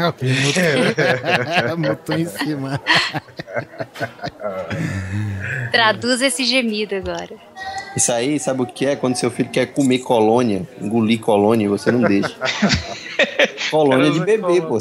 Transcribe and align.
Mutou 1.76 2.16
em 2.16 2.26
cima. 2.26 2.80
Traduz 5.70 6.22
esse 6.22 6.44
gemido 6.44 6.94
agora. 6.96 7.34
Isso 7.96 8.12
aí, 8.12 8.38
sabe 8.38 8.62
o 8.62 8.66
que 8.66 8.86
é? 8.86 8.96
Quando 8.96 9.16
seu 9.16 9.30
filho 9.30 9.50
quer 9.50 9.66
comer 9.66 9.98
colônia, 9.98 10.66
engolir 10.80 11.20
colônia, 11.20 11.68
você 11.68 11.92
não 11.92 12.00
deixa. 12.00 12.34
colônia 13.70 14.10
de 14.10 14.20
bebê, 14.20 14.60
pô. 14.62 14.78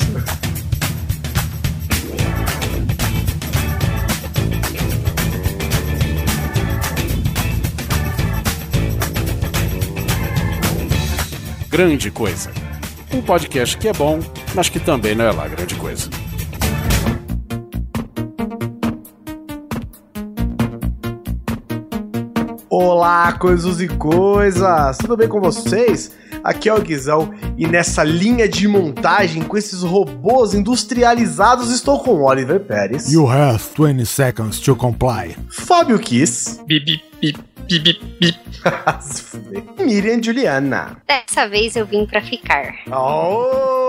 Grande 11.70 12.12
Coisa. 12.12 12.52
Um 13.14 13.22
podcast 13.22 13.78
que 13.78 13.88
é 13.88 13.94
bom, 13.94 14.20
mas 14.54 14.70
que 14.70 14.80
também 14.80 15.16
não 15.16 15.26
é 15.26 15.31
lá 15.31 15.48
grande 15.48 15.76
coisa. 15.76 16.09
Olá, 22.70 23.34
coisas 23.34 23.81
e 23.81 23.88
coisas! 23.88 24.98
Tudo 24.99 25.17
bem 25.17 25.27
com 25.27 25.41
vocês? 25.41 26.12
Aqui 26.43 26.70
é 26.70 26.73
o 26.73 26.81
Guizão 26.81 27.34
e 27.57 27.67
nessa 27.67 28.04
linha 28.04 28.48
de 28.48 28.67
montagem 28.67 29.41
com 29.43 29.57
esses 29.57 29.81
robôs 29.81 30.54
industrializados 30.54 31.71
estou 31.71 31.99
com 31.99 32.21
Oliver 32.21 32.59
Pérez. 32.62 33.12
You 33.12 33.27
have 33.27 33.62
20 33.77 34.05
seconds 34.05 34.59
to 34.59 34.76
comply. 34.76 35.35
Fábio 35.49 35.99
Kiss. 35.99 36.62
Bip, 36.66 36.85
bip, 37.20 37.40
bip, 37.68 37.79
bip, 37.79 38.05
bip. 38.20 38.40
Miriam 39.84 40.21
Juliana. 40.21 40.98
Dessa 41.07 41.48
vez 41.49 41.76
eu 41.76 41.85
vim 41.85 42.05
pra 42.05 42.21
ficar. 42.21 42.76
Oh! 42.88 43.88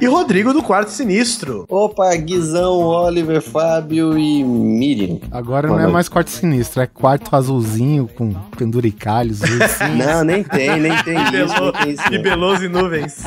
E 0.00 0.06
Rodrigo 0.06 0.52
do 0.52 0.62
Quarto 0.62 0.88
Sinistro. 0.90 1.64
Opa, 1.68 2.14
Guizão, 2.16 2.78
Oliver, 2.78 3.40
Fábio 3.40 4.18
e 4.18 4.42
Miriam. 4.44 5.18
Agora 5.30 5.68
não 5.68 5.78
é 5.80 5.86
mais 5.86 6.08
quarto 6.08 6.30
sinistro, 6.30 6.82
é 6.82 6.86
quarto 6.86 7.34
azulzinho 7.34 8.08
com 8.16 8.32
penduricalhos. 8.56 9.42
assim. 9.42 9.92
Não, 10.02 10.24
nem 10.24 10.42
tem, 10.42 10.80
nem 10.80 10.96
tem 11.02 11.16
isso. 11.18 11.60
Não 11.62 11.72
tem 11.72 11.90
isso 11.92 12.02
E 12.10 12.64
e 12.64 12.68
Nuvens. 12.68 13.22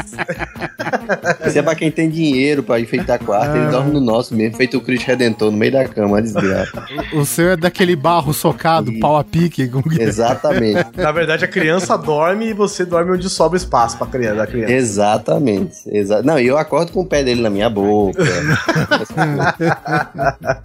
Isso 1.46 1.60
é 1.60 1.62
pra 1.62 1.76
quem 1.76 1.92
tem 1.92 2.10
dinheiro 2.10 2.64
pra 2.64 2.80
enfeitar 2.80 3.20
quarto. 3.20 3.56
Ele 3.56 3.68
dorme 3.72 3.92
no 3.92 4.02
nosso 4.02 4.34
mesmo, 4.36 4.58
feito 4.58 4.78
o 4.78 4.82
Cristo 4.82 5.06
Redentor 5.08 5.52
no 5.52 5.58
meio 5.58 5.72
da 5.72 5.88
cama, 5.88 6.22
desgraça. 6.22 6.86
O 7.14 7.26
seu 7.26 7.50
é 7.52 7.56
daquele 7.58 7.96
barro 7.96 8.34
socado, 8.34 8.92
pau 9.00 9.18
a 9.18 9.24
pique. 9.24 9.68
com- 9.68 9.82
Exatamente, 10.00 10.86
Na 10.98 11.12
verdade, 11.12 11.46
a 11.46 11.48
criança 11.48 11.98
dorme 11.98 12.48
e 12.48 12.54
você 12.54 12.86
dorme 12.86 13.12
onde 13.12 13.30
sobra 13.30 13.58
espaço 13.58 13.98
pra 13.98 14.08
criança, 14.08 14.36
da 14.36 14.48
criança. 14.56 14.74
exatamente. 14.74 15.78
Exa 15.88 16.22
não, 16.22 16.40
e 16.40 16.48
eu 16.48 16.58
acordo 16.58 16.92
com 16.92 17.02
o 17.02 17.06
pé 17.06 17.24
dele 17.24 17.42
na 17.42 17.50
minha 17.50 17.70
boca. 17.70 18.24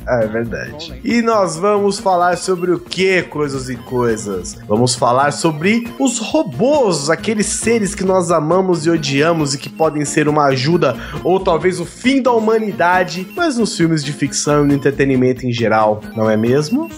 É 0.07 0.27
verdade. 0.27 1.01
E 1.05 1.23
nós 1.23 1.57
vamos 1.57 1.99
falar 1.99 2.37
sobre 2.37 2.73
o 2.73 2.79
que, 2.79 3.23
coisas 3.23 3.69
e 3.69 3.77
coisas? 3.77 4.57
Vamos 4.67 4.95
falar 4.95 5.33
sobre 5.33 5.89
os 5.99 6.19
robôs, 6.19 7.09
aqueles 7.11 7.47
seres 7.47 7.95
que 7.95 8.05
nós 8.05 8.31
amamos 8.31 8.87
e 8.87 8.91
odiamos 8.91 9.55
e 9.55 9.59
que 9.59 9.69
podem 9.69 10.05
ser 10.05 10.29
uma 10.29 10.47
ajuda 10.47 10.97
ou 11.25 11.39
talvez 11.41 11.81
o 11.81 11.85
fim 11.85 12.21
da 12.23 12.33
humanidade, 12.33 13.27
mas 13.37 13.57
nos 13.57 13.77
filmes 13.77 14.05
de 14.05 14.13
ficção 14.13 14.65
e 14.65 14.69
no 14.69 14.75
entretenimento 14.75 15.47
em 15.47 15.53
geral, 15.53 16.01
não 16.17 16.29
é 16.29 16.37
mesmo? 16.37 16.89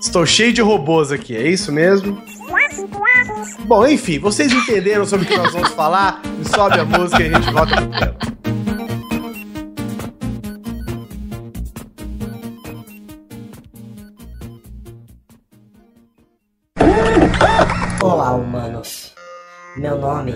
Estou 0.00 0.26
cheio 0.26 0.52
de 0.52 0.60
robôs 0.60 1.10
aqui, 1.10 1.36
é 1.36 1.48
isso 1.48 1.72
mesmo? 1.72 2.22
Bom, 3.66 3.86
enfim, 3.86 4.18
vocês 4.18 4.52
entenderam 4.52 5.06
sobre 5.06 5.24
o 5.24 5.28
que 5.28 5.36
nós 5.36 5.52
vamos 5.52 5.70
falar? 5.70 6.20
Sobe 6.54 6.80
a 6.80 6.84
música 6.84 7.22
e 7.22 7.34
a 7.34 7.38
gente 7.38 7.52
volta 7.52 7.76
pro. 7.76 8.44
Olá, 18.02 18.32
humanos. 18.34 19.14
Meu 19.76 19.98
nome 19.98 20.34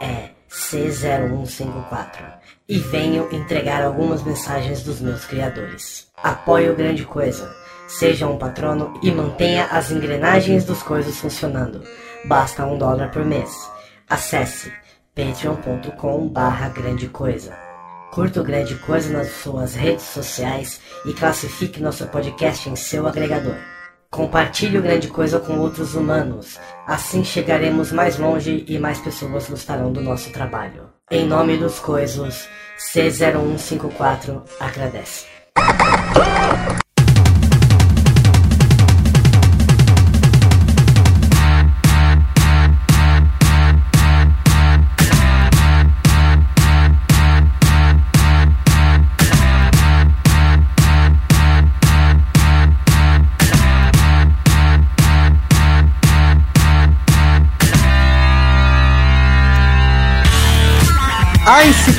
é 0.00 0.30
C0154 0.50 2.42
e 2.68 2.78
venho 2.78 3.28
entregar 3.32 3.82
algumas 3.82 4.22
mensagens 4.22 4.82
dos 4.82 5.00
meus 5.00 5.24
criadores. 5.24 6.08
Apoie 6.16 6.70
o 6.70 6.76
Grande 6.76 7.04
Coisa, 7.04 7.54
seja 7.86 8.26
um 8.26 8.38
patrono 8.38 8.98
e 9.02 9.10
mantenha 9.10 9.66
as 9.66 9.90
engrenagens 9.90 10.64
dos 10.64 10.82
coisas 10.82 11.16
funcionando. 11.18 11.82
Basta 12.24 12.64
um 12.64 12.78
dólar 12.78 13.10
por 13.10 13.24
mês. 13.24 13.70
Acesse 14.08 14.72
patreon.com 15.14 16.28
barra 16.28 16.68
grande 16.68 17.08
coisa. 17.08 17.56
Curta 18.12 18.42
o 18.42 18.44
Grande 18.44 18.74
Coisa 18.76 19.10
nas 19.10 19.30
suas 19.30 19.74
redes 19.74 20.04
sociais 20.04 20.80
e 21.06 21.14
classifique 21.14 21.82
nosso 21.82 22.06
podcast 22.08 22.68
em 22.68 22.76
seu 22.76 23.06
agregador. 23.06 23.56
Compartilhe 24.10 24.76
o 24.76 24.82
Grande 24.82 25.08
Coisa 25.08 25.40
com 25.40 25.58
outros 25.58 25.94
humanos. 25.94 26.60
Assim 26.86 27.24
chegaremos 27.24 27.90
mais 27.90 28.18
longe 28.18 28.66
e 28.68 28.78
mais 28.78 28.98
pessoas 28.98 29.48
gostarão 29.48 29.90
do 29.90 30.02
nosso 30.02 30.30
trabalho. 30.30 30.90
Em 31.10 31.26
nome 31.26 31.56
dos 31.56 31.78
coisos, 31.80 32.46
C0154 32.78 34.42
agradece. 34.60 35.26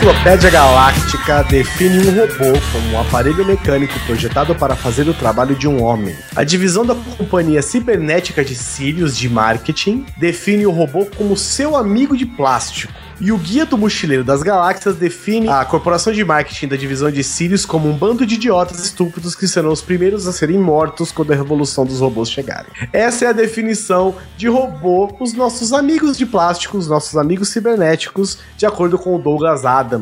Enciclopédia 0.03 0.49
Galáctica 0.49 1.43
define 1.43 1.99
um 1.99 2.19
robô 2.19 2.59
como 2.73 2.91
um 2.91 2.99
aparelho 2.99 3.45
mecânico 3.45 3.97
projetado 4.05 4.53
para 4.53 4.75
fazer 4.75 5.07
o 5.07 5.13
trabalho 5.13 5.55
de 5.55 5.65
um 5.65 5.81
homem. 5.81 6.13
A 6.35 6.43
divisão 6.43 6.85
da 6.85 6.93
companhia 6.93 7.61
cibernética 7.61 8.43
de 8.43 8.53
Sirius 8.53 9.15
de 9.15 9.29
marketing 9.29 10.05
define 10.17 10.65
o 10.65 10.71
robô 10.71 11.05
como 11.05 11.37
seu 11.37 11.77
amigo 11.77 12.17
de 12.17 12.25
plástico. 12.25 12.91
E 13.21 13.31
o 13.31 13.37
Guia 13.37 13.65
do 13.65 13.77
Mochileiro 13.77 14.23
das 14.23 14.41
Galáxias 14.41 14.95
define 14.95 15.47
a 15.47 15.63
corporação 15.63 16.11
de 16.11 16.25
marketing 16.25 16.67
da 16.67 16.75
divisão 16.75 17.11
de 17.11 17.23
Sirius 17.23 17.65
como 17.65 17.87
um 17.87 17.95
bando 17.95 18.25
de 18.25 18.35
idiotas 18.35 18.83
estúpidos 18.83 19.35
que 19.35 19.47
serão 19.47 19.71
os 19.71 19.81
primeiros 19.81 20.27
a 20.27 20.33
serem 20.33 20.57
mortos 20.57 21.11
quando 21.11 21.31
a 21.31 21.35
revolução 21.35 21.85
dos 21.85 21.99
robôs 21.99 22.29
chegarem. 22.29 22.69
Essa 22.91 23.25
é 23.25 23.27
a 23.29 23.31
definição 23.31 24.15
de 24.35 24.47
robô, 24.47 25.15
os 25.19 25.31
nossos 25.33 25.71
amigos 25.71 26.17
de 26.17 26.25
plástico, 26.25 26.77
os 26.77 26.87
nossos 26.87 27.15
amigos 27.15 27.49
cibernéticos, 27.49 28.39
de 28.57 28.65
acordo 28.65 28.97
com 28.97 29.15
o 29.15 29.19
Douglas 29.19 29.63
Adams, 29.63 29.92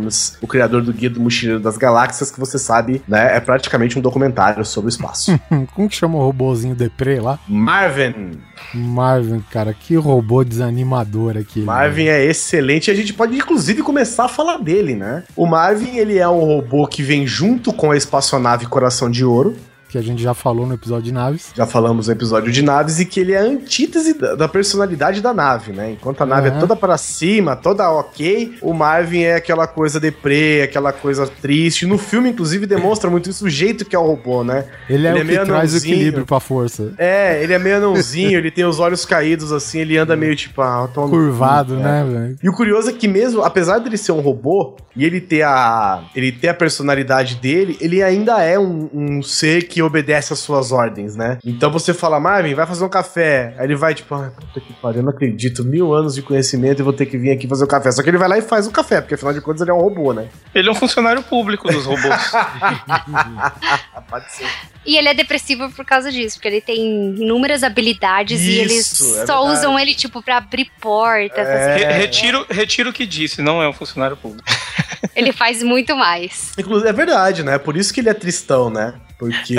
o 0.42 0.48
criador 0.48 0.82
do 0.82 0.94
Guia 0.94 1.10
do 1.10 1.20
Mochileiro 1.20 1.60
das 1.60 1.78
Galáxias, 1.78 2.32
que 2.32 2.40
você 2.40 2.58
sabe, 2.58 3.02
né, 3.08 3.36
é 3.36 3.40
praticamente 3.40 3.98
um 3.98 4.02
documentário 4.02 4.64
sobre 4.66 4.88
o 4.88 4.90
espaço. 4.90 5.40
Como 5.74 5.90
que 5.90 5.96
chama 5.96 6.18
o 6.18 6.22
robôzinho 6.22 6.76
deprê 6.76 7.20
lá? 7.20 7.40
Marvin. 7.48 8.40
Marvin, 8.74 9.44
cara, 9.52 9.74
que 9.74 9.96
robô 9.96 10.44
desanimador 10.44 11.38
aquele. 11.38 11.66
Marvin 11.66 12.06
é 12.06 12.24
excelente 12.24 12.88
e 12.88 12.92
a 12.92 12.96
gente 12.96 13.14
pode 13.14 13.36
inclusive 13.36 13.82
começar 13.82 14.26
a 14.26 14.30
falar 14.30 14.58
dele, 14.58 14.96
né? 14.96 15.24
O 15.36 15.46
Marvin, 15.46 15.98
ele 15.98 16.18
é 16.18 16.28
um 16.28 16.44
robô 16.44 16.88
que 16.88 17.04
vem 17.04 17.26
junto 17.26 17.74
com 17.74 17.92
a 17.92 17.98
espaçonave 17.98 18.66
Coração 18.66 19.10
de 19.10 19.26
Ouro, 19.26 19.56
Que 19.92 19.98
a 19.98 20.02
gente 20.02 20.24
já 20.24 20.34
falou 20.34 20.66
no 20.66 20.74
episódio 20.74 21.04
de 21.04 21.12
naves. 21.12 21.52
já 21.56 21.66
falamos 21.66 22.08
no 22.08 22.14
episódio 22.14 22.52
de 22.52 22.62
naves, 22.62 23.00
e 23.00 23.06
que 23.06 23.20
ele 23.20 23.34
é 23.34 23.40
a 23.40 23.44
antítese 23.44 24.14
da, 24.14 24.36
da 24.36 24.48
personalidade 24.48 25.20
da 25.22 25.34
nave, 25.34 25.74
né? 25.74 25.92
Enquanto 25.92 26.22
a 26.22 26.26
nave 26.26 26.48
é 26.48 26.52
Uhum. 26.54 26.60
toda 26.62 26.76
para 26.76 26.98
cima, 26.98 27.56
toda 27.56 27.90
ok, 27.92 28.56
o 28.62 28.74
Marvin 28.74 29.24
é 29.24 29.36
aquela 29.36 29.68
coisa 29.68 30.00
deprê, 30.00 30.62
aquela 30.64 30.94
coisa 30.94 31.28
triste. 31.28 31.86
No 31.86 31.98
filme, 31.98 32.30
inclusive, 32.30 32.66
demonstra 32.66 33.10
muito 33.10 33.30
isso, 33.30 33.46
o 33.46 33.50
jeito 33.50 33.84
que 33.84 33.96
é 33.96 34.00
o 34.00 34.04
robô, 34.06 34.44
né? 34.44 34.66
Ele 34.90 35.08
é 35.08 35.10
Ele 35.12 35.20
é 35.20 35.22
o 35.22 35.26
que 35.26 35.32
meio 35.32 35.46
traz 35.46 35.50
o 35.50 35.54
anãozinho. 35.76 35.94
equilíbrio 35.94 36.26
pra 36.26 36.40
força. 36.40 36.94
É, 36.98 37.44
ele 37.44 37.54
é 37.54 37.60
meio 37.60 37.78
anãozinho, 37.78 38.38
ele 38.38 38.50
tem 38.52 38.64
os 38.66 38.80
olhos 38.80 39.06
caídos 39.06 39.52
assim, 39.52 39.80
ele 39.80 39.98
anda 39.98 40.16
meio 40.16 40.36
tipo... 40.36 40.62
Ah, 40.62 40.88
Curvado, 40.94 41.76
é. 41.76 41.78
né, 41.78 42.06
velho? 42.10 42.38
E 42.42 42.50
o 42.50 42.54
curioso 42.54 42.90
é 42.90 42.94
que 42.94 43.08
mesmo, 43.08 43.42
apesar 43.44 43.80
dele 43.80 43.98
ser 43.98 44.14
um 44.14 44.22
robô 44.22 44.78
e 44.96 45.04
ele 45.06 45.20
ter 45.20 45.42
a, 45.44 46.04
ele 46.16 46.32
ter 46.32 46.50
a 46.50 46.54
personalidade 46.54 47.36
dele, 47.36 47.78
ele 47.82 48.02
ainda 48.02 48.42
é 48.42 48.58
um, 48.58 48.90
um 48.94 49.22
ser 49.22 49.68
que 49.68 49.81
obedece 49.84 50.34
às 50.34 50.40
suas 50.40 50.72
ordens, 50.72 51.16
né? 51.16 51.38
Então 51.46 51.72
você 51.72 51.94
fala, 51.94 52.20
Marvin, 52.20 52.54
vai 52.54 52.66
fazer 52.66 52.84
um 52.84 52.90
café. 52.90 53.56
Aí 53.58 53.66
ele 53.66 53.76
vai 53.76 53.94
tipo, 53.94 54.14
ah, 54.16 54.32
puta 54.36 54.60
que 54.60 54.74
pariu, 54.74 55.00
eu 55.00 55.04
não 55.04 55.12
acredito, 55.12 55.64
mil 55.64 55.94
anos 55.94 56.16
de 56.16 56.22
conhecimento 56.22 56.80
e 56.80 56.84
vou 56.84 56.94
ter 56.94 57.06
que 57.06 57.18
vir 57.18 57.32
aqui 57.32 57.48
fazer 57.48 57.64
o 57.64 57.68
café. 57.68 57.92
Só 57.92 58.02
que 58.04 58.10
ele 58.10 58.18
vai 58.18 58.28
lá 58.30 58.38
e 58.38 58.42
faz 58.42 58.68
o 58.68 58.72
café, 58.72 59.02
porque 59.02 59.16
afinal 59.16 59.34
de 59.34 59.42
contas 59.42 59.62
ele 59.62 59.72
é 59.72 59.74
um 59.74 59.82
robô, 59.82 60.14
né? 60.14 60.28
Ele 60.54 60.68
é 60.70 60.72
um 60.72 60.76
funcionário 60.76 61.22
público 61.24 61.68
dos 61.72 61.86
robôs. 61.86 62.32
pode 64.10 64.32
ser. 64.32 64.46
E 64.86 64.98
ele 64.98 65.08
é 65.10 65.14
depressivo 65.14 65.70
por 65.72 65.86
causa 65.86 66.12
disso, 66.12 66.36
porque 66.38 66.48
ele 66.48 66.62
tem 66.62 67.16
inúmeras 67.16 67.64
habilidades 67.64 68.42
e 68.42 68.58
eles 68.60 68.92
Isso, 68.92 69.04
é 69.20 69.26
só 69.26 69.38
verdade. 69.42 69.60
usam 69.60 69.80
ele, 69.80 69.94
tipo, 69.94 70.22
pra 70.24 70.38
abrir 70.38 70.70
portas. 70.82 71.48
É. 71.48 71.76
Re- 71.78 71.94
retiro, 72.00 72.46
retiro 72.50 72.90
o 72.90 72.94
que 72.94 73.06
disse, 73.06 73.42
não 73.42 73.62
é 73.62 73.70
um 73.70 73.74
funcionário 73.74 74.18
público. 74.18 74.44
Ele 75.16 75.32
faz 75.34 75.64
muito 75.64 75.96
mais. 75.96 76.52
Inclusive, 76.58 76.88
é 76.88 76.94
verdade, 76.94 77.44
né? 77.44 77.58
Por 77.58 77.76
isso 77.76 77.92
que 77.94 78.00
ele 78.00 78.10
é 78.10 78.14
tristão, 78.14 78.70
né? 78.70 78.94
Porque 79.18 79.56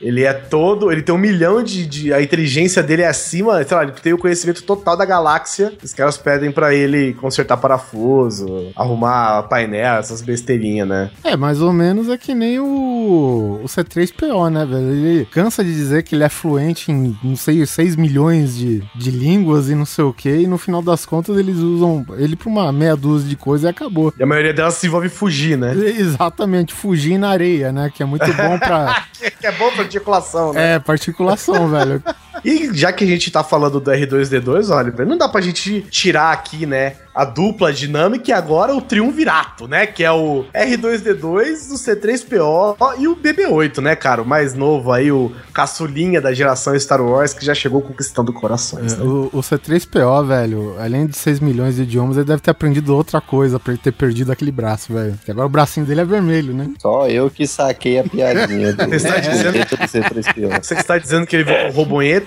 ele 0.00 0.24
é 0.24 0.32
todo. 0.32 0.90
Ele 0.90 1.02
tem 1.02 1.14
um 1.14 1.18
milhão 1.18 1.62
de, 1.62 1.86
de. 1.86 2.12
A 2.12 2.22
inteligência 2.22 2.82
dele 2.82 3.02
é 3.02 3.08
acima. 3.08 3.62
Sei 3.64 3.76
lá, 3.76 3.82
ele 3.82 3.92
tem 3.92 4.12
o 4.12 4.18
conhecimento 4.18 4.62
total 4.62 4.96
da 4.96 5.04
galáxia. 5.04 5.72
Os 5.82 5.92
caras 5.92 6.16
pedem 6.16 6.50
pra 6.50 6.74
ele 6.74 7.14
consertar 7.14 7.56
parafuso, 7.56 8.72
arrumar 8.76 9.44
painel, 9.44 9.96
essas 9.96 10.20
besteirinhas, 10.22 10.88
né? 10.88 11.10
É, 11.24 11.36
mais 11.36 11.60
ou 11.60 11.72
menos 11.72 12.08
é 12.08 12.16
que 12.16 12.34
nem 12.34 12.58
o, 12.58 13.60
o 13.62 13.66
C3PO, 13.66 14.50
né, 14.50 14.64
velho? 14.64 14.90
Ele 14.90 15.24
cansa 15.26 15.64
de 15.64 15.72
dizer 15.72 16.02
que 16.02 16.14
ele 16.14 16.24
é 16.24 16.28
fluente 16.28 16.90
em, 16.90 17.16
não 17.22 17.36
sei, 17.36 17.64
6 17.64 17.96
milhões 17.96 18.56
de, 18.56 18.82
de 18.94 19.10
línguas 19.10 19.68
e 19.68 19.74
não 19.74 19.84
sei 19.84 20.04
o 20.04 20.12
que, 20.12 20.28
e 20.28 20.46
no 20.46 20.58
final 20.58 20.82
das 20.82 21.04
contas 21.04 21.36
eles 21.36 21.56
usam 21.56 22.04
ele 22.16 22.36
pra 22.36 22.48
uma 22.48 22.72
meia 22.72 22.96
dúzia 22.96 23.28
de 23.28 23.36
coisa 23.36 23.68
e 23.68 23.70
acabou. 23.70 24.12
E 24.18 24.22
a 24.22 24.26
maioria 24.26 24.52
delas 24.52 24.74
se 24.74 24.86
envolve 24.86 25.08
fugir, 25.08 25.56
né? 25.56 25.74
Exatamente, 25.98 26.74
fugir 26.74 27.18
na 27.18 27.30
areia, 27.30 27.72
né? 27.72 27.90
Que 27.94 28.02
é 28.02 28.06
muito 28.06 28.26
bom 28.34 28.58
pra. 28.58 29.06
que 29.40 29.46
é 29.46 29.52
bom 29.52 29.70
pra 29.72 29.82
articulação, 29.82 30.52
né? 30.52 30.74
É, 30.74 30.78
particulação, 30.78 31.68
velho. 31.70 32.02
E 32.44 32.70
já 32.74 32.92
que 32.92 33.04
a 33.04 33.06
gente 33.06 33.30
tá 33.30 33.42
falando 33.42 33.80
do 33.80 33.90
R2D2, 33.90 34.70
olha, 34.70 35.04
não 35.04 35.16
dá 35.18 35.28
pra 35.28 35.40
gente 35.40 35.82
tirar 35.90 36.32
aqui, 36.32 36.66
né, 36.66 36.94
a 37.14 37.24
dupla 37.24 37.72
dinâmica 37.72 38.30
e 38.30 38.32
agora 38.32 38.74
o 38.74 38.80
triunvirato, 38.82 39.66
né, 39.66 39.86
que 39.86 40.04
é 40.04 40.10
o 40.12 40.44
R2D2, 40.54 41.70
o 41.70 41.74
C3PO 41.74 42.76
e 42.98 43.08
o 43.08 43.16
BB8, 43.16 43.78
né, 43.82 43.96
cara, 43.96 44.22
o 44.22 44.26
mais 44.26 44.54
novo 44.54 44.92
aí, 44.92 45.10
o 45.10 45.32
caçulinha 45.52 46.20
da 46.20 46.32
geração 46.32 46.78
Star 46.78 47.00
Wars 47.02 47.32
que 47.32 47.44
já 47.44 47.54
chegou 47.54 47.80
conquistando 47.82 48.32
corações, 48.32 48.92
É, 48.94 48.96
né? 48.96 49.02
o, 49.04 49.30
o 49.32 49.40
C3PO, 49.40 50.26
velho, 50.26 50.74
além 50.78 51.06
de 51.06 51.16
6 51.16 51.40
milhões 51.40 51.76
de 51.76 51.82
idiomas, 51.82 52.16
ele 52.16 52.26
deve 52.26 52.40
ter 52.42 52.50
aprendido 52.50 52.94
outra 52.94 53.20
coisa 53.20 53.58
pra 53.58 53.72
ele 53.72 53.82
ter 53.82 53.92
perdido 53.92 54.30
aquele 54.32 54.52
braço, 54.52 54.92
velho. 54.92 55.18
Que 55.24 55.30
agora 55.30 55.46
o 55.46 55.50
bracinho 55.50 55.86
dele 55.86 56.00
é 56.00 56.04
vermelho, 56.04 56.52
né? 56.54 56.70
Só 56.80 57.08
eu 57.08 57.30
que 57.30 57.46
saquei 57.46 57.98
a 57.98 58.04
piadinha 58.04 58.72
do, 58.72 58.84
Você 58.88 58.96
está 58.96 59.18
dizendo- 59.18 59.52
do 59.58 59.66
C3PO. 59.86 60.62
Você 60.64 60.74
que 60.74 60.80
está 60.80 60.98
dizendo 60.98 61.26
que 61.26 61.36
ele 61.36 61.44
virou 61.44 61.72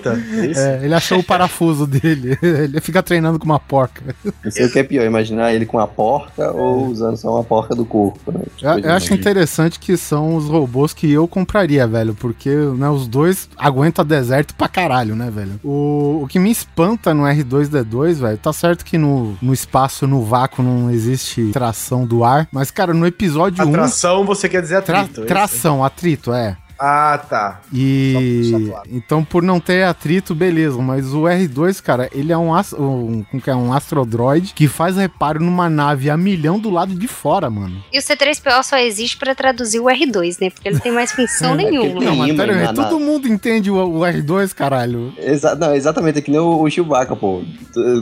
um 0.08 0.14
robonheta? 0.14 0.24
É? 0.60 0.82
É, 0.82 0.86
ele 0.86 0.94
achou 0.94 1.20
o 1.20 1.24
parafuso 1.24 1.86
dele. 1.86 2.38
Ele 2.42 2.80
fica 2.82 3.02
treinando 3.02 3.40
com 3.40 3.46
uma 3.46 3.60
porca. 3.60 4.16
Não 4.44 4.52
sei 4.52 4.66
o 4.66 4.72
que 4.72 4.80
é 4.80 4.84
pior, 4.84 5.06
imaginar 5.06 5.54
ele 5.54 5.66
com 5.66 5.80
a 5.80 5.88
porca 5.88 6.52
ou 6.52 6.88
usando 6.88 7.18
só 7.18 7.34
uma 7.34 7.44
porca 7.44 7.76
do 7.76 7.86
corpo, 7.86 8.32
né? 8.32 8.42
Eu, 8.62 8.80
eu 8.80 8.92
acho 8.92 9.14
interessante 9.14 9.80
que 9.80 9.96
são 9.98 10.36
os 10.36 10.46
robôs 10.46 10.94
que 10.94 11.12
eu 11.12 11.28
compraria, 11.28 11.88
velho, 11.88 12.14
porque 12.14 12.50
né, 12.50 12.90
os 12.90 13.08
dois 13.08 13.50
aguentam 13.58 14.06
deserto 14.06 14.54
pra 14.56 14.68
caralho, 14.68 15.16
né, 15.16 15.30
velho? 15.30 15.60
O, 15.64 16.22
o 16.24 16.28
que 16.28 16.40
me 16.40 16.52
espanta 16.52 17.14
no 17.14 17.24
R2D2, 17.24 18.16
velho, 18.16 18.38
tá 18.38 18.54
certo 18.54 18.86
que 18.86 18.98
no, 18.98 19.38
no 19.42 19.54
espaço, 19.54 20.08
no 20.08 20.24
vácuo, 20.24 20.64
não 20.64 20.90
existe 20.90 21.52
tração 21.52 22.06
do 22.06 22.24
ar, 22.24 22.48
mas, 22.52 22.72
cara, 22.72 22.94
no 22.94 23.06
episódio 23.06 23.66
1. 23.66 23.70
Atração, 23.70 24.26
você 24.26 24.48
quer 24.50 24.62
dizer 24.62 24.82
Tra 24.84 25.02
atrito? 25.02 25.22
é 25.22 25.24
isso? 25.24 25.28
tração, 25.28 25.84
atrito, 25.84 26.34
é. 26.34 26.58
Ah, 26.80 27.20
tá. 27.30 27.62
E 27.74 28.50
Só 28.52 28.60
claro. 28.60 28.90
então 28.92 29.24
por 29.24 29.44
não 29.44 29.60
ter 29.60 29.84
atrito, 29.84 30.34
beleza, 30.34 30.78
mas 30.82 31.14
o 31.14 31.24
R2, 31.24 31.82
cara, 31.82 32.10
ele 32.14 32.32
é 32.32 32.38
um, 32.38 32.52
um, 32.56 33.24
como 33.30 33.42
que 33.44 33.50
é? 33.50 33.56
um 33.56 33.74
astrodroid 33.74 34.54
que 34.54 34.68
faz 34.68 34.96
reparo 34.96 35.44
numa 35.44 35.70
nave 35.70 36.10
a 36.10 36.16
milhão 36.18 36.58
do 36.60 36.70
lado 36.70 36.96
de 36.96 37.08
fora, 37.08 37.50
mano. 37.50 37.84
E 37.92 38.00
o 38.00 38.02
C3PO 38.02 38.64
só 38.64 38.78
existe 38.78 39.18
pra 39.18 39.36
traduzir 39.36 39.80
o 39.80 39.86
R2, 39.86 40.38
né? 40.42 40.50
Porque 40.50 40.70
ele 40.70 40.80
tem 40.80 40.92
mais 40.92 41.12
função 41.12 41.54
É 41.60 41.70
nenhuma. 41.70 42.00
Não, 42.02 42.16
mas 42.16 42.36
pera 42.36 42.56
na- 42.56 42.72
na- 42.72 42.74
todo 42.74 43.00
mundo 43.00 43.28
entende 43.28 43.70
o, 43.70 43.76
o 43.76 44.00
R2, 44.02 44.54
caralho. 44.54 45.14
Exa 45.18 45.56
não, 45.56 45.76
exatamente, 45.76 46.20
é 46.20 46.22
que 46.22 46.32
nem 46.32 46.40
o, 46.40 46.62
o 46.62 46.70
Chewbacca, 46.70 47.16
pô. 47.16 47.42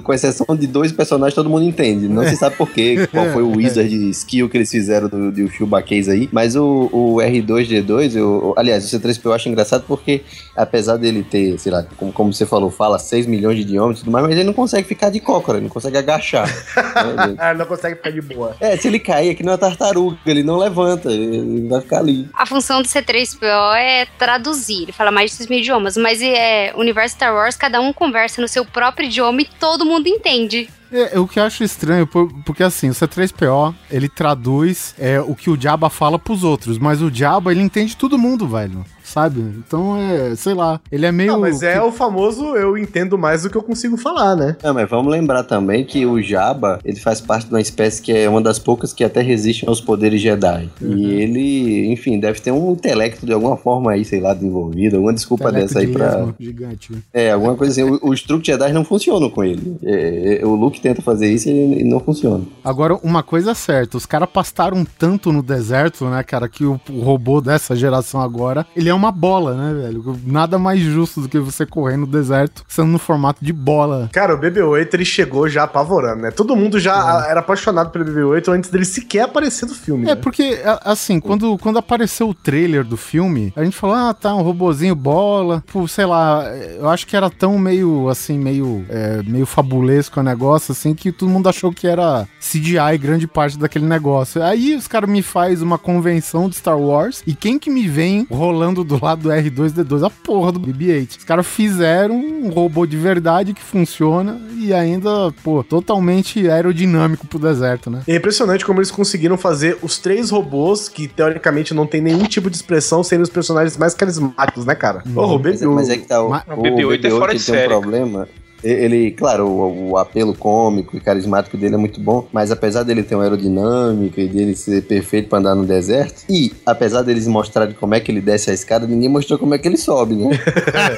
Com 0.04 0.14
exceção 0.14 0.56
de 0.56 0.68
dois 0.68 0.92
personagens, 0.92 1.34
todo 1.34 1.50
mundo 1.50 1.64
entende. 1.64 2.08
Não 2.08 2.24
se 2.24 2.36
sabe 2.36 2.56
por 2.56 2.70
quê, 2.70 3.08
qual 3.12 3.26
foi 3.32 3.42
o 3.44 3.56
wizard 3.56 3.92
skill 4.12 4.48
que 4.50 4.58
eles 4.58 4.70
fizeram 4.70 5.08
do, 5.10 5.32
do 5.32 5.50
Chewbacca 5.50 5.96
aí. 5.96 6.30
Mas 6.32 6.56
o, 6.56 6.90
o 6.92 7.16
R2D2, 7.18 8.16
eu, 8.16 8.54
aliás, 8.68 8.92
o 8.92 9.00
C3PO 9.00 9.26
eu 9.26 9.34
acho 9.34 9.50
engraçado 9.50 9.84
porque, 9.88 10.24
apesar 10.56 10.98
dele 10.98 11.24
ter, 11.24 11.58
sei 11.60 11.72
lá, 11.72 11.84
como, 11.96 12.12
como 12.12 12.34
você 12.34 12.46
falou, 12.46 12.70
fala 12.70 13.00
6 13.00 13.26
milhões 13.26 13.56
de 13.56 13.62
idiomas 13.64 13.98
e 13.98 14.00
tudo 14.02 14.12
mais, 14.12 14.26
mas 14.26 14.36
ele 14.36 14.44
não 14.44 14.54
consegue 14.54 14.88
ficar 14.88 15.10
de 15.10 15.20
cócora, 15.20 15.58
ele 15.58 15.66
não 15.66 15.74
consegue 15.74 15.98
agachar. 15.98 16.48
né? 16.48 17.36
Ah, 17.38 17.52
ele 17.52 17.60
não 17.60 17.66
consegue 17.66 17.96
ficar 17.96 18.12
de 18.12 18.22
boa. 18.22 18.56
É, 18.60 18.76
se 18.78 18.88
ele 18.88 19.00
cair 19.00 19.30
aqui 19.30 19.44
não 19.44 19.54
é 19.54 19.58
tartaruga, 19.58 20.18
ele 20.26 20.44
não 20.44 20.58
levanta, 20.58 21.12
ele 21.12 21.68
vai 21.68 21.82
ficar 21.82 22.00
ali. 22.00 22.28
A 22.34 22.46
função 22.46 22.82
do 22.82 22.88
C3PO 22.88 23.76
é 23.76 24.06
traduzir. 24.18 24.84
Ele 24.84 24.92
fala 24.92 25.12
mais 25.12 25.32
de 25.32 25.38
6 25.38 25.50
mil 25.50 25.60
idiomas, 25.60 25.96
mas 25.98 26.22
é 26.22 26.74
universo 26.76 27.16
Star 27.16 27.34
Wars, 27.34 27.56
cada 27.56 27.80
um 27.80 27.94
conversa 27.94 28.42
no 28.42 28.48
seu 28.48 28.66
próprio 28.66 29.06
idioma 29.08 29.42
e 29.42 29.46
todo 29.60 29.86
mundo 29.86 30.08
entende. 30.08 30.70
É, 30.92 31.20
o 31.20 31.28
que 31.28 31.40
eu 31.40 31.44
acho 31.44 31.64
estranho, 31.64 32.08
por- 32.08 32.32
porque 32.46 32.64
assim, 32.64 32.90
o 32.90 32.94
C3PO, 32.94 33.76
ele 33.92 34.08
traduz 34.08 34.96
é, 34.98 35.20
o 35.20 35.36
que 35.36 35.50
o 35.50 35.60
Jabba 35.60 35.90
fala 35.90 36.18
pros 36.18 36.44
outros, 36.44 36.78
mas 36.78 37.02
o 37.02 37.14
Jabba, 37.14 37.52
ele 37.52 37.62
entende 37.62 37.98
todo 37.98 38.18
mundo, 38.18 38.48
velho, 38.48 38.86
sabe? 39.08 39.40
Então, 39.40 39.98
é, 39.98 40.36
sei 40.36 40.54
lá, 40.54 40.80
ele 40.92 41.06
é 41.06 41.12
meio... 41.12 41.34
Não, 41.34 41.40
mas 41.40 41.64
é 41.64 41.82
o 41.82 41.92
famoso 41.92 42.56
eu 42.56 42.78
entendo 42.78 43.18
mais 43.18 43.44
do 43.44 43.50
que 43.50 43.58
eu 43.58 43.64
consigo 43.64 43.98
falar, 43.98 44.36
né? 44.36 44.56
Não, 44.64 44.74
mas 44.74 44.90
vamos 44.90 45.12
lembrar 45.12 45.44
também 45.44 45.86
que 45.86 46.06
o 46.06 46.22
Jabba, 46.22 46.80
ele 46.84 47.00
faz 47.00 47.22
parte 47.22 47.48
de 47.48 47.54
uma 47.54 47.62
espécie 47.62 48.02
que 48.02 48.12
é 48.12 48.30
uma 48.30 48.42
das 48.42 48.60
poucas 48.60 48.94
que 48.94 49.04
até 49.04 49.22
resistem 49.22 49.68
aos 49.68 49.82
poderes 49.82 50.22
Jedi. 50.22 50.70
E 50.82 51.06
ele, 51.14 51.92
enfim, 51.92 52.20
deve 52.20 52.40
ter 52.40 52.52
um 52.52 52.72
intelecto 52.72 53.26
de 53.26 53.34
alguma 53.34 53.58
forma 53.58 53.92
aí, 53.92 54.04
sei 54.04 54.20
lá, 54.20 54.34
desenvolvido, 54.34 54.96
alguma 54.96 55.14
desculpa 55.14 55.52
dessa 55.52 55.80
aí 55.80 55.88
de 55.88 55.94
pra... 55.94 56.28
Gigante. 56.40 56.92
É, 57.14 57.32
alguma 57.32 57.56
coisa 57.56 57.72
assim. 57.72 58.00
Os 58.02 58.22
truques 58.22 58.48
Jedi 58.48 58.74
não 58.74 58.84
funcionam 58.84 59.30
com 59.30 59.44
ele. 59.44 59.78
É, 59.84 60.40
é, 60.42 60.46
o 60.46 60.56
Luke 60.56 60.82
tenta 60.82 61.02
fazer 61.02 61.32
isso 61.32 61.50
e 61.50 61.52
ele 61.52 61.84
não 61.84 62.00
funciona. 62.00 62.44
Agora, 62.64 62.96
uma 63.04 63.24
coisa 63.24 63.52
é 63.52 63.54
certa, 63.54 63.98
os 63.98 64.06
caras 64.06 64.30
pastaram 64.30 64.86
tanto 64.98 65.32
no 65.32 65.42
deserto, 65.42 66.06
né, 66.06 66.24
cara, 66.24 66.48
que 66.50 66.66
o, 66.66 66.80
o 66.90 67.02
robô 67.02 67.42
dessa 67.42 67.76
geração 67.76 68.22
agora, 68.22 68.66
ele 68.76 68.90
é 68.90 68.94
uma 68.98 69.12
bola, 69.12 69.54
né, 69.56 69.74
velho? 69.82 70.18
Nada 70.26 70.58
mais 70.60 70.80
justo 70.82 71.22
do 71.22 71.30
que 71.30 71.40
você 71.40 71.66
correr 71.66 71.98
no 71.98 72.08
deserto 72.08 72.64
sendo 72.68 72.88
no 72.88 73.00
formato 73.00 73.44
de 73.44 73.54
bola. 73.54 74.10
Cara, 74.12 74.36
o 74.36 74.38
BB-8 74.40 74.94
ele 74.94 75.06
chegou 75.06 75.48
já 75.48 75.64
apavorando, 75.64 76.22
né? 76.24 76.32
Todo 76.32 76.56
mundo 76.56 76.80
já 76.80 76.94
a- 76.96 77.28
era 77.30 77.40
apaixonado 77.40 77.90
pelo 77.92 78.06
BB-8 78.06 78.50
antes 78.52 78.70
dele 78.70 78.86
sequer 78.86 79.22
aparecer 79.24 79.66
no 79.68 79.74
filme. 79.76 80.04
É, 80.06 80.16
né? 80.16 80.16
porque, 80.16 80.60
assim, 80.84 81.20
quando, 81.20 81.58
quando 81.58 81.78
apareceu 81.80 82.30
o 82.30 82.34
trailer 82.34 82.84
do 82.84 82.98
filme, 82.98 83.54
a 83.56 83.64
gente 83.64 83.76
falou, 83.76 83.96
ah, 83.96 84.14
tá, 84.14 84.34
um 84.36 84.42
robozinho 84.42 84.96
bola, 84.96 85.64
pô, 85.72 85.88
sei 85.88 86.06
lá, 86.06 86.44
eu 86.78 86.90
acho 86.90 87.06
que 87.08 87.16
era 87.16 87.30
tão 87.30 87.58
meio, 87.58 88.10
assim, 88.10 88.38
meio, 88.38 88.86
é, 88.90 89.22
meio 89.24 89.46
fabulesco 89.46 90.20
o 90.20 90.24
negócio, 90.24 90.72
assim, 90.72 90.94
que 90.94 91.12
todo 91.12 91.30
mundo 91.30 91.48
achou 91.50 91.72
que 91.72 91.88
era 91.88 92.28
CGI 92.40 92.98
grande 93.00 93.28
parte 93.28 93.58
daquele 93.58 93.86
negócio. 93.86 94.42
Aí 94.44 94.76
os 94.76 94.88
caras 94.88 95.10
me 95.10 95.22
faz 95.22 95.62
uma 95.62 95.78
convenção 95.78 96.50
de 96.50 96.56
Star 96.56 96.78
Wars, 96.80 97.22
e 97.28 97.34
quem 97.36 97.60
que 97.60 97.70
me 97.70 97.88
vem 97.88 98.26
rolando 98.30 98.84
do 98.88 99.04
lado 99.04 99.24
do 99.24 99.30
R2-D2? 99.30 100.06
A 100.06 100.10
porra 100.10 100.52
do 100.52 100.60
BB-8. 100.60 101.18
Os 101.20 101.24
caras 101.24 101.46
fizeram 101.46 102.16
um 102.16 102.50
robô 102.50 102.86
de 102.86 102.98
verdade 102.98 103.54
que 103.54 103.62
funciona, 103.62 104.40
e 104.58 104.74
ainda, 104.74 105.32
pô, 105.44 105.64
totalmente 105.64 106.50
aerodinâmico 106.50 107.28
pro 107.28 107.38
deserto, 107.40 107.90
né? 107.90 108.02
É 108.08 108.16
impressionante 108.16 108.66
como 108.66 108.80
eles 108.80 108.92
conseguiram 108.92 109.38
fazer 109.38 109.78
os 109.82 109.98
três 110.00 110.30
robôs 110.30 110.90
que 110.90 111.08
teoricamente 111.08 111.74
não 111.74 111.86
tem 111.86 112.02
nenhum 112.02 112.24
tipo 112.26 112.50
de 112.50 112.56
expressão 112.56 113.04
serem 113.04 113.24
os 113.24 113.30
personagens 113.30 113.78
mais 113.78 113.94
carismáticos, 113.94 114.66
né, 114.66 114.74
cara? 114.76 115.04
Porra, 115.14 115.34
o 115.34 115.40
Mas, 115.44 115.60
BB, 115.62 115.74
mas 115.74 115.90
é 115.90 115.98
que 115.98 116.08
tá, 116.08 116.22
o, 116.24 116.30
Mas- 116.30 116.44
o 116.48 116.54
O 116.54 116.64
BB-8 116.64 117.06
é 117.06 117.10
fora 117.10 117.36
de 117.36 117.44
tem 117.46 117.54
um 117.54 117.58
série, 117.58 117.68
problema. 117.70 118.28
Ele, 118.68 119.12
claro, 119.12 119.48
o, 119.48 119.92
o 119.92 119.98
apelo 119.98 120.34
cômico 120.34 120.98
e 120.98 121.00
carismático 121.00 121.56
dele 121.58 121.76
é 121.76 121.78
muito 121.78 122.00
bom, 122.00 122.28
mas 122.34 122.52
apesar 122.52 122.84
dele 122.84 123.04
ter 123.04 123.16
uma 123.16 123.24
aerodinâmica 123.24 124.22
e 124.22 124.28
dele 124.28 124.56
ser 124.56 124.84
perfeito 124.84 125.30
pra 125.30 125.40
andar 125.40 125.56
no 125.56 125.66
deserto, 125.66 126.24
e 126.30 126.52
apesar 126.66 127.02
deles 127.02 127.28
mostrarem 127.28 127.74
como 127.74 127.96
é 127.96 128.00
que 128.00 128.12
ele 128.12 128.22
desce 128.22 128.52
a 128.52 128.54
escada, 128.54 128.86
ninguém 128.86 129.10
mostrou 129.10 129.40
como 129.40 129.54
é 129.54 129.58
que 129.58 129.68
ele 129.68 129.78
sobe, 129.78 130.16
né? 130.16 130.38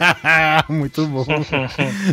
Muito 0.70 1.06
bom. 1.08 1.26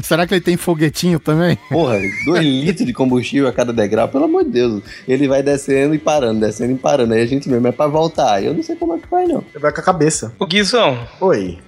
Será 0.03 0.27
que 0.27 0.35
ele 0.35 0.41
tem 0.41 0.57
foguetinho 0.57 1.19
também? 1.19 1.59
Porra, 1.71 1.99
dois 2.25 2.45
litros 2.45 2.87
de 2.87 2.93
combustível 2.93 3.49
a 3.49 3.53
cada 3.53 3.73
degrau, 3.73 4.09
pelo 4.09 4.25
amor 4.25 4.45
de 4.45 4.51
Deus. 4.51 4.83
Ele 5.07 5.29
vai 5.29 5.43
descendo 5.43 5.95
e 5.95 5.99
parando, 5.99 6.41
descendo 6.41 6.73
e 6.73 6.79
parando. 6.79 7.15
Aí 7.15 7.23
a 7.23 7.27
gente 7.27 7.49
mesmo 7.49 7.67
é 7.67 7.73
pra 7.73 7.87
voltar. 7.87 8.43
Eu 8.43 8.55
não 8.55 8.63
sei 8.63 8.77
como 8.77 8.95
é 8.95 8.99
que 8.99 9.09
vai, 9.09 9.27
não. 9.27 9.43
vai 9.59 9.73
com 9.73 9.81
a 9.81 9.85
cabeça. 9.85 10.33
Ô 10.39 10.47
Guizão, 10.47 10.99
Oi. 11.21 11.59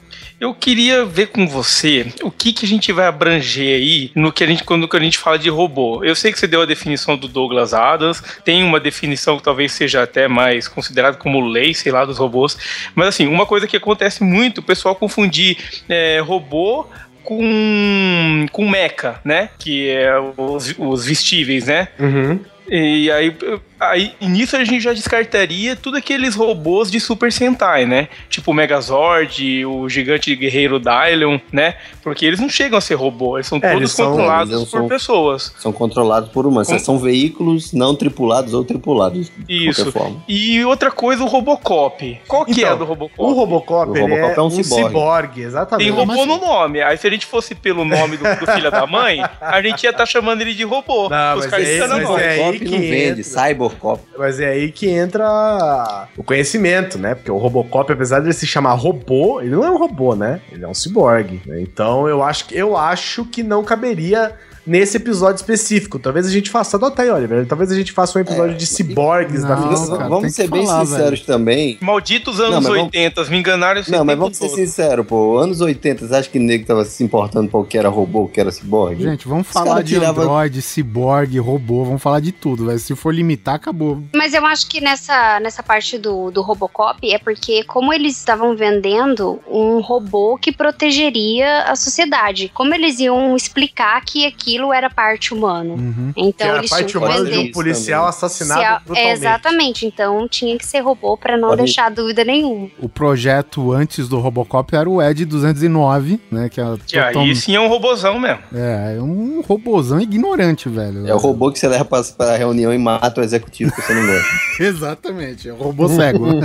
Eu 0.41 0.55
queria 0.55 1.05
ver 1.05 1.29
com 1.29 1.47
você 1.49 2.13
o 2.23 2.31
que, 2.31 2.53
que 2.53 2.65
a 2.65 2.69
gente 2.69 2.93
vai 2.93 3.07
abranger 3.07 3.77
aí 3.77 4.11
no 4.15 4.33
que 4.33 4.45
a 4.45 4.47
gente, 4.47 4.63
quando 4.63 4.89
a 4.91 5.01
gente 5.01 5.19
fala 5.19 5.39
de 5.39 5.49
robô. 5.49 6.05
Eu 6.05 6.15
sei 6.15 6.33
que 6.33 6.39
você 6.39 6.47
deu 6.47 6.63
a 6.63 6.67
definição 6.67 7.17
do 7.17 7.27
Douglas 7.27 7.75
Adams, 7.75 8.23
tem 8.45 8.63
uma 8.63 8.79
definição 8.79 9.37
que 9.37 9.43
talvez 9.43 9.73
seja 9.73 10.03
até 10.03 10.29
mais 10.29 10.69
considerada 10.69 11.17
como 11.17 11.41
lei, 11.41 11.75
sei 11.75 11.91
lá, 11.91 12.05
dos 12.05 12.19
robôs. 12.19 12.57
Mas 12.95 13.09
assim, 13.09 13.27
uma 13.27 13.47
coisa 13.47 13.67
que 13.67 13.77
acontece 13.77 14.23
muito, 14.23 14.59
o 14.59 14.63
pessoal 14.63 14.95
confundir 14.95 15.57
é, 15.89 16.21
robô 16.21 16.87
com, 17.25 18.47
com 18.53 18.71
mecha, 18.71 19.21
né? 19.25 19.51
Que 19.59 19.91
é 19.91 20.13
os, 20.37 20.75
os 20.79 21.05
vestíveis, 21.05 21.67
né? 21.67 21.89
Uhum. 21.99 22.39
E 22.71 23.11
aí, 23.11 23.35
aí 23.81 24.13
nisso 24.21 24.57
a 24.57 24.65
gente 24.65 24.81
já 24.83 24.93
descartaria 24.93 25.75
tudo 25.77 25.97
aqueles 25.97 26.35
robôs 26.35 26.91
de 26.91 26.99
Super 27.01 27.33
Sentai, 27.33 27.87
né? 27.87 28.09
Tipo 28.29 28.51
o 28.51 28.55
Megazord, 28.55 29.65
o 29.67 29.89
gigante 29.89 30.35
guerreiro 30.35 30.81
Dylion, 30.81 31.39
né? 31.53 31.77
Porque 32.03 32.25
eles 32.25 32.41
não 32.41 32.49
chegam 32.49 32.79
a 32.79 32.81
ser 32.81 32.95
robô, 32.95 33.37
eles 33.37 33.47
são 33.47 33.59
É, 33.59 33.61
todos 33.61 33.77
eles 33.77 33.91
são- 33.93 34.11
controlados 34.11 34.53
eles 34.55 34.65
por 34.71 34.79
são- 34.79 34.89
pessoas. 34.89 35.55
São 35.59 35.73
controlados 35.73 36.31
por 36.31 36.47
humanos. 36.47 36.69
São 36.83 36.99
veículos 36.99 37.73
não 37.73 37.95
tripulados 37.95 38.55
ou 38.55 38.65
tripulados. 38.65 39.31
De 39.39 39.69
Isso. 39.69 39.85
qualquer 39.85 39.99
forma. 39.99 40.23
E 40.29 40.65
outra 40.65 40.91
coisa, 40.91 41.23
o 41.23 41.27
Robocop. 41.27 42.21
Qual 42.27 42.45
que 42.45 42.53
Então, 42.61 42.73
é 42.73 42.77
do 42.77 42.85
Robocop? 42.85 43.15
O 43.23 43.33
Robocop, 43.33 43.91
O 43.91 43.97
ele 43.97 44.01
Robocop 44.03 44.33
é, 44.33 44.37
é 44.39 44.43
um 44.43 44.47
um 44.47 44.51
ciborgue. 44.51 44.87
ciborgue, 44.87 45.43
exatamente. 45.43 45.87
Tem 45.91 45.97
robô 45.97 46.27
no 46.27 46.39
nome. 46.39 46.81
Aí 46.83 46.97
se 46.97 47.07
a 47.07 47.11
gente 47.11 47.27
fosse 47.27 47.55
pelo 47.55 47.85
nome 47.85 48.17
do, 48.17 48.25
do 48.25 48.47
filho 48.53 48.71
da 48.71 48.87
mãe, 48.87 49.21
a 49.41 49.61
gente 49.63 49.85
ia 49.85 49.91
estar 49.91 50.07
chamando 50.07 50.41
ele 50.41 50.55
de 50.55 50.65
robô. 50.65 51.09
Não, 51.09 51.35
Os 51.37 51.47
mas 51.47 51.51
caras 51.51 51.69
na 51.89 51.97
mas 51.99 52.21
é 52.23 52.29
aí 52.31 52.39
Robocop 52.39 52.59
que 52.59 52.71
não 52.71 52.79
vende, 52.79 53.21
entra. 53.21 53.25
Cybercop. 53.69 54.03
Mas 54.19 54.41
é 54.41 54.49
aí 54.51 54.71
que 54.73 54.89
entra 54.89 56.09
o 56.17 56.23
conhecimento, 56.23 56.99
né? 56.99 57.15
Porque 57.15 57.31
o 57.31 57.37
Robocop, 57.37 57.93
apesar 57.93 58.21
de 58.21 58.27
ele 58.27 58.33
se 58.35 58.47
chamar 58.47 58.75
robô, 58.75 59.41
ele 59.41 59.51
não 59.51 59.65
é 59.65 59.71
um 59.71 59.79
robô, 59.79 60.15
né? 60.15 60.41
Ele 60.51 60.65
é 60.65 60.69
um 60.69 60.75
ciborgue. 60.75 61.41
né? 61.47 61.61
Então 61.61 62.09
eu 62.09 62.23
acho 62.23 62.47
que 62.47 62.57
eu 62.57 62.77
acho 62.77 63.25
que 63.25 63.43
não 63.43 63.63
caberia 63.65 64.33
nesse 64.67 64.99
episódio 64.99 65.37
específico. 65.37 65.99
Talvez 65.99 66.27
a 66.27 66.31
gente 66.31 66.51
faça, 66.51 66.77
adota 66.77 67.01
aí, 67.01 67.09
Oliver. 67.11 67.47
Talvez 67.47 67.73
a 67.73 67.75
gente 67.75 67.91
faça 67.91 68.19
um 68.19 68.21
episódio 68.21 68.55
de 68.55 68.67
ciborgues 68.67 69.43
da 69.43 69.57
Não, 69.57 69.71
ficção. 69.71 69.97
cara, 69.97 70.09
vamos 70.11 70.35
ser 70.35 70.47
bem 70.51 70.67
falar, 70.67 70.85
sinceros 70.85 71.21
também. 71.23 71.79
Malditos 71.81 72.39
anos 72.39 72.51
Não, 72.57 72.61
mas 72.61 72.69
vamos- 72.73 72.85
80, 72.85 73.25
me 73.31 73.39
enganaram 73.39 73.81
esse 73.81 73.91
Não, 73.91 74.05
mas 74.05 74.19
vamos 74.19 74.37
ser 74.37 74.47
todo. 74.49 74.57
sinceros, 74.57 75.07
pô. 75.07 75.39
Anos 75.39 75.63
80, 75.63 76.07
você 76.07 76.15
acha 76.15 76.29
que 76.29 76.39
o 76.39 76.43
nego 76.43 76.67
tava 76.67 76.85
se 76.85 77.03
importando 77.03 77.49
pra 77.51 77.61
o 77.61 77.65
que 77.65 77.79
era 77.79 77.89
robô, 77.89 78.25
o 78.25 78.29
que 78.29 78.39
era 78.39 78.51
ciborgue? 78.51 79.05
Gente, 79.05 79.27
vamos 79.27 79.47
Os 79.47 79.53
falar 79.55 79.81
de 79.81 79.95
tirava- 79.95 80.21
android, 80.21 80.61
ciborgue, 80.61 81.39
robô, 81.39 81.85
vamos 81.85 82.03
falar 82.03 82.21
de 82.21 82.31
tudo, 82.33 82.67
velho. 82.67 82.79
Se 82.79 82.95
for 82.95 83.15
limitar, 83.15 83.58
acabou. 83.59 84.03
Mas 84.15 84.33
eu 84.35 84.45
acho 84.47 84.69
que 84.69 84.81
nessa, 84.81 85.39
nessa 85.41 85.63
parte 85.63 85.99
do, 85.99 86.31
do 86.31 86.41
Robocop 86.43 86.99
é 87.13 87.19
porque, 87.19 87.63
como 87.65 87.93
eles 87.93 88.17
estavam 88.17 88.57
vendendo 88.57 89.39
um 89.51 89.81
robô 89.81 90.39
que 90.41 90.51
protegeria 90.51 91.63
a 91.65 91.77
sociedade, 91.77 92.51
como 92.55 92.75
eles 92.75 92.99
iam 92.99 93.37
explicar 93.37 94.01
que 94.05 94.25
aquilo 94.27 94.73
era 94.73 94.89
parte 94.89 95.35
humana? 95.35 95.75
Uhum. 95.75 96.13
Que 96.15 96.21
Então 96.23 96.47
era 96.47 96.57
a 96.57 96.59
eles 96.61 96.71
parte 96.71 96.87
tinham 96.87 97.03
que 97.03 97.09
humana 97.09 97.25
de 97.25 97.31
vender. 97.37 97.49
um 97.51 97.53
policial 97.53 98.01
também. 98.05 98.09
assassinado 98.09 98.95
Se 98.95 98.99
é, 98.99 99.13
exatamente, 99.13 99.87
então 99.87 100.27
tinha 100.29 100.57
que 100.57 100.65
ser 100.67 100.81
robô 100.81 101.17
pra 101.17 101.37
não 101.37 101.49
Pode- 101.51 101.63
deixar 101.63 101.91
dúvida 101.91 102.25
nenhuma. 102.25 102.69
O 102.79 102.89
projeto 102.89 103.73
antes 103.73 104.09
do 104.09 104.19
Robocop 104.19 104.75
era 104.75 104.89
o 104.89 105.03
Ed 105.03 105.25
209, 105.25 106.21
né? 106.31 106.49
Que 106.49 106.61
é, 106.61 106.65
Que 106.87 106.99
aí 106.99 107.35
sim 107.37 107.55
é 107.55 107.61
um 107.61 107.69
robozão 107.69 108.19
mesmo. 108.19 108.41
é, 108.55 108.97
é 108.97 109.03
um 109.03 109.41
robôzão 109.47 110.01
ignorante, 110.01 110.69
velho. 110.69 111.07
É 111.07 111.15
o 111.15 111.19
robô 111.19 111.51
que 111.51 111.59
você 111.59 111.69
leva 111.69 111.85
pra, 111.85 112.03
pra 112.17 112.37
reunião 112.37 112.73
e 112.73 112.79
mata 112.79 113.21
o 113.21 113.25
executivo 113.25 113.48
que 113.49 113.65
você 113.65 113.95
não 113.95 114.07
gosta. 114.07 114.29
Exatamente, 114.63 115.49
é 115.49 115.53
o 115.53 115.57
robô 115.57 115.89
cego. 115.89 116.27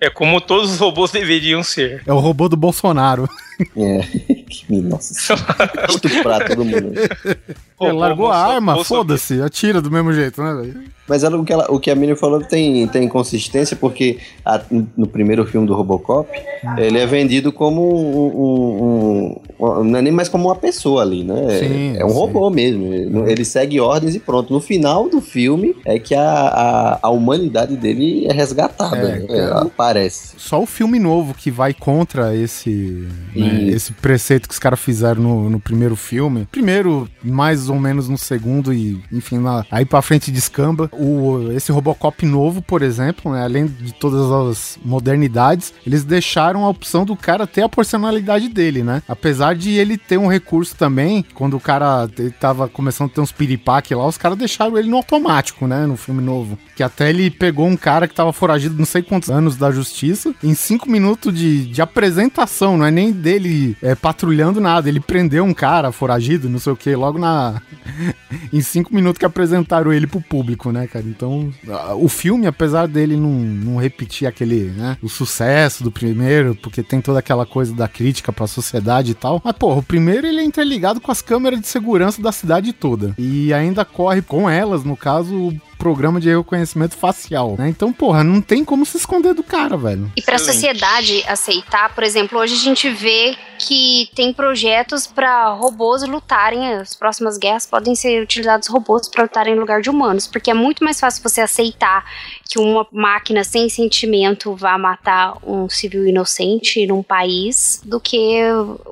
É 0.00 0.10
como 0.10 0.40
todos 0.40 0.72
os 0.72 0.78
robôs 0.80 1.12
deveriam 1.12 1.62
ser. 1.62 2.02
é 2.04 2.12
o 2.12 2.18
robô 2.18 2.48
do 2.48 2.56
Bolsonaro. 2.56 3.28
é. 3.76 4.00
Que- 4.52 4.80
Nossa 4.80 5.14
senhora. 5.14 5.44
Estuprar 5.88 6.46
todo 6.48 6.64
mundo. 6.64 6.92
Ele 6.94 7.90
Robô, 7.90 7.98
largou 7.98 8.28
a 8.28 8.36
arma, 8.36 8.84
foda-se, 8.84 9.40
atira 9.42 9.80
do 9.80 9.90
mesmo 9.90 10.12
jeito, 10.12 10.40
né, 10.42 10.54
velho? 10.54 10.92
Mas 11.08 11.24
ela- 11.24 11.36
o, 11.36 11.44
que 11.44 11.52
ela- 11.52 11.66
o 11.68 11.80
que 11.80 11.90
a 11.90 11.96
Miriam 11.96 12.14
falou 12.14 12.40
tem, 12.40 12.86
tem 12.86 13.08
consistência, 13.08 13.76
porque 13.76 14.18
a- 14.44 14.60
no 14.96 15.06
primeiro 15.08 15.44
filme 15.44 15.66
do 15.66 15.74
Robocop, 15.74 16.28
ele 16.78 16.96
é 16.98 17.04
vendido 17.06 17.52
como 17.52 17.82
um, 17.82 19.36
um- 19.60 19.76
um- 19.80 19.84
Não 19.84 19.98
é 19.98 20.02
nem 20.02 20.12
mais 20.12 20.28
como 20.28 20.48
uma 20.48 20.54
pessoa 20.56 21.02
ali, 21.02 21.24
né? 21.24 21.58
Sim, 21.58 21.96
é 21.96 22.04
um 22.04 22.08
sim. 22.08 22.14
robô 22.14 22.48
mesmo. 22.50 22.92
Ele, 22.94 23.30
ele 23.32 23.44
segue 23.44 23.80
ordens 23.80 24.14
e 24.14 24.20
pronto. 24.20 24.52
No 24.52 24.60
final 24.60 25.08
do 25.08 25.20
filme 25.20 25.74
é 25.84 25.98
que 25.98 26.14
a, 26.14 26.22
a, 26.22 26.98
a 27.02 27.10
humanidade 27.10 27.76
dele 27.76 28.26
é 28.28 28.32
resgatada. 28.32 28.96
É, 28.96 29.18
né? 29.20 29.26
cara. 29.26 29.66
Parece. 29.76 30.34
Só 30.38 30.62
o 30.62 30.66
filme 30.66 30.98
novo 30.98 31.34
que 31.34 31.50
vai 31.50 31.74
contra 31.74 32.34
esse, 32.34 33.06
né, 33.34 33.64
esse 33.68 33.92
preceito 33.92 34.41
que 34.48 34.54
os 34.54 34.58
caras 34.58 34.80
fizeram 34.80 35.22
no, 35.22 35.50
no 35.50 35.60
primeiro 35.60 35.96
filme. 35.96 36.46
Primeiro, 36.50 37.08
mais 37.22 37.68
ou 37.68 37.78
menos 37.78 38.08
no 38.08 38.18
segundo, 38.18 38.72
e 38.72 39.02
enfim, 39.12 39.38
lá, 39.38 39.64
aí 39.70 39.84
pra 39.84 40.02
frente 40.02 40.30
descamba. 40.30 40.90
O, 40.92 41.50
esse 41.52 41.72
Robocop 41.72 42.24
novo, 42.26 42.62
por 42.62 42.82
exemplo, 42.82 43.32
né, 43.32 43.44
além 43.44 43.66
de 43.66 43.92
todas 43.94 44.30
as 44.30 44.78
modernidades, 44.84 45.72
eles 45.86 46.04
deixaram 46.04 46.64
a 46.64 46.68
opção 46.68 47.04
do 47.04 47.16
cara 47.16 47.46
ter 47.46 47.62
a 47.62 47.68
personalidade 47.68 48.48
dele, 48.48 48.82
né? 48.82 49.02
Apesar 49.08 49.54
de 49.54 49.70
ele 49.70 49.96
ter 49.96 50.18
um 50.18 50.26
recurso 50.26 50.74
também, 50.76 51.24
quando 51.34 51.56
o 51.56 51.60
cara 51.60 52.08
tava 52.38 52.68
começando 52.68 53.10
a 53.10 53.14
ter 53.14 53.20
uns 53.20 53.32
piripaque 53.32 53.94
lá, 53.94 54.06
os 54.06 54.18
caras 54.18 54.38
deixaram 54.38 54.76
ele 54.78 54.88
no 54.88 54.96
automático, 54.96 55.66
né? 55.66 55.86
No 55.86 55.96
filme 55.96 56.22
novo. 56.22 56.58
Que 56.76 56.82
até 56.82 57.10
ele 57.10 57.30
pegou 57.30 57.66
um 57.66 57.76
cara 57.76 58.08
que 58.08 58.14
tava 58.14 58.32
foragido 58.32 58.76
não 58.76 58.84
sei 58.84 59.02
quantos 59.02 59.30
anos 59.30 59.56
da 59.56 59.70
justiça, 59.70 60.34
em 60.42 60.54
cinco 60.54 60.90
minutos 60.90 61.34
de, 61.34 61.66
de 61.66 61.82
apresentação, 61.82 62.76
não 62.76 62.86
é 62.86 62.90
nem 62.90 63.12
dele 63.12 63.76
é, 63.82 63.94
patrulhando 63.94 64.31
nada. 64.60 64.88
Ele 64.88 65.00
prendeu 65.00 65.44
um 65.44 65.54
cara 65.54 65.92
foragido, 65.92 66.48
não 66.48 66.58
sei 66.58 66.72
o 66.72 66.76
que, 66.76 66.94
logo 66.94 67.18
na. 67.18 67.60
em 68.52 68.60
cinco 68.60 68.94
minutos 68.94 69.18
que 69.18 69.24
apresentaram 69.24 69.92
ele 69.92 70.06
pro 70.06 70.20
público, 70.20 70.70
né, 70.72 70.86
cara? 70.86 71.04
Então, 71.06 71.52
o 71.98 72.08
filme, 72.08 72.46
apesar 72.46 72.86
dele 72.86 73.16
não, 73.16 73.30
não 73.30 73.76
repetir 73.76 74.26
aquele, 74.26 74.70
né, 74.70 74.96
o 75.02 75.08
sucesso 75.08 75.84
do 75.84 75.90
primeiro, 75.90 76.54
porque 76.54 76.82
tem 76.82 77.00
toda 77.00 77.18
aquela 77.18 77.44
coisa 77.46 77.74
da 77.74 77.88
crítica 77.88 78.32
pra 78.32 78.46
sociedade 78.46 79.12
e 79.12 79.14
tal, 79.14 79.40
mas, 79.44 79.56
porra, 79.56 79.80
o 79.80 79.82
primeiro 79.82 80.26
ele 80.26 80.40
é 80.40 80.44
interligado 80.44 81.00
com 81.00 81.10
as 81.10 81.22
câmeras 81.22 81.60
de 81.60 81.66
segurança 81.66 82.22
da 82.22 82.32
cidade 82.32 82.72
toda. 82.72 83.14
E 83.18 83.52
ainda 83.52 83.84
corre 83.84 84.22
com 84.22 84.48
elas, 84.48 84.84
no 84.84 84.96
caso, 84.96 85.34
o 85.34 85.60
programa 85.82 86.20
de 86.20 86.28
reconhecimento 86.28 86.96
facial, 86.96 87.56
né? 87.58 87.68
Então, 87.68 87.92
porra, 87.92 88.22
não 88.22 88.40
tem 88.40 88.64
como 88.64 88.86
se 88.86 88.96
esconder 88.96 89.34
do 89.34 89.42
cara, 89.42 89.76
velho. 89.76 90.12
E 90.16 90.22
para 90.22 90.34
a 90.34 90.36
Excelente. 90.36 90.54
sociedade 90.54 91.24
aceitar, 91.26 91.92
por 91.92 92.04
exemplo, 92.04 92.38
hoje 92.38 92.54
a 92.54 92.58
gente 92.58 92.88
vê 92.88 93.36
que 93.66 94.08
tem 94.14 94.32
projetos 94.32 95.06
para 95.06 95.52
robôs 95.52 96.02
lutarem, 96.02 96.72
as 96.74 96.96
próximas 96.96 97.38
guerras 97.38 97.64
podem 97.64 97.94
ser 97.94 98.20
utilizados 98.22 98.66
robôs 98.66 99.08
para 99.08 99.22
lutarem 99.22 99.54
em 99.54 99.58
lugar 99.58 99.80
de 99.80 99.88
humanos, 99.88 100.26
porque 100.26 100.50
é 100.50 100.54
muito 100.54 100.82
mais 100.82 100.98
fácil 100.98 101.22
você 101.22 101.40
aceitar 101.40 102.04
que 102.48 102.58
uma 102.58 102.86
máquina 102.92 103.44
sem 103.44 103.68
sentimento 103.68 104.54
vá 104.56 104.76
matar 104.76 105.36
um 105.46 105.68
civil 105.68 106.06
inocente 106.06 106.84
num 106.86 107.02
país 107.02 107.80
do 107.84 108.00
que 108.00 108.40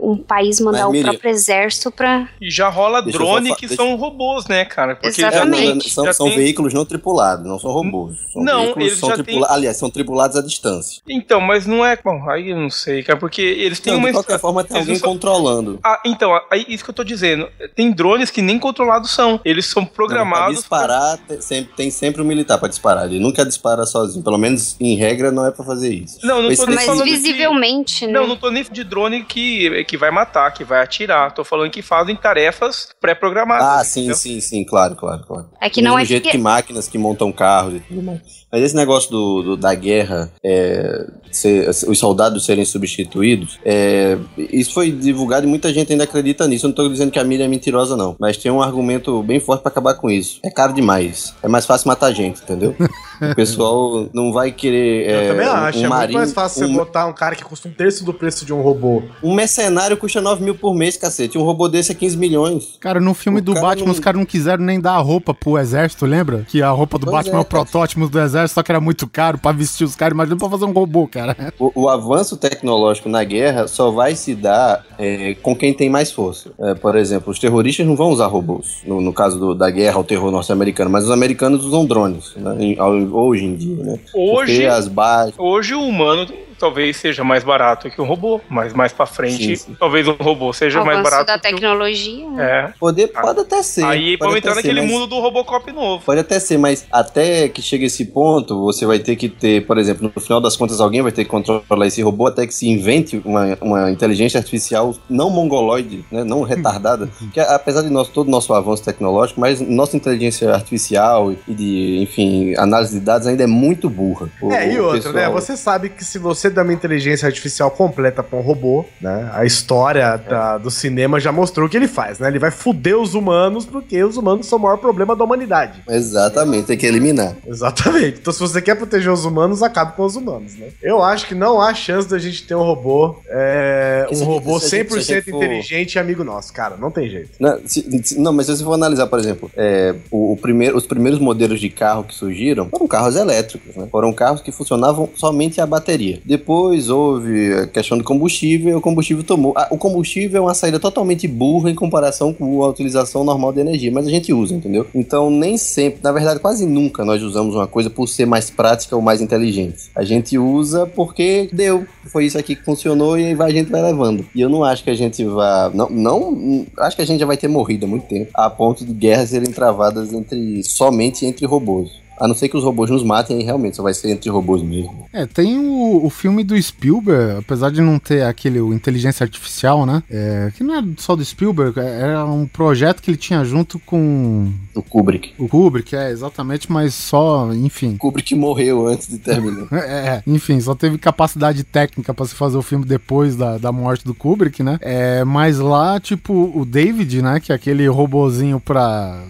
um 0.00 0.16
país 0.16 0.60
mandar 0.60 0.78
Mas, 0.82 0.88
o 0.88 0.92
Miriam- 0.92 1.10
próprio 1.10 1.30
exército 1.30 1.90
para 1.90 2.28
E 2.40 2.48
já 2.50 2.68
rola 2.68 3.02
Deixa 3.02 3.18
drone 3.18 3.54
que 3.56 3.66
deixa- 3.66 3.82
são 3.82 3.96
robôs, 3.96 4.46
né, 4.46 4.64
cara? 4.64 4.94
Porque 4.94 5.08
Exatamente. 5.20 5.56
já 5.56 5.62
É, 5.62 5.66
tem, 5.66 5.74
não, 5.74 5.80
são, 5.82 6.04
já 6.04 6.12
são 6.12 6.26
tem- 6.28 6.36
veículos 6.36 6.72
não 6.72 6.84
tripulados, 6.84 7.44
não 7.44 7.58
são 7.58 7.70
robôs. 7.72 8.16
São 8.32 8.42
Não, 8.42 8.62
veículos 8.62 8.86
eles 8.86 8.98
são 8.98 9.08
já 9.08 9.14
tripula- 9.16 9.46
têm- 9.48 9.56
Aliás, 9.56 9.76
são 9.76 9.90
tripulados 9.90 10.36
à 10.36 10.42
distância. 10.42 11.02
Então, 11.08 11.40
mas 11.40 11.66
não 11.66 11.84
é. 11.84 11.98
Bom, 12.02 12.30
aí 12.30 12.50
eu 12.50 12.56
não 12.56 12.70
sei, 12.70 13.02
cara, 13.02 13.18
porque 13.18 13.42
eles 13.42 13.80
têm 13.80 13.92
Então, 13.92 13.98
uma. 13.98 14.08
de 14.08 14.14
qualquer 14.14 14.38
forma, 14.38 14.59
tem 14.64 14.76
eles 14.76 14.88
alguém 14.88 14.94
não 14.94 15.00
são- 15.00 15.12
controlando. 15.12 15.78
Ah, 15.84 16.00
então, 16.04 16.38
aí 16.50 16.64
isso 16.68 16.84
que 16.84 16.90
eu 16.90 16.94
tô 16.94 17.04
dizendo. 17.04 17.48
Tem 17.74 17.90
drones 17.90 18.30
que 18.30 18.42
nem 18.42 18.58
controlados 18.58 19.10
são. 19.10 19.40
Eles 19.44 19.66
são 19.66 19.84
Pra 19.84 19.94
programados. 19.94 20.56
disparar, 20.58 21.18
tem 21.18 21.40
sempre, 21.40 21.74
tem 21.74 21.90
sempre 21.90 22.22
um 22.22 22.24
militar 22.24 22.58
pra 22.58 22.68
disparar. 22.68 23.06
Ele 23.06 23.18
nunca 23.18 23.44
dispara 23.44 23.84
sozinho. 23.86 24.22
Pelo 24.24 24.38
menos, 24.38 24.76
em 24.80 24.94
regra, 24.96 25.30
não 25.30 25.46
é 25.46 25.50
pra 25.50 25.64
fazer 25.64 25.92
isso. 25.92 26.18
Não, 26.24 26.42
não 26.42 26.54
tô 26.54 26.66
nem 26.66 26.74
mas 26.76 26.86
falando 26.86 27.04
de- 27.04 27.10
visivelmente, 27.10 28.06
né? 28.06 28.12
Não, 28.12 28.26
não 28.26 28.36
tô 28.36 28.50
nem 28.50 28.62
de 28.64 28.84
drone 28.84 29.24
que, 29.24 29.84
que 29.84 29.96
vai 29.96 30.10
matar, 30.10 30.50
que 30.52 30.64
vai 30.64 30.82
atirar. 30.82 31.32
Tô 31.34 31.44
falando 31.44 31.70
que 31.70 31.82
fazem 31.82 32.14
tarefas 32.16 32.88
pré-programadas. 33.00 33.66
Ah, 33.66 33.84
sim, 33.84 34.00
entendeu? 34.00 34.16
sim, 34.16 34.40
sim, 34.40 34.64
claro, 34.64 34.94
claro, 34.96 35.24
claro. 35.26 35.48
É 35.60 35.68
que 35.70 35.80
Do 35.80 35.84
não 35.84 35.92
mesmo 35.96 36.04
é 36.04 36.06
jeito 36.06 36.22
porque- 36.24 36.36
que 36.36 36.42
máquinas 36.42 36.88
que 36.88 36.98
montam 36.98 37.30
carros 37.32 37.74
e 37.74 37.80
tudo 37.80 38.02
mais. 38.02 38.39
Mas 38.52 38.62
esse 38.62 38.74
negócio 38.76 39.10
do, 39.10 39.42
do- 39.42 39.56
da 39.56 39.74
guerra, 39.74 40.30
é, 40.44 41.06
ser- 41.30 41.68
os 41.68 41.98
soldados 41.98 42.44
serem 42.44 42.64
substituídos, 42.64 43.58
é, 43.64 44.18
isso 44.36 44.72
foi 44.72 44.90
divulgado 44.90 45.46
e 45.46 45.48
muita 45.48 45.72
gente 45.72 45.92
ainda 45.92 46.04
acredita 46.04 46.46
nisso. 46.48 46.66
Eu 46.66 46.68
não 46.68 46.74
tô 46.74 46.88
dizendo 46.88 47.10
que 47.12 47.18
a 47.18 47.24
mídia 47.24 47.44
é 47.44 47.48
mentirosa, 47.48 47.96
não. 47.96 48.16
Mas 48.18 48.36
tem 48.36 48.50
um 48.50 48.60
argumento 48.62 49.22
bem 49.22 49.38
forte 49.40 49.62
pra 49.62 49.70
acabar 49.70 49.94
com 49.94 50.10
isso. 50.10 50.40
É 50.44 50.50
caro 50.50 50.72
demais. 50.72 51.34
É 51.42 51.48
mais 51.48 51.64
fácil 51.66 51.88
matar 51.88 52.12
gente, 52.12 52.42
entendeu? 52.42 52.74
o 53.20 53.34
pessoal 53.34 54.08
não 54.12 54.32
vai 54.32 54.50
querer. 54.52 55.08
Eu 55.10 55.16
é, 55.20 55.28
também 55.28 55.46
um- 55.48 55.52
acho. 55.52 55.78
um 55.78 55.80
é 55.80 55.86
muito 55.88 55.88
marinho- 55.96 56.18
mais 56.18 56.32
fácil 56.32 56.64
um- 56.64 56.68
você 56.68 56.74
botar 56.74 57.06
um 57.06 57.12
cara 57.12 57.34
que 57.36 57.44
custa 57.44 57.68
um 57.68 57.72
terço 57.72 58.04
do 58.04 58.12
preço 58.14 58.44
de 58.44 58.52
um 58.52 58.60
robô. 58.60 59.02
Um 59.22 59.34
mercenário 59.34 59.96
custa 59.96 60.20
9 60.20 60.42
mil 60.44 60.54
por 60.54 60.74
mês, 60.74 60.96
cacete. 60.96 61.36
Um 61.38 61.42
robô 61.42 61.68
desse 61.68 61.92
é 61.92 61.94
15 61.94 62.16
milhões. 62.16 62.76
Cara, 62.80 63.00
no 63.00 63.14
filme 63.14 63.40
O 63.40 63.42
do 63.42 63.54
Batman, 63.54 63.86
não- 63.86 63.92
os 63.92 64.00
caras 64.00 64.18
não 64.18 64.26
quiseram 64.26 64.64
nem 64.64 64.80
dar 64.80 64.92
a 64.94 64.98
roupa 64.98 65.32
pro 65.34 65.58
exército, 65.58 66.06
lembra? 66.06 66.44
Que 66.48 66.62
a 66.62 66.70
roupa 66.70 66.98
do 66.98 67.06
Pois 67.06 67.16
Batman 67.16 67.36
é, 67.36 67.38
é, 67.38 67.42
o 67.42 67.44
protótipo 67.44 68.08
do 68.08 68.20
exército, 68.20 68.54
só 68.54 68.62
que 68.62 68.72
era 68.72 68.80
muito 68.80 69.06
caro 69.08 69.38
pra 69.38 69.52
vestir 69.52 69.84
os 69.84 69.94
caras. 69.96 70.14
Imagina 70.14 70.36
pra 70.36 70.48
fazer 70.48 70.64
um 70.64 70.72
robô, 70.72 71.06
cara. 71.06 71.36
O, 71.60 71.82
o 71.82 71.88
avanço 71.88 72.36
tecnológico 72.36 73.08
na 73.08 73.22
guerra 73.22 73.68
só 73.68 73.90
vai 73.90 74.14
se 74.14 74.34
dar 74.34 74.84
é, 74.98 75.34
com 75.42 75.54
quem 75.54 75.72
tem 75.74 75.88
mais 75.90 76.10
força. 76.10 76.50
É, 76.58 76.74
por 76.74 76.96
exemplo, 76.96 77.30
os 77.30 77.38
terroristas 77.38 77.86
não 77.86 77.96
vão 77.96 78.10
usar 78.10 78.26
robôs, 78.26 78.78
no, 78.86 79.00
no 79.00 79.12
caso 79.12 79.38
do- 79.38 79.54
da 79.54 79.70
guerra 79.70 79.96
ao 79.96 80.04
terror 80.04 80.30
norte-americano, 80.30 80.90
mas 80.90 81.04
os 81.04 81.10
americanos 81.10 81.64
usam 81.64 81.84
drones, 81.84 82.32
né, 82.36 82.56
em- 82.58 82.78
ao- 82.78 82.94
hoje 83.12 83.44
em 83.44 83.54
dia, 83.54 83.84
né? 83.84 83.98
Hoje, 84.14 84.66
as 84.66 84.88
bases... 84.88 85.34
hoje 85.38 85.74
o 85.74 85.82
humano 85.82 86.26
talvez 86.60 86.96
seja 86.98 87.24
mais 87.24 87.42
barato 87.42 87.90
que 87.90 88.00
um 88.00 88.04
robô, 88.06 88.40
mas 88.48 88.72
mais 88.72 88.92
pra 88.92 89.06
frente, 89.06 89.56
Sim, 89.56 89.56
sim. 89.56 89.76
talvez 89.80 90.06
um 90.06 90.12
robô 90.12 90.52
seja 90.52 90.84
mais 90.84 90.98
Avanço 90.98 91.10
barato 91.10 91.26
da 91.26 91.38
que 91.38 91.48
um- 91.48 91.50
tecnologia. 91.56 92.30
né? 92.30 92.44
É. 92.68 92.72
Poder, 92.78 93.08
pode 93.08 93.40
até 93.40 93.62
ser. 93.62 93.84
Aí 93.84 94.16
vamos 94.16 94.36
entrar 94.36 94.50
ser, 94.52 94.56
naquele 94.56 94.82
mas- 94.82 94.90
mundo 94.90 95.06
do 95.06 95.18
Robocop 95.20 95.72
novo. 95.72 96.04
Pode 96.04 96.20
até 96.20 96.38
ser, 96.38 96.58
mas 96.58 96.86
até 96.92 97.48
que 97.48 97.62
chegue 97.62 97.86
esse 97.86 98.04
ponto, 98.04 98.60
você 98.60 98.84
vai 98.84 98.98
ter 98.98 99.16
que 99.16 99.28
ter, 99.28 99.66
por 99.66 99.78
exemplo, 99.78 100.12
no 100.14 100.20
final 100.22 100.40
das 100.40 100.56
contas, 100.56 100.80
alguém 100.80 101.00
vai 101.02 101.12
ter 101.12 101.24
que 101.24 101.30
controlar 101.30 101.86
esse 101.86 102.02
robô 102.02 102.26
até 102.26 102.46
que 102.46 102.52
se 102.54 102.68
invente 102.68 103.20
uma, 103.24 103.56
uma 103.60 103.90
inteligência 103.90 104.38
artificial 104.38 104.94
não 105.08 105.30
mongoloide, 105.30 106.04
né, 106.12 106.22
não 106.24 106.42
retardada. 106.42 107.08
que 107.32 107.40
apesar 107.40 107.82
de 107.82 107.88
nós, 107.90 108.08
todo 108.08 108.28
o 108.28 108.30
nosso 108.30 108.52
avanço 108.52 108.84
tecnológico, 108.84 109.40
mas 109.40 109.60
nossa 109.60 109.96
inteligência 109.96 110.52
artificial 110.52 111.32
e 111.48 111.54
de, 111.54 111.98
enfim, 112.02 112.54
análise 112.56 112.98
de 112.98 113.00
dados 113.04 113.26
ainda 113.26 113.44
é 113.44 113.46
muito 113.46 113.88
burra. 113.88 114.28
O- 114.42 114.52
É, 114.52 114.72
e 114.72 114.78
outra, 114.80 115.12
né? 115.12 115.20
pessoal- 115.20 115.32
Você 115.40 115.56
sabe 115.56 115.88
que 115.88 116.04
se 116.04 116.18
você 116.18 116.49
dá 116.52 116.62
uma 116.62 116.72
inteligência 116.72 117.26
artificial 117.26 117.70
completa 117.70 118.22
pra 118.22 118.38
um 118.38 118.42
robô, 118.42 118.84
né? 119.00 119.30
A 119.32 119.44
história 119.44 120.16
da- 120.16 120.58
do 120.58 120.70
cinema 120.70 121.18
já 121.20 121.32
mostrou 121.32 121.66
o 121.66 121.70
que 121.70 121.76
ele 121.76 121.88
faz, 121.88 122.18
né? 122.18 122.28
Ele 122.28 122.38
vai 122.38 122.50
fuder 122.50 122.96
os 122.98 123.14
humanos 123.14 123.64
porque 123.66 124.02
os 124.02 124.16
humanos 124.16 124.46
são 124.46 124.58
o 124.58 124.62
maior 124.62 124.76
problema 124.76 125.14
da 125.16 125.24
humanidade. 125.24 125.82
Exatamente, 125.88 126.66
tem 126.66 126.76
que 126.78 126.86
eliminar. 126.86 127.36
Exatamente. 127.46 128.18
Então, 128.20 128.32
se 128.32 128.40
você 128.40 128.60
quer 128.60 128.74
proteger 128.74 129.10
os 129.12 129.24
humanos, 129.24 129.62
acabe 129.62 129.94
com 129.96 130.04
os 130.04 130.16
humanos, 130.16 130.54
né? 130.56 130.68
Eu 130.82 131.02
acho 131.02 131.26
que 131.26 131.34
não 131.34 131.60
há 131.60 131.72
chance 131.74 132.08
da 132.08 132.18
gente 132.18 132.42
ter 132.46 132.54
um 132.54 132.62
robô, 132.62 133.16
é, 133.28 134.06
um 134.12 134.24
robô 134.24 134.58
se 134.58 134.66
a 134.74 134.78
gente- 134.78 134.88
100% 134.90 135.02
se 135.04 135.12
a 135.12 135.16
gente 135.16 135.30
for- 135.30 135.36
inteligente 135.44 135.94
e 135.94 135.98
amigo 135.98 136.24
nosso, 136.24 136.52
cara. 136.52 136.76
Não 136.76 136.90
tem 136.90 137.08
jeito. 137.08 137.30
Não, 137.38 137.58
se- 137.64 138.02
se- 138.04 138.18
não, 138.18 138.32
mas 138.32 138.46
se 138.46 138.56
você 138.56 138.64
for 138.64 138.74
analisar, 138.74 139.06
por 139.06 139.18
exemplo, 139.18 139.50
é, 139.56 139.94
o, 140.10 140.32
o 140.32 140.36
primeiro, 140.36 140.76
os 140.76 140.86
primeiros 140.86 141.20
modelos 141.20 141.60
de 141.60 141.68
carro 141.70 142.04
que 142.04 142.14
surgiram 142.14 142.68
foram 142.68 142.86
carros 142.86 143.16
elétricos, 143.16 143.76
né? 143.76 143.86
Foram 143.90 144.12
carros 144.12 144.40
que 144.40 144.50
funcionavam 144.52 145.08
somente 145.14 145.60
a 145.60 145.66
bateria. 145.66 146.20
Depois 146.40 146.88
houve 146.88 147.52
a 147.52 147.66
questão 147.66 147.98
do 147.98 148.04
combustível 148.04 148.78
o 148.78 148.80
combustível 148.80 149.22
tomou. 149.22 149.54
O 149.70 149.76
combustível 149.76 150.38
é 150.38 150.40
uma 150.40 150.54
saída 150.54 150.80
totalmente 150.80 151.28
burra 151.28 151.70
em 151.70 151.74
comparação 151.74 152.32
com 152.32 152.64
a 152.64 152.68
utilização 152.68 153.22
normal 153.22 153.52
de 153.52 153.60
energia, 153.60 153.92
mas 153.92 154.06
a 154.06 154.10
gente 154.10 154.32
usa, 154.32 154.54
entendeu? 154.54 154.86
Então 154.94 155.30
nem 155.30 155.58
sempre, 155.58 156.00
na 156.02 156.10
verdade 156.10 156.40
quase 156.40 156.64
nunca 156.64 157.04
nós 157.04 157.22
usamos 157.22 157.54
uma 157.54 157.66
coisa 157.66 157.90
por 157.90 158.06
ser 158.08 158.24
mais 158.24 158.48
prática 158.48 158.96
ou 158.96 159.02
mais 159.02 159.20
inteligente. 159.20 159.90
A 159.94 160.02
gente 160.02 160.38
usa 160.38 160.86
porque 160.86 161.50
deu, 161.52 161.86
foi 162.06 162.24
isso 162.24 162.38
aqui 162.38 162.56
que 162.56 162.64
funcionou 162.64 163.18
e 163.18 163.26
aí 163.26 163.36
a 163.38 163.50
gente 163.50 163.70
vai 163.70 163.82
levando. 163.82 164.24
E 164.34 164.40
eu 164.40 164.48
não 164.48 164.64
acho 164.64 164.82
que 164.82 164.90
a 164.90 164.94
gente 164.94 165.22
vá. 165.24 165.70
Não, 165.74 165.90
não. 165.90 166.66
Acho 166.78 166.96
que 166.96 167.02
a 167.02 167.04
gente 167.04 167.20
já 167.20 167.26
vai 167.26 167.36
ter 167.36 167.48
morrido 167.48 167.84
há 167.84 167.88
muito 167.88 168.06
tempo. 168.06 168.30
A 168.32 168.48
ponto 168.48 168.84
de 168.84 168.92
guerras 168.92 169.30
serem 169.30 169.52
travadas 169.52 170.12
entre. 170.12 170.62
somente 170.62 171.26
entre 171.26 171.44
robôs. 171.44 171.90
A 172.20 172.28
não 172.28 172.34
ser 172.34 172.48
que 172.50 172.56
os 172.56 172.62
robôs 172.62 172.90
nos 172.90 173.02
matem, 173.02 173.38
aí 173.38 173.42
realmente 173.42 173.76
só 173.76 173.82
vai 173.82 173.94
ser 173.94 174.10
entre 174.10 174.28
robôs 174.28 174.62
mesmo. 174.62 175.06
É, 175.12 175.24
tem 175.24 175.58
o, 175.58 176.04
o 176.04 176.10
filme 176.10 176.44
do 176.44 176.60
Spielberg, 176.60 177.38
apesar 177.38 177.70
de 177.70 177.80
não 177.80 177.98
ter 177.98 178.22
aquele 178.24 178.60
o 178.60 178.74
inteligência 178.74 179.24
artificial, 179.24 179.86
né? 179.86 180.02
É, 180.10 180.52
que 180.56 180.62
não 180.62 180.78
é 180.78 180.84
só 180.98 181.16
do 181.16 181.24
Spielberg, 181.24 181.80
é- 181.80 182.00
era 182.00 182.24
um 182.26 182.46
projeto 182.46 183.00
que 183.00 183.10
ele 183.10 183.16
tinha 183.16 183.42
junto 183.44 183.78
com 183.78 184.52
O 184.74 184.82
Kubrick. 184.82 185.32
o 185.38 185.48
Kubrick, 185.48 185.96
é, 185.96 186.10
exatamente, 186.10 186.70
mas 186.70 186.94
só, 186.94 187.52
enfim. 187.54 187.94
O 187.94 187.98
Kubrick 187.98 188.34
morreu 188.34 188.86
antes 188.86 189.08
de 189.08 189.18
terminar. 189.18 189.66
É, 189.72 190.22
enfim, 190.26 190.60
só 190.60 190.74
teve 190.74 190.98
capacidade 190.98 191.64
técnica 191.64 192.12
pra 192.12 192.26
se 192.26 192.34
fazer 192.34 192.56
o 192.58 192.62
filme 192.62 192.84
depois 192.84 193.34
da, 193.34 193.56
da 193.56 193.72
morte 193.72 194.04
do 194.04 194.14
Kubrick, 194.14 194.62
né? 194.62 194.78
É, 194.82 195.24
mas 195.24 195.58
lá, 195.58 195.98
tipo, 195.98 196.52
o 196.54 196.64
David, 196.66 197.22
né? 197.22 197.40
Que 197.40 197.50
é 197.52 197.54
aquele 197.54 197.86
robozinho 197.88 198.60
pra. 198.60 199.22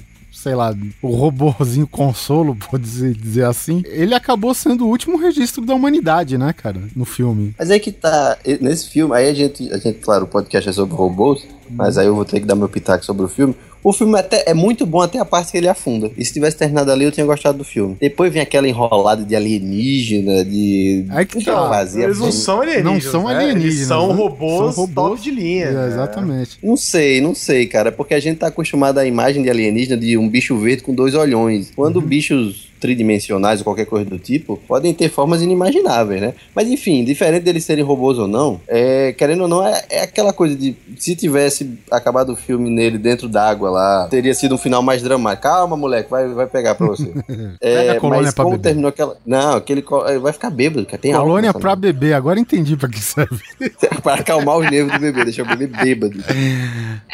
Sei 0.43 0.55
lá, 0.55 0.75
o 1.03 1.15
robozinho 1.15 1.87
consolo, 1.87 2.57
pode 2.71 2.85
dizer, 3.13 3.45
assim. 3.45 3.83
Ele 3.85 4.15
acabou 4.15 4.55
sendo 4.55 4.87
o 4.87 4.89
último 4.89 5.19
registro 5.19 5.67
da 5.67 5.75
humanidade, 5.75 6.39
né, 6.39 6.51
cara? 6.55 6.81
No 6.97 7.05
filme. 7.05 7.55
Mas 7.59 7.71
aí 7.71 7.79
que 7.79 7.93
tá, 7.93 8.39
nesse 8.59 8.89
filme, 8.89 9.15
aí 9.15 9.29
a 9.29 9.35
gente, 9.35 9.71
a 9.71 9.77
gente, 9.77 9.99
claro, 9.99 10.25
o 10.25 10.29
podcast 10.29 10.71
é 10.71 10.73
sobre 10.73 10.97
robôs, 10.97 11.47
mas 11.71 11.97
aí 11.99 12.07
eu 12.07 12.15
vou 12.15 12.25
ter 12.25 12.41
que 12.41 12.47
dar 12.47 12.55
meu 12.55 12.69
pitaco 12.69 13.05
sobre 13.05 13.25
o 13.25 13.29
filme. 13.29 13.55
O 13.83 13.95
filme 13.95 14.19
até 14.19 14.45
é 14.47 14.53
muito 14.53 14.85
bom 14.85 15.01
até 15.01 15.19
a 15.19 15.25
parte 15.25 15.53
que 15.53 15.57
ele 15.57 15.67
afunda. 15.69 16.11
E 16.15 16.23
se 16.23 16.35
tivesse 16.35 16.55
terminado 16.57 16.93
ali, 16.93 17.05
eu 17.07 17.11
tinha 17.11 17.25
gostado 17.25 17.57
do 17.57 17.65
filme. 17.65 17.97
Depois 17.99 18.31
vem 18.31 18.43
aquela 18.43 18.69
enrolada 18.69 19.25
de 19.25 19.35
alienígena, 19.35 20.45
de. 20.45 21.07
Aí 21.09 21.25
que 21.25 21.43
tá. 21.43 21.67
vazia, 21.69 22.05
Eles 22.05 22.19
não 22.19 22.31
são 22.31 22.61
alienígenas. 22.61 22.93
Não 23.05 23.11
são 23.11 23.25
né? 23.25 23.35
alienígenas, 23.37 23.75
Eles 23.77 23.89
são 23.89 24.09
né? 24.09 24.15
robôs, 24.15 24.75
São 24.75 24.85
robôs. 24.85 25.11
top 25.21 25.23
de 25.23 25.31
linha. 25.31 25.65
É, 25.67 25.73
né? 25.73 25.87
exatamente. 25.87 26.59
Não 26.63 26.77
sei, 26.77 27.21
não 27.23 27.35
sei, 27.35 27.67
cara, 27.67 27.91
porque 27.91 28.13
a 28.13 28.21
gente 28.21 28.39
tá 28.39 28.49
acostumado 28.49 28.99
à 28.99 29.07
imagem 29.07 29.43
de 29.43 29.49
alienígena 29.49 29.97
de 29.97 30.19
um 30.19 30.29
bicho 30.29 30.59
verde 30.59 30.83
com 30.83 30.95
dois 30.95 31.15
olhões. 31.15 31.73
Quando 31.75 31.97
Uhum. 31.97 32.03
bichos 32.07 32.70
tridimensionais 32.81 33.61
ou 33.61 33.65
qualquer 33.65 33.87
coisa 33.87 34.09
do 34.09 34.19
tipo 34.19 34.61
podem 34.67 34.95
ter 34.95 35.09
formas 35.09 35.43
inimagináveis, 35.43 36.21
né? 36.21 36.35
Mas 36.55 36.69
enfim, 36.69 37.05
diferente 37.05 37.43
deles 37.43 37.65
serem 37.65 37.85
robôs 37.85 38.19
ou 38.19 38.27
não, 38.27 38.61
é, 38.67 39.13
querendo 39.13 39.43
ou 39.43 39.49
não, 39.49 39.67
é, 39.67 39.85
é 39.91 40.03
aquela 40.03 40.33
coisa 40.33 40.57
de 40.57 40.75
se 40.97 41.15
tivesse 41.15 41.79
acabado 41.91 42.33
o 42.33 42.37
filme 42.37 42.71
nele 42.71 42.99
dentro 42.99 43.29
d'água 43.29 43.71
lá, 43.71 44.09
teria 44.09 44.35
sido 44.35 44.55
um 44.55 44.59
final 44.59 44.83
mais 44.83 45.03
dramático. 45.03 45.43
Calma, 45.43 45.77
moleque, 45.77 46.11
vai, 46.11 46.29
vai 46.29 46.47
pegar 46.47 46.75
pra 46.75 46.87
você. 46.87 47.13
Pega 47.61 47.93
a 47.93 48.01
colônia 48.01 48.23
mas 48.25 48.35
pra 48.35 48.45
como 48.45 48.57
beber. 48.57 48.69
terminou 48.69 48.89
aquela. 48.89 49.17
Não, 49.25 49.55
aquele. 49.57 49.85
ele 50.09 50.19
Vai 50.19 50.33
ficar 50.33 50.51
bêbado, 50.51 50.87
cara. 50.87 50.99
Tem 50.99 51.13
Colônia 51.13 51.53
pra 51.53 51.75
beber, 51.77 52.15
agora 52.15 52.39
entendi 52.39 52.77
pra 52.77 52.89
que 52.89 53.01
serve. 53.01 53.41
pra 54.03 54.15
acalmar 54.15 54.59
os 54.59 54.71
nervos 54.71 54.93
do 54.93 54.99
bebê, 54.99 55.25
deixa 55.25 55.43
o 55.43 55.47
bebê 55.47 55.67
bêbado. 55.67 56.19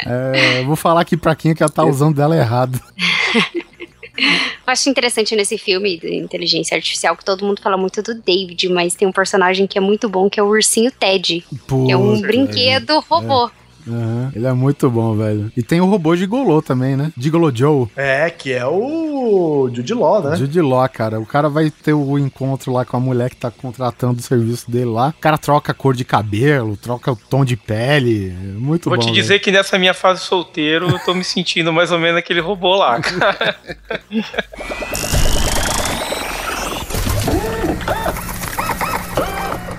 É, 0.05 0.63
vou 0.63 0.75
falar 0.75 1.01
aqui 1.01 1.17
pra 1.17 1.35
quem 1.35 1.53
que 1.53 1.61
ela 1.63 1.71
tá 1.71 1.83
usando 1.83 2.15
dela 2.15 2.35
errado. 2.35 2.79
Eu 4.67 4.73
acho 4.73 4.89
interessante 4.89 5.33
nesse 5.33 5.57
filme 5.57 5.97
de 5.97 6.13
inteligência 6.15 6.75
artificial 6.75 7.15
que 7.15 7.23
todo 7.23 7.45
mundo 7.45 7.61
fala 7.61 7.77
muito 7.77 8.03
do 8.03 8.13
David, 8.13 8.67
mas 8.67 8.95
tem 8.95 9.07
um 9.07 9.13
personagem 9.13 9.65
que 9.65 9.77
é 9.77 9.81
muito 9.81 10.09
bom, 10.09 10.29
que 10.29 10.41
é 10.41 10.43
o 10.43 10.47
ursinho 10.47 10.91
Ted, 10.91 11.41
que 11.85 11.89
é 11.89 11.95
um 11.95 12.19
brinquedo 12.19 12.99
robô. 13.09 13.49
Aham, 13.89 14.31
Ele 14.35 14.45
é 14.47 14.53
muito 14.53 14.89
bom, 14.89 15.15
velho. 15.15 15.51
E 15.55 15.63
tem 15.63 15.79
o 15.79 15.85
robô 15.85 16.15
Gigolô 16.15 16.61
também, 16.61 16.95
né? 16.97 17.11
Gigolo 17.17 17.55
Joe. 17.55 17.87
É, 17.95 18.29
que 18.29 18.51
é 18.53 18.65
o 18.65 19.69
Jude 19.73 19.93
Law, 19.93 20.21
né? 20.21 20.35
Jude 20.35 20.61
Law, 20.61 20.87
cara. 20.89 21.19
O 21.19 21.25
cara 21.25 21.47
vai 21.49 21.69
ter 21.71 21.93
o 21.93 22.17
encontro 22.19 22.71
lá 22.73 22.83
com 22.83 22.97
a 22.97 22.99
mulher 22.99 23.29
que 23.29 23.35
tá 23.37 23.49
contratando 23.49 24.19
o 24.19 24.23
serviço 24.23 24.69
dele 24.69 24.85
lá. 24.91 25.13
O 25.17 25.21
cara 25.21 25.37
troca 25.37 25.71
a 25.71 25.75
cor 25.75 25.93
de 25.95 26.03
cabelo, 26.03 26.75
troca 26.77 27.11
o 27.11 27.15
tom 27.15 27.45
de 27.45 27.55
pele. 27.55 28.29
É 28.29 28.51
Muito 28.57 28.89
Vou 28.89 28.97
bom. 28.97 29.01
te 29.03 29.05
velho. 29.11 29.21
dizer 29.21 29.39
que 29.39 29.51
nessa 29.51 29.77
minha 29.79 29.93
fase 29.93 30.21
solteiro, 30.21 30.89
eu 30.89 30.99
tô 30.99 31.13
me 31.13 31.23
sentindo 31.23 31.71
mais 31.71 31.91
ou 31.91 31.99
menos 31.99 32.17
aquele 32.17 32.39
robô 32.41 32.75
lá, 32.75 32.99
cara. 33.01 33.55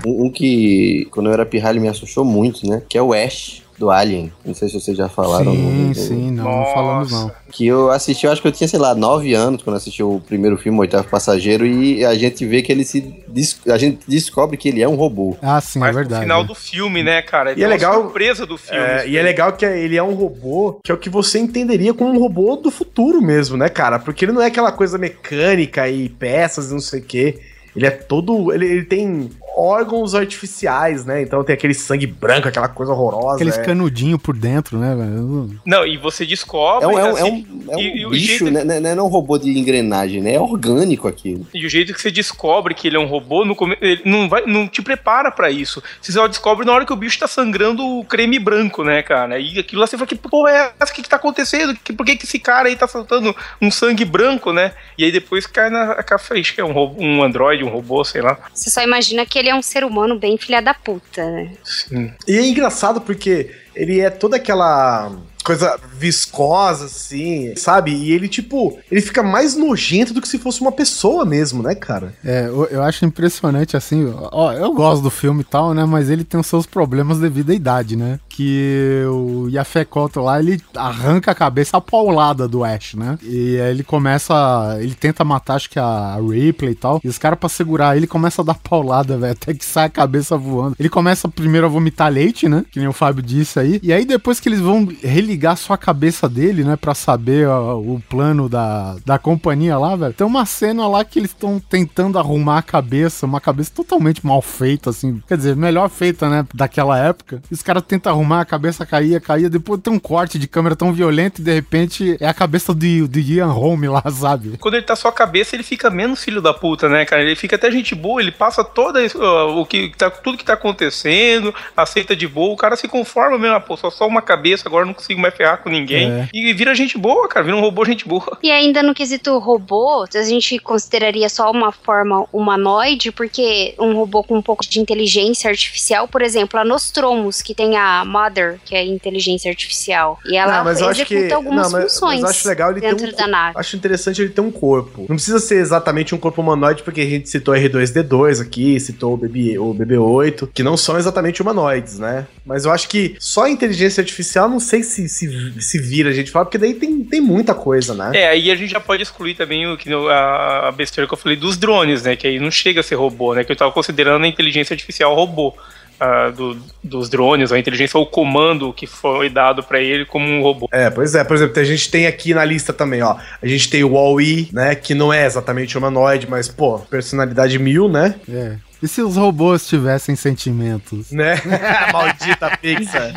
Um, 0.05 0.25
um 0.25 0.31
que, 0.31 1.07
quando 1.11 1.27
eu 1.27 1.33
era 1.33 1.45
pirralho, 1.45 1.81
me 1.81 1.87
assustou 1.87 2.23
muito, 2.23 2.67
né? 2.67 2.81
Que 2.87 2.97
é 2.97 3.01
o 3.01 3.13
Ash, 3.13 3.61
do 3.79 3.89
Alien. 3.89 4.31
Não 4.45 4.53
sei 4.53 4.67
se 4.67 4.79
vocês 4.79 4.95
já 4.97 5.07
falaram. 5.07 5.51
Sim, 5.53 5.87
no- 5.87 5.95
sim, 5.95 6.31
não, 6.31 6.43
não 6.43 6.65
falamos 6.65 7.11
não. 7.11 7.31
Que 7.51 7.65
eu 7.65 7.89
assisti, 7.89 8.25
eu 8.25 8.31
acho 8.31 8.41
que 8.41 8.47
eu 8.47 8.51
tinha, 8.51 8.67
sei 8.67 8.77
lá, 8.77 8.93
nove 8.93 9.33
anos 9.33 9.63
quando 9.63 9.77
assisti 9.77 10.03
o 10.03 10.19
primeiro 10.19 10.57
filme, 10.57 10.77
O 10.77 10.81
Oitavo 10.81 11.07
Passageiro, 11.07 11.65
e 11.65 12.05
a 12.05 12.13
gente 12.13 12.45
vê 12.45 12.61
que 12.61 12.71
ele 12.71 12.83
se. 12.85 13.23
A 13.67 13.77
gente 13.77 13.99
descobre 14.07 14.57
que 14.57 14.69
ele 14.69 14.81
é 14.83 14.87
um 14.87 14.95
robô. 14.95 15.35
Ah, 15.41 15.59
sim, 15.61 15.79
é 15.79 15.81
Mas 15.81 15.95
verdade. 15.95 16.19
no 16.19 16.21
final 16.25 16.43
do 16.43 16.53
filme, 16.53 17.01
né, 17.01 17.21
cara? 17.21 17.53
E 17.57 17.63
é 17.63 17.67
legal- 17.67 18.03
surpresa 18.03 18.45
do 18.45 18.57
filme. 18.57 18.79
É, 18.83 19.07
e 19.07 19.17
é 19.17 19.23
legal 19.23 19.53
que 19.53 19.65
ele 19.65 19.95
é 19.97 20.03
um 20.03 20.13
robô 20.13 20.79
que 20.83 20.91
é 20.91 20.93
o 20.93 20.97
que 20.97 21.09
você 21.09 21.39
entenderia 21.39 21.93
como 21.93 22.11
um 22.13 22.19
robô 22.19 22.55
do 22.57 22.69
futuro 22.69 23.21
mesmo, 23.21 23.57
né, 23.57 23.69
cara? 23.69 23.97
Porque 23.97 24.25
ele 24.25 24.31
não 24.31 24.41
é 24.41 24.47
aquela 24.47 24.71
coisa 24.71 24.97
mecânica 24.97 25.87
e 25.89 26.09
peças 26.09 26.69
e 26.69 26.73
não 26.73 26.79
sei 26.81 26.99
o 26.99 27.03
quê. 27.03 27.39
Ele 27.75 27.85
é 27.85 27.91
todo. 27.91 28.51
Ele, 28.51 28.65
ele 28.65 28.83
tem 28.83 29.29
órgãos 29.59 30.15
artificiais, 30.15 31.05
né? 31.05 31.21
Então 31.21 31.43
tem 31.43 31.53
aquele 31.53 31.73
sangue 31.73 32.07
branco, 32.07 32.47
aquela 32.47 32.69
coisa 32.69 32.93
horrorosa. 32.93 33.35
Aqueles 33.35 33.57
é. 33.57 33.63
canudinhos 33.63 34.21
por 34.21 34.35
dentro, 34.37 34.77
né, 34.77 34.95
velho? 34.95 35.59
Não, 35.65 35.85
e 35.85 35.97
você 35.97 36.25
descobre. 36.25 36.85
É 36.85 36.87
um, 36.87 36.97
é 36.99 37.03
um, 37.03 37.07
é 37.17 37.21
assim, 37.21 37.47
um, 37.49 37.71
é 37.71 37.75
um 38.05 38.07
o 38.07 38.09
bicho, 38.11 38.45
jeito- 38.45 38.51
né? 38.51 38.79
Não 38.79 38.89
é- 38.89 38.93
é 38.93 39.01
um 39.03 39.07
robô 39.07 39.37
de 39.37 39.49
engrenagem, 39.57 40.21
né? 40.21 40.35
É 40.35 40.39
orgânico 40.39 41.07
aquilo. 41.07 41.45
E 41.53 41.65
o 41.65 41.69
jeito 41.69 41.93
que 41.93 42.01
você 42.01 42.09
descobre 42.09 42.73
que 42.73 42.87
ele 42.87 42.95
é 42.97 42.99
um 42.99 43.05
robô, 43.05 43.43
no 43.43 43.55
come- 43.55 43.77
ele 43.81 44.01
não, 44.05 44.29
vai, 44.29 44.45
não 44.45 44.67
te 44.67 44.81
prepara 44.81 45.29
pra 45.31 45.49
isso. 45.51 45.83
Você 46.01 46.11
só 46.11 46.27
descobre 46.27 46.65
na 46.65 46.71
hora 46.71 46.85
que 46.85 46.93
o 46.93 46.95
bicho 46.95 47.19
tá 47.19 47.27
sangrando 47.27 47.83
o 47.85 48.05
creme 48.05 48.39
branco, 48.39 48.83
né, 48.83 49.03
cara? 49.03 49.39
E 49.39 49.59
aquilo 49.59 49.81
lá 49.81 49.87
você 49.87 49.97
fala, 49.97 50.07
que 50.07 50.15
porra 50.15 50.51
é 50.51 50.71
essa? 50.79 50.91
O 50.91 50.95
que, 50.95 51.01
que 51.01 51.09
tá 51.09 51.17
acontecendo? 51.17 51.75
Que, 51.83 51.91
por 51.91 52.05
que, 52.05 52.15
que 52.15 52.25
esse 52.25 52.39
cara 52.39 52.69
aí 52.69 52.75
tá 52.75 52.87
soltando 52.87 53.35
um 53.61 53.69
sangue 53.69 54.05
branco, 54.05 54.53
né? 54.53 54.71
E 54.97 55.03
aí 55.03 55.11
depois 55.11 55.45
cai 55.45 55.69
na 55.69 55.95
café, 56.03 56.29
que 56.41 56.61
é 56.61 56.63
um, 56.65 56.71
robô, 56.71 57.01
um 57.03 57.23
androide, 57.23 57.63
um 57.63 57.69
robô, 57.69 58.03
sei 58.03 58.21
lá. 58.21 58.37
Você 58.53 58.69
só 58.69 58.81
imagina 58.81 59.25
que 59.25 59.37
ele 59.37 59.48
é 59.49 59.55
um 59.55 59.61
ser 59.61 59.83
humano 59.83 60.17
bem 60.17 60.37
filha 60.37 60.61
da 60.61 60.73
puta, 60.73 61.29
né? 61.31 61.51
Sim. 61.63 62.11
E 62.27 62.37
é 62.37 62.45
engraçado 62.45 63.01
porque 63.01 63.51
ele 63.75 63.99
é 63.99 64.09
toda 64.09 64.37
aquela. 64.37 65.11
Coisas 65.49 65.79
viscosas, 65.97 66.91
assim, 66.91 67.55
sabe? 67.55 67.91
E 67.91 68.11
ele, 68.11 68.27
tipo, 68.27 68.77
ele 68.91 69.01
fica 69.01 69.23
mais 69.23 69.55
nojento 69.55 70.13
do 70.13 70.21
que 70.21 70.27
se 70.27 70.37
fosse 70.37 70.61
uma 70.61 70.71
pessoa 70.71 71.25
mesmo, 71.25 71.63
né, 71.63 71.73
cara? 71.73 72.13
É, 72.23 72.45
eu, 72.45 72.65
eu 72.65 72.83
acho 72.83 73.03
impressionante, 73.03 73.75
assim, 73.75 74.13
ó, 74.31 74.53
eu 74.53 74.71
gosto 74.73 75.01
do 75.01 75.09
filme 75.09 75.41
e 75.41 75.43
tal, 75.43 75.73
né, 75.73 75.85
mas 75.85 76.07
ele 76.07 76.23
tem 76.23 76.39
os 76.39 76.45
seus 76.45 76.67
problemas 76.67 77.17
devido 77.17 77.49
à 77.49 77.55
idade, 77.55 77.95
né? 77.95 78.19
Que 78.29 79.03
o 79.07 79.49
Yafé 79.49 79.83
Koto 79.83 80.21
lá, 80.21 80.39
ele 80.39 80.61
arranca 80.75 81.31
a 81.31 81.35
cabeça 81.35 81.77
a 81.77 81.81
paulada 81.81 82.47
do 82.47 82.63
Ash, 82.63 82.93
né? 82.93 83.17
E 83.23 83.59
aí 83.59 83.71
ele 83.71 83.83
começa, 83.83 84.77
ele 84.79 84.93
tenta 84.93 85.25
matar, 85.25 85.55
acho 85.55 85.69
que 85.69 85.79
a 85.79 86.15
Ripley 86.15 86.73
e 86.73 86.75
tal, 86.75 87.01
e 87.03 87.07
os 87.07 87.17
caras 87.17 87.39
pra 87.39 87.49
segurar 87.49 87.97
ele 87.97 88.07
começa 88.07 88.43
a 88.43 88.45
dar 88.45 88.53
paulada, 88.53 89.17
velho, 89.17 89.33
até 89.33 89.51
que 89.53 89.65
sai 89.65 89.87
a 89.87 89.89
cabeça 89.89 90.37
voando. 90.37 90.75
Ele 90.79 90.89
começa 90.89 91.27
primeiro 91.27 91.65
a 91.65 91.69
vomitar 91.69 92.11
leite, 92.11 92.47
né? 92.47 92.63
Que 92.71 92.77
nem 92.79 92.87
o 92.87 92.93
Fábio 92.93 93.23
disse 93.23 93.59
aí, 93.59 93.79
e 93.81 93.91
aí 93.91 94.05
depois 94.05 94.39
que 94.39 94.47
eles 94.47 94.59
vão 94.59 94.87
religar 95.01 95.38
só 95.55 95.73
a 95.73 95.77
cabeça 95.77 96.27
dele, 96.27 96.63
né, 96.63 96.75
pra 96.75 96.93
saber 96.93 97.47
ó, 97.47 97.77
o 97.77 98.01
plano 98.09 98.49
da, 98.49 98.95
da 99.05 99.19
companhia 99.19 99.77
lá, 99.77 99.95
velho, 99.95 100.13
tem 100.13 100.25
uma 100.25 100.45
cena 100.45 100.87
lá 100.87 101.03
que 101.03 101.19
eles 101.19 101.31
estão 101.31 101.59
tentando 101.59 102.17
arrumar 102.17 102.59
a 102.59 102.61
cabeça, 102.61 103.25
uma 103.25 103.41
cabeça 103.41 103.71
totalmente 103.75 104.25
mal 104.25 104.41
feita, 104.41 104.89
assim, 104.89 105.21
quer 105.27 105.37
dizer, 105.37 105.55
melhor 105.55 105.89
feita, 105.89 106.29
né, 106.29 106.45
daquela 106.53 106.97
época. 106.97 107.41
E 107.49 107.53
os 107.53 107.61
caras 107.61 107.83
tentam 107.83 108.11
arrumar, 108.11 108.41
a 108.41 108.45
cabeça 108.45 108.85
caía, 108.85 109.19
caía, 109.19 109.49
depois 109.49 109.81
tem 109.81 109.93
um 109.93 109.99
corte 109.99 110.39
de 110.39 110.47
câmera 110.47 110.75
tão 110.75 110.93
violento 110.93 111.41
e 111.41 111.43
de 111.43 111.53
repente 111.53 112.17
é 112.19 112.27
a 112.27 112.33
cabeça 112.33 112.73
do, 112.73 113.07
do 113.07 113.19
Ian 113.19 113.47
Holm 113.47 113.91
lá, 113.91 114.03
sabe? 114.11 114.57
Quando 114.57 114.75
ele 114.75 114.85
tá 114.85 114.95
só 114.95 115.09
a 115.09 115.13
cabeça, 115.13 115.55
ele 115.55 115.63
fica 115.63 115.89
menos 115.89 116.23
filho 116.23 116.41
da 116.41 116.53
puta, 116.53 116.89
né, 116.89 117.05
cara? 117.05 117.21
Ele 117.21 117.35
fica 117.35 117.55
até 117.55 117.69
gente 117.71 117.95
boa, 117.95 118.21
ele 118.21 118.31
passa 118.31 118.63
toda 118.63 118.99
uh, 118.99 119.59
o 119.59 119.65
que 119.65 119.91
tá, 119.97 120.09
tudo 120.09 120.37
que 120.37 120.45
tá 120.45 120.53
acontecendo, 120.53 121.53
aceita 121.75 122.15
de 122.15 122.27
boa, 122.27 122.53
o 122.53 122.57
cara 122.57 122.75
se 122.75 122.87
conforma 122.87 123.37
mesmo, 123.37 123.55
ah, 123.55 123.59
pô, 123.59 123.77
só, 123.77 123.89
só 123.89 124.07
uma 124.07 124.21
cabeça, 124.21 124.67
agora 124.67 124.85
não 124.85 124.93
consigo 124.93 125.18
mais 125.19 125.33
ferrar 125.35 125.61
com 125.61 125.69
ninguém. 125.69 126.11
É. 126.11 126.29
E 126.33 126.53
vira 126.53 126.73
gente 126.75 126.97
boa, 126.97 127.27
cara, 127.27 127.43
vira 127.45 127.57
um 127.57 127.61
robô 127.61 127.83
gente 127.85 128.07
boa. 128.07 128.37
E 128.41 128.51
ainda 128.51 128.81
no 128.81 128.93
quesito 128.93 129.37
robô, 129.37 130.05
a 130.13 130.23
gente 130.23 130.57
consideraria 130.59 131.29
só 131.29 131.51
uma 131.51 131.71
forma 131.71 132.25
humanoide, 132.33 133.11
porque 133.11 133.73
um 133.79 133.93
robô 133.95 134.23
com 134.23 134.37
um 134.37 134.41
pouco 134.41 134.65
de 134.67 134.79
inteligência 134.79 135.49
artificial, 135.49 136.07
por 136.07 136.21
exemplo, 136.21 136.59
a 136.59 136.65
Nostromus, 136.65 137.41
que 137.41 137.53
tem 137.53 137.75
a 137.77 138.03
Mother, 138.05 138.59
que 138.65 138.75
é 138.75 138.85
inteligência 138.85 139.49
artificial, 139.49 140.19
e 140.25 140.35
ela 140.37 140.57
Não, 140.57 140.63
mas 140.65 140.79
eu 140.81 140.87
acho 140.89 141.01
executa 141.01 141.27
que- 141.27 141.33
algumas 141.33 141.71
não, 141.71 141.79
mas- 141.79 141.93
funções 141.93 142.21
mas 142.21 142.23
eu 142.23 142.29
acho 142.29 142.47
legal 142.47 142.71
ele 142.71 142.81
ter 142.81 142.95
dentro 142.95 143.07
um 143.13 143.17
da 143.17 143.27
nave. 143.27 143.53
Acho 143.57 143.75
interessante 143.75 144.21
ele 144.21 144.29
ter 144.31 144.41
um 144.41 144.51
corpo. 144.51 145.01
Não 145.09 145.15
precisa 145.15 145.39
ser 145.39 145.55
exatamente 145.55 146.13
um 146.15 146.17
corpo 146.17 146.41
humanoide, 146.41 146.83
porque 146.83 147.01
a 147.01 147.05
gente 147.05 147.29
citou 147.29 147.53
R2D2 147.55 148.41
aqui, 148.41 148.79
citou 148.79 149.13
o, 149.13 149.17
BB, 149.17 149.57
o 149.59 149.73
BB8, 149.73 150.49
que 150.53 150.63
não 150.63 150.75
são 150.77 150.97
exatamente 150.97 151.41
humanoides, 151.41 151.99
né? 151.99 152.27
Mas 152.49 152.65
eu 152.65 152.71
acho 152.71 152.89
que 152.89 153.15
só 153.19 153.43
a 153.43 153.49
inteligência 153.51 154.01
artificial, 154.01 154.49
não 154.49 154.59
sei 154.59 154.81
se, 154.81 155.07
se, 155.07 155.53
se 155.61 155.79
vira 155.79 156.09
a 156.09 156.11
gente 156.11 156.31
falar, 156.31 156.45
porque 156.45 156.57
daí 156.57 156.73
tem, 156.73 157.03
tem 157.03 157.21
muita 157.21 157.53
coisa, 157.53 157.93
né? 157.93 158.09
É, 158.15 158.29
aí 158.29 158.49
a 158.49 158.55
gente 158.55 158.71
já 158.71 158.79
pode 158.79 159.03
excluir 159.03 159.35
também 159.35 159.71
o 159.71 159.77
que 159.77 159.87
a 159.93 160.73
besteira 160.75 161.07
que 161.07 161.13
eu 161.13 161.17
falei 161.17 161.37
dos 161.37 161.57
drones, 161.57 162.01
né? 162.01 162.15
Que 162.15 162.25
aí 162.25 162.39
não 162.39 162.49
chega 162.49 162.79
a 162.79 162.83
ser 162.83 162.95
robô, 162.95 163.35
né? 163.35 163.43
Que 163.43 163.51
eu 163.51 163.55
tava 163.55 163.71
considerando 163.71 164.25
a 164.25 164.27
inteligência 164.27 164.73
artificial 164.73 165.13
robô. 165.13 165.53
Ah, 165.99 166.29
do- 166.29 166.57
dos 166.83 167.09
drones, 167.09 167.51
a 167.51 167.59
inteligência 167.59 167.97
ou 167.97 168.03
o 168.03 168.07
comando 168.09 168.71
que 168.73 168.87
foi 168.87 169.29
dado 169.29 169.61
pra 169.63 169.79
ele 169.81 170.05
como 170.05 170.25
um 170.25 170.41
robô. 170.41 170.67
É, 170.71 170.89
pois 170.89 171.13
é. 171.15 171.23
Por 171.23 171.35
exemplo, 171.35 171.59
a 171.59 171.63
gente 171.63 171.89
tem 171.91 172.07
aqui 172.07 172.33
na 172.33 172.45
lista 172.45 172.71
também, 172.73 173.01
ó. 173.01 173.15
A 173.41 173.47
gente 173.47 173.69
tem 173.69 173.83
o 173.83 173.93
Wall-E, 173.93 174.49
né? 174.53 174.75
Que 174.75 174.93
não 174.93 175.11
é 175.11 175.25
exatamente 175.25 175.77
humanoide, 175.77 176.27
mas, 176.29 176.47
pô, 176.47 176.79
personalidade 176.79 177.57
mil, 177.59 177.87
né? 177.89 178.15
É. 178.31 178.55
E 178.81 178.87
se 178.87 179.01
os 179.01 179.17
robôs 179.17 179.67
tivessem 179.67 180.15
sentimentos? 180.15 181.11
Né? 181.11 181.35
Maldita 181.91 182.49
Pixar. 182.61 183.11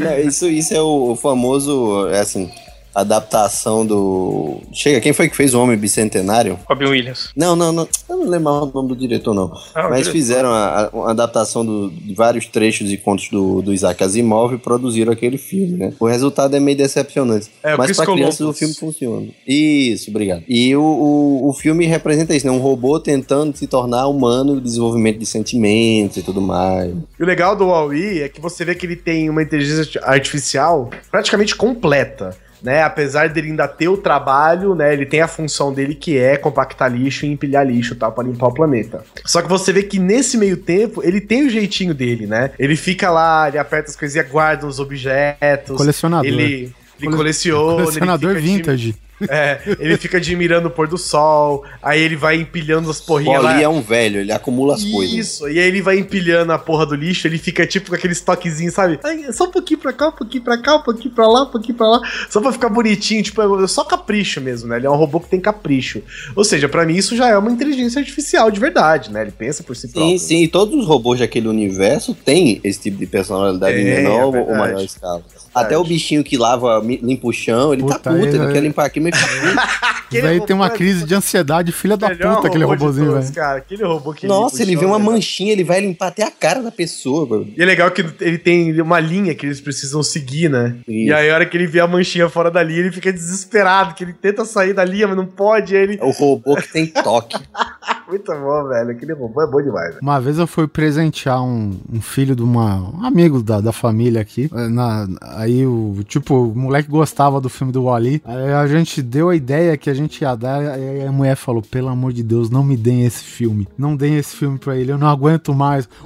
Não, 0.00 0.18
Isso, 0.18 0.46
isso 0.48 0.74
é 0.74 0.80
o 0.82 1.16
famoso, 1.16 2.08
é 2.10 2.20
assim, 2.20 2.50
adaptação 2.94 3.84
do. 3.86 4.60
Chega, 4.72 5.00
quem 5.00 5.12
foi 5.12 5.28
que 5.28 5.36
fez 5.36 5.54
o 5.54 5.60
Homem 5.60 5.76
Bicentenário? 5.76 6.58
Robin 6.68 6.86
Williams. 6.86 7.30
Não, 7.36 7.54
não, 7.56 7.72
não. 7.72 7.88
Eu 8.08 8.16
não 8.16 8.26
lembro 8.28 8.50
o 8.52 8.66
nome 8.72 8.88
do 8.88 8.96
diretor, 8.96 9.34
não. 9.34 9.52
Ah, 9.74 9.88
Mas 9.88 10.00
diretor. 10.00 10.12
fizeram 10.12 10.48
a, 10.50 10.84
a- 10.84 10.88
uma 10.92 11.10
adaptação 11.10 11.64
do- 11.64 11.90
de 11.90 12.14
vários 12.14 12.46
trechos 12.46 12.90
e 12.90 12.96
contos 12.96 13.28
do, 13.28 13.62
do 13.62 13.72
Isaac 13.72 14.02
Asimov 14.02 14.54
e 14.54 14.58
produziram 14.58 15.12
aquele 15.12 15.38
filme, 15.38 15.76
né? 15.76 15.92
O 16.00 16.06
resultado 16.06 16.54
é 16.56 16.60
meio 16.60 16.76
decepcionante. 16.76 17.48
É, 17.62 17.76
mas 17.76 17.96
pra 17.96 18.06
crianças 18.06 18.40
o 18.40 18.52
filme 18.52 18.74
funciona. 18.74 19.26
Isso, 19.46 20.10
obrigado. 20.10 20.42
E 20.48 20.74
o, 20.76 20.82
o, 20.82 21.48
o 21.48 21.52
filme 21.52 21.86
representa 21.86 22.34
isso, 22.34 22.46
né? 22.46 22.52
Um 22.52 22.58
robô 22.58 22.98
tentando 22.98 23.56
se 23.56 23.66
tornar 23.66 24.06
humano, 24.08 24.60
desenvolvimento 24.60 25.18
de 25.18 25.26
sentimentos 25.26 26.16
e 26.16 26.22
tudo 26.22 26.40
mais. 26.40 26.92
E 27.18 27.22
o 27.22 27.26
legal 27.26 27.54
do 27.56 27.66
Huawei 27.66 28.22
é 28.22 28.28
que 28.28 28.40
você 28.40 28.64
vê 28.64 28.74
que 28.74 28.86
ele 28.86 28.96
tem 28.96 29.28
uma 29.30 29.42
inteligência 29.42 30.00
artificial 30.04 30.90
praticamente 31.10 31.54
completa. 31.54 32.36
Né, 32.62 32.82
apesar 32.82 33.30
dele 33.30 33.48
ainda 33.48 33.66
ter 33.66 33.88
o 33.88 33.96
trabalho, 33.96 34.74
né, 34.74 34.92
ele 34.92 35.06
tem 35.06 35.22
a 35.22 35.26
função 35.28 35.72
dele 35.72 35.94
que 35.94 36.18
é 36.18 36.36
compactar 36.36 36.92
lixo 36.92 37.24
e 37.24 37.32
empilhar 37.32 37.66
lixo, 37.66 37.94
tá, 37.94 38.10
para 38.10 38.24
limpar 38.28 38.48
o 38.48 38.52
planeta. 38.54 39.02
Só 39.24 39.40
que 39.40 39.48
você 39.48 39.72
vê 39.72 39.82
que 39.82 39.98
nesse 39.98 40.36
meio 40.36 40.58
tempo 40.58 41.02
ele 41.02 41.22
tem 41.22 41.46
o 41.46 41.50
jeitinho 41.50 41.94
dele, 41.94 42.26
né? 42.26 42.50
Ele 42.58 42.76
fica 42.76 43.10
lá, 43.10 43.48
ele 43.48 43.56
aperta 43.56 43.88
as 43.88 43.96
coisinhas, 43.96 44.28
guarda 44.28 44.66
os 44.66 44.78
objetos, 44.78 45.76
Colecionador. 45.76 46.26
ele, 46.26 46.42
ele 46.44 46.72
Cole- 47.02 47.16
coleciona, 47.16 47.82
Colecionador 47.84 48.30
ele 48.32 48.40
vintage. 48.40 48.94
É, 49.28 49.60
ele 49.78 49.96
fica 49.96 50.18
admirando 50.18 50.68
o 50.68 50.70
pôr 50.70 50.88
do 50.88 50.96
sol, 50.96 51.64
aí 51.82 52.00
ele 52.00 52.16
vai 52.16 52.36
empilhando 52.36 52.90
as 52.90 53.00
porrinhas 53.00 53.42
lá. 53.42 53.54
Ali 53.54 53.62
é 53.62 53.68
um 53.68 53.80
velho, 53.80 54.20
ele 54.20 54.32
acumula 54.32 54.74
as 54.74 54.84
coisas. 54.84 55.14
Isso, 55.14 55.48
e 55.48 55.58
aí 55.58 55.68
ele 55.68 55.82
vai 55.82 55.98
empilhando 55.98 56.52
a 56.52 56.58
porra 56.58 56.86
do 56.86 56.94
lixo, 56.94 57.26
ele 57.26 57.38
fica 57.38 57.66
tipo 57.66 57.90
com 57.90 57.94
aqueles 57.94 58.20
toquezinhos, 58.20 58.74
sabe? 58.74 58.98
Ai, 59.04 59.32
só 59.32 59.44
um 59.44 59.50
pouquinho 59.50 59.80
pra 59.80 59.92
cá, 59.92 60.08
um 60.08 60.12
pouquinho 60.12 60.42
pra 60.42 60.58
cá, 60.58 60.76
um 60.76 60.82
pouquinho 60.82 61.14
pra 61.14 61.26
lá, 61.26 61.42
um 61.42 61.50
pouquinho 61.50 61.74
pra 61.74 61.88
lá, 61.88 62.00
só 62.28 62.40
pra 62.40 62.52
ficar 62.52 62.68
bonitinho, 62.68 63.22
tipo, 63.22 63.62
é 63.62 63.66
só 63.66 63.84
capricho 63.84 64.40
mesmo, 64.40 64.68
né? 64.68 64.76
Ele 64.76 64.86
é 64.86 64.90
um 64.90 64.96
robô 64.96 65.20
que 65.20 65.28
tem 65.28 65.40
capricho. 65.40 66.02
Ou 66.34 66.44
seja, 66.44 66.68
pra 66.68 66.86
mim 66.86 66.96
isso 66.96 67.16
já 67.16 67.28
é 67.28 67.36
uma 67.36 67.50
inteligência 67.50 67.98
artificial 67.98 68.50
de 68.50 68.60
verdade, 68.60 69.10
né? 69.10 69.22
Ele 69.22 69.32
pensa 69.32 69.62
por 69.62 69.76
si 69.76 69.88
próprio. 69.88 70.18
Sim, 70.18 70.18
sim, 70.18 70.42
e 70.42 70.48
todos 70.48 70.74
os 70.74 70.86
robôs 70.86 71.20
daquele 71.20 71.48
universo 71.48 72.14
têm 72.14 72.60
esse 72.62 72.80
tipo 72.80 72.96
de 72.98 73.06
personalidade 73.06 73.76
Tem, 73.76 73.84
menor 73.84 74.34
é 74.34 74.40
ou 74.40 74.56
maior 74.56 74.82
escala. 74.82 75.22
Até 75.54 75.76
o 75.76 75.84
bichinho 75.84 76.22
que 76.22 76.36
lava, 76.36 76.80
limpa 76.84 77.26
o 77.28 77.32
chão, 77.32 77.72
ele 77.72 77.82
Puta, 77.82 77.98
tá 77.98 78.10
puto, 78.12 78.26
ele 78.26 78.38
ele 78.38 78.52
quer 78.52 78.60
limpar 78.60 78.86
aqui, 78.86 79.00
mas 79.00 79.16
fica 79.18 79.90
Aquele 80.10 80.22
Daí 80.22 80.40
tem 80.40 80.56
uma 80.56 80.66
é 80.66 80.70
crise 80.70 81.04
de 81.04 81.14
ansiedade, 81.14 81.70
filha 81.70 81.96
da 81.96 82.10
puta, 82.10 82.48
aquele 82.48 82.64
robôzinho, 82.64 83.12
velho. 83.12 83.32
cara. 83.32 83.58
Aquele 83.58 83.84
robô 83.84 84.12
que 84.12 84.26
Nossa, 84.26 84.60
ele 84.60 84.74
vê 84.74 84.84
uma 84.84 84.98
né? 84.98 85.04
manchinha, 85.04 85.52
ele 85.52 85.62
vai 85.62 85.80
limpar 85.80 86.08
até 86.08 86.24
a 86.24 86.30
cara 86.32 86.60
da 86.60 86.72
pessoa, 86.72 87.24
mano. 87.26 87.48
E 87.56 87.62
é 87.62 87.64
legal 87.64 87.88
que 87.92 88.04
ele 88.20 88.36
tem 88.36 88.80
uma 88.80 88.98
linha 88.98 89.32
que 89.36 89.46
eles 89.46 89.60
precisam 89.60 90.02
seguir, 90.02 90.50
né? 90.50 90.76
E 90.88 91.06
Isso. 91.06 91.14
aí, 91.14 91.30
a 91.30 91.34
hora 91.34 91.46
que 91.46 91.56
ele 91.56 91.68
vê 91.68 91.78
a 91.78 91.86
manchinha 91.86 92.28
fora 92.28 92.50
da 92.50 92.60
linha, 92.60 92.80
ele 92.80 92.90
fica 92.90 93.12
desesperado, 93.12 93.94
que 93.94 94.02
ele 94.02 94.12
tenta 94.12 94.44
sair 94.44 94.72
da 94.72 94.84
linha, 94.84 95.06
mas 95.06 95.16
não 95.16 95.26
pode. 95.26 95.76
Ele. 95.76 95.96
É 96.00 96.04
o 96.04 96.10
robô 96.10 96.56
que 96.56 96.72
tem 96.72 96.88
toque. 96.88 97.38
Muito 98.10 98.32
bom, 98.32 98.68
velho. 98.68 98.90
Aquele 98.90 99.12
robô 99.14 99.40
é 99.42 99.46
bom 99.46 99.62
demais, 99.62 99.88
velho. 99.90 100.00
Uma 100.02 100.20
vez 100.20 100.38
eu 100.38 100.46
fui 100.46 100.66
presentear 100.66 101.42
um, 101.42 101.78
um 101.92 102.00
filho 102.00 102.34
de 102.36 102.42
uma, 102.42 102.90
um 102.90 103.04
amigo 103.06 103.42
da, 103.42 103.60
da 103.60 103.72
família 103.72 104.20
aqui. 104.20 104.50
eh, 104.52 104.68
na- 104.68 105.06
aí 105.22 105.64
o 105.66 105.96
tipo, 106.04 106.34
o 106.34 106.54
moleque 106.58 106.88
gostava 106.90 107.40
do 107.40 107.48
filme 107.48 107.72
do 107.72 107.84
Wally. 107.84 108.20
Aí 108.24 108.52
a 108.52 108.66
gente 108.66 109.00
deu 109.00 109.28
a 109.30 109.36
ideia 109.36 109.76
que 109.76 109.88
a 109.88 109.94
gente 109.94 110.20
ia 110.22 110.34
dar. 110.34 110.60
Aí 110.60 111.06
a 111.06 111.12
mulher 111.12 111.36
falou: 111.36 111.62
pelo 111.62 111.88
amor 111.88 112.12
de 112.12 112.22
Deus, 112.22 112.50
não 112.50 112.64
me 112.64 112.76
deem 112.76 113.04
esse 113.06 113.22
filme. 113.24 113.68
Não 113.78 113.94
deem 113.96 114.16
esse 114.16 114.34
filme 114.36 114.58
pra 114.58 114.76
ele, 114.76 114.90
eu 114.92 114.98
não 114.98 115.06
aguento 115.08 115.54
mais. 115.54 115.88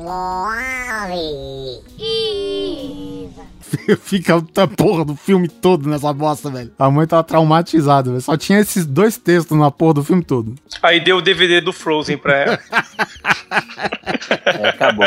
Fica 4.02 4.36
a 4.36 4.66
porra 4.68 5.04
do 5.04 5.16
filme 5.16 5.48
todo 5.48 5.88
nessa 5.88 6.12
bosta, 6.12 6.48
velho. 6.50 6.70
A 6.78 6.88
mãe 6.90 7.06
tava 7.06 7.24
traumatizada, 7.24 8.10
velho. 8.10 8.22
Só 8.22 8.36
tinha 8.36 8.60
esses 8.60 8.86
dois 8.86 9.16
textos 9.16 9.58
na 9.58 9.70
porra 9.70 9.94
do 9.94 10.04
filme 10.04 10.22
todo. 10.22 10.54
Aí 10.82 11.02
deu 11.02 11.16
o 11.16 11.22
DVD 11.22 11.60
do 11.60 11.72
Frozen 11.72 11.93
pra 12.18 12.36
ela. 12.36 12.58
É, 14.46 14.68
acabou. 14.68 15.06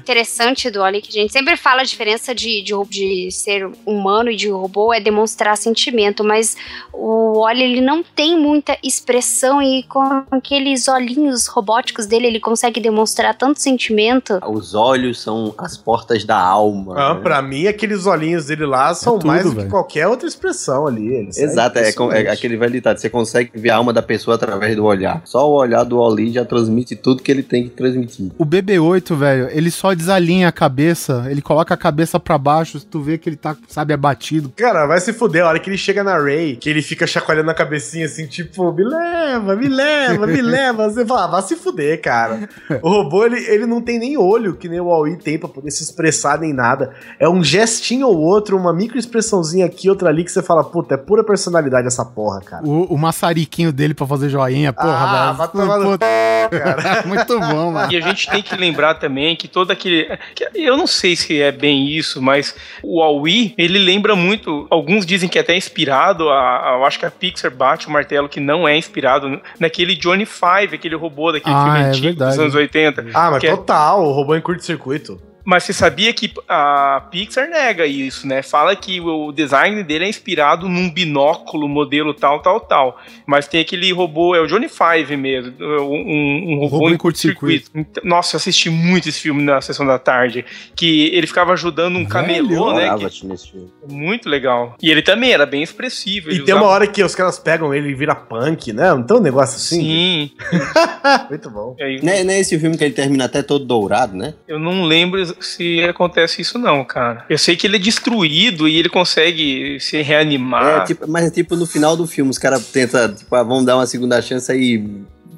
interessante 0.00 0.70
do 0.70 0.80
Oli, 0.82 1.00
que 1.00 1.08
a 1.18 1.22
gente 1.22 1.32
sempre 1.32 1.56
fala 1.56 1.82
a 1.82 1.84
diferença 1.84 2.34
de, 2.34 2.62
de, 2.62 2.72
de 2.88 3.30
ser 3.30 3.68
humano 3.84 4.30
e 4.30 4.36
de 4.36 4.48
robô 4.48 4.92
é 4.92 5.00
demonstrar 5.00 5.56
sentimento, 5.56 6.24
mas 6.24 6.56
o 6.92 7.40
Oli 7.40 7.62
ele 7.62 7.80
não 7.80 8.02
tem 8.02 8.38
muita 8.38 8.76
expressão 8.82 9.62
e 9.62 9.82
com 9.84 10.24
aqueles 10.30 10.88
olhinhos 10.88 11.46
robóticos 11.46 12.06
dele 12.06 12.26
ele 12.26 12.40
consegue 12.40 12.80
demonstrar 12.80 13.34
tanto 13.34 13.60
sentimento. 13.60 14.40
Os 14.46 14.74
olhos 14.74 15.20
são 15.20 15.54
as 15.58 15.76
portas 15.76 16.24
da 16.24 16.38
alma. 16.38 16.94
Ah, 16.96 17.14
né? 17.14 17.20
pra 17.20 17.42
mim, 17.42 17.66
aqueles 17.66 18.06
olhinhos 18.06 18.46
dele 18.46 18.66
lá 18.66 18.94
são 18.94 19.18
tudo, 19.18 19.26
mais 19.26 19.44
do 19.44 19.50
que 19.50 19.56
velho. 19.56 19.70
qualquer 19.70 20.06
outra 20.06 20.28
expressão 20.28 20.86
ali. 20.86 21.06
Eles 21.14 21.38
Exato, 21.38 21.78
é, 21.78 21.90
é 21.90 22.30
aquele 22.30 22.56
velho 22.56 22.72
ditado, 22.72 22.98
você 22.98 23.10
consegue 23.10 23.50
ver 23.54 23.70
a 23.70 23.76
alma 23.76 23.92
da 23.92 24.02
pessoa 24.02 24.36
através 24.36 24.74
do 24.76 24.84
olhar. 24.84 25.22
Só 25.24 25.48
o 25.48 25.54
olhar 25.54 25.65
do 25.84 25.98
Oli 25.98 26.32
já 26.32 26.44
transmite 26.44 26.94
tudo 26.96 27.22
que 27.22 27.30
ele 27.30 27.42
tem 27.42 27.64
que 27.64 27.70
transmitir. 27.70 28.30
O 28.38 28.44
BB-8, 28.44 29.14
velho, 29.16 29.48
ele 29.50 29.70
só 29.70 29.94
desalinha 29.94 30.48
a 30.48 30.52
cabeça, 30.52 31.26
ele 31.28 31.42
coloca 31.42 31.74
a 31.74 31.76
cabeça 31.76 32.18
pra 32.20 32.36
baixo, 32.38 32.80
tu 32.84 33.00
vê 33.00 33.18
que 33.18 33.28
ele 33.28 33.36
tá, 33.36 33.56
sabe, 33.68 33.92
abatido. 33.92 34.52
Cara, 34.56 34.86
vai 34.86 35.00
se 35.00 35.12
fuder. 35.12 35.44
A 35.44 35.48
hora 35.48 35.58
que 35.60 35.68
ele 35.70 35.78
chega 35.78 36.02
na 36.04 36.16
Ray, 36.18 36.56
que 36.56 36.68
ele 36.70 36.82
fica 36.82 37.06
chacoalhando 37.06 37.50
a 37.50 37.54
cabecinha 37.54 38.06
assim, 38.06 38.26
tipo, 38.26 38.72
me 38.72 38.84
leva, 38.84 39.56
me 39.56 39.68
leva, 39.68 40.26
me 40.26 40.40
leva. 40.42 40.88
Você 40.90 41.04
fala, 41.04 41.24
ah, 41.24 41.26
vai 41.28 41.42
se 41.42 41.56
fuder, 41.56 42.00
cara. 42.00 42.48
O 42.82 42.88
robô, 42.88 43.24
ele, 43.24 43.38
ele 43.46 43.66
não 43.66 43.80
tem 43.80 43.98
nem 43.98 44.16
olho, 44.16 44.54
que 44.56 44.68
nem 44.68 44.80
o 44.80 44.84
Huawei 44.86 45.16
tem 45.16 45.38
pra 45.38 45.48
poder 45.48 45.70
se 45.70 45.82
expressar 45.82 46.38
nem 46.38 46.52
nada. 46.52 46.90
É 47.18 47.28
um 47.28 47.42
gestinho 47.42 48.06
ou 48.08 48.16
outro, 48.18 48.56
uma 48.56 48.72
microexpressãozinha 48.72 49.66
aqui, 49.66 49.88
outra 49.88 50.08
ali, 50.08 50.24
que 50.24 50.30
você 50.32 50.42
fala, 50.42 50.64
puta, 50.64 50.94
é 50.94 50.98
pura 50.98 51.22
personalidade 51.24 51.86
essa 51.86 52.04
porra, 52.04 52.40
cara. 52.40 52.66
O, 52.66 52.94
o 52.94 52.98
maçariquinho 52.98 53.72
dele 53.72 53.94
pra 53.94 54.06
fazer 54.06 54.28
joinha, 54.28 54.72
porra, 54.72 54.88
Ah, 54.88 55.24
velho. 55.26 55.38
vai 55.38 55.48
tomar 55.56 55.78
no 55.78 55.98
cara. 55.98 57.02
Muito 57.06 57.38
bom, 57.40 57.72
mano. 57.72 57.92
E 57.92 57.96
a 57.96 58.00
gente 58.00 58.28
tem 58.30 58.42
que 58.42 58.54
lembrar 58.56 58.94
também 58.94 59.34
que 59.36 59.48
todo 59.48 59.70
aquele. 59.70 60.08
que 60.34 60.48
Eu 60.54 60.76
não 60.76 60.86
sei 60.86 61.16
se 61.16 61.40
é 61.40 61.50
bem 61.50 61.88
isso, 61.88 62.20
mas 62.22 62.54
o 62.82 63.00
Huawei, 63.00 63.54
ele 63.58 63.78
lembra 63.78 64.14
muito. 64.14 64.66
Alguns 64.70 65.04
dizem 65.06 65.28
que 65.28 65.38
é 65.38 65.40
até 65.40 65.56
inspirado. 65.56 66.28
A, 66.28 66.34
a- 66.72 66.76
eu 66.78 66.84
acho 66.84 66.98
que 66.98 67.06
a 67.06 67.10
Pixar 67.10 67.50
bate 67.50 67.88
o 67.88 67.90
martelo 67.90 68.28
que 68.28 68.40
não 68.40 68.66
é 68.68 68.76
inspirado 68.76 69.40
naquele 69.58 69.94
Johnny 69.96 70.26
Five, 70.26 70.74
aquele 70.74 70.94
robô 70.96 71.32
daquele 71.32 71.54
Ah, 71.54 71.62
filme 71.64 71.78
é 71.78 71.82
antigo 71.84 72.06
verdade. 72.06 72.30
dos 72.30 72.38
anos 72.40 72.54
80. 72.54 73.06
Ah, 73.14 73.30
mas 73.30 73.44
é- 73.44 73.50
total, 73.50 74.04
o 74.04 74.12
robô 74.12 74.34
em 74.34 74.40
curto-circuito. 74.40 75.20
Mas 75.46 75.62
você 75.64 75.72
sabia 75.72 76.12
que 76.12 76.30
a 76.48 77.06
Pixar 77.10 77.48
nega 77.48 77.86
isso, 77.86 78.26
né? 78.26 78.42
Fala 78.42 78.74
que 78.74 79.00
o 79.00 79.30
design 79.30 79.82
dele 79.84 80.04
é 80.04 80.08
inspirado 80.08 80.68
num 80.68 80.90
binóculo, 80.90 81.68
modelo 81.68 82.12
tal, 82.12 82.42
tal, 82.42 82.58
tal. 82.60 83.00
Mas 83.24 83.46
tem 83.46 83.60
aquele 83.60 83.92
robô, 83.92 84.34
é 84.34 84.40
o 84.40 84.46
Johnny 84.46 84.68
Five 84.68 85.16
mesmo, 85.16 85.54
um, 85.60 86.54
um 86.54 86.58
robô, 86.58 86.76
Robô 86.78 86.90
em 86.90 86.96
curto-circuito. 86.96 87.70
Então, 87.74 88.02
Nossa, 88.04 88.34
eu 88.34 88.38
assisti 88.38 88.68
muito 88.68 89.08
esse 89.08 89.20
filme 89.20 89.42
na 89.42 89.60
sessão 89.60 89.86
da 89.86 89.98
tarde. 90.00 90.44
Que 90.74 91.06
ele 91.14 91.26
ficava 91.28 91.52
ajudando 91.52 91.96
um 91.96 92.04
camelô, 92.04 92.72
né? 92.74 92.96
Que- 92.98 93.24
nesse 93.26 93.50
filme. 93.52 93.70
muito 93.88 94.28
legal. 94.28 94.74
E 94.82 94.90
ele 94.90 95.00
também 95.02 95.30
era 95.32 95.46
bem 95.46 95.62
expressivo. 95.62 96.28
E 96.30 96.40
tem 96.44 96.54
uma 96.54 96.62
usava- 96.62 96.74
hora 96.74 96.86
que 96.88 97.02
os 97.04 97.14
caras 97.14 97.38
pegam 97.38 97.72
ele 97.72 97.90
e 97.90 97.94
vira 97.94 98.14
punk, 98.16 98.72
né? 98.72 98.90
Não 98.92 99.04
tem 99.04 99.16
um 99.16 99.20
negócio 99.20 99.56
assim? 99.56 99.80
Sim. 99.80 100.30
Muito 101.30 101.50
bom. 101.50 101.76
Aí, 101.80 102.00
Não 102.02 102.12
é, 102.12 102.24
não 102.24 102.32
é 102.32 102.40
esse 102.40 102.58
filme 102.58 102.76
que 102.76 102.84
ele 102.84 102.94
termina 102.94 103.24
até 103.26 103.42
todo 103.42 103.64
dourado, 103.64 104.16
né? 104.16 104.34
Eu 104.48 104.58
não 104.58 104.84
lembro 104.84 105.20
se 105.40 105.82
acontece 105.84 106.42
isso 106.42 106.58
não, 106.58 106.84
cara. 106.84 107.24
Eu 107.28 107.38
sei 107.38 107.56
que 107.56 107.66
ele 107.66 107.76
é 107.76 107.80
destruído 107.80 108.68
e 108.68 108.76
ele 108.76 108.88
consegue 108.88 109.78
se 109.80 110.00
reanimar. 110.02 110.82
É, 110.82 110.84
tipo, 110.84 111.08
mas 111.08 111.26
é 111.26 111.30
tipo 111.30 111.56
no 111.56 111.66
final 111.66 111.96
do 111.96 112.06
filme, 112.06 112.30
os 112.30 112.38
caras 112.38 112.66
tentam, 112.66 113.14
tipo, 113.14 113.34
ah, 113.34 113.42
vamos 113.42 113.64
dar 113.64 113.76
uma 113.76 113.86
segunda 113.86 114.20
chance 114.20 114.50
aí 114.50 114.82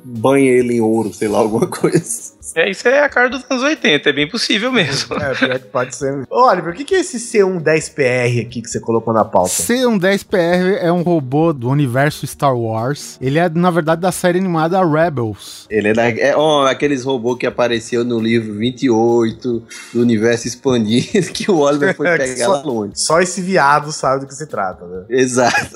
banha 0.09 0.51
ele 0.51 0.75
em 0.75 0.81
ouro, 0.81 1.12
sei 1.12 1.29
lá, 1.29 1.38
alguma 1.38 1.66
coisa. 1.68 2.37
É, 2.57 2.71
isso 2.71 2.88
é 2.88 3.03
a 3.03 3.09
cara 3.11 3.29
dos 3.29 3.44
anos 3.51 3.62
80, 3.62 4.09
é 4.09 4.12
bem 4.12 4.27
possível 4.29 4.73
mesmo. 4.73 5.14
É, 5.16 5.35
pior 5.35 5.59
que 5.59 5.66
pode 5.66 5.94
ser. 5.94 6.27
Ô, 6.31 6.49
Oliver, 6.49 6.73
o 6.73 6.77
que 6.77 6.94
é 6.94 7.01
esse 7.01 7.18
C110PR 7.18 8.40
aqui 8.47 8.62
que 8.62 8.68
você 8.71 8.81
colocou 8.81 9.12
na 9.12 9.23
pauta? 9.25 9.51
C-110PR 9.51 10.79
é 10.81 10.90
um 10.90 11.03
robô 11.03 11.53
do 11.53 11.68
universo 11.68 12.27
Star 12.27 12.57
Wars. 12.57 13.18
Ele 13.21 13.38
é, 13.38 13.49
na 13.51 13.71
verdade, 13.71 14.01
da 14.01 14.11
série 14.11 14.38
animada 14.38 14.83
Rebels. 14.85 15.66
Ele 15.68 15.88
é, 15.88 15.92
da, 15.92 16.09
é 16.09 16.35
ó, 16.35 16.66
aqueles 16.66 17.05
robôs 17.05 17.38
que 17.38 17.47
apareceu 17.47 18.03
no 18.03 18.18
livro 18.18 18.55
28 18.55 19.62
do 19.92 20.01
universo 20.01 20.49
expandido 20.49 21.29
que 21.33 21.51
o 21.51 21.59
Oliver 21.59 21.94
foi 21.94 22.09
É, 22.09 22.16
pegar 22.18 22.47
só- 22.47 22.53
lá 22.53 22.62
longe. 22.62 22.92
Só 22.94 23.21
esse 23.21 23.42
viado 23.42 23.92
sabe 23.92 24.21
do 24.23 24.27
que 24.27 24.35
se 24.35 24.47
trata, 24.47 24.87
né? 24.87 25.05
Exato. 25.11 25.75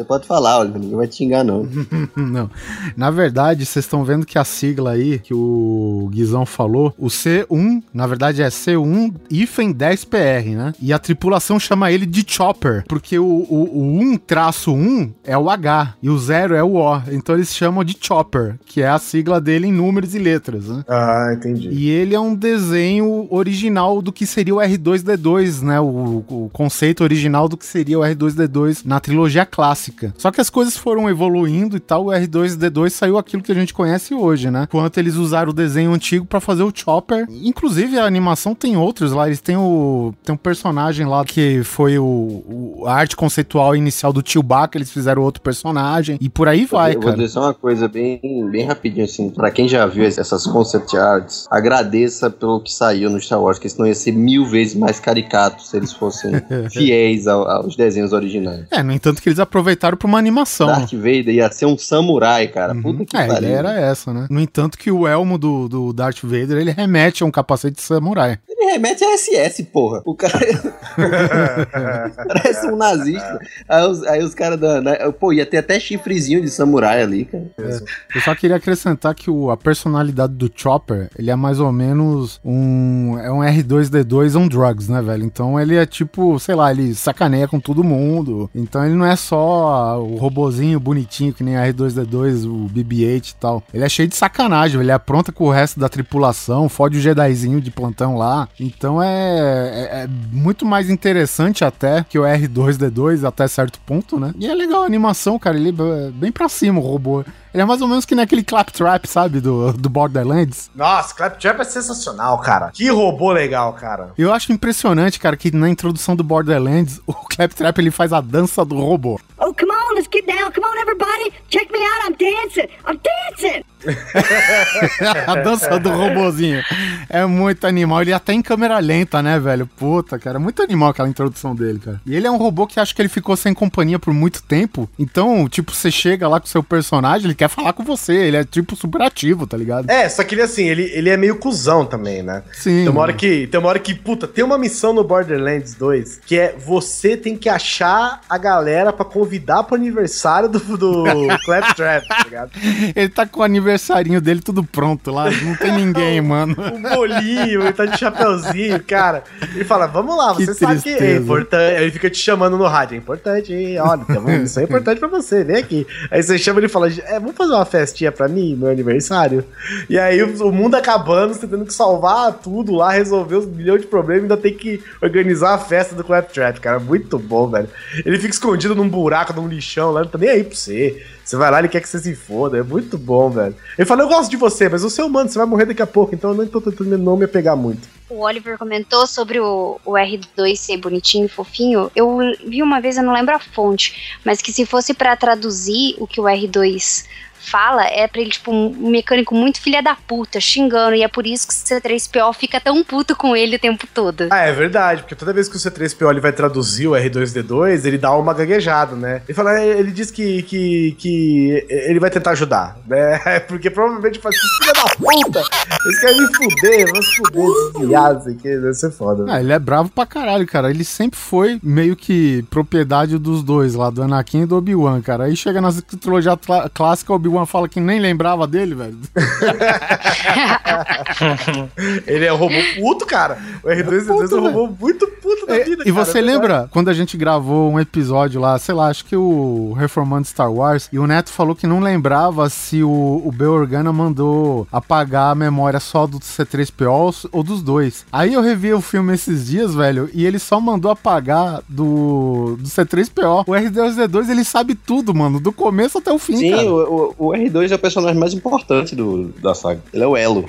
Você 0.00 0.04
pode 0.04 0.26
falar, 0.26 0.60
Oliver, 0.60 0.80
ninguém 0.80 0.96
vai 0.96 1.06
te 1.06 1.16
xingar, 1.16 1.44
não. 1.44 1.68
Não. 2.16 2.50
Na 2.96 3.10
verdade, 3.10 3.66
vocês 3.66 3.84
estão 3.84 4.04
vendo 4.04 4.24
que 4.24 4.38
a 4.38 4.44
sigla 4.44 4.92
aí, 4.92 5.18
que 5.18 5.34
o 5.34 6.08
Guizão 6.10 6.46
falou, 6.46 6.94
o 6.98 7.06
C1, 7.06 7.82
na 7.92 8.06
verdade 8.06 8.42
é 8.42 8.48
C1 8.48 9.14
hífen 9.30 9.74
10PR, 9.74 10.54
né? 10.54 10.72
E 10.80 10.92
a 10.92 10.98
tripulação 10.98 11.58
chama 11.58 11.90
ele 11.90 12.06
de 12.06 12.24
Chopper, 12.26 12.84
porque 12.88 13.18
o, 13.18 13.24
o, 13.24 13.70
o 13.72 14.00
1 14.00 14.16
traço 14.18 14.72
1 14.72 15.12
é 15.24 15.36
o 15.36 15.50
H 15.50 15.94
e 16.02 16.08
o 16.08 16.18
0 16.18 16.54
é 16.54 16.62
o 16.62 16.76
O. 16.76 17.02
Então 17.10 17.34
eles 17.34 17.54
chamam 17.54 17.84
de 17.84 17.96
Chopper, 18.00 18.58
que 18.64 18.80
é 18.80 18.88
a 18.88 18.98
sigla 18.98 19.40
dele 19.40 19.66
em 19.66 19.72
números 19.72 20.14
e 20.14 20.18
letras, 20.18 20.68
né? 20.68 20.84
Ah, 20.88 21.32
entendi. 21.36 21.68
E 21.68 21.90
ele 21.90 22.14
é 22.14 22.20
um 22.20 22.34
desenho 22.34 23.26
original 23.30 24.00
do 24.00 24.12
que 24.12 24.24
seria 24.24 24.54
o 24.54 24.58
R2D2, 24.58 25.62
né? 25.62 25.80
O, 25.80 26.24
o 26.28 26.50
conceito 26.52 27.02
original 27.02 27.48
do 27.48 27.56
que 27.56 27.66
seria 27.66 27.98
o 27.98 28.02
R2D2 28.02 28.82
na 28.84 29.00
trilogia 29.00 29.44
clássica. 29.44 29.89
Só 30.16 30.30
que 30.30 30.40
as 30.40 30.50
coisas 30.50 30.76
foram 30.76 31.08
evoluindo 31.08 31.76
e 31.76 31.80
tal, 31.80 32.06
o 32.06 32.08
R2D2 32.10 32.90
saiu 32.90 33.18
aquilo 33.18 33.42
que 33.42 33.52
a 33.52 33.54
gente 33.54 33.72
conhece 33.74 34.14
hoje, 34.14 34.50
né? 34.50 34.66
Quanto 34.70 34.98
eles 34.98 35.16
usaram 35.16 35.50
o 35.50 35.54
desenho 35.54 35.92
antigo 35.92 36.24
pra 36.26 36.40
fazer 36.40 36.62
o 36.62 36.72
Chopper. 36.74 37.26
Inclusive 37.30 37.98
a 37.98 38.04
animação 38.04 38.54
tem 38.54 38.76
outros 38.76 39.12
lá, 39.12 39.26
eles 39.26 39.40
têm 39.40 39.56
o 39.56 40.12
tem 40.24 40.34
um 40.34 40.38
personagem 40.38 41.06
lá 41.06 41.24
que 41.24 41.62
foi 41.64 41.98
o, 41.98 42.04
o- 42.04 42.84
a 42.86 42.94
arte 42.94 43.16
conceitual 43.16 43.74
inicial 43.76 44.12
do 44.12 44.22
Chewbacca, 44.24 44.76
eles 44.78 44.90
fizeram 44.90 45.22
outro 45.22 45.42
personagem 45.42 46.16
e 46.20 46.28
por 46.28 46.48
aí 46.48 46.64
vai, 46.64 46.90
eu 46.90 46.94
vou 46.94 47.02
cara. 47.04 47.16
dizer 47.16 47.28
só 47.28 47.40
uma 47.42 47.54
coisa 47.54 47.88
bem, 47.88 48.20
bem 48.50 48.64
rapidinho, 48.64 49.04
assim, 49.04 49.30
pra 49.30 49.50
quem 49.50 49.68
já 49.68 49.86
viu 49.86 50.04
essas 50.04 50.46
concept 50.46 50.96
arts, 50.96 51.46
agradeça 51.50 52.30
pelo 52.30 52.60
que 52.60 52.72
saiu 52.72 53.08
no 53.10 53.20
Star 53.20 53.40
Wars, 53.40 53.58
porque 53.58 53.68
senão 53.68 53.86
ia 53.86 53.94
ser 53.94 54.12
mil 54.12 54.44
vezes 54.46 54.74
mais 54.74 54.98
caricato 55.00 55.62
se 55.62 55.76
eles 55.76 55.92
fossem 55.92 56.32
fiéis 56.70 57.26
ao- 57.26 57.48
aos 57.48 57.76
desenhos 57.76 58.12
originais. 58.12 58.64
É, 58.70 58.82
no 58.82 58.92
entanto 58.92 59.22
que 59.22 59.28
eles 59.28 59.38
aproveitaram 59.38 59.69
pra 59.76 60.06
uma 60.06 60.18
animação. 60.18 60.66
Darth 60.68 60.92
Vader 60.92 61.28
ia 61.30 61.50
ser 61.50 61.66
um 61.66 61.76
samurai, 61.78 62.48
cara. 62.48 62.74
Puta 62.74 63.04
que 63.04 63.16
É, 63.16 63.26
pariu. 63.26 63.48
era 63.48 63.72
essa, 63.80 64.12
né? 64.12 64.26
No 64.30 64.40
entanto 64.40 64.76
que 64.78 64.90
o 64.90 65.06
elmo 65.06 65.36
do, 65.38 65.68
do 65.68 65.92
Darth 65.92 66.20
Vader, 66.22 66.58
ele 66.58 66.70
remete 66.70 67.22
a 67.22 67.26
um 67.26 67.30
capacete 67.30 67.76
de 67.76 67.82
samurai. 67.82 68.38
Ele 68.48 68.72
remete 68.72 69.02
a 69.04 69.16
SS, 69.16 69.62
porra. 69.64 70.02
O 70.04 70.14
cara 70.14 70.38
parece 72.26 72.66
um 72.66 72.76
nazista. 72.76 73.38
Aí 73.68 73.86
os, 73.86 74.02
aí 74.04 74.22
os 74.22 74.34
caras 74.34 74.58
da. 74.58 74.80
da- 74.80 75.12
Pô, 75.12 75.32
ia 75.32 75.44
ter 75.46 75.58
até 75.58 75.78
chifrezinho 75.80 76.40
de 76.40 76.50
samurai 76.50 77.02
ali, 77.02 77.24
cara. 77.24 77.44
Eu 77.58 78.20
só 78.20 78.34
queria 78.34 78.56
acrescentar 78.56 79.14
que 79.14 79.30
o, 79.30 79.50
a 79.50 79.56
personalidade 79.56 80.34
do 80.34 80.50
Chopper, 80.54 81.10
ele 81.18 81.30
é 81.30 81.36
mais 81.36 81.60
ou 81.60 81.72
menos 81.72 82.40
um. 82.44 83.18
É 83.18 83.30
um 83.30 83.40
R2D2 83.40 84.36
on 84.38 84.48
drugs, 84.48 84.88
né, 84.88 85.00
velho? 85.02 85.24
Então 85.24 85.58
ele 85.58 85.76
é 85.76 85.86
tipo, 85.86 86.38
sei 86.38 86.54
lá, 86.54 86.70
ele 86.70 86.94
sacaneia 86.94 87.48
com 87.48 87.58
todo 87.60 87.82
mundo. 87.84 88.50
Então 88.54 88.84
ele 88.84 88.94
não 88.94 89.06
é 89.06 89.16
só 89.16 89.59
o 89.60 90.16
robozinho 90.16 90.80
bonitinho 90.80 91.32
que 91.32 91.42
nem 91.42 91.56
a 91.56 91.66
R2D2, 91.66 92.44
o 92.44 92.68
BB-8 92.68 93.30
e 93.30 93.34
tal. 93.34 93.62
Ele 93.72 93.84
é 93.84 93.88
cheio 93.88 94.08
de 94.08 94.16
sacanagem, 94.16 94.80
ele 94.80 94.90
é 94.90 94.98
pronta 94.98 95.32
com 95.32 95.44
o 95.44 95.50
resto 95.50 95.78
da 95.78 95.88
tripulação, 95.88 96.68
fode 96.68 96.98
o 96.98 97.00
Jedizinho 97.00 97.60
de 97.60 97.70
plantão 97.70 98.16
lá. 98.16 98.48
Então 98.58 99.02
é, 99.02 99.08
é, 99.08 100.02
é 100.02 100.08
muito 100.32 100.64
mais 100.64 100.90
interessante 100.90 101.64
até 101.64 102.04
que 102.08 102.18
o 102.18 102.22
R2D2 102.22 103.26
até 103.26 103.46
certo 103.48 103.80
ponto, 103.86 104.18
né? 104.18 104.32
E 104.38 104.46
é 104.46 104.54
legal 104.54 104.82
a 104.82 104.86
animação, 104.86 105.38
cara. 105.38 105.56
Ele 105.56 105.70
é 105.70 106.10
bem 106.10 106.32
pra 106.32 106.48
cima 106.48 106.80
o 106.80 106.82
robô. 106.82 107.24
Ele 107.52 107.62
é 107.62 107.66
mais 107.66 107.80
ou 107.80 107.88
menos 107.88 108.04
que 108.04 108.14
naquele 108.14 108.44
Claptrap, 108.44 109.06
sabe? 109.06 109.40
Do, 109.40 109.72
do 109.72 109.88
Borderlands. 109.88 110.70
Nossa, 110.74 111.14
Claptrap 111.14 111.60
é 111.60 111.64
sensacional, 111.64 112.38
cara. 112.38 112.70
Que 112.72 112.88
robô 112.90 113.32
legal, 113.32 113.72
cara. 113.72 114.12
Eu 114.16 114.32
acho 114.32 114.52
impressionante, 114.52 115.18
cara, 115.18 115.36
que 115.36 115.50
na 115.54 115.68
introdução 115.68 116.14
do 116.14 116.22
Borderlands, 116.22 117.00
o 117.06 117.12
Claptrap 117.12 117.78
ele 117.78 117.90
faz 117.90 118.12
a 118.12 118.20
dança 118.20 118.64
do 118.64 118.76
robô. 118.76 119.20
Oh, 119.38 119.54
come 119.54 119.72
on, 119.72 119.94
let's 119.94 120.08
get 120.12 120.26
down. 120.26 120.52
Come 120.52 120.66
on, 120.66 120.78
everybody. 120.80 121.32
Check 121.48 121.70
me 121.72 121.78
out. 121.78 122.04
I'm 122.06 122.14
dancing. 122.14 122.68
I'm 122.86 123.00
dancing. 123.02 123.64
a 125.26 125.34
dança 125.36 125.80
do 125.80 125.90
robozinho. 125.90 126.62
É 127.08 127.24
muito 127.24 127.66
animal. 127.66 128.02
Ele 128.02 128.10
é 128.10 128.14
até 128.14 128.34
em 128.34 128.42
câmera 128.42 128.78
lenta, 128.78 129.22
né, 129.22 129.38
velho? 129.40 129.66
Puta, 129.66 130.18
cara. 130.18 130.36
é 130.36 130.38
Muito 130.38 130.62
animal 130.62 130.90
aquela 130.90 131.08
introdução 131.08 131.54
dele, 131.54 131.78
cara. 131.78 132.00
E 132.04 132.14
ele 132.14 132.26
é 132.26 132.30
um 132.30 132.36
robô 132.36 132.66
que 132.66 132.78
acho 132.78 132.94
que 132.94 133.00
ele 133.00 133.08
ficou 133.08 133.34
sem 133.34 133.54
companhia 133.54 133.98
por 133.98 134.12
muito 134.12 134.42
tempo. 134.42 134.88
Então, 134.98 135.48
tipo, 135.48 135.72
você 135.72 135.90
chega 135.90 136.28
lá 136.28 136.38
com 136.38 136.46
o 136.46 136.50
seu 136.50 136.62
personagem, 136.62 137.26
ele 137.26 137.34
quer 137.40 137.48
falar 137.48 137.72
com 137.72 137.82
você. 137.82 138.12
Ele 138.12 138.36
é, 138.36 138.44
tipo, 138.44 138.76
super 138.76 139.00
ativo, 139.00 139.46
tá 139.46 139.56
ligado? 139.56 139.88
É, 139.88 140.06
só 140.10 140.22
que 140.22 140.34
ele 140.34 140.42
assim, 140.42 140.68
ele, 140.68 140.82
ele 140.92 141.08
é 141.08 141.16
meio 141.16 141.36
cuzão 141.36 141.86
também, 141.86 142.22
né? 142.22 142.42
Sim. 142.52 142.82
Tem 142.82 142.88
uma 142.88 143.00
hora 143.00 143.12
que, 143.14 143.46
tem 143.46 143.58
uma 143.58 143.68
hora 143.70 143.78
que, 143.78 143.94
puta, 143.94 144.28
tem 144.28 144.44
uma 144.44 144.58
missão 144.58 144.92
no 144.92 145.02
Borderlands 145.02 145.74
2 145.74 146.20
que 146.26 146.38
é 146.38 146.54
você 146.58 147.16
tem 147.16 147.36
que 147.36 147.48
achar 147.48 148.20
a 148.28 148.36
galera 148.36 148.92
pra 148.92 149.04
convidar 149.06 149.62
pro 149.62 149.74
aniversário 149.74 150.48
do, 150.50 150.58
do 150.76 151.04
Claptrap, 151.44 152.06
tá 152.06 152.24
ligado? 152.24 152.50
Ele 152.94 153.08
tá 153.08 153.24
com 153.24 153.40
o 153.40 153.42
aniversarinho 153.42 154.20
dele 154.20 154.42
tudo 154.42 154.62
pronto 154.62 155.10
lá. 155.10 155.30
Não 155.30 155.56
tem 155.56 155.72
ninguém, 155.72 156.20
mano. 156.22 156.54
Um 156.74 156.82
bolinho, 156.82 157.62
ele 157.62 157.72
tá 157.72 157.86
de 157.86 157.98
chapeuzinho, 157.98 158.82
cara. 158.84 159.24
Ele 159.54 159.64
fala, 159.64 159.86
vamos 159.86 160.14
lá, 160.14 160.36
Que 160.36 160.44
você 160.44 160.54
sabe 160.54 160.82
que 160.82 160.90
é 160.90 160.96
tristeza. 160.96 161.22
importante. 161.22 161.80
Ele 161.82 161.90
fica 161.90 162.10
te 162.10 162.18
chamando 162.18 162.58
no 162.58 162.66
rádio, 162.66 162.96
é 162.96 162.98
importante, 162.98 163.52
hein? 163.54 163.78
olha, 163.80 164.04
uma 164.08 164.38
missão 164.38 164.62
importante 164.62 164.98
pra 164.98 165.08
você, 165.08 165.42
vem 165.42 165.56
aqui. 165.56 165.86
Aí 166.10 166.22
você 166.22 166.36
chama 166.36 166.60
ele 166.60 166.66
e 166.66 166.68
fala, 166.68 166.88
é, 166.88 167.18
vamos 167.30 167.38
fazer 167.38 167.52
uma 167.52 167.64
festinha 167.64 168.12
pra 168.12 168.28
mim, 168.28 168.56
meu 168.56 168.70
aniversário? 168.70 169.44
E 169.88 169.98
aí 169.98 170.22
o, 170.22 170.52
mundo 170.52 170.74
acabando, 170.74 171.34
você 171.34 171.46
tendo 171.46 171.64
que 171.64 171.72
salvar 171.72 172.32
tudo 172.34 172.72
lá, 172.72 172.90
resolver 172.90 173.36
os 173.36 173.46
milhões 173.46 173.82
de 173.82 173.86
problemas, 173.86 174.22
ainda 174.24 174.36
tem 174.36 174.54
que 174.54 174.82
organizar 175.00 175.54
a 175.54 175.58
festa 175.58 175.94
do 175.94 176.04
Claptrap, 176.04 176.58
cara. 176.58 176.78
Muito 176.78 177.18
bom, 177.18 177.48
velho. 177.48 177.68
Ele 178.04 178.18
fica 178.18 178.34
escondido 178.34 178.74
num 178.74 178.88
buraco, 178.88 179.32
num 179.32 179.48
lixão 179.48 179.90
lá, 179.90 180.02
não 180.02 180.08
tá 180.08 180.18
nem 180.18 180.30
aí 180.30 180.44
pra 180.44 180.54
você. 180.54 181.02
Você 181.24 181.36
vai 181.36 181.50
lá, 181.50 181.60
ele 181.60 181.68
quer 181.68 181.80
que 181.80 181.88
você 181.88 181.98
se 181.98 182.14
foda. 182.14 182.58
É 182.58 182.62
muito 182.62 182.98
bom, 182.98 183.30
velho. 183.30 183.54
Ele 183.78 183.86
fala, 183.86 184.02
eu 184.02 184.08
gosto 184.08 184.30
de 184.30 184.36
você, 184.36 184.68
mas 184.68 184.82
você 184.82 185.00
é 185.00 185.04
humano, 185.04 185.28
você 185.28 185.38
vai 185.38 185.46
morrer 185.46 185.66
daqui 185.66 185.82
a 185.82 185.86
pouco, 185.86 186.14
então 186.14 186.30
eu 186.30 186.36
não 186.36 186.46
tô 186.46 186.60
tentando 186.60 186.98
não 186.98 187.16
me 187.16 187.24
apegar 187.24 187.56
muito. 187.56 187.99
O 188.10 188.22
Oliver 188.22 188.58
comentou 188.58 189.06
sobre 189.06 189.38
o, 189.38 189.80
o 189.84 189.92
R2 189.92 190.56
ser 190.56 190.76
bonitinho 190.78 191.28
fofinho. 191.28 191.90
Eu 191.94 192.18
vi 192.44 192.60
uma 192.60 192.80
vez, 192.80 192.96
eu 192.96 193.04
não 193.04 193.14
lembro 193.14 193.34
a 193.34 193.38
fonte, 193.38 194.18
mas 194.24 194.42
que 194.42 194.52
se 194.52 194.66
fosse 194.66 194.92
pra 194.92 195.16
traduzir 195.16 195.94
o 195.98 196.08
que 196.08 196.20
o 196.20 196.24
R2 196.24 197.06
fala, 197.40 197.84
é 197.86 198.06
pra 198.06 198.20
ele, 198.20 198.30
tipo, 198.30 198.50
um 198.52 198.90
mecânico 198.90 199.34
muito 199.34 199.60
filha 199.60 199.82
da 199.82 199.94
puta, 199.94 200.40
xingando, 200.40 200.94
e 200.94 201.02
é 201.02 201.08
por 201.08 201.26
isso 201.26 201.46
que 201.48 201.54
o 201.54 201.56
C3PO 201.56 202.34
fica 202.34 202.60
tão 202.60 202.82
puto 202.84 203.14
com 203.16 203.34
ele 203.36 203.56
o 203.56 203.58
tempo 203.58 203.86
todo. 203.92 204.28
Ah, 204.30 204.40
é 204.40 204.52
verdade, 204.52 205.02
porque 205.02 205.14
toda 205.14 205.32
vez 205.32 205.48
que 205.48 205.56
o 205.56 205.60
C3PO 205.60 206.10
ele 206.10 206.20
vai 206.20 206.32
traduzir 206.32 206.86
o 206.88 206.92
R2D2, 206.92 207.84
ele 207.84 207.98
dá 207.98 208.14
uma 208.14 208.34
gaguejada, 208.34 208.94
né? 208.96 209.22
Ele 209.28 209.34
fala, 209.34 209.60
ele 209.60 209.90
diz 209.90 210.10
que, 210.10 210.42
que, 210.42 210.96
que 210.98 211.66
ele 211.68 211.98
vai 212.00 212.10
tentar 212.10 212.32
ajudar, 212.32 212.76
né? 212.86 213.18
Porque 213.48 213.70
provavelmente 213.70 214.18
fala 214.18 214.34
assim, 214.34 214.64
filha 214.64 214.72
da 214.72 214.90
puta, 214.96 215.42
eles 215.84 216.00
querem 216.00 216.20
me 216.20 216.26
fuder, 216.34 216.86
vamos 216.92 217.16
fuder, 217.16 217.44
esses 217.44 217.88
viados 217.88 218.26
aqui, 218.26 218.42
deve 218.42 218.74
ser 218.74 218.90
foda. 218.90 219.24
Ah, 219.28 219.40
ele 219.40 219.52
é 219.52 219.58
bravo 219.58 219.88
pra 219.90 220.06
caralho, 220.06 220.46
cara. 220.46 220.70
Ele 220.70 220.84
sempre 220.84 221.18
foi 221.18 221.58
meio 221.62 221.96
que 221.96 222.42
propriedade 222.50 223.18
dos 223.18 223.42
dois 223.42 223.74
lá, 223.74 223.90
do 223.90 224.02
Anakin 224.02 224.42
e 224.42 224.46
do 224.46 224.56
Obi-Wan, 224.56 225.00
cara. 225.00 225.24
Aí 225.24 225.36
chega 225.36 225.60
na 225.60 225.70
trilogia 226.00 226.36
clá- 226.36 226.68
clássica, 226.72 227.12
o 227.12 227.16
Obi-Wan 227.30 227.46
fala 227.46 227.68
que 227.68 227.80
nem 227.80 228.00
lembrava 228.00 228.46
dele, 228.46 228.74
velho. 228.74 228.98
Ele 232.06 232.24
é 232.24 232.32
um 232.32 232.36
robô 232.36 232.54
puto, 232.76 233.06
cara. 233.06 233.38
O 233.62 233.68
R2D2 233.68 234.32
é 234.32 234.34
um 234.34 234.42
robô 234.42 234.74
muito 234.80 235.06
puto 235.06 235.46
da 235.46 235.56
É, 235.56 235.64
vida, 235.64 235.82
e 235.86 235.92
cara, 235.92 236.04
você 236.04 236.18
é 236.18 236.22
lembra 236.22 236.68
quando 236.70 236.88
a 236.88 236.92
gente 236.92 237.16
gravou 237.16 237.70
um 237.70 237.78
episódio 237.78 238.40
lá, 238.40 238.58
sei 238.58 238.74
lá, 238.74 238.88
acho 238.88 239.04
que 239.04 239.16
o 239.16 239.74
Reformando 239.78 240.26
Star 240.26 240.52
Wars, 240.52 240.88
e 240.92 240.98
o 240.98 241.06
Neto 241.06 241.30
falou 241.30 241.54
que 241.54 241.66
não 241.66 241.80
lembrava 241.80 242.48
se 242.50 242.82
o, 242.82 243.22
o 243.24 243.32
Bel 243.32 243.52
Organa 243.52 243.92
mandou 243.92 244.66
apagar 244.72 245.32
a 245.32 245.34
memória 245.34 245.80
só 245.80 246.06
do 246.06 246.18
C3PO 246.18 247.28
ou 247.32 247.42
dos 247.42 247.62
dois. 247.62 248.04
Aí 248.12 248.34
eu 248.34 248.42
revi 248.42 248.72
o 248.72 248.80
filme 248.80 249.14
esses 249.14 249.46
dias, 249.46 249.74
velho, 249.74 250.10
e 250.12 250.26
ele 250.26 250.38
só 250.38 250.60
mandou 250.60 250.90
apagar 250.90 251.62
do, 251.68 252.56
do 252.58 252.68
C3PO. 252.68 253.44
O 253.46 253.52
R2D2, 253.52 254.28
ele 254.28 254.44
sabe 254.44 254.74
tudo, 254.74 255.14
mano, 255.14 255.40
do 255.40 255.52
começo 255.52 255.98
até 255.98 256.12
o 256.12 256.18
fim, 256.18 256.36
Sim, 256.36 256.68
o, 256.68 257.14
o 257.20 257.32
R2 257.32 257.70
é 257.70 257.74
o 257.74 257.78
personagem 257.78 258.18
mais 258.18 258.32
importante 258.32 258.96
do, 258.96 259.28
da 259.42 259.54
saga. 259.54 259.82
Ele 259.92 260.02
é 260.02 260.06
o 260.06 260.16
elo. 260.16 260.46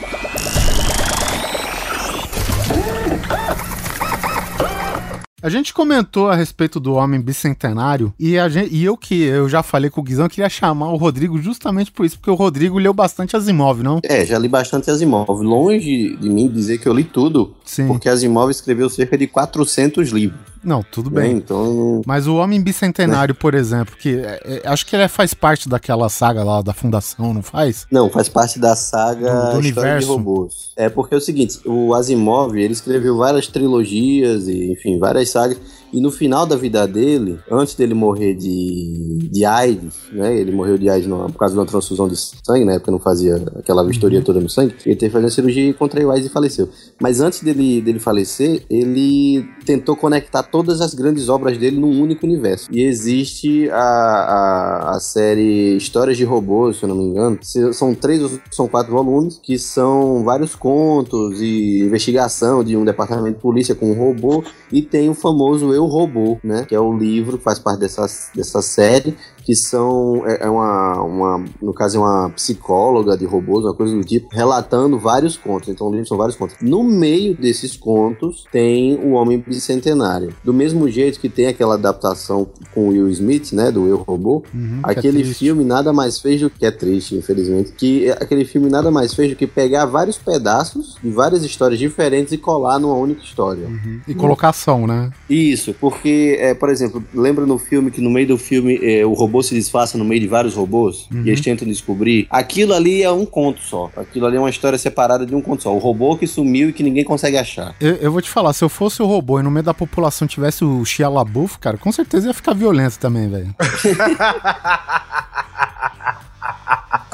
A 5.44 5.50
gente 5.50 5.74
comentou 5.74 6.30
a 6.30 6.36
respeito 6.36 6.80
do 6.80 6.94
Homem 6.94 7.20
Bicentenário 7.20 8.14
e, 8.18 8.38
a 8.38 8.48
gente, 8.48 8.74
e 8.74 8.86
eu 8.86 8.96
que 8.96 9.24
eu 9.24 9.50
já 9.50 9.64
falei 9.64 9.90
com 9.90 10.00
o 10.00 10.04
Guizão, 10.04 10.26
eu 10.26 10.30
queria 10.30 10.48
chamar 10.48 10.94
o 10.94 10.98
Rodrigo 10.98 11.42
justamente 11.42 11.92
por 11.92 12.06
isso, 12.06 12.18
porque 12.18 12.30
o 12.30 12.36
Rodrigo 12.36 12.78
leu 12.78 12.94
bastante 12.94 13.36
Asimov, 13.36 13.82
não? 13.82 14.00
É, 14.04 14.24
já 14.24 14.38
li 14.38 14.48
bastante 14.48 14.90
Asimov. 14.90 15.28
Longe 15.42 16.16
de 16.16 16.30
mim 16.30 16.48
dizer 16.48 16.78
que 16.78 16.88
eu 16.88 16.94
li 16.94 17.04
tudo, 17.04 17.56
Sim. 17.66 17.88
porque 17.88 18.08
Asimov 18.08 18.52
escreveu 18.52 18.88
cerca 18.88 19.18
de 19.18 19.26
400 19.28 20.10
livros. 20.10 20.51
Não, 20.64 20.84
tudo 20.84 21.10
né? 21.10 21.22
bem. 21.22 21.38
Então, 21.38 22.02
Mas 22.06 22.28
o 22.28 22.36
Homem 22.36 22.62
Bicentenário, 22.62 23.34
por 23.34 23.54
exemplo, 23.56 23.96
que 23.98 24.18
é, 24.18 24.62
é, 24.64 24.68
acho 24.68 24.86
que 24.86 24.96
ele 24.96 25.08
faz 25.08 25.34
parte 25.34 25.68
daquela 25.68 26.08
saga 26.10 26.44
lá 26.44 26.62
da 26.62 26.74
Fundação, 26.74 27.34
não 27.34 27.42
faz? 27.42 27.88
não, 27.92 28.10
faz 28.10 28.30
parte 28.30 28.60
da 28.60 28.76
saga 28.76 29.32
Do- 29.48 29.52
do 29.54 29.58
universo. 29.58 30.08
de 30.08 30.14
Robôs. 30.14 30.72
É 30.76 30.90
porque 30.90 31.16
é 31.16 31.18
o 31.18 31.22
seguinte, 31.22 31.60
o 31.66 31.94
Asimov, 31.94 32.56
ele 32.56 32.74
escreveu 32.74 33.18
várias 33.18 33.48
trilogias 33.48 34.48
e, 34.48 34.72
enfim, 34.72 34.98
várias 35.00 35.30
sagas. 35.30 35.58
E 35.94 36.00
no 36.02 36.12
final 36.12 36.46
da 36.46 36.56
vida 36.56 36.88
dele, 36.88 37.38
antes 37.50 37.76
dele 37.76 37.94
morrer 37.94 38.34
de, 38.34 39.30
de 39.32 39.46
AIDS, 39.46 39.94
né? 40.14 40.36
Ele 40.38 40.52
morreu 40.52 40.78
de 40.78 40.90
AIDS 40.90 41.08
no- 41.08 41.26
por 41.32 41.38
causa 41.38 41.54
de 41.54 41.60
uma 41.60 41.66
transfusão 41.66 42.08
de 42.08 42.16
sangue, 42.18 42.66
na 42.66 42.74
época 42.74 42.92
não 42.92 43.00
fazia 43.00 43.36
aquela 43.58 43.84
vistoria 43.86 44.22
toda 44.22 44.40
no 44.40 44.50
sangue. 44.50 44.74
Ele 44.86 44.96
teve 44.96 45.10
que 45.10 45.14
fazer 45.14 45.28
a 45.28 45.30
cirurgia 45.32 45.70
e 45.70 45.74
contraiu 45.74 46.12
AIDS 46.12 46.28
e 46.28 46.30
faleceu. 46.30 46.70
Mas 47.00 47.20
antes 47.20 47.42
dele, 47.44 47.82
dele 47.82 48.00
falecer, 48.00 48.64
ele 48.70 49.46
tentou 49.66 49.96
conectar 49.96 50.44
todas 50.44 50.82
as 50.82 50.94
grandes 50.94 51.30
obras 51.30 51.58
dele 51.58 51.78
num 51.80 52.02
único 52.02 52.26
universo. 52.26 52.68
E 52.72 52.84
existe 52.84 53.70
a, 53.70 53.76
a, 53.78 54.96
a 54.96 55.00
série 55.00 55.76
Histórias 55.76 56.18
de 56.18 56.24
Robôs, 56.24 56.78
se 56.78 56.84
eu 56.84 56.90
não 56.90 56.96
me 56.96 57.04
engano. 57.04 57.38
São 57.74 57.94
três 57.94 58.22
ou 58.24 58.30
são 58.52 58.68
quatro 58.68 58.92
volumes, 58.94 59.40
que 59.42 59.58
são 59.60 60.24
vários 60.24 60.56
contos 60.56 61.42
e 61.42 61.80
investigação 61.82 62.64
de 62.64 62.76
um 62.78 62.86
departamento 62.86 63.36
de 63.36 63.42
polícia 63.42 63.76
com 63.76 63.92
um 63.92 63.98
robô. 63.98 64.44
E 64.72 64.82
tem 64.82 65.10
o 65.10 65.14
famoso 65.14 65.74
Eu 65.74 65.81
Robô, 65.86 66.40
né? 66.44 66.66
Que 66.66 66.76
é 66.76 66.80
o 66.80 66.96
livro 66.96 67.38
faz 67.38 67.60
parte 67.60 67.80
dessa, 67.80 68.06
dessa 68.36 68.62
série 68.62 69.18
que 69.44 69.56
são 69.56 70.24
é, 70.28 70.46
é 70.46 70.50
uma, 70.50 71.02
uma 71.04 71.46
no 71.62 71.74
caso 71.74 71.98
é 71.98 72.00
uma 72.00 72.30
psicóloga 72.30 73.18
de 73.18 73.26
robôs, 73.26 73.64
uma 73.66 73.74
coisa 73.74 73.96
do 73.96 74.04
tipo, 74.04 74.28
relatando 74.32 74.98
vários 75.00 75.38
contos. 75.38 75.70
Então 75.70 75.92
são 76.06 76.18
vários 76.18 76.36
contos. 76.36 76.56
No 76.62 76.84
meio 76.84 77.36
desses 77.36 77.76
contos 77.78 78.46
tem 78.52 78.96
o 78.96 79.12
Homem 79.12 79.44
Bicentenário. 79.46 80.34
Do 80.44 80.54
mesmo 80.54 80.90
jeito 80.90 81.20
que 81.20 81.30
tem 81.30 81.48
aquela 81.48 81.76
adaptação 81.76 82.48
com 82.74 82.90
Will 82.90 83.10
Smith, 83.10 83.52
né, 83.54 83.72
do 83.72 83.88
Eu 83.88 83.98
Robô, 83.98 84.44
Uhum, 84.54 84.82
é 84.86 84.92
aquele 84.92 85.24
triste. 85.24 85.40
filme 85.40 85.64
nada 85.64 85.94
mais 85.94 86.20
fez 86.20 86.42
do 86.42 86.50
que 86.50 86.66
é 86.66 86.72
triste, 86.72 87.16
infelizmente, 87.16 87.72
que 87.72 88.08
é- 88.10 88.12
aquele 88.12 88.44
filme 88.46 88.70
nada 88.70 88.90
mais 88.92 89.14
fez 89.14 89.30
do 89.30 89.36
que 89.36 89.48
pegar 89.48 89.86
vários 89.86 90.18
pedaços 90.18 90.98
de 91.04 91.10
várias 91.10 91.44
histórias 91.44 91.80
diferentes 91.80 92.34
e 92.34 92.38
colar 92.38 92.80
numa 92.80 92.96
única 92.96 93.22
história. 93.24 93.68
E 94.08 94.14
colocação, 94.14 94.86
né? 94.88 95.12
Isso, 95.30 95.74
porque, 95.80 96.38
é, 96.40 96.54
por 96.54 96.70
exemplo, 96.70 97.04
lembra 97.14 97.46
no 97.46 97.58
filme 97.58 97.92
que 97.92 98.02
no 98.02 98.10
meio 98.10 98.28
do 98.28 98.38
filme 98.38 98.80
é, 98.82 99.06
o 99.06 99.14
robô 99.14 99.31
se 99.44 99.54
disfarça 99.54 100.00
no 100.00 100.04
meio 100.04 100.20
de 100.22 100.28
vários 100.28 100.56
robôs 100.56 101.08
Uhum. 101.14 101.22
e 101.24 101.30
eles 101.30 101.42
tentam 101.42 101.68
descobrir? 101.68 102.26
Aquilo 102.30 102.74
ali 102.74 103.04
é 103.04 103.12
um 103.12 103.24
conto 103.26 103.62
só. 103.62 103.92
Aquilo 103.96 104.26
ali 104.26 104.38
é 104.38 104.40
uma 104.40 104.50
história 104.50 104.80
separada 104.80 105.26
de 105.28 105.36
um 105.36 105.42
conto 105.42 105.62
só. 105.62 105.72
O 105.76 105.78
robô 105.78 106.18
que 106.18 106.26
sumiu 106.26 106.70
e 106.70 106.74
que 106.74 106.82
ninguém 106.82 107.04
consegue 107.04 107.38
achar. 107.38 107.76
Eu, 107.80 107.96
eu 107.98 108.12
vou 108.12 108.22
te 108.22 108.30
falar, 108.32 108.54
se 108.54 108.64
eu 108.64 108.70
fosse 108.70 109.02
o 109.04 109.06
robô 109.06 109.40
e 109.40 109.44
no 109.44 109.52
meio 109.52 109.64
da 109.64 109.74
população 109.74 110.28
tivesse 110.28 110.66
o 110.66 110.84
Shia 110.84 111.08
LaBeouf, 111.08 111.60
cara, 111.60 111.78
com 111.78 111.92
certeza 111.92 112.28
ia 112.28 112.34
ficar 112.34 112.54
violento 112.56 112.98
também, 112.98 113.30
velho. 113.30 113.54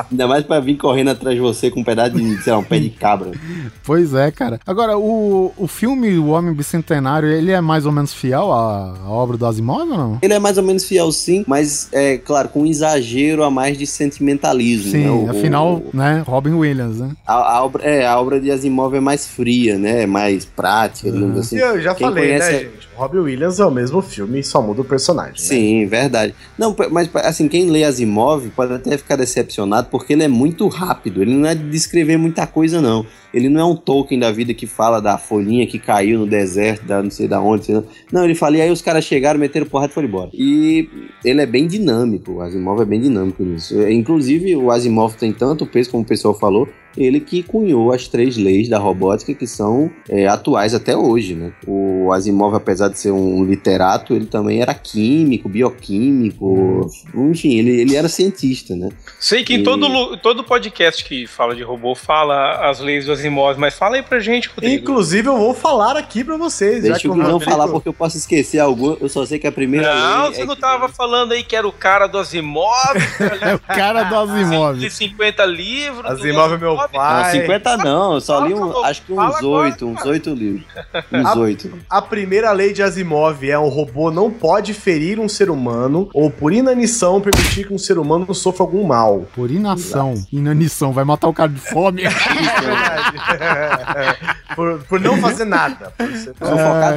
Ainda 0.10 0.28
mais 0.28 0.44
pra 0.46 0.60
vir 0.60 0.78
correndo 0.78 1.10
atrás 1.10 1.36
de 1.36 1.42
você 1.42 1.70
com 1.70 1.82
um 1.82 1.84
pedaço 1.84 2.12
de, 2.16 2.42
sei 2.44 2.54
lá, 2.54 2.60
um 2.60 2.64
pé 2.64 2.80
de 2.80 2.90
cabra. 2.90 3.32
Pois 3.84 4.14
é, 4.14 4.32
cara. 4.32 4.60
Agora, 4.66 4.98
o, 4.98 5.52
o 5.58 5.68
filme 5.68 6.18
O 6.18 6.28
Homem 6.28 6.54
Bicentenário, 6.54 7.28
ele 7.30 7.52
é 7.52 7.60
mais 7.60 7.86
ou 7.86 7.92
menos 7.92 8.14
fiel 8.14 8.52
à, 8.52 8.96
à 9.06 9.10
obra 9.10 9.36
do 9.38 9.46
Asimov 9.46 9.82
ou 9.82 9.98
não? 9.98 10.20
Ele 10.22 10.34
é 10.34 10.40
mais 10.40 10.58
ou 10.58 10.64
menos 10.64 10.86
fiel 10.86 11.12
sim, 11.12 11.44
mas, 11.48 11.90
é 11.92 12.18
claro, 12.18 12.50
com 12.50 12.62
um 12.62 12.66
exagero 12.66 13.44
a 13.44 13.52
mais 13.52 13.78
de 13.78 13.86
sentimentalismo. 13.86 14.92
Sim, 14.92 15.04
né? 15.04 15.10
O- 15.10 15.30
afinal, 15.30 15.74
o- 15.76 15.90
né, 15.94 16.24
Robin 16.26 16.54
Williams, 16.54 17.00
né? 17.00 17.12
a, 17.26 17.34
a 17.58 17.64
obra, 17.66 17.84
é, 17.84 18.06
a 18.06 18.20
obra 18.20 18.40
de 18.40 18.50
Asimov 18.52 18.96
é 18.96 19.00
mais 19.00 19.28
fria, 19.28 19.78
né? 19.78 20.04
É 20.04 20.06
mais 20.08 20.46
prática, 20.46 21.12
digamos 21.12 21.38
assim. 21.40 21.58
E 21.58 21.60
eu 21.60 21.82
já 21.82 21.94
Quem 21.96 22.08
falei, 22.08 22.24
conhece 22.28 22.52
né, 22.52 22.60
gente? 22.60 22.87
O 22.98 23.00
Robbie 23.00 23.20
Williams 23.20 23.60
é 23.60 23.66
o 23.66 23.70
mesmo 23.70 24.02
filme, 24.02 24.44
só 24.44 24.60
muda 24.60 24.82
o 24.82 24.84
personagem. 24.84 25.34
né? 25.34 25.38
Sim, 25.38 25.86
verdade. 25.86 26.34
Não, 26.58 26.76
mas 26.90 27.08
assim, 27.18 27.48
quem 27.48 27.70
lê 27.70 27.84
Asimov 27.84 28.50
pode 28.56 28.74
até 28.74 28.98
ficar 28.98 29.16
decepcionado 29.16 29.88
porque 29.92 30.14
ele 30.14 30.24
é 30.24 30.28
muito 30.28 30.68
rápido. 30.68 31.22
Ele 31.22 31.36
não 31.36 31.48
é 31.48 31.54
de 31.54 31.70
descrever 31.70 32.18
muita 32.18 32.48
coisa, 32.48 32.82
não. 32.82 33.06
Ele 33.32 33.50
não 33.50 33.62
é 33.62 33.66
um 33.66 33.76
Tolkien 33.76 34.20
da 34.20 34.32
vida 34.32 34.52
que 34.52 34.66
fala 34.66 35.00
da 35.00 35.16
folhinha 35.20 35.68
que 35.68 35.78
caiu 35.78 36.18
no 36.18 36.26
deserto, 36.26 36.86
da 36.88 37.04
não 37.04 37.12
sei 37.12 37.28
da 37.28 37.40
onde. 37.40 37.66
sei 37.66 37.76
lá. 37.76 37.84
Não, 38.12 38.26
ele 38.26 38.34
fala, 38.34 38.58
e 38.58 38.62
aí 38.62 38.72
os 38.72 38.82
caras 38.82 39.06
chegaram, 39.06 39.40
meteram 39.40 39.68
porrada 39.68 39.92
e 39.92 39.94
foram 39.94 40.08
embora. 40.08 40.30
E 40.34 40.90
ele 41.24 41.40
é 41.40 41.46
bem 41.46 41.68
dinâmico, 41.68 42.32
o 42.32 42.42
Asimov 42.42 42.82
é 42.82 42.86
bem 42.86 43.00
dinâmico 43.00 43.44
nisso. 43.44 43.80
É, 43.80 43.94
Inclusive, 43.94 44.56
o 44.56 44.72
Asimov 44.72 45.16
tem 45.18 45.32
tanto 45.32 45.68
peso, 45.68 45.92
como 45.92 46.02
o 46.02 46.06
pessoal 46.08 46.34
falou, 46.34 46.68
ele 46.98 47.20
que 47.20 47.44
cunhou 47.44 47.92
as 47.94 48.08
três 48.08 48.36
leis 48.38 48.68
da 48.68 48.78
robótica 48.80 49.34
que 49.34 49.46
são 49.48 49.90
é, 50.10 50.28
atuais 50.28 50.74
até 50.74 50.96
hoje, 50.98 51.36
né? 51.36 51.52
O 51.68 52.12
Asimov, 52.12 52.56
apesar 52.56 52.88
de 52.90 53.00
ser 53.00 53.12
um 53.12 53.44
literato, 53.44 54.14
ele 54.14 54.26
também 54.26 54.62
era 54.62 54.74
químico, 54.74 55.48
bioquímico, 55.50 56.90
enfim, 57.16 57.58
ele, 57.58 57.82
ele 57.82 57.96
era 57.96 58.08
cientista, 58.08 58.76
né? 58.76 58.90
Sei 59.20 59.44
que 59.44 59.54
em 59.56 59.60
E- 59.60 59.64
todo, 59.64 59.88
lu- 59.88 60.18
todo 60.18 60.44
podcast 60.44 61.04
que 61.04 61.28
fala 61.28 61.56
de 61.56 61.64
robô 61.64 61.96
fala 61.96 62.70
as 62.70 62.80
leis 62.80 63.06
do 63.06 63.12
Asimov, 63.12 63.58
mas 63.60 63.76
fala 63.76 63.96
aí 63.98 64.04
pra 64.04 64.20
gente, 64.20 64.50
Rodrigo. 64.50 64.82
Inclusive, 64.84 65.28
eu 65.28 65.38
vou 65.38 65.54
falar 65.54 65.98
aqui 65.98 66.24
pra 66.24 66.38
vocês. 66.38 66.78
já 66.84 66.92
Deixa 66.94 67.00
que 67.02 67.08
eu 67.08 67.12
o 67.14 67.16
não 67.16 67.32
Rodrigo- 67.34 67.52
falar 67.52 67.68
porque 67.68 67.90
eu 67.90 67.94
posso 67.94 68.18
esquecer 68.18 68.60
algum, 68.60 68.96
eu 69.00 69.10
só 69.10 69.26
sei 69.26 69.40
que 69.40 69.48
a 69.48 69.52
primeira 69.52 69.94
Não, 69.94 70.24
lei 70.26 70.34
você 70.36 70.42
é 70.42 70.46
não 70.46 70.56
que- 70.56 70.62
tava 70.62 70.90
falando 70.90 71.32
aí 71.34 71.44
que 71.44 71.56
era 71.56 71.68
o 71.68 71.72
cara 71.72 72.08
do 72.08 72.18
Asimov? 72.18 72.68
É 73.42 73.56
o 73.56 73.60
cara 73.60 74.04
do 74.04 74.16
Asimov. 74.18 74.78
De 74.80 74.90
50 74.90 75.46
livros. 75.46 76.06
Asimov 76.06 76.54
é 76.54 76.58
meu 76.58 76.76
Não, 76.94 77.00
pai. 77.00 77.32
50 77.42 77.78
não, 77.78 78.14
eu 78.16 78.22
só 78.22 78.46
li 78.46 78.54
um- 78.54 78.84
acho 78.86 79.02
que 79.04 79.14
uns 79.14 79.42
oito, 79.44 79.86
uns 79.88 80.06
oito 80.06 80.30
livros. 80.34 80.64
Uns 81.12 81.36
oito. 81.36 81.72
A 81.90 82.02
primeira 82.02 82.52
lei 82.52 82.74
de 82.74 82.82
Asimov 82.84 83.44
é 83.50 83.58
um 83.58 83.68
robô 83.70 84.10
não 84.12 84.30
pode 84.32 84.74
ferir 84.74 85.20
um 85.20 85.28
ser 85.30 85.50
humano 85.50 86.10
ou 86.14 86.30
por 86.30 86.52
inanição 86.54 87.20
permitir 87.22 87.68
que 87.68 87.74
um 87.74 87.78
ser 87.78 87.98
humano 87.98 88.34
sofra 88.34 88.64
algum 88.64 88.84
mal. 88.86 89.26
Por 89.36 89.50
inação. 89.52 90.14
Inanição. 90.32 90.92
Vai 90.92 91.04
matar 91.04 91.28
o 91.28 91.34
cara 91.34 91.50
de 91.50 91.60
fome. 91.60 92.04
por, 94.56 94.80
por 94.84 95.00
não 95.00 95.18
fazer 95.18 95.46
nada. 95.46 95.92
Por 95.98 96.08
ser- 96.16 96.34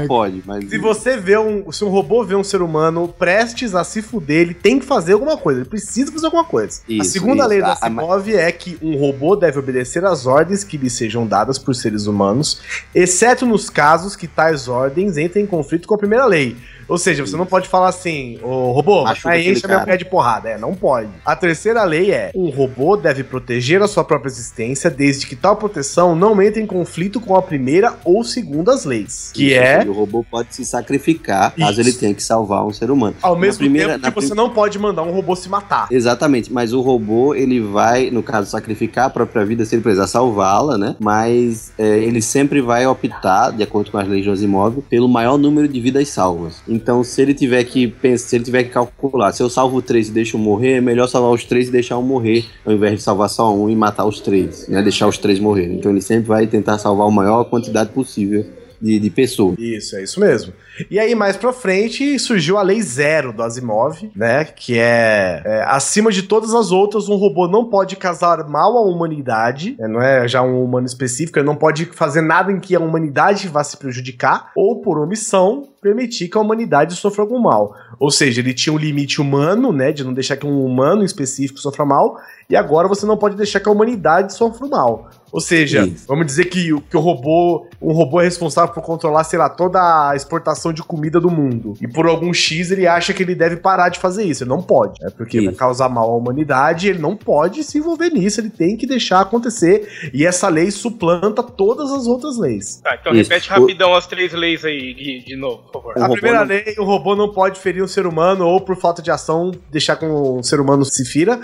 pode, 0.07 0.43
mas. 0.47 0.69
Se 0.69 0.79
você 0.79 1.17
vê 1.17 1.39
um. 1.39 1.71
Se 1.73 1.85
um 1.85 1.89
robô 1.89 2.25
vê 2.25 2.35
um 2.35 2.45
ser 2.45 2.63
humano 2.63 3.09
prestes 3.09 3.75
a 3.75 3.85
se 3.85 4.03
fuder, 4.03 4.41
ele 4.43 4.55
tem 4.55 4.79
que 4.79 4.87
fazer 4.87 5.13
alguma 5.15 5.37
coisa. 5.37 5.61
Ele 5.61 5.69
precisa 5.69 6.11
fazer 6.13 6.27
alguma 6.27 6.45
coisa. 6.45 6.81
a 6.89 6.93
Isso, 6.93 7.11
segunda 7.13 7.41
isso. 7.43 7.49
lei 7.49 7.61
da 7.61 7.69
A- 7.69 7.71
a- 7.71 7.75
Asimov 7.87 8.29
é 8.35 8.51
que 8.53 8.79
um 8.83 8.97
robô 8.99 9.37
deve 9.37 9.59
obedecer 9.59 9.80
às 10.07 10.27
ordens 10.27 10.65
que 10.65 10.77
lhe 10.77 10.91
sejam 10.91 11.27
dadas 11.27 11.59
por 11.59 11.75
seres 11.75 12.07
humanos, 12.07 12.61
exceto 12.95 13.47
nos 13.47 13.69
casos 13.69 14.17
que 14.17 14.27
tais 14.27 14.69
ordens 14.69 15.17
entrem 15.17 15.45
em 15.45 15.47
conflito 15.47 15.87
com 15.87 15.95
a 15.95 15.99
primeira 15.99 16.27
lei. 16.27 16.57
Ou 16.91 16.99
seja, 16.99 17.25
você 17.25 17.37
não 17.37 17.47
pode 17.47 17.69
falar 17.69 17.89
assim, 17.89 18.39
ô 18.43 18.73
robô, 18.73 19.05
aí 19.25 19.49
enche 19.51 19.65
a 19.65 19.69
minha 19.69 19.79
cara. 19.79 19.85
pé 19.93 19.97
de 19.97 20.05
porrada. 20.05 20.49
É, 20.51 20.59
não 20.59 20.75
pode. 20.75 21.09
A 21.25 21.37
terceira 21.37 21.85
lei 21.85 22.11
é: 22.11 22.31
um 22.35 22.51
robô 22.51 22.97
deve 22.97 23.23
proteger 23.25 23.81
a 23.81 23.87
sua 23.89 24.03
própria 24.05 24.29
existência 24.29 24.91
desde 24.91 25.27
que 25.27 25.37
tal 25.37 25.57
proteção 25.57 26.17
não 26.17 26.43
entre 26.43 26.61
em 26.61 26.67
conflito 26.67 27.21
com 27.21 27.37
a 27.37 27.43
primeira 27.43 27.95
ou 28.05 28.25
segundas 28.25 28.85
leis. 28.85 29.31
Que 29.33 29.53
Isso, 29.53 29.55
é 29.63 29.85
O 29.87 29.93
robô 29.93 30.25
pode 30.29 30.55
se 30.55 30.65
sacrificar 30.65 31.53
caso 31.55 31.71
Isso. 31.73 31.81
ele 31.81 31.93
tenha 31.93 32.13
que 32.15 32.23
salvar 32.23 32.67
um 32.67 32.73
ser 32.73 32.91
humano. 32.91 33.15
Ao 33.23 33.35
Na 33.35 33.41
mesmo 33.41 33.59
primeira- 33.61 33.95
tempo 33.99 34.09
que 34.09 34.15
você 34.21 34.29
prim- 34.29 34.37
não 34.37 34.51
pode 34.51 34.79
mandar 34.79 35.03
um 35.03 35.13
robô 35.13 35.37
se 35.37 35.49
matar. 35.49 35.87
Exatamente, 35.91 36.53
mas 36.53 36.73
o 36.73 36.81
robô, 36.81 37.35
ele 37.35 37.61
vai, 37.61 38.11
no 38.11 38.23
caso, 38.23 38.51
sacrificar 38.51 39.07
a 39.07 39.11
própria 39.11 39.45
vida 39.45 39.65
se 39.65 39.75
ele 39.75 39.83
precisar 39.83 40.07
salvá-la, 40.09 40.77
né? 40.77 40.97
Mas 40.99 41.73
é, 41.79 41.99
ele 41.99 42.21
sempre 42.21 42.61
vai 42.61 42.87
optar, 42.87 43.53
de 43.53 43.63
acordo 43.63 43.91
com 43.91 43.99
as 43.99 44.09
leis 44.09 44.25
de 44.25 44.31
Asimov, 44.31 44.81
pelo 44.89 45.09
maior 45.09 45.39
número 45.39 45.69
de 45.69 45.81
vidas 45.81 46.09
salvas. 46.09 46.63
Então, 46.81 47.05
se 47.05 47.21
ele 47.21 47.35
tiver 47.35 47.63
que 47.65 47.87
pensar, 47.87 48.29
se 48.29 48.37
ele 48.37 48.45
tiver 48.45 48.65
que 48.65 48.71
calcular, 48.71 49.33
se 49.33 49.43
eu 49.43 49.51
salvo 49.51 49.83
três 49.83 50.09
e 50.09 50.13
deixo 50.13 50.39
morrer, 50.39 50.75
é 50.75 50.81
melhor 50.81 51.07
salvar 51.07 51.31
os 51.31 51.45
três 51.45 51.69
e 51.69 51.71
deixar 51.71 51.99
um 51.99 52.03
morrer, 52.03 52.45
ao 52.65 52.73
invés 52.73 52.95
de 52.95 53.03
salvar 53.03 53.29
só 53.29 53.55
um 53.55 53.69
e 53.69 53.77
matar 53.77 54.07
os 54.07 54.21
três, 54.21 54.67
né? 54.69 54.83
Deixar 54.83 55.07
os 55.07 55.19
três 55.19 55.39
morrer. 55.39 55.73
Então, 55.73 55.91
ele 55.91 56.01
sempre 56.01 56.29
vai 56.29 56.47
tentar 56.47 56.79
salvar 56.79 57.07
a 57.07 57.11
maior 57.11 57.45
quantidade 57.45 57.91
possível 57.91 58.47
de, 58.81 58.99
de 58.99 59.11
pessoas. 59.11 59.59
Isso, 59.59 59.97
é 59.97 60.03
isso 60.03 60.19
mesmo. 60.19 60.53
E 60.91 60.99
aí, 60.99 61.15
mais 61.15 61.37
pra 61.37 61.53
frente, 61.53 62.19
surgiu 62.19 62.57
a 62.57 62.63
Lei 62.63 62.81
Zero 62.81 63.33
do 63.33 63.43
Asimov, 63.43 64.11
né? 64.15 64.45
Que 64.45 64.79
é, 64.79 65.43
é, 65.45 65.65
acima 65.67 66.11
de 66.11 66.23
todas 66.23 66.55
as 66.55 66.71
outras, 66.71 67.09
um 67.09 67.17
robô 67.17 67.47
não 67.49 67.65
pode 67.67 67.97
causar 67.97 68.49
mal 68.49 68.77
à 68.79 68.81
humanidade, 68.83 69.77
né, 69.79 69.87
não 69.89 70.01
é 70.01 70.27
já 70.29 70.43
um 70.43 70.63
humano 70.65 70.87
específico, 70.87 71.39
ele 71.39 71.47
não 71.47 71.57
pode 71.57 71.87
fazer 71.87 72.21
nada 72.23 72.51
em 72.53 72.61
que 72.61 72.75
a 72.75 72.81
humanidade 72.81 73.49
vá 73.49 73.63
se 73.65 73.77
prejudicar, 73.77 74.51
ou 74.57 74.81
por 74.81 74.99
omissão, 74.99 75.69
permitir 75.83 76.29
que 76.29 76.37
a 76.37 76.41
humanidade 76.41 76.95
sofra 76.95 77.23
algum 77.23 77.39
mal. 77.39 77.75
Ou 77.99 78.11
seja, 78.11 78.41
ele 78.41 78.53
tinha 78.55 78.73
um 78.73 78.79
limite 78.79 79.21
humano, 79.21 79.73
né? 79.73 79.93
De 79.93 80.05
não 80.05 80.13
deixar 80.13 80.37
que 80.37 80.47
um 80.47 80.65
humano 80.65 81.05
específico 81.05 81.59
sofra 81.59 81.85
mal, 81.85 82.17
e 82.49 82.57
agora 82.57 82.87
você 82.89 83.05
não 83.07 83.17
pode 83.17 83.37
deixar 83.37 83.61
que 83.61 83.69
a 83.69 83.73
humanidade 83.73 84.35
sofra 84.35 84.67
mal. 84.67 85.09
Ou 85.33 85.41
seja, 85.41 85.87
Isso. 85.87 86.07
vamos 86.09 86.27
dizer 86.27 86.47
que, 86.47 86.73
o- 86.73 86.81
que 86.81 86.97
o 86.97 87.01
robô, 87.01 87.67
um 87.81 87.93
robô 87.93 88.21
é 88.21 88.25
responsável 88.25 88.75
por 88.75 88.83
controlar, 88.83 89.23
sei 89.25 89.39
lá, 89.39 89.49
toda 89.49 89.79
a 90.11 90.17
exportação 90.17 90.70
de 90.73 90.83
comida 90.83 91.21
do 91.21 91.31
mundo. 91.31 91.75
E 91.81 91.89
por 91.89 92.07
algum 92.07 92.33
X 92.33 92.71
ele 92.71 92.87
acha 92.87 93.13
que 93.13 93.23
ele 93.23 93.35
deve 93.35 93.57
parar 93.57 93.89
de 93.89 93.99
fazer 93.99 94.25
isso. 94.25 94.43
Ele 94.45 94.51
não 94.51 94.63
pode, 94.63 94.95
né? 95.03 95.11
Porque 95.17 95.39
vai 95.39 95.49
Isso. 95.49 95.57
causar 95.57 95.89
mal 95.89 96.11
à 96.11 96.17
humanidade, 96.17 96.89
ele 96.89 96.99
não 96.99 97.17
pode 97.17 97.63
se 97.65 97.79
envolver 97.79 98.11
nisso, 98.11 98.41
ele 98.41 98.51
tem 98.51 98.77
que 98.77 98.87
deixar 98.87 99.21
acontecer. 99.21 100.11
E 100.15 100.25
essa 100.27 100.49
lei 100.49 100.71
suplanta 100.71 101.43
todas 101.43 101.91
as 101.93 102.07
outras 102.07 102.39
leis. 102.39 102.81
Tá, 102.83 102.97
então 103.01 103.13
Isso. 103.15 103.29
repete 103.31 103.51
O- 103.51 103.61
rapidão 103.61 103.95
as 103.95 104.07
três 104.07 104.33
leis 104.33 104.65
aí 104.65 104.95
de, 104.95 105.25
de 105.25 105.37
novo, 105.37 105.59
por 105.73 105.73
favor. 105.83 105.95
O 105.99 106.05
a 106.05 106.09
primeira 106.11 106.41
não- 106.41 106.47
lei, 106.47 106.75
o 106.79 106.85
robô 106.85 107.15
não 107.17 107.33
pode 107.33 107.59
ferir 107.59 107.83
um 107.83 107.89
ser 107.89 108.07
humano 108.07 108.47
ou 108.47 108.61
por 108.61 108.77
falta 108.77 109.01
de 109.03 109.11
ação 109.11 109.53
deixar 109.71 109.97
que 109.97 110.05
um 110.05 110.43
ser 110.43 110.61
humano 110.61 110.85
se 110.85 111.05
fira. 111.05 111.41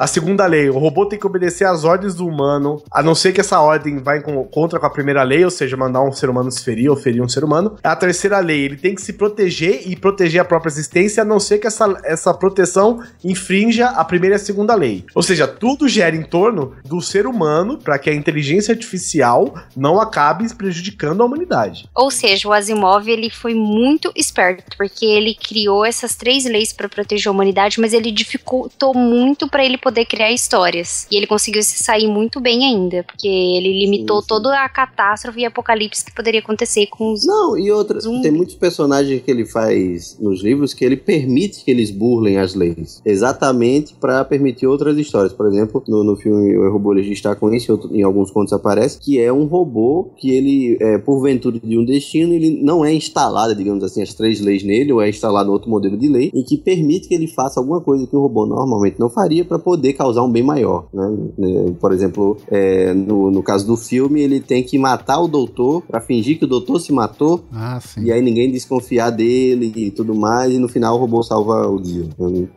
A 0.00 0.06
segunda 0.06 0.46
lei, 0.46 0.70
o 0.70 0.78
robô 0.78 1.04
tem 1.04 1.18
que 1.18 1.26
obedecer 1.26 1.66
às 1.66 1.84
ordens 1.84 2.14
do 2.14 2.26
humano, 2.26 2.82
a 2.90 3.02
não 3.02 3.14
ser 3.14 3.34
que 3.34 3.40
essa 3.42 3.60
ordem 3.60 3.98
vá 3.98 4.18
contra 4.50 4.80
com 4.80 4.86
a 4.86 4.90
primeira 4.90 5.22
lei, 5.22 5.44
ou 5.44 5.50
seja, 5.50 5.76
mandar 5.76 6.00
um 6.00 6.10
ser 6.10 6.30
humano 6.30 6.50
se 6.50 6.64
ferir 6.64 6.88
ou 6.88 6.96
ferir 6.96 7.22
um 7.22 7.28
ser 7.28 7.44
humano. 7.44 7.76
A 7.84 7.94
terceira 7.94 8.38
lei, 8.38 8.62
ele 8.62 8.78
tem 8.78 8.94
que 8.94 9.02
se 9.02 9.12
proteger 9.12 9.82
e 9.86 9.94
proteger 9.94 10.40
a 10.40 10.44
própria 10.46 10.70
existência, 10.70 11.22
a 11.22 11.26
não 11.26 11.38
ser 11.38 11.58
que 11.58 11.66
essa, 11.66 12.00
essa 12.02 12.32
proteção 12.32 13.02
infrinja 13.22 13.88
a 13.88 14.02
primeira 14.02 14.36
e 14.36 14.36
a 14.36 14.38
segunda 14.38 14.74
lei. 14.74 15.04
Ou 15.14 15.22
seja, 15.22 15.46
tudo 15.46 15.86
gera 15.86 16.16
em 16.16 16.22
torno 16.22 16.74
do 16.82 17.02
ser 17.02 17.26
humano 17.26 17.76
para 17.76 17.98
que 17.98 18.08
a 18.08 18.14
inteligência 18.14 18.72
artificial 18.72 19.52
não 19.76 20.00
acabe 20.00 20.48
prejudicando 20.54 21.20
a 21.20 21.26
humanidade. 21.26 21.86
Ou 21.94 22.10
seja, 22.10 22.48
o 22.48 22.54
Asimov 22.54 23.06
ele 23.06 23.28
foi 23.28 23.52
muito 23.52 24.10
esperto, 24.16 24.78
porque 24.78 25.04
ele 25.04 25.34
criou 25.34 25.84
essas 25.84 26.16
três 26.16 26.46
leis 26.46 26.72
para 26.72 26.88
proteger 26.88 27.28
a 27.28 27.32
humanidade, 27.32 27.78
mas 27.78 27.92
ele 27.92 28.10
dificultou 28.10 28.94
muito 28.94 29.46
para 29.46 29.62
ele 29.62 29.76
poder 29.76 29.89
criar 30.04 30.32
histórias. 30.32 31.06
E 31.10 31.16
ele 31.16 31.26
conseguiu 31.26 31.62
se 31.62 31.82
sair 31.82 32.06
muito 32.06 32.40
bem 32.40 32.64
ainda, 32.64 33.02
porque 33.04 33.28
ele 33.28 33.80
limitou 33.84 34.18
Sim, 34.18 34.22
sim. 34.22 34.28
toda 34.28 34.64
a 34.64 34.68
catástrofe 34.68 35.40
e 35.40 35.44
apocalipse 35.44 36.04
que 36.04 36.14
poderia 36.14 36.40
acontecer 36.40 36.86
com 36.86 37.12
os. 37.12 37.26
Não, 37.26 37.58
e 37.58 37.70
outra, 37.70 38.00
Zumbi. 38.00 38.22
tem 38.22 38.30
muitos 38.30 38.54
personagens 38.54 39.22
que 39.22 39.30
ele 39.30 39.44
faz 39.44 40.16
nos 40.20 40.42
livros 40.42 40.74
que 40.74 40.84
ele 40.84 40.96
permite 40.96 41.64
que 41.64 41.70
eles 41.70 41.90
burlem 41.90 42.38
as 42.38 42.54
leis, 42.54 43.00
exatamente 43.04 43.94
para 43.94 44.24
permitir 44.24 44.66
outras 44.66 44.96
histórias. 44.96 45.32
Por 45.32 45.46
exemplo, 45.46 45.82
no, 45.88 46.04
no 46.04 46.16
filme 46.16 46.56
O 46.56 46.72
Robô 46.72 46.92
Legista 46.92 47.34
com 47.34 47.52
isso, 47.52 47.78
em, 47.92 48.02
alguns 48.02 48.30
contos 48.30 48.52
aparece 48.52 48.98
que 48.98 49.20
é 49.20 49.32
um 49.32 49.44
robô 49.44 50.10
que 50.16 50.30
ele, 50.30 50.76
é, 50.80 50.98
por 50.98 51.22
ventura 51.22 51.58
de 51.58 51.78
um 51.78 51.84
destino, 51.84 52.32
ele 52.32 52.62
não 52.62 52.84
é 52.84 52.92
instalado, 52.92 53.54
digamos 53.54 53.82
assim, 53.82 54.02
as 54.02 54.14
três 54.14 54.40
leis 54.40 54.62
nele, 54.62 54.92
ou 54.92 55.00
é 55.00 55.08
instalado 55.08 55.50
outro 55.50 55.70
modelo 55.70 55.96
de 55.96 56.08
lei, 56.08 56.30
em 56.34 56.44
que 56.44 56.58
permite 56.58 57.08
que 57.08 57.14
ele 57.14 57.26
faça 57.26 57.58
alguma 57.60 57.80
coisa 57.80 58.06
que 58.06 58.16
o 58.16 58.20
robô 58.20 58.46
normalmente 58.46 58.98
não 58.98 59.08
faria 59.08 59.44
para 59.44 59.58
poder 59.58 59.79
causar 59.92 60.22
um 60.22 60.30
bem 60.30 60.42
maior. 60.42 60.86
Né? 60.92 61.16
Né, 61.38 61.74
Por 61.80 61.92
exemplo, 61.92 62.36
é, 62.50 62.92
no, 62.94 63.30
no 63.30 63.42
caso 63.42 63.66
do 63.66 63.76
filme, 63.76 64.20
ele 64.20 64.40
tem 64.40 64.62
que 64.62 64.78
matar 64.78 65.20
o 65.20 65.28
doutor 65.28 65.82
para 65.82 66.00
fingir 66.00 66.38
que 66.38 66.44
o 66.44 66.48
doutor 66.48 66.80
se 66.80 66.92
matou 66.92 67.44
Ah, 67.52 67.80
sim. 67.80 68.02
e 68.04 68.12
aí 68.12 68.20
ninguém 68.22 68.50
desconfiar 68.50 69.10
dele 69.10 69.72
e 69.76 69.90
tudo 69.90 70.14
mais, 70.14 70.52
e 70.52 70.58
no 70.58 70.68
final 70.68 70.96
o 70.96 70.98
robô 70.98 71.22
salva 71.22 71.66
o 71.68 71.80
dia. 71.80 72.04
né? 72.18 72.48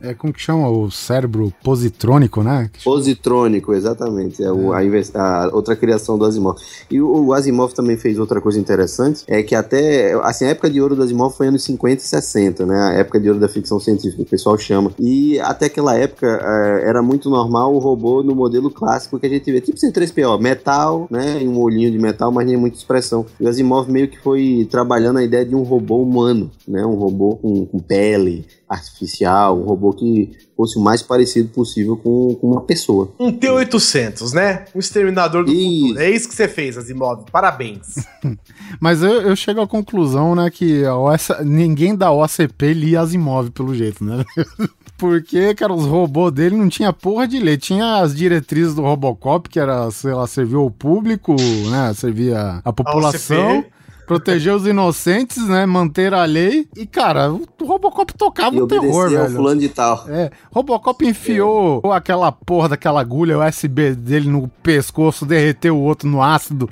É 0.00 0.14
como 0.14 0.32
que 0.32 0.40
chama? 0.40 0.68
O 0.68 0.90
cérebro 0.90 1.52
positrônico, 1.62 2.42
né? 2.42 2.70
Positrônico, 2.84 3.72
exatamente. 3.74 4.42
É 4.42 4.50
o- 4.52 4.72
a, 4.72 4.80
a 5.14 5.50
outra 5.54 5.76
criação 5.76 6.16
do 6.18 6.24
Asimov. 6.24 6.58
E 6.90 7.00
o, 7.00 7.26
o 7.26 7.32
Asimov 7.32 7.72
também 7.74 7.96
fez 7.96 8.18
outra 8.18 8.40
coisa 8.40 8.58
interessante, 8.58 9.24
é 9.26 9.42
que 9.42 9.54
até, 9.54 10.12
assim, 10.22 10.44
a 10.44 10.48
época 10.48 10.70
de 10.70 10.80
ouro 10.80 10.94
do 10.96 11.02
Asimov 11.02 11.34
foi 11.36 11.48
anos 11.48 11.62
50 11.64 12.02
e 12.02 12.06
60, 12.06 12.66
né? 12.66 12.76
A 12.80 12.92
época 12.94 13.20
de 13.20 13.28
ouro 13.28 13.40
da 13.40 13.48
ficção 13.48 13.78
científica, 13.80 14.22
o 14.22 14.26
pessoal 14.26 14.56
chama. 14.58 14.92
E 14.98 15.38
até 15.40 15.66
aquela 15.66 15.94
época 15.96 16.26
eh, 16.44 16.88
era 16.88 17.02
muito 17.02 17.30
normal 17.30 17.74
o 17.74 17.78
robô 17.78 18.22
no 18.22 18.34
modelo 18.34 18.70
clássico 18.70 19.18
que 19.18 19.26
a 19.26 19.28
gente 19.28 19.50
vê, 19.50 19.60
tipo 19.60 19.78
C3PO, 19.78 20.40
metal, 20.40 21.06
né? 21.10 21.42
E 21.42 21.48
um 21.48 21.58
olhinho 21.60 21.90
de 21.90 21.98
metal, 21.98 22.30
mas 22.30 22.46
nem 22.46 22.56
muita 22.56 22.76
expressão. 22.76 23.24
E 23.40 23.44
o 23.44 23.48
Asimov 23.48 23.90
meio 23.90 24.08
que 24.08 24.18
foi 24.18 24.66
trabalhando 24.70 25.18
a 25.18 25.24
ideia 25.24 25.44
de 25.44 25.54
um 25.54 25.62
robô 25.62 26.02
humano, 26.02 26.50
né? 26.66 26.84
Um 26.84 26.94
robô 26.94 27.36
com, 27.36 27.66
com 27.66 27.78
pele 27.78 28.46
artificial, 28.68 29.58
um 29.58 29.64
robô 29.64 29.92
que 29.92 30.32
fosse 30.56 30.78
o 30.78 30.82
mais 30.82 31.02
parecido 31.02 31.48
possível 31.48 31.96
com, 31.96 32.34
com 32.34 32.50
uma 32.52 32.62
pessoa. 32.62 33.12
Um 33.18 33.32
T-800, 33.32 34.32
né? 34.32 34.64
Um 34.74 34.78
exterminador 34.78 35.44
do 35.44 35.52
Isso. 35.52 35.80
futuro. 35.80 36.00
É 36.00 36.10
isso 36.10 36.28
que 36.28 36.34
você 36.34 36.48
fez, 36.48 36.78
Asimov. 36.78 37.24
Parabéns. 37.30 38.06
Mas 38.80 39.02
eu, 39.02 39.22
eu 39.22 39.36
chego 39.36 39.60
à 39.60 39.66
conclusão, 39.66 40.34
né, 40.34 40.50
que 40.50 40.84
a 40.84 40.96
OS 40.96 41.28
ninguém 41.44 41.94
da 41.94 42.10
OCP 42.12 42.72
lia 42.72 43.00
Asimov, 43.00 43.50
pelo 43.50 43.74
jeito, 43.74 44.04
né? 44.04 44.24
Porque, 44.96 45.54
cara, 45.54 45.72
os 45.72 45.86
robôs 45.86 46.32
dele 46.32 46.56
não 46.56 46.68
tinha 46.68 46.92
porra 46.92 47.26
de 47.26 47.38
ler. 47.38 47.58
Tinha 47.58 47.96
as 48.00 48.14
diretrizes 48.14 48.74
do 48.74 48.82
Robocop, 48.82 49.48
que 49.48 49.58
era, 49.58 49.90
sei 49.90 50.12
lá, 50.14 50.26
servir 50.26 50.56
ao 50.56 50.70
público, 50.70 51.34
né? 51.70 51.92
Servia 51.94 52.60
a 52.64 52.72
população. 52.72 53.64
Proteger 54.06 54.54
os 54.54 54.66
inocentes, 54.66 55.46
né? 55.48 55.64
Manter 55.66 56.12
a 56.12 56.24
lei. 56.24 56.66
E, 56.76 56.86
cara, 56.86 57.32
o 57.32 57.46
Robocop 57.62 58.12
tocava 58.14 58.54
E 58.56 58.60
o 58.60 58.66
terror, 58.66 59.10
velho. 59.10 59.30
fulano 59.30 59.60
de 59.60 59.68
tal. 59.68 60.04
É, 60.08 60.30
Robocop 60.52 61.06
enfiou 61.06 61.80
aquela 61.92 62.30
porra 62.30 62.68
daquela 62.70 63.00
agulha 63.00 63.38
USB 63.38 63.94
dele 63.94 64.28
no 64.28 64.48
pescoço, 64.62 65.24
derreteu 65.24 65.76
o 65.76 65.82
outro 65.82 66.08
no 66.08 66.22
ácido. 66.22 66.68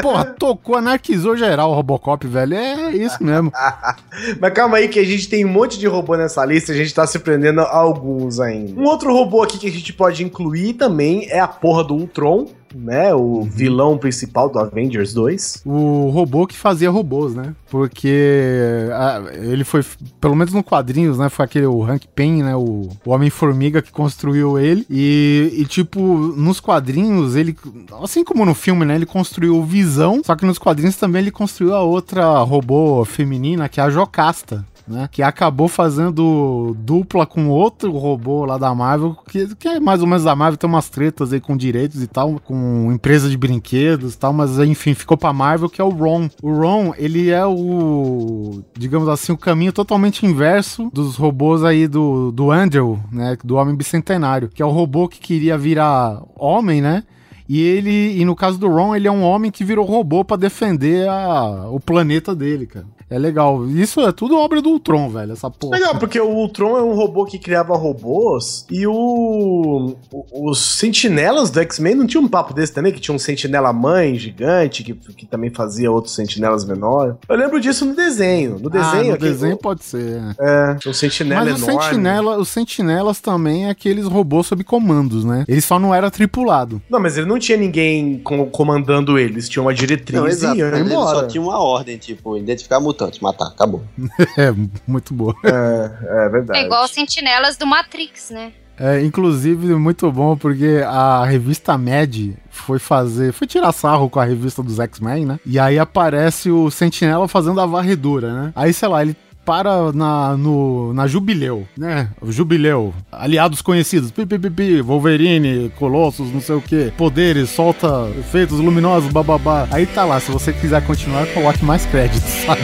Porra, 0.00 0.24
tocou, 0.24 0.76
anarquizou 0.76 1.36
geral 1.36 1.70
o 1.70 1.74
Robocop, 1.74 2.26
velho. 2.26 2.54
É 2.54 2.92
isso 2.92 3.22
mesmo. 3.22 3.52
Mas 4.40 4.52
calma 4.52 4.78
aí 4.78 4.88
que 4.88 4.98
a 4.98 5.04
gente 5.04 5.28
tem 5.28 5.44
um 5.44 5.48
monte 5.48 5.78
de 5.78 5.86
robô 5.86 6.16
nessa 6.16 6.44
lista, 6.44 6.72
a 6.72 6.76
gente 6.76 6.94
tá 6.94 7.06
se 7.06 7.18
prendendo 7.18 7.60
a 7.60 7.76
alguns 7.76 8.40
ainda. 8.40 8.80
Um 8.80 8.84
outro 8.84 9.12
robô 9.12 9.42
aqui 9.42 9.58
que 9.58 9.66
a 9.66 9.72
gente 9.72 9.92
pode 9.92 10.24
incluir 10.24 10.74
também 10.74 11.26
é 11.30 11.40
a 11.40 11.48
porra 11.48 11.84
do 11.84 11.94
Ultron, 11.94 12.46
né? 12.74 13.14
O 13.14 13.42
vilão 13.42 13.98
principal 13.98 14.48
do 14.48 14.58
Avengers 14.58 15.12
2. 15.12 15.62
O 15.64 16.08
robô 16.10 16.46
que 16.46 16.56
fazia 16.56 16.90
robôs, 16.90 17.34
né? 17.34 17.54
Porque 17.70 18.88
ah, 18.92 19.22
ele 19.34 19.64
foi, 19.64 19.84
pelo 20.20 20.36
menos 20.36 20.52
no 20.52 20.62
quadrinhos, 20.62 21.18
né? 21.18 21.28
Foi 21.28 21.44
aquele 21.44 21.66
o 21.66 21.82
Hank 21.82 22.06
Pym, 22.14 22.42
né? 22.42 22.56
O, 22.56 22.88
o 23.04 23.10
Homem-Formiga 23.10 23.82
que 23.82 23.92
construiu 23.92 24.58
ele. 24.58 24.86
E, 24.90 25.52
e, 25.56 25.64
tipo, 25.66 26.00
nos 26.00 26.60
quadrinhos, 26.60 27.36
ele, 27.36 27.56
assim 28.02 28.24
como 28.24 28.44
no 28.44 28.54
filme, 28.54 28.84
né? 28.84 28.94
Ele 28.94 29.06
construiu 29.06 29.56
o 29.56 29.64
Visão, 29.64 30.22
só 30.24 30.34
que 30.34 30.46
nos 30.46 30.58
quadrinhos 30.58 30.96
também 30.96 31.22
ele 31.22 31.30
construiu 31.30 31.74
a 31.74 31.82
outra 31.82 32.38
robô 32.40 33.04
feminina, 33.04 33.68
que 33.68 33.80
é 33.80 33.82
a 33.82 33.90
Jocasta 33.90 34.64
né? 34.88 35.08
Que 35.10 35.22
acabou 35.22 35.68
fazendo 35.68 36.76
dupla 36.78 37.26
com 37.26 37.48
outro 37.48 37.92
robô 37.92 38.44
lá 38.44 38.58
da 38.58 38.74
Marvel, 38.74 39.16
que, 39.28 39.54
que 39.56 39.68
é 39.68 39.80
mais 39.80 40.00
ou 40.00 40.06
menos 40.06 40.24
da 40.24 40.34
Marvel, 40.34 40.56
tem 40.56 40.68
umas 40.68 40.88
tretas 40.88 41.32
aí 41.32 41.40
com 41.40 41.56
direitos 41.56 42.02
e 42.02 42.06
tal, 42.06 42.40
com 42.40 42.90
empresa 42.92 43.28
de 43.28 43.36
brinquedos 43.36 44.14
e 44.14 44.18
tal, 44.18 44.32
mas 44.32 44.58
enfim, 44.58 44.94
ficou 44.94 45.16
pra 45.16 45.32
Marvel, 45.32 45.68
que 45.68 45.80
é 45.80 45.84
o 45.84 45.90
Ron. 45.90 46.28
O 46.42 46.52
Ron, 46.52 46.92
ele 46.96 47.30
é 47.30 47.44
o, 47.44 48.62
digamos 48.76 49.08
assim, 49.08 49.32
o 49.32 49.38
caminho 49.38 49.72
totalmente 49.72 50.24
inverso 50.24 50.90
dos 50.92 51.16
robôs 51.16 51.64
aí 51.64 51.86
do, 51.86 52.32
do 52.32 52.50
Andrew, 52.50 52.98
né? 53.12 53.36
Do 53.44 53.56
Homem 53.56 53.74
Bicentenário, 53.74 54.48
que 54.48 54.62
é 54.62 54.66
o 54.66 54.70
robô 54.70 55.08
que 55.08 55.20
queria 55.20 55.58
virar 55.58 56.22
homem, 56.36 56.80
né? 56.80 57.04
E 57.48 57.62
ele, 57.62 58.20
e 58.20 58.24
no 58.24 58.36
caso 58.36 58.58
do 58.58 58.68
Ron, 58.68 58.94
ele 58.94 59.08
é 59.08 59.10
um 59.10 59.22
homem 59.22 59.50
que 59.50 59.64
virou 59.64 59.86
robô 59.86 60.24
para 60.24 60.36
defender 60.36 61.08
a, 61.08 61.68
o 61.70 61.80
planeta 61.80 62.34
dele, 62.34 62.66
cara. 62.66 62.86
É 63.10 63.18
legal. 63.18 63.66
Isso 63.66 64.00
é 64.00 64.12
tudo 64.12 64.36
obra 64.36 64.60
do 64.60 64.68
Ultron, 64.68 65.08
velho, 65.08 65.32
essa 65.32 65.50
porra. 65.50 65.78
Legal, 65.78 65.98
porque 65.98 66.20
o 66.20 66.28
Ultron 66.28 66.76
é 66.76 66.82
um 66.82 66.94
robô 66.94 67.24
que 67.24 67.38
criava 67.38 67.74
robôs 67.74 68.66
e 68.70 68.86
o, 68.86 69.96
o 70.12 70.48
os 70.50 70.60
sentinelas 70.60 71.50
do 71.50 71.60
X-Men 71.60 71.94
não 71.94 72.06
tinha 72.06 72.20
um 72.20 72.28
papo 72.28 72.52
desse 72.52 72.72
também, 72.72 72.92
que 72.92 73.00
tinha 73.00 73.14
um 73.14 73.18
sentinela 73.18 73.72
mãe 73.72 74.14
gigante 74.16 74.84
que, 74.84 74.94
que 74.94 75.26
também 75.26 75.50
fazia 75.50 75.90
outros 75.90 76.14
sentinelas 76.14 76.64
menores. 76.64 77.14
Eu 77.28 77.36
lembro 77.36 77.60
disso 77.60 77.84
no 77.84 77.94
desenho. 77.94 78.58
No 78.58 78.68
desenho, 78.68 79.12
ah, 79.12 79.12
no 79.12 79.18
desenho 79.18 79.56
pode 79.56 79.84
ser. 79.84 80.20
É, 80.38 80.76
um 80.86 80.92
sentinela 80.92 81.44
Mas 81.44 81.62
o 81.62 81.64
enorme. 81.64 81.82
sentinela, 81.82 82.38
os 82.38 82.48
sentinelas 82.48 83.20
também 83.20 83.66
é 83.66 83.70
aqueles 83.70 84.04
robôs 84.04 84.46
sob 84.46 84.62
comandos, 84.64 85.24
né? 85.24 85.44
Ele 85.48 85.60
só 85.60 85.78
não 85.78 85.94
era 85.94 86.10
tripulado. 86.10 86.80
Não, 86.90 87.00
mas 87.00 87.16
ele 87.16 87.26
não 87.26 87.37
tinha 87.38 87.56
ninguém 87.58 88.18
com- 88.18 88.46
comandando 88.46 89.18
eles, 89.18 89.48
tinha 89.48 89.62
uma 89.62 89.74
diretriz 89.74 90.18
Não, 90.20 90.26
e 90.26 90.30
exato. 90.30 90.60
Ele 90.60 90.80
embora. 90.80 91.20
só 91.20 91.26
tinha 91.26 91.42
uma 91.42 91.58
ordem, 91.58 91.96
tipo, 91.98 92.36
identificar 92.36 92.80
mutantes, 92.80 93.20
matar, 93.20 93.46
acabou. 93.48 93.82
é, 94.36 94.52
muito 94.86 95.12
boa. 95.14 95.34
É, 95.44 96.24
é 96.26 96.28
verdade. 96.28 96.58
É 96.60 96.64
igual 96.64 96.84
os 96.84 96.90
sentinelas 96.90 97.56
do 97.56 97.66
Matrix, 97.66 98.30
né? 98.30 98.52
É, 98.80 99.02
inclusive, 99.02 99.74
muito 99.74 100.10
bom, 100.12 100.36
porque 100.36 100.82
a 100.86 101.24
revista 101.24 101.76
Mad 101.76 102.14
foi 102.48 102.78
fazer. 102.78 103.32
Foi 103.32 103.44
tirar 103.44 103.72
sarro 103.72 104.08
com 104.08 104.20
a 104.20 104.24
revista 104.24 104.62
dos 104.62 104.78
X-Men, 104.78 105.26
né? 105.26 105.40
E 105.44 105.58
aí 105.58 105.78
aparece 105.80 106.48
o 106.50 106.70
Sentinela 106.70 107.26
fazendo 107.26 107.60
a 107.60 107.66
varredura, 107.66 108.32
né? 108.32 108.52
Aí, 108.54 108.72
sei 108.72 108.88
lá, 108.88 109.02
ele 109.02 109.16
para 109.48 109.92
na, 109.94 110.36
no, 110.36 110.92
na 110.92 111.06
Jubileu, 111.06 111.66
né? 111.74 112.10
Jubileu. 112.26 112.92
Aliados 113.10 113.62
conhecidos. 113.62 114.10
Pi, 114.10 114.26
pi, 114.26 114.38
pi, 114.38 114.50
pi, 114.50 114.82
Wolverine, 114.82 115.72
Colossus, 115.78 116.30
não 116.30 116.42
sei 116.42 116.56
o 116.56 116.60
que. 116.60 116.92
Poderes, 116.98 117.48
solta 117.48 118.10
efeitos 118.18 118.58
luminosos, 118.60 119.10
bababá. 119.10 119.66
Aí 119.70 119.86
tá 119.86 120.04
lá. 120.04 120.20
Se 120.20 120.30
você 120.30 120.52
quiser 120.52 120.86
continuar, 120.86 121.26
coloque 121.28 121.64
mais 121.64 121.86
créditos, 121.86 122.28
sabe? 122.44 122.60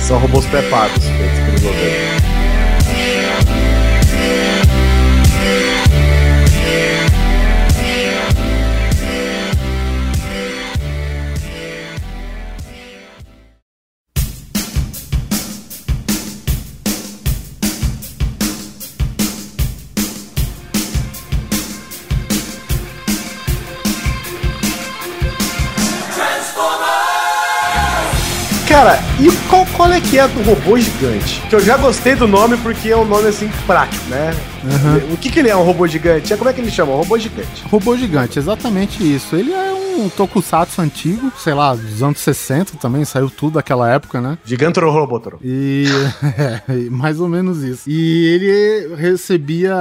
São 0.00 0.18
robôs 0.18 0.44
pré-pagos 0.46 1.04
feitos 1.04 1.38
pelos 1.38 1.62
governos. 1.62 1.91
Que 30.12 30.18
é 30.18 30.28
do 30.28 30.42
robô 30.42 30.76
gigante? 30.76 31.40
Que 31.48 31.54
eu 31.54 31.60
já 31.60 31.78
gostei 31.78 32.14
do 32.14 32.28
nome 32.28 32.58
porque 32.58 32.90
é 32.90 32.96
um 32.98 33.06
nome 33.06 33.28
assim 33.28 33.50
prático, 33.66 34.04
né? 34.10 34.36
O 35.12 35.16
que 35.16 35.30
que 35.30 35.38
ele 35.38 35.48
é, 35.48 35.56
um 35.56 35.62
robô 35.62 35.86
gigante? 35.86 36.32
É, 36.32 36.36
como 36.36 36.48
é 36.48 36.52
que 36.52 36.60
ele 36.60 36.70
chama? 36.70 36.92
Um 36.92 36.96
robô 36.96 37.18
gigante. 37.18 37.62
Robô 37.70 37.96
gigante, 37.96 38.38
exatamente 38.38 39.02
isso. 39.02 39.34
Ele 39.36 39.52
é 39.52 39.72
um 39.72 40.08
tokusatsu 40.08 40.80
antigo, 40.80 41.32
sei 41.38 41.54
lá, 41.54 41.74
dos 41.74 42.02
anos 42.02 42.18
60 42.20 42.76
também, 42.78 43.04
saiu 43.04 43.28
tudo 43.28 43.54
daquela 43.54 43.90
época, 43.90 44.20
né? 44.20 44.38
Gigantro 44.44 44.90
Robotoro. 44.90 45.38
E 45.42 45.86
é, 46.68 46.90
mais 46.90 47.20
ou 47.20 47.28
menos 47.28 47.62
isso. 47.62 47.88
E 47.88 48.26
ele 48.26 48.96
recebia 48.96 49.74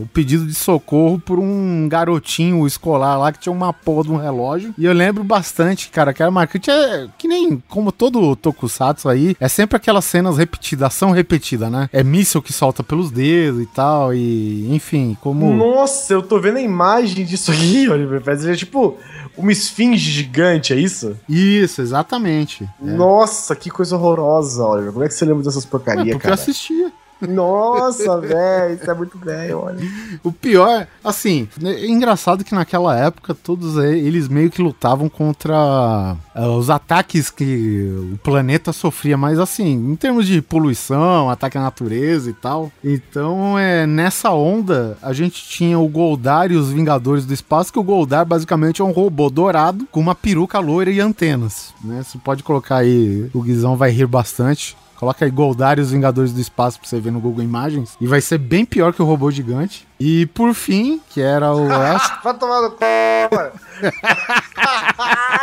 o 0.00 0.06
pedido 0.06 0.46
de 0.46 0.54
socorro 0.54 1.18
por 1.18 1.38
um 1.38 1.88
garotinho 1.88 2.66
escolar 2.66 3.16
lá 3.18 3.32
que 3.32 3.40
tinha 3.40 3.52
uma 3.52 3.72
porra 3.72 4.04
de 4.04 4.12
um 4.12 4.16
relógio. 4.16 4.74
E 4.76 4.84
eu 4.84 4.92
lembro 4.92 5.22
bastante, 5.22 5.88
cara, 5.90 6.12
que 6.12 6.22
era 6.22 6.30
marcante. 6.30 6.70
É 6.70 7.08
que 7.18 7.28
nem 7.28 7.62
como 7.68 7.92
todo 7.92 8.34
tokusatsu 8.36 9.08
aí, 9.08 9.36
é 9.38 9.48
sempre 9.48 9.76
aquelas 9.76 10.04
cenas 10.04 10.36
repetidas, 10.36 10.88
ação 10.88 11.10
repetida, 11.10 11.70
né? 11.70 11.88
É 11.92 12.02
míssil 12.02 12.42
que 12.42 12.52
solta 12.52 12.82
pelos 12.82 13.10
dedos 13.10 13.62
e 13.62 13.66
tal. 13.66 14.14
E 14.14 14.21
enfim, 14.70 15.16
como. 15.20 15.52
Nossa, 15.54 16.12
eu 16.12 16.22
tô 16.22 16.38
vendo 16.40 16.58
a 16.58 16.60
imagem 16.62 17.24
disso 17.24 17.50
aqui, 17.50 17.88
Oliver. 17.90 18.20
Parece 18.22 18.56
tipo 18.56 18.96
uma 19.36 19.50
esfinge 19.52 20.10
gigante, 20.10 20.72
é 20.72 20.76
isso? 20.76 21.16
Isso, 21.28 21.80
exatamente. 21.80 22.68
Nossa, 22.80 23.56
que 23.56 23.70
coisa 23.70 23.96
horrorosa, 23.96 24.64
Oliver. 24.64 24.92
Como 24.92 25.04
é 25.04 25.08
que 25.08 25.14
você 25.14 25.24
lembra 25.24 25.42
dessas 25.42 25.64
É, 25.64 25.68
porcarias, 25.68 26.04
porque 26.04 26.16
eu 26.16 26.20
cara? 26.20 26.34
assistia. 26.34 26.92
Nossa, 27.28 28.20
velho, 28.20 28.74
isso 28.74 28.90
é 28.90 28.94
muito 28.94 29.18
velho, 29.18 29.58
olha. 29.58 29.78
O 30.22 30.32
pior, 30.32 30.86
assim, 31.02 31.48
é 31.62 31.86
engraçado 31.86 32.44
que 32.44 32.54
naquela 32.54 32.98
época 32.98 33.34
todos 33.34 33.76
eles 33.76 34.28
meio 34.28 34.50
que 34.50 34.62
lutavam 34.62 35.08
contra 35.08 36.16
eh, 36.34 36.46
os 36.46 36.70
ataques 36.70 37.30
que 37.30 37.90
o 38.12 38.18
planeta 38.18 38.72
sofria, 38.72 39.16
mas 39.16 39.38
assim, 39.38 39.72
em 39.72 39.96
termos 39.96 40.26
de 40.26 40.42
poluição, 40.42 41.30
ataque 41.30 41.58
à 41.58 41.60
natureza 41.60 42.30
e 42.30 42.32
tal. 42.32 42.70
Então, 42.82 43.58
é, 43.58 43.86
nessa 43.86 44.30
onda, 44.30 44.96
a 45.02 45.12
gente 45.12 45.42
tinha 45.48 45.78
o 45.78 45.88
Goldar 45.88 46.50
e 46.50 46.56
os 46.56 46.70
Vingadores 46.70 47.24
do 47.24 47.34
Espaço, 47.34 47.72
que 47.72 47.78
o 47.78 47.84
Goldar 47.84 48.24
basicamente 48.26 48.80
é 48.80 48.84
um 48.84 48.92
robô 48.92 49.30
dourado 49.30 49.86
com 49.90 50.00
uma 50.00 50.14
peruca 50.14 50.58
loira 50.58 50.90
e 50.90 51.00
antenas, 51.00 51.72
né? 51.82 52.02
Você 52.02 52.18
pode 52.18 52.42
colocar 52.42 52.76
aí, 52.76 53.30
o 53.32 53.42
Guizão 53.42 53.76
vai 53.76 53.90
rir 53.90 54.06
bastante. 54.06 54.76
Coloca 55.02 55.24
aí 55.24 55.32
Goldar 55.32 55.80
e 55.80 55.82
os 55.82 55.90
Vingadores 55.90 56.32
do 56.32 56.40
Espaço 56.40 56.78
pra 56.78 56.88
você 56.88 57.00
ver 57.00 57.10
no 57.10 57.18
Google 57.18 57.42
Imagens. 57.42 57.96
E 58.00 58.06
vai 58.06 58.20
ser 58.20 58.38
bem 58.38 58.64
pior 58.64 58.92
que 58.92 59.02
o 59.02 59.04
robô 59.04 59.32
gigante. 59.32 59.84
E 59.98 60.26
por 60.26 60.54
fim, 60.54 61.00
que 61.10 61.20
era 61.20 61.52
o. 61.52 61.66
Vai 62.22 62.34
tomar 62.38 62.62
no 62.62 62.70
c... 62.70 63.28
mano. 63.32 63.50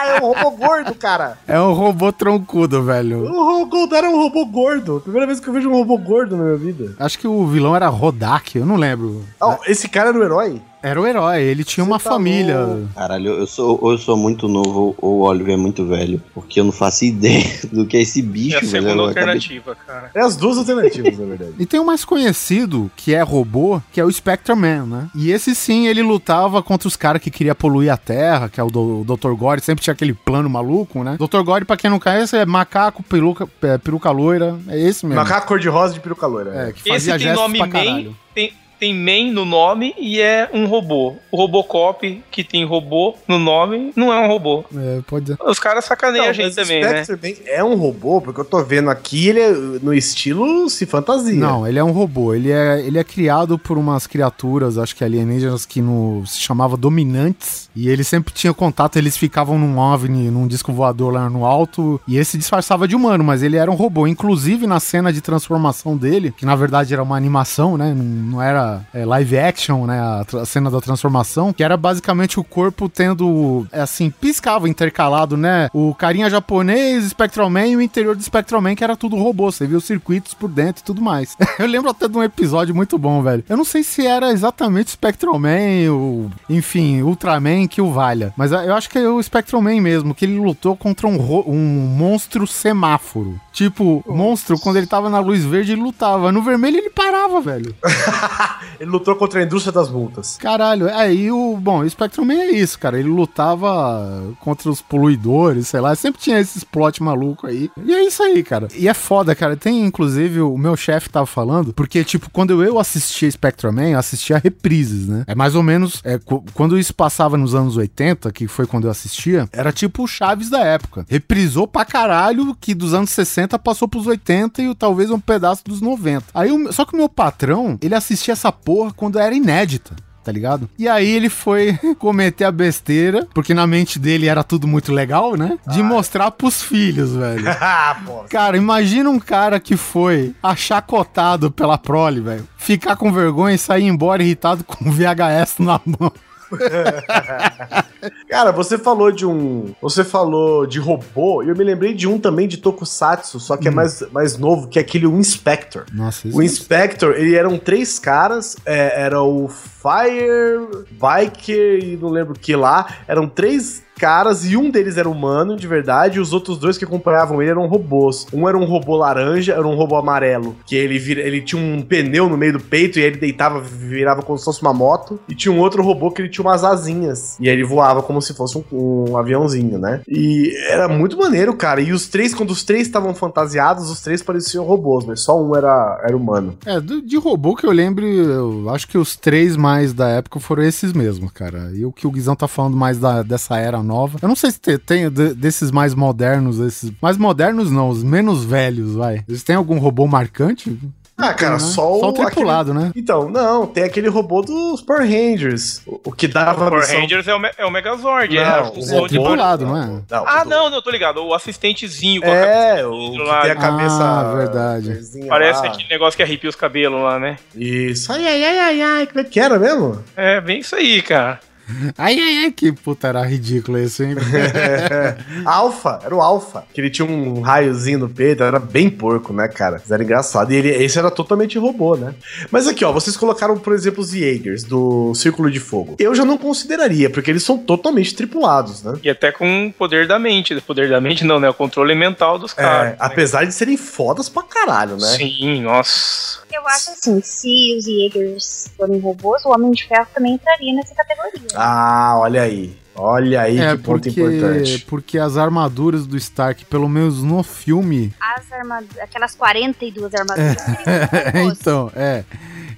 é 0.08 0.22
um 0.22 0.32
robô 0.32 0.52
gordo, 0.52 0.96
cara. 0.96 1.38
é 1.46 1.60
um 1.60 1.74
robô 1.74 2.14
troncudo, 2.14 2.84
velho. 2.84 3.26
O 3.26 3.66
Goldar 3.66 4.06
é 4.06 4.08
um 4.08 4.16
robô 4.16 4.46
gordo. 4.46 5.02
Primeira 5.02 5.28
vez 5.28 5.42
que 5.42 5.50
eu 5.50 5.54
vejo 5.54 5.70
um 5.70 5.74
robô 5.74 5.98
gordo 5.98 6.38
na 6.38 6.44
minha 6.46 6.58
vida. 6.58 6.96
Acho 6.98 7.20
que 7.20 7.28
o 7.28 7.46
vilão 7.46 7.76
era 7.76 7.90
Rodak, 7.90 8.58
eu 8.58 8.66
não 8.66 8.78
lembro. 8.78 9.26
Ah, 9.42 9.58
esse 9.68 9.90
cara 9.90 10.08
era 10.08 10.18
o 10.18 10.24
herói? 10.24 10.62
Era 10.82 11.02
o 11.02 11.06
herói, 11.06 11.42
ele 11.44 11.64
tinha 11.64 11.84
uma 11.84 12.00
tá 12.00 12.10
família. 12.10 12.60
louco. 12.62 12.88
Caralho, 12.96 13.32
eu 13.32 13.46
sou, 13.48 13.78
ou 13.82 13.92
eu 13.92 13.98
sou 13.98 14.16
muito 14.16 14.48
novo 14.48 14.96
ou 14.98 15.20
o 15.20 15.22
Oliver 15.22 15.54
é 15.54 15.58
muito 15.58 15.86
velho. 15.86 16.22
Porque 16.34 16.60
eu 16.60 16.64
não 16.64 16.72
faço 16.72 17.04
ideia 17.04 17.44
do 17.72 17.86
que 17.86 17.98
é 17.98 18.02
esse 18.02 18.22
bicho, 18.22 18.56
a 18.58 18.60
velho. 18.62 18.70
segunda 18.72 18.90
Eu 18.94 19.06
acabei- 19.06 19.24
alternativa, 19.24 19.76
cara. 19.86 20.12
É 20.16 20.22
as 20.22 20.36
duas 20.38 20.58
alternativas, 20.58 21.18
na 21.18 21.26
verdade. 21.26 21.54
E 21.60 21.66
tem 21.66 21.80
o 21.80 21.86
mais 21.86 22.06
conhecido, 22.06 22.90
que 22.96 23.14
é 23.14 23.22
robô, 23.22 23.82
que 23.92 24.00
é 24.00 24.06
o 24.06 24.12
Spectre-Man, 24.12 24.86
né? 24.86 25.10
E 25.16 25.32
esse 25.32 25.54
sim, 25.54 25.88
ele 25.88 26.02
lutava 26.02 26.64
contra 26.64 26.88
os 26.88 26.96
caras 26.96 27.22
que 27.22 27.30
queria 27.30 27.54
poluir 27.56 27.92
a 27.92 27.98
Terra, 27.98 28.48
que 28.48 28.60
é 28.60 28.64
o, 28.64 28.70
do, 28.70 29.02
o 29.02 29.04
Dr. 29.18 29.32
Gore, 29.34 29.62
sempre 29.62 29.84
tinha 29.84 29.94
aquele 29.94 30.14
plano 30.14 30.50
maluco, 30.50 31.04
né? 31.04 31.18
Dr. 31.20 31.42
Gore, 31.44 31.66
pra 31.66 31.76
quem 31.76 31.90
não 31.90 32.00
conhece, 32.00 32.38
é 32.38 32.46
macaco, 32.46 33.04
peruca, 33.04 33.48
é, 33.64 33.78
peruca 33.78 34.12
loira, 34.12 34.58
é 34.68 34.80
esse 34.80 35.06
mesmo. 35.06 35.22
Macaco 35.22 35.48
cor-de-rosa 35.48 35.94
de 35.94 36.00
peruca 36.00 36.26
loira. 36.26 36.56
É, 36.70 36.72
que 36.72 36.80
Esse 36.80 36.90
fazia 36.90 37.14
tem 37.14 37.24
gestos 37.24 37.42
nome 37.42 37.58
pra 37.58 37.68
Man, 37.68 37.72
caralho. 37.74 38.16
tem, 38.34 38.54
tem 38.80 38.94
Man 38.94 39.34
no 39.34 39.44
nome 39.44 39.94
e 39.98 40.22
é 40.22 40.50
um 40.54 40.66
robô. 40.66 41.16
O 41.30 41.38
Robocop, 41.38 42.24
que 42.32 42.44
tem 42.44 42.66
robô 42.66 43.16
no 43.28 43.38
nome, 43.38 43.92
não 43.96 44.14
é 44.14 44.20
um 44.26 44.28
robô. 44.28 44.64
É, 44.76 45.02
pode 45.06 45.36
Os 45.46 45.60
caras 45.60 45.86
sacaneiam 45.86 46.24
Não, 46.24 46.30
a 46.30 46.34
gente 46.34 46.56
também, 46.56 46.82
né? 46.82 47.04
Spectre 47.04 47.30
Man 47.30 47.38
é 47.46 47.64
um 47.64 47.76
robô, 47.76 48.22
porque 48.22 48.40
eu 48.40 48.46
tô 48.46 48.64
vendo 48.64 48.90
aqui, 48.90 49.28
ele 49.28 49.42
é 49.42 49.52
no 49.52 49.94
estilo 49.94 50.70
se 50.70 50.86
fantasia. 50.86 51.36
Não, 51.36 51.68
ele 51.68 51.78
é 51.78 51.84
um 51.84 51.92
robô. 51.92 52.34
Ele 52.34 52.52
é, 52.52 52.80
ele 52.80 52.98
é 52.98 53.04
criado 53.04 53.60
por 53.60 53.78
umas 53.78 54.08
criaturas, 54.08 54.78
acho 54.78 54.96
que 54.96 55.04
alienígenas, 55.04 55.66
que 55.66 55.82
no, 55.82 56.26
se 56.26 56.40
chamava 56.40 56.78
Dominantes. 56.78 57.70
E 57.76 57.90
ele 57.90 58.04
sempre 58.04 58.34
tinha 58.34 58.54
contato, 58.54 58.98
eles 58.98 59.18
ficavam 59.18 59.58
num 59.60 59.78
OVNI, 59.78 60.32
num 60.32 60.48
disco 60.48 60.72
voador 60.72 61.14
lá 61.14 61.30
no 61.30 61.46
alto. 61.46 62.00
E 62.08 62.18
esse 62.18 62.38
disfarçava 62.38 62.88
de 62.88 62.96
humano, 62.96 63.24
mas 63.24 63.44
ele 63.44 63.58
era 63.58 63.70
um 63.70 63.76
robô. 63.76 64.08
Inclusive, 64.08 64.66
na 64.66 64.80
cena 64.80 65.12
de 65.12 65.22
transformação 65.22 65.98
dele, 65.98 66.34
que 66.36 66.46
na 66.46 66.56
verdade 66.56 66.94
era 66.94 67.04
uma 67.04 67.18
animação, 67.18 67.78
né? 67.78 67.94
Não, 67.94 68.04
não 68.04 68.42
era 68.42 68.69
é, 68.94 69.06
live 69.06 69.38
action, 69.38 69.86
né? 69.86 70.00
A, 70.00 70.46
cena 70.46 70.70
da 70.70 70.82
transformação, 70.82 71.54
que 71.54 71.64
era 71.64 71.78
basicamente 71.78 72.40
o 72.40 72.44
corpo 72.44 72.90
tendo, 72.90 73.68
é, 73.72 73.82
assim, 73.82 74.10
piscava 74.10 74.70
intercalado, 74.70 75.38
né? 75.38 75.70
O 75.74 75.94
carinha 75.94 76.30
japonês, 76.30 77.06
Spectral 77.06 77.50
Man 77.50 77.68
e 77.68 77.76
o 77.76 77.82
interior 77.82 78.16
do 78.16 78.24
Spectral 78.24 78.62
Man, 78.62 78.76
que 78.76 78.84
era 78.84 78.96
tudo 78.96 79.16
robô. 79.16 79.52
Você 79.52 79.66
viu 79.66 79.78
os 79.78 79.86
circuitos 79.86 80.34
por 80.34 80.50
dentro 80.50 80.82
e 80.82 80.86
tudo 80.86 81.02
mais. 81.02 81.36
Eu 81.58 81.68
lembro 81.68 81.90
até 81.90 82.08
de 82.08 82.18
um 82.18 82.24
episódio 82.24 82.74
muito 82.76 82.98
bom, 82.98 83.22
velho. 83.22 83.44
Eu 83.48 83.58
não 83.58 83.66
sei 83.66 83.84
se 83.84 84.06
era 84.06 84.32
exatamente 84.32 84.92
Spectral 84.92 85.40
Man, 85.40 85.92
ou, 85.92 86.32
enfim, 86.50 87.02
Ultraman 87.02 87.68
que 87.68 87.82
o 87.82 87.92
valha. 87.92 88.34
Mas 88.36 88.54
ah, 88.54 88.64
eu 88.66 88.74
acho 88.74 88.90
que 88.90 88.98
é 88.98 89.08
o 89.08 89.22
Spectral 89.22 89.62
Man 89.62 89.82
mesmo, 89.82 90.16
que 90.16 90.26
ele 90.26 90.40
lutou 90.40 90.76
contra 90.76 91.08
um, 91.08 91.18
um 91.48 91.96
monstro 91.98 92.46
semáforo. 92.48 93.40
Tipo, 93.54 94.04
monstro, 94.08 94.58
quando 94.60 94.78
ele 94.78 94.88
tava 94.88 95.10
na 95.10 95.20
luz 95.20 95.44
verde, 95.44 95.74
ele 95.74 95.82
lutava. 95.82 96.32
No 96.32 96.42
vermelho, 96.42 96.78
ele 96.78 96.90
parava, 96.90 97.42
velho. 97.42 97.76
Ele 98.80 98.90
lutou 98.90 99.16
contra 99.16 99.40
a 99.40 99.44
indústria 99.44 99.72
das 99.72 99.90
multas. 99.90 100.38
Caralho, 100.38 100.88
é, 100.88 101.14
e 101.14 101.32
o. 101.32 101.58
Bom, 101.58 101.80
o 101.80 101.90
Spectrum 101.90 102.26
Man 102.26 102.34
é 102.34 102.52
isso, 102.52 102.80
cara. 102.80 103.00
Ele 103.00 103.10
lutava 103.10 104.34
contra 104.40 104.70
os 104.70 104.82
poluidores, 104.82 105.68
sei 105.68 105.80
lá. 105.80 105.96
Sempre 105.96 106.22
tinha 106.22 106.40
esses 106.40 106.64
plot 106.64 107.02
maluco 107.02 107.48
aí. 107.48 107.70
E 107.84 107.94
é 107.94 108.06
isso 108.06 108.24
aí, 108.24 108.44
cara. 108.44 108.68
E 108.76 108.88
é 108.88 108.94
foda, 108.94 109.36
cara. 109.36 109.56
Tem, 109.56 109.84
inclusive, 109.86 110.42
o 110.42 110.58
meu 110.58 110.76
chefe 110.76 111.10
tava 111.10 111.26
falando, 111.26 111.74
porque, 111.74 112.04
tipo, 112.04 112.30
quando 112.30 112.64
eu 112.64 112.80
assistia 112.80 113.30
Spectrum 113.30 113.72
Man, 113.72 113.90
eu 113.90 114.00
assistia 114.00 114.38
reprises, 114.38 115.08
né? 115.08 115.24
É 115.28 115.36
mais 115.36 115.56
ou 115.56 115.64
menos. 115.64 116.02
É, 116.04 116.20
quando 116.54 116.78
isso 116.78 116.94
passava 116.94 117.38
nos 117.38 117.54
anos 117.56 117.78
80, 117.78 118.32
que 118.32 118.48
foi 118.48 118.66
quando 118.66 118.86
eu 118.86 118.92
assistia, 118.92 119.48
era 119.52 119.72
tipo 119.72 120.04
o 120.04 120.08
Chaves 120.08 120.50
da 120.50 120.60
época. 120.60 121.06
Reprisou 121.10 121.68
pra 121.68 121.86
caralho, 121.86 122.56
que 122.60 122.74
dos 122.74 122.94
anos 122.94 123.10
60 123.12 123.58
passou 123.60 123.88
pros 123.88 124.08
80 124.08 124.62
e 124.62 124.76
talvez 124.76 125.12
um 125.12 125.20
pedaço 125.20 125.64
dos 125.66 125.82
90. 125.82 126.26
Aí, 126.34 126.50
só 126.72 126.86
que 126.86 126.94
o 126.94 126.98
meu 126.98 127.10
patrão, 127.10 127.78
ele 127.82 127.96
assistia 127.96 128.34
essa 128.34 128.49
porra 128.52 128.92
quando 128.94 129.20
era 129.20 129.34
inédita 129.34 129.96
tá 130.30 130.32
ligado? 130.32 130.70
E 130.78 130.88
aí 130.88 131.10
ele 131.10 131.28
foi 131.28 131.74
cometer 131.98 132.44
a 132.44 132.52
besteira, 132.52 133.28
porque 133.34 133.54
na 133.54 133.66
mente 133.66 133.98
dele 133.98 134.28
era 134.28 134.44
tudo 134.44 134.68
muito 134.68 134.94
legal, 134.94 135.36
né? 135.36 135.58
De 135.68 135.82
mostrar 135.82 136.30
pros 136.30 136.62
filhos, 136.62 137.16
velho. 137.16 137.46
ah. 137.60 137.98
Cara, 138.30 138.56
imagina 138.56 139.10
um 139.10 139.20
cara 139.20 139.60
que 139.60 139.76
foi 139.76 140.36
achacotado 140.44 141.50
pela 141.50 141.80
prole, 141.80 142.22
velho. 142.22 142.48
Ficar 142.58 142.96
com 142.96 143.12
vergonha 143.12 143.56
e 143.56 143.58
sair 143.58 143.86
embora 143.86 144.22
irritado 144.22 144.64
com 144.64 144.88
o 144.88 144.92
VHS 144.92 145.60
na 145.60 145.82
mão. 145.84 146.12
Cara, 148.30 148.52
você 148.52 148.78
falou 148.78 149.12
de 149.12 149.26
um. 149.26 149.74
Você 149.82 150.04
falou 150.04 150.66
de 150.66 150.80
robô, 150.80 151.44
e 151.44 151.50
eu 151.50 151.56
me 151.56 151.64
lembrei 151.64 151.94
de 151.94 152.08
um 152.08 152.20
também 152.20 152.48
de 152.48 152.58
Tokusatsu, 152.58 153.40
só 153.40 153.58
que 153.58 153.68
é 153.68 153.72
mais, 153.72 154.02
mais 154.12 154.38
novo, 154.38 154.68
que 154.68 154.80
é 154.80 154.82
aquele 154.82 155.06
o 155.06 155.18
Inspector. 155.18 155.86
Nossa, 155.94 156.28
isso 156.28 156.38
O 156.38 156.44
Inspector, 156.44 157.14
ele 157.16 157.36
eram 157.36 157.58
três 157.58 158.00
caras, 158.00 158.56
é, 158.66 159.02
era 159.02 159.22
o 159.22 159.48
Fire, 159.48 160.86
Biker 160.92 161.84
e 161.84 161.98
não 161.98 162.10
lembro 162.10 162.34
o 162.34 162.40
que 162.40 162.56
lá. 162.56 162.88
Eram 163.08 163.28
três 163.28 163.84
caras 164.00 164.46
e 164.46 164.56
um 164.56 164.72
deles 164.72 164.98
era 164.98 165.10
humano, 165.10 165.58
de 165.58 165.68
verdade, 165.68 166.18
e 166.18 166.22
os 166.22 166.32
outros 166.32 166.58
dois 166.58 166.78
que 166.78 166.86
acompanhavam 166.86 167.42
ele 167.42 167.52
eram 167.52 167.68
robôs. 167.68 168.26
Um 168.34 168.48
era 168.48 168.58
um 168.58 168.64
robô 168.64 168.96
laranja, 168.96 169.54
era 169.54 169.68
um 169.68 169.76
robô 169.76 169.98
amarelo, 169.98 170.56
que 170.66 170.76
ele, 170.76 170.98
vira, 170.98 171.22
ele 171.22 171.42
tinha 171.42 171.62
um 171.62 171.82
pneu 171.82 172.30
no 172.30 172.38
meio 172.38 172.54
do 172.54 172.60
peito 172.60 172.98
e 172.98 173.02
ele 173.02 173.18
deitava, 173.18 173.60
virava 173.60 174.22
como 174.22 174.38
se 174.38 174.46
fosse 174.46 174.62
uma 174.62 174.74
moto. 174.74 175.20
E 175.28 175.36
tinha 175.36 175.54
um 175.54 175.60
outro 175.60 175.84
robô 175.84 176.10
que 176.12 176.22
ele 176.22 176.30
tinha 176.30 176.46
umas 176.46 176.64
asinhas, 176.64 177.38
e 177.40 177.50
aí 177.50 177.56
ele 177.56 177.66
voava 177.66 178.02
como 178.02 178.22
se 178.22 178.34
fosse 178.34 178.58
um, 178.58 178.64
um 178.72 179.18
aviãozinho, 179.18 179.78
né? 179.78 180.02
E 180.08 180.54
era 180.70 180.88
muito 180.88 181.18
maneiro, 181.18 181.54
cara. 181.54 181.82
E 181.82 181.92
os 181.92 182.08
três, 182.08 182.34
quando 182.34 182.52
os 182.52 182.64
três 182.64 182.88
estavam 182.88 183.14
fantasiados, 183.14 183.90
os 183.90 184.00
três 184.00 184.24
pareciam 184.24 184.64
robôs, 184.64 185.06
mas 185.06 185.22
só 185.22 185.40
um 185.40 185.56
era, 185.56 186.02
era 186.06 186.16
humano. 186.16 186.58
É, 186.66 186.80
de 186.80 187.18
robô 187.18 187.56
que 187.56 187.66
eu 187.66 187.72
lembro, 187.72 188.06
eu 188.06 188.70
acho 188.70 188.88
que 188.88 188.98
os 188.98 189.18
três 189.18 189.58
mais 189.58 189.94
da 189.94 190.08
época 190.08 190.40
foram 190.40 190.64
esses 190.64 190.94
mesmos, 190.94 191.32
cara. 191.32 191.72
E 191.74 191.86
o 191.86 191.92
que 191.92 192.08
o 192.08 192.12
Guizão 192.12 192.36
tá 192.36 192.48
falando 192.48 192.78
mais 192.78 192.98
da, 192.98 193.24
dessa 193.24 193.58
era 193.58 193.84
nova. 193.90 194.18
Eu 194.22 194.28
não 194.30 194.36
sei 194.36 194.52
se 194.52 194.60
te- 194.60 194.78
tem 194.78 195.10
de- 195.10 195.34
desses 195.34 195.72
mais 195.72 195.94
modernos, 195.94 196.60
esses. 196.60 196.92
Mais 197.02 197.18
modernos 197.18 197.70
não, 197.72 197.90
os 197.90 198.04
menos 198.04 198.44
velhos, 198.46 198.94
vai. 198.96 199.24
Eles 199.28 199.44
têm 199.44 199.56
algum 199.56 199.80
robô 199.80 200.08
marcante? 200.08 200.78
Ah, 201.22 201.34
cara, 201.34 201.56
né? 201.56 201.60
só 201.60 201.98
o. 201.98 202.00
Só 202.00 202.10
o 202.12 202.14
tripulado, 202.14 202.74
né? 202.74 202.94
Então, 202.96 203.28
não, 203.30 203.68
tem 203.68 203.84
aquele 203.84 204.08
robô 204.08 204.42
dos 204.42 204.82
Power 204.82 205.02
Rangers. 205.02 205.82
O, 205.86 206.00
o 206.06 206.12
que 206.14 206.30
dava 206.30 206.64
O 206.66 206.70
Power 206.70 206.80
missão- 206.80 207.02
Rangers 207.02 207.28
é 207.28 207.36
o, 207.36 207.40
Me- 207.40 207.52
é 207.58 207.66
o 207.66 207.70
Megazord, 207.70 208.38
é 208.38 208.42
Não, 208.42 208.50
a 208.50 208.72
o 208.72 208.78
É 208.78 209.02
de 209.02 209.08
tripulado, 209.10 209.66
não 209.66 209.76
é? 209.76 209.86
Não, 210.10 210.26
Ah, 210.26 210.44
o- 210.46 210.50
não, 210.50 210.70
não, 210.70 210.82
tô 210.82 210.90
ligado. 210.90 211.18
O 211.22 211.34
assistentezinho 211.34 212.22
com 212.22 212.32
a 212.32 212.34
É, 212.34 212.76
cabeça 212.78 212.88
o 212.88 213.12
que 213.12 213.18
lá. 213.18 213.42
tem 213.42 213.52
a 213.52 213.56
cabeça. 213.56 213.98
Ah, 214.02 214.34
verdade. 214.34 215.00
Parece 215.28 215.60
lá. 215.62 215.68
aquele 215.68 215.90
negócio 215.90 216.16
que 216.16 216.24
arrepia 216.24 216.50
os 216.50 216.56
cabelos 216.56 217.02
lá, 217.02 217.20
né? 217.20 217.36
Isso. 217.54 218.10
Ai, 218.14 218.26
ai, 218.26 218.44
ai, 218.46 218.60
ai, 218.60 218.82
ai. 218.82 219.08
Como 219.08 219.20
é 219.20 219.24
que 219.26 219.42
era 219.42 219.60
mesmo? 219.60 220.02
É, 220.16 220.40
bem 220.40 220.60
isso 220.60 220.74
aí, 220.74 221.02
cara. 221.02 221.42
Ai, 221.98 222.18
ai, 222.20 222.38
ai, 222.46 222.52
que 222.52 222.72
puta, 222.72 223.08
era 223.08 223.24
ridículo 223.26 223.78
esse, 223.78 224.04
hein? 224.04 224.16
Alpha, 225.46 226.00
era 226.04 226.16
o 226.16 226.22
Alpha. 226.22 226.64
Que 226.74 226.82
ele 226.82 226.90
tinha 226.90 227.08
um 227.08 227.42
raiozinho 227.42 228.00
no 228.00 228.10
peito, 228.10 228.44
era 228.44 228.60
bem 228.60 228.90
porco, 228.90 229.34
né, 229.34 229.48
cara? 229.48 229.78
Mas 229.80 229.92
era 229.92 230.04
engraçado. 230.04 230.52
E 230.52 230.56
ele, 230.56 230.70
esse 230.70 230.98
era 230.98 231.10
totalmente 231.12 231.58
robô, 231.58 231.96
né? 231.96 232.14
Mas 232.52 232.68
aqui, 232.68 232.84
ó, 232.86 232.92
vocês 232.92 233.16
colocaram, 233.18 233.58
por 233.58 233.74
exemplo, 233.74 234.02
os 234.02 234.12
Jaegers 234.12 234.64
do 234.64 235.14
Círculo 235.16 235.50
de 235.52 235.60
Fogo. 235.60 235.96
Eu 236.00 236.14
já 236.16 236.26
não 236.26 236.38
consideraria, 236.38 237.10
porque 237.10 237.30
eles 237.32 237.44
são 237.44 237.58
totalmente 237.58 238.16
tripulados, 238.16 238.84
né? 238.84 238.94
E 239.04 239.10
até 239.10 239.32
com 239.32 239.68
o 239.68 239.74
poder 239.74 240.08
da 240.08 240.20
mente. 240.20 240.54
O 240.54 240.62
poder 240.62 240.90
da 240.90 241.00
mente 241.02 241.24
não, 241.24 241.40
né? 241.40 241.50
O 241.50 241.54
controle 241.54 241.96
mental 241.96 242.38
dos 242.40 242.52
É, 242.54 242.56
caras. 242.56 242.90
né? 242.92 242.96
apesar 243.00 243.46
de 243.46 243.54
serem 243.54 243.78
fodas 243.78 244.30
pra 244.30 244.44
caralho, 244.44 244.96
né? 244.98 245.08
Sim, 245.08 245.62
nossa. 245.62 246.40
Eu 246.52 246.68
acho 246.68 246.92
assim, 246.92 247.22
se 247.22 247.76
os 247.78 247.86
Jaegers 247.86 248.70
forem 248.76 249.00
robôs, 249.00 249.44
o 249.46 249.50
Homem 249.50 249.72
de 249.72 249.88
Ferro 249.88 250.08
também 250.14 250.34
entraria 250.34 250.74
nessa 250.74 250.94
categoria. 250.96 251.48
Ah, 251.62 252.16
olha 252.18 252.44
aí. 252.44 252.74
Olha 252.96 253.42
aí 253.42 253.60
É, 253.60 253.78
que 253.78 253.84
ponto 253.84 254.04
porque, 254.04 254.10
importante. 254.22 254.86
porque 254.90 255.18
as 255.20 255.38
armaduras 255.38 256.06
do 256.06 256.18
Stark, 256.18 256.66
pelo 256.66 256.88
menos 256.90 257.24
no 257.24 257.44
filme. 257.44 258.14
As 258.20 258.52
armaduras, 258.52 258.98
aquelas 259.00 259.36
42 259.36 260.14
armaduras. 260.14 260.62
seriam 260.62 261.00
robôs. 261.34 261.58
então, 261.60 261.92
é. 261.96 262.24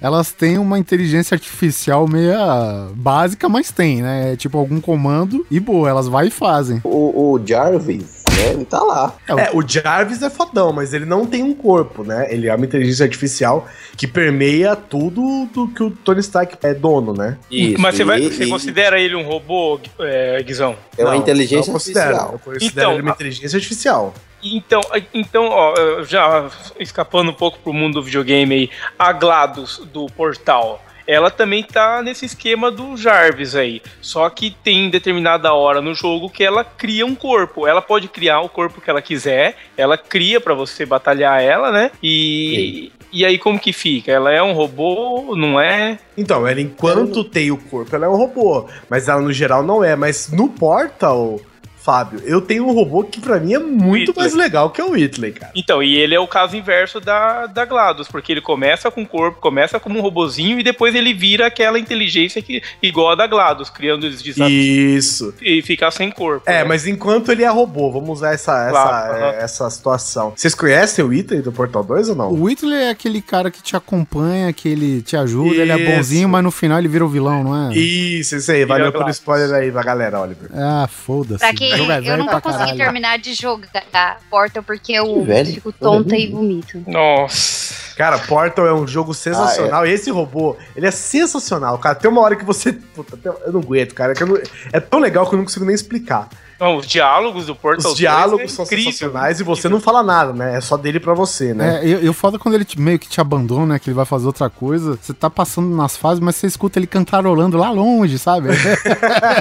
Elas 0.00 0.32
têm 0.32 0.58
uma 0.58 0.80
inteligência 0.80 1.36
artificial 1.36 2.08
meia 2.08 2.88
básica, 2.94 3.48
mas 3.48 3.70
tem, 3.70 4.02
né? 4.02 4.32
É 4.32 4.36
tipo 4.36 4.58
algum 4.58 4.80
comando 4.80 5.46
e 5.48 5.60
boa, 5.60 5.88
elas 5.88 6.08
vai 6.08 6.26
e 6.26 6.30
fazem. 6.30 6.80
O, 6.82 7.34
o 7.34 7.46
Jarvis, 7.46 8.21
né? 8.36 8.50
Ele 8.54 8.64
tá 8.64 8.80
lá. 8.82 9.14
É, 9.28 9.50
o 9.52 9.66
Jarvis 9.66 10.22
é 10.22 10.30
fodão, 10.30 10.72
mas 10.72 10.92
ele 10.94 11.04
não 11.04 11.26
tem 11.26 11.42
um 11.42 11.54
corpo, 11.54 12.02
né? 12.04 12.26
Ele 12.30 12.48
é 12.48 12.54
uma 12.54 12.64
inteligência 12.64 13.04
artificial 13.04 13.66
que 13.96 14.06
permeia 14.06 14.74
tudo 14.76 15.46
do 15.52 15.68
que 15.68 15.82
o 15.82 15.90
Tony 15.90 16.20
Stark 16.20 16.56
é 16.62 16.74
dono, 16.74 17.12
né? 17.12 17.38
Isso, 17.50 17.80
Mas 17.80 17.94
você, 17.96 18.04
vai, 18.04 18.20
e- 18.20 18.30
você 18.30 18.44
e- 18.44 18.48
considera 18.50 18.98
ele 19.00 19.14
um 19.14 19.22
robô, 19.24 19.78
é, 20.00 20.42
Guizão? 20.42 20.76
É 20.96 21.02
uma 21.04 21.12
Não, 21.12 21.18
inteligência 21.18 21.70
eu 21.70 21.72
considero, 21.74 22.06
artificial. 22.16 22.32
Eu 22.32 22.38
considero 22.52 22.70
Então, 22.80 22.92
ele 22.92 23.02
uma 23.02 23.10
a- 23.10 23.14
inteligência 23.14 23.56
artificial. 23.56 24.14
Então, 24.44 24.80
então 25.14 25.44
ó, 25.48 26.02
já 26.02 26.50
escapando 26.80 27.30
um 27.30 27.34
pouco 27.34 27.58
pro 27.60 27.72
mundo 27.72 27.94
do 27.94 28.02
videogame 28.02 28.54
aí, 28.54 28.70
a 28.98 29.12
GLaDOS 29.12 29.82
do 29.92 30.06
Portal, 30.06 30.82
ela 31.12 31.30
também 31.30 31.62
tá 31.62 32.02
nesse 32.02 32.24
esquema 32.24 32.70
do 32.70 32.96
Jarvis 32.96 33.54
aí. 33.54 33.82
Só 34.00 34.28
que 34.30 34.56
tem 34.64 34.90
determinada 34.90 35.52
hora 35.52 35.80
no 35.80 35.94
jogo 35.94 36.30
que 36.30 36.42
ela 36.42 36.64
cria 36.64 37.04
um 37.04 37.14
corpo. 37.14 37.66
Ela 37.66 37.82
pode 37.82 38.08
criar 38.08 38.40
o 38.40 38.48
corpo 38.48 38.80
que 38.80 38.88
ela 38.88 39.02
quiser, 39.02 39.56
ela 39.76 39.98
cria 39.98 40.40
pra 40.40 40.54
você 40.54 40.86
batalhar 40.86 41.42
ela, 41.42 41.70
né? 41.70 41.90
E. 42.02 42.90
E 43.12 43.26
aí 43.26 43.38
como 43.38 43.60
que 43.60 43.74
fica? 43.74 44.10
Ela 44.10 44.32
é 44.32 44.42
um 44.42 44.54
robô, 44.54 45.36
não 45.36 45.60
é? 45.60 45.98
Então, 46.16 46.48
ela 46.48 46.62
enquanto 46.62 47.22
tem 47.22 47.50
o 47.50 47.58
corpo, 47.58 47.94
ela 47.94 48.06
é 48.06 48.08
um 48.08 48.16
robô. 48.16 48.66
Mas 48.88 49.06
ela 49.06 49.20
no 49.20 49.30
geral 49.34 49.62
não 49.62 49.84
é. 49.84 49.94
Mas 49.94 50.30
no 50.32 50.48
Portal, 50.48 51.38
Fábio, 51.82 52.20
eu 52.24 52.40
tenho 52.40 52.66
um 52.66 52.72
robô 52.72 53.02
que 53.02 53.20
pra 53.20 53.40
mim 53.40 53.54
é 53.54 53.58
muito 53.58 54.10
Whitley. 54.10 54.14
mais 54.16 54.34
legal 54.34 54.70
que 54.70 54.80
é 54.80 54.84
o 54.84 54.90
Whitley, 54.92 55.32
cara. 55.32 55.52
Então, 55.54 55.82
e 55.82 55.96
ele 55.96 56.14
é 56.14 56.20
o 56.20 56.28
caso 56.28 56.56
inverso 56.56 57.00
da, 57.00 57.46
da 57.46 57.64
GLaDOS, 57.64 58.06
porque 58.08 58.30
ele 58.32 58.40
começa 58.40 58.90
com 58.90 59.02
o 59.02 59.06
corpo, 59.06 59.40
começa 59.40 59.80
como 59.80 59.98
um 59.98 60.02
robozinho 60.02 60.60
e 60.60 60.62
depois 60.62 60.94
ele 60.94 61.12
vira 61.12 61.46
aquela 61.46 61.78
inteligência 61.78 62.40
que, 62.40 62.62
igual 62.82 63.10
a 63.10 63.14
da 63.16 63.26
GLaDOS, 63.26 63.68
criando 63.70 64.04
os 64.04 64.22
desafios 64.22 65.04
Isso. 65.04 65.34
e 65.42 65.60
ficar 65.62 65.90
sem 65.90 66.10
corpo. 66.10 66.48
É, 66.48 66.58
né? 66.58 66.64
mas 66.64 66.86
enquanto 66.86 67.32
ele 67.32 67.42
é 67.42 67.48
robô, 67.48 67.90
vamos 67.90 68.10
usar 68.18 68.32
essa, 68.32 68.52
essa, 68.62 68.70
Claro, 68.70 69.14
é, 69.16 69.22
aham. 69.30 69.38
essa 69.38 69.70
situação. 69.70 70.32
Vocês 70.36 70.54
conhecem 70.54 71.04
o 71.04 71.08
Whitley 71.08 71.42
do 71.42 71.50
Portal 71.50 71.82
2 71.82 72.10
ou 72.10 72.14
não? 72.14 72.30
O 72.30 72.44
Whitley 72.44 72.76
é 72.84 72.90
aquele 72.90 73.20
cara 73.20 73.50
que 73.50 73.60
te 73.62 73.74
acompanha, 73.74 74.52
que 74.52 74.68
ele 74.68 75.02
te 75.02 75.16
ajuda, 75.16 75.56
ele 75.56 75.72
é 75.72 75.76
Isso. 75.80 75.90
bonzinho, 75.96 76.28
mas 76.28 76.44
no 76.44 76.50
final 76.52 76.78
ele 76.78 76.88
vira 76.88 77.04
o 77.04 77.08
vilão, 77.08 77.42
não 77.42 77.70
é? 77.70 77.74
Isso, 77.76 78.36
isso 78.36 78.52
aí. 78.52 78.64
Valeu 78.64 78.92
pelo 78.92 79.10
spoiler 79.10 79.52
aí 79.52 79.72
pra 79.72 79.82
galera, 79.82 80.20
Oliver. 80.20 80.48
Ah, 80.54 80.88
foda-se. 80.88 81.40
Pra 81.40 81.52
quem 81.52 81.71
eu 81.78 81.86
velho 81.86 82.16
nunca 82.18 82.30
pra 82.32 82.40
consegui 82.40 82.58
caralho. 82.64 82.78
terminar 82.78 83.18
de 83.18 83.34
jogar 83.34 84.18
Portal 84.30 84.62
porque 84.62 84.92
eu 84.92 85.24
velho. 85.24 85.52
fico 85.54 85.72
tonta 85.72 86.16
e 86.16 86.28
vomito. 86.28 86.82
Nossa. 86.86 87.72
Cara, 87.96 88.18
Portal 88.18 88.66
é 88.66 88.72
um 88.72 88.86
jogo 88.86 89.12
sensacional. 89.12 89.86
E 89.86 89.90
esse 89.92 90.10
robô, 90.10 90.56
ele 90.74 90.86
é 90.86 90.90
sensacional, 90.90 91.78
cara. 91.78 91.94
Tem 91.94 92.10
uma 92.10 92.20
hora 92.22 92.34
que 92.36 92.44
você. 92.44 92.72
Puta, 92.72 93.18
eu 93.44 93.52
não 93.52 93.60
aguento, 93.60 93.94
cara. 93.94 94.14
que 94.14 94.22
eu 94.22 94.26
não- 94.26 94.38
é 94.72 94.80
tão 94.80 94.98
legal 94.98 95.26
que 95.28 95.34
eu 95.34 95.36
não 95.36 95.44
consigo 95.44 95.64
nem 95.64 95.74
explicar. 95.74 96.28
Não, 96.62 96.76
os 96.76 96.86
diálogos 96.86 97.46
do 97.46 97.56
Portal 97.56 97.90
Os 97.90 97.96
diálogos 97.98 98.38
2 98.38 98.52
são 98.52 98.62
é 98.62 98.66
incrível. 98.66 98.84
sensacionais 98.92 99.40
e 99.40 99.42
você 99.42 99.68
não 99.68 99.80
fala 99.80 100.00
nada, 100.02 100.32
né? 100.32 100.56
É 100.56 100.60
só 100.60 100.76
dele 100.76 101.00
pra 101.00 101.12
você, 101.12 101.52
né? 101.52 101.80
É, 101.82 101.86
e, 101.88 102.04
e 102.04 102.08
o 102.08 102.12
foda 102.12 102.36
é 102.36 102.38
quando 102.38 102.54
ele 102.54 102.64
te- 102.64 102.80
meio 102.80 102.98
que 103.00 103.08
te 103.08 103.20
abandona, 103.20 103.78
que 103.80 103.90
ele 103.90 103.96
vai 103.96 104.04
fazer 104.06 104.26
outra 104.26 104.48
coisa. 104.48 104.96
Você 105.02 105.12
tá 105.12 105.28
passando 105.28 105.74
nas 105.74 105.96
fases, 105.96 106.20
mas 106.20 106.36
você 106.36 106.46
escuta 106.46 106.78
ele 106.78 106.86
cantarolando 106.86 107.56
lá 107.58 107.70
longe, 107.72 108.16
sabe? 108.18 108.48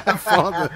É 0.05 0.17
foda. 0.17 0.72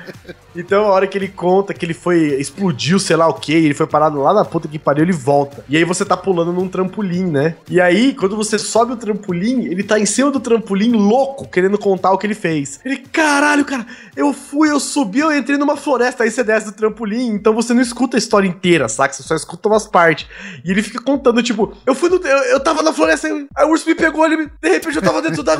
Então, 0.56 0.86
a 0.86 0.89
hora 0.91 1.08
que 1.08 1.18
ele 1.18 1.28
conta 1.28 1.74
que 1.74 1.86
ele 1.86 1.93
foi. 1.93 2.39
explodiu, 2.39 2.98
sei 3.00 3.16
lá 3.16 3.28
o 3.28 3.34
que, 3.34 3.52
ele 3.54 3.74
foi 3.74 3.86
parado 3.88 4.22
lá 4.22 4.34
na 4.34 4.46
puta 4.46 4.68
que 4.68 4.80
pariu, 4.80 5.04
ele 5.04 5.12
volta. 5.12 5.66
E 5.68 5.76
aí 5.76 5.84
você 5.84 6.06
tá 6.06 6.16
pulando 6.16 6.54
num 6.54 6.68
trampolim, 6.70 7.26
né? 7.26 7.56
E 7.70 7.82
aí, 7.82 8.14
quando 8.14 8.38
você 8.38 8.58
sobe 8.58 8.93
o 8.93 8.96
trampolim, 8.98 9.66
ele 9.66 9.84
tá 9.84 10.00
em 10.00 10.06
cima 10.06 10.32
do 10.32 10.39
trampolim 10.39 10.91
louco, 10.93 11.48
querendo 11.48 11.78
contar 11.78 12.12
o 12.12 12.18
que 12.18 12.26
ele 12.26 12.34
fez. 12.36 12.80
Ele, 12.86 12.98
caralho, 12.98 13.66
cara, 13.66 13.86
eu 14.16 14.32
fui, 14.32 14.70
eu 14.72 14.80
subi, 14.80 15.20
eu 15.20 15.36
entrei 15.36 15.58
numa 15.58 15.76
floresta, 15.76 16.24
aí 16.24 16.32
você 16.36 16.44
desce 16.44 16.66
do 16.68 16.72
trampolim, 16.74 17.28
então 17.30 17.54
você 17.54 17.74
não 17.74 17.82
escuta 17.82 18.18
a 18.18 18.20
história 18.20 18.48
inteira, 18.48 18.88
saca? 18.88 19.14
Você 19.14 19.24
só 19.24 19.36
escuta 19.36 19.68
umas 19.70 19.88
partes. 19.88 20.28
E 20.64 20.72
ele 20.72 20.84
fica 20.84 21.02
contando, 21.02 21.42
tipo, 21.42 21.76
eu 21.86 21.96
fui 21.96 22.10
no. 22.10 22.18
Eu, 22.18 22.38
eu 22.46 22.60
tava 22.60 22.84
na 22.84 22.94
floresta, 22.94 23.28
aí 23.28 23.66
o 23.66 23.70
urso 23.70 23.88
me 23.88 23.96
pegou, 23.96 24.28
me- 24.30 24.46
de 24.62 24.70
repente 24.70 24.96
eu 24.98 25.02
tava 25.02 25.22
dentro 25.22 25.42
da. 25.44 25.56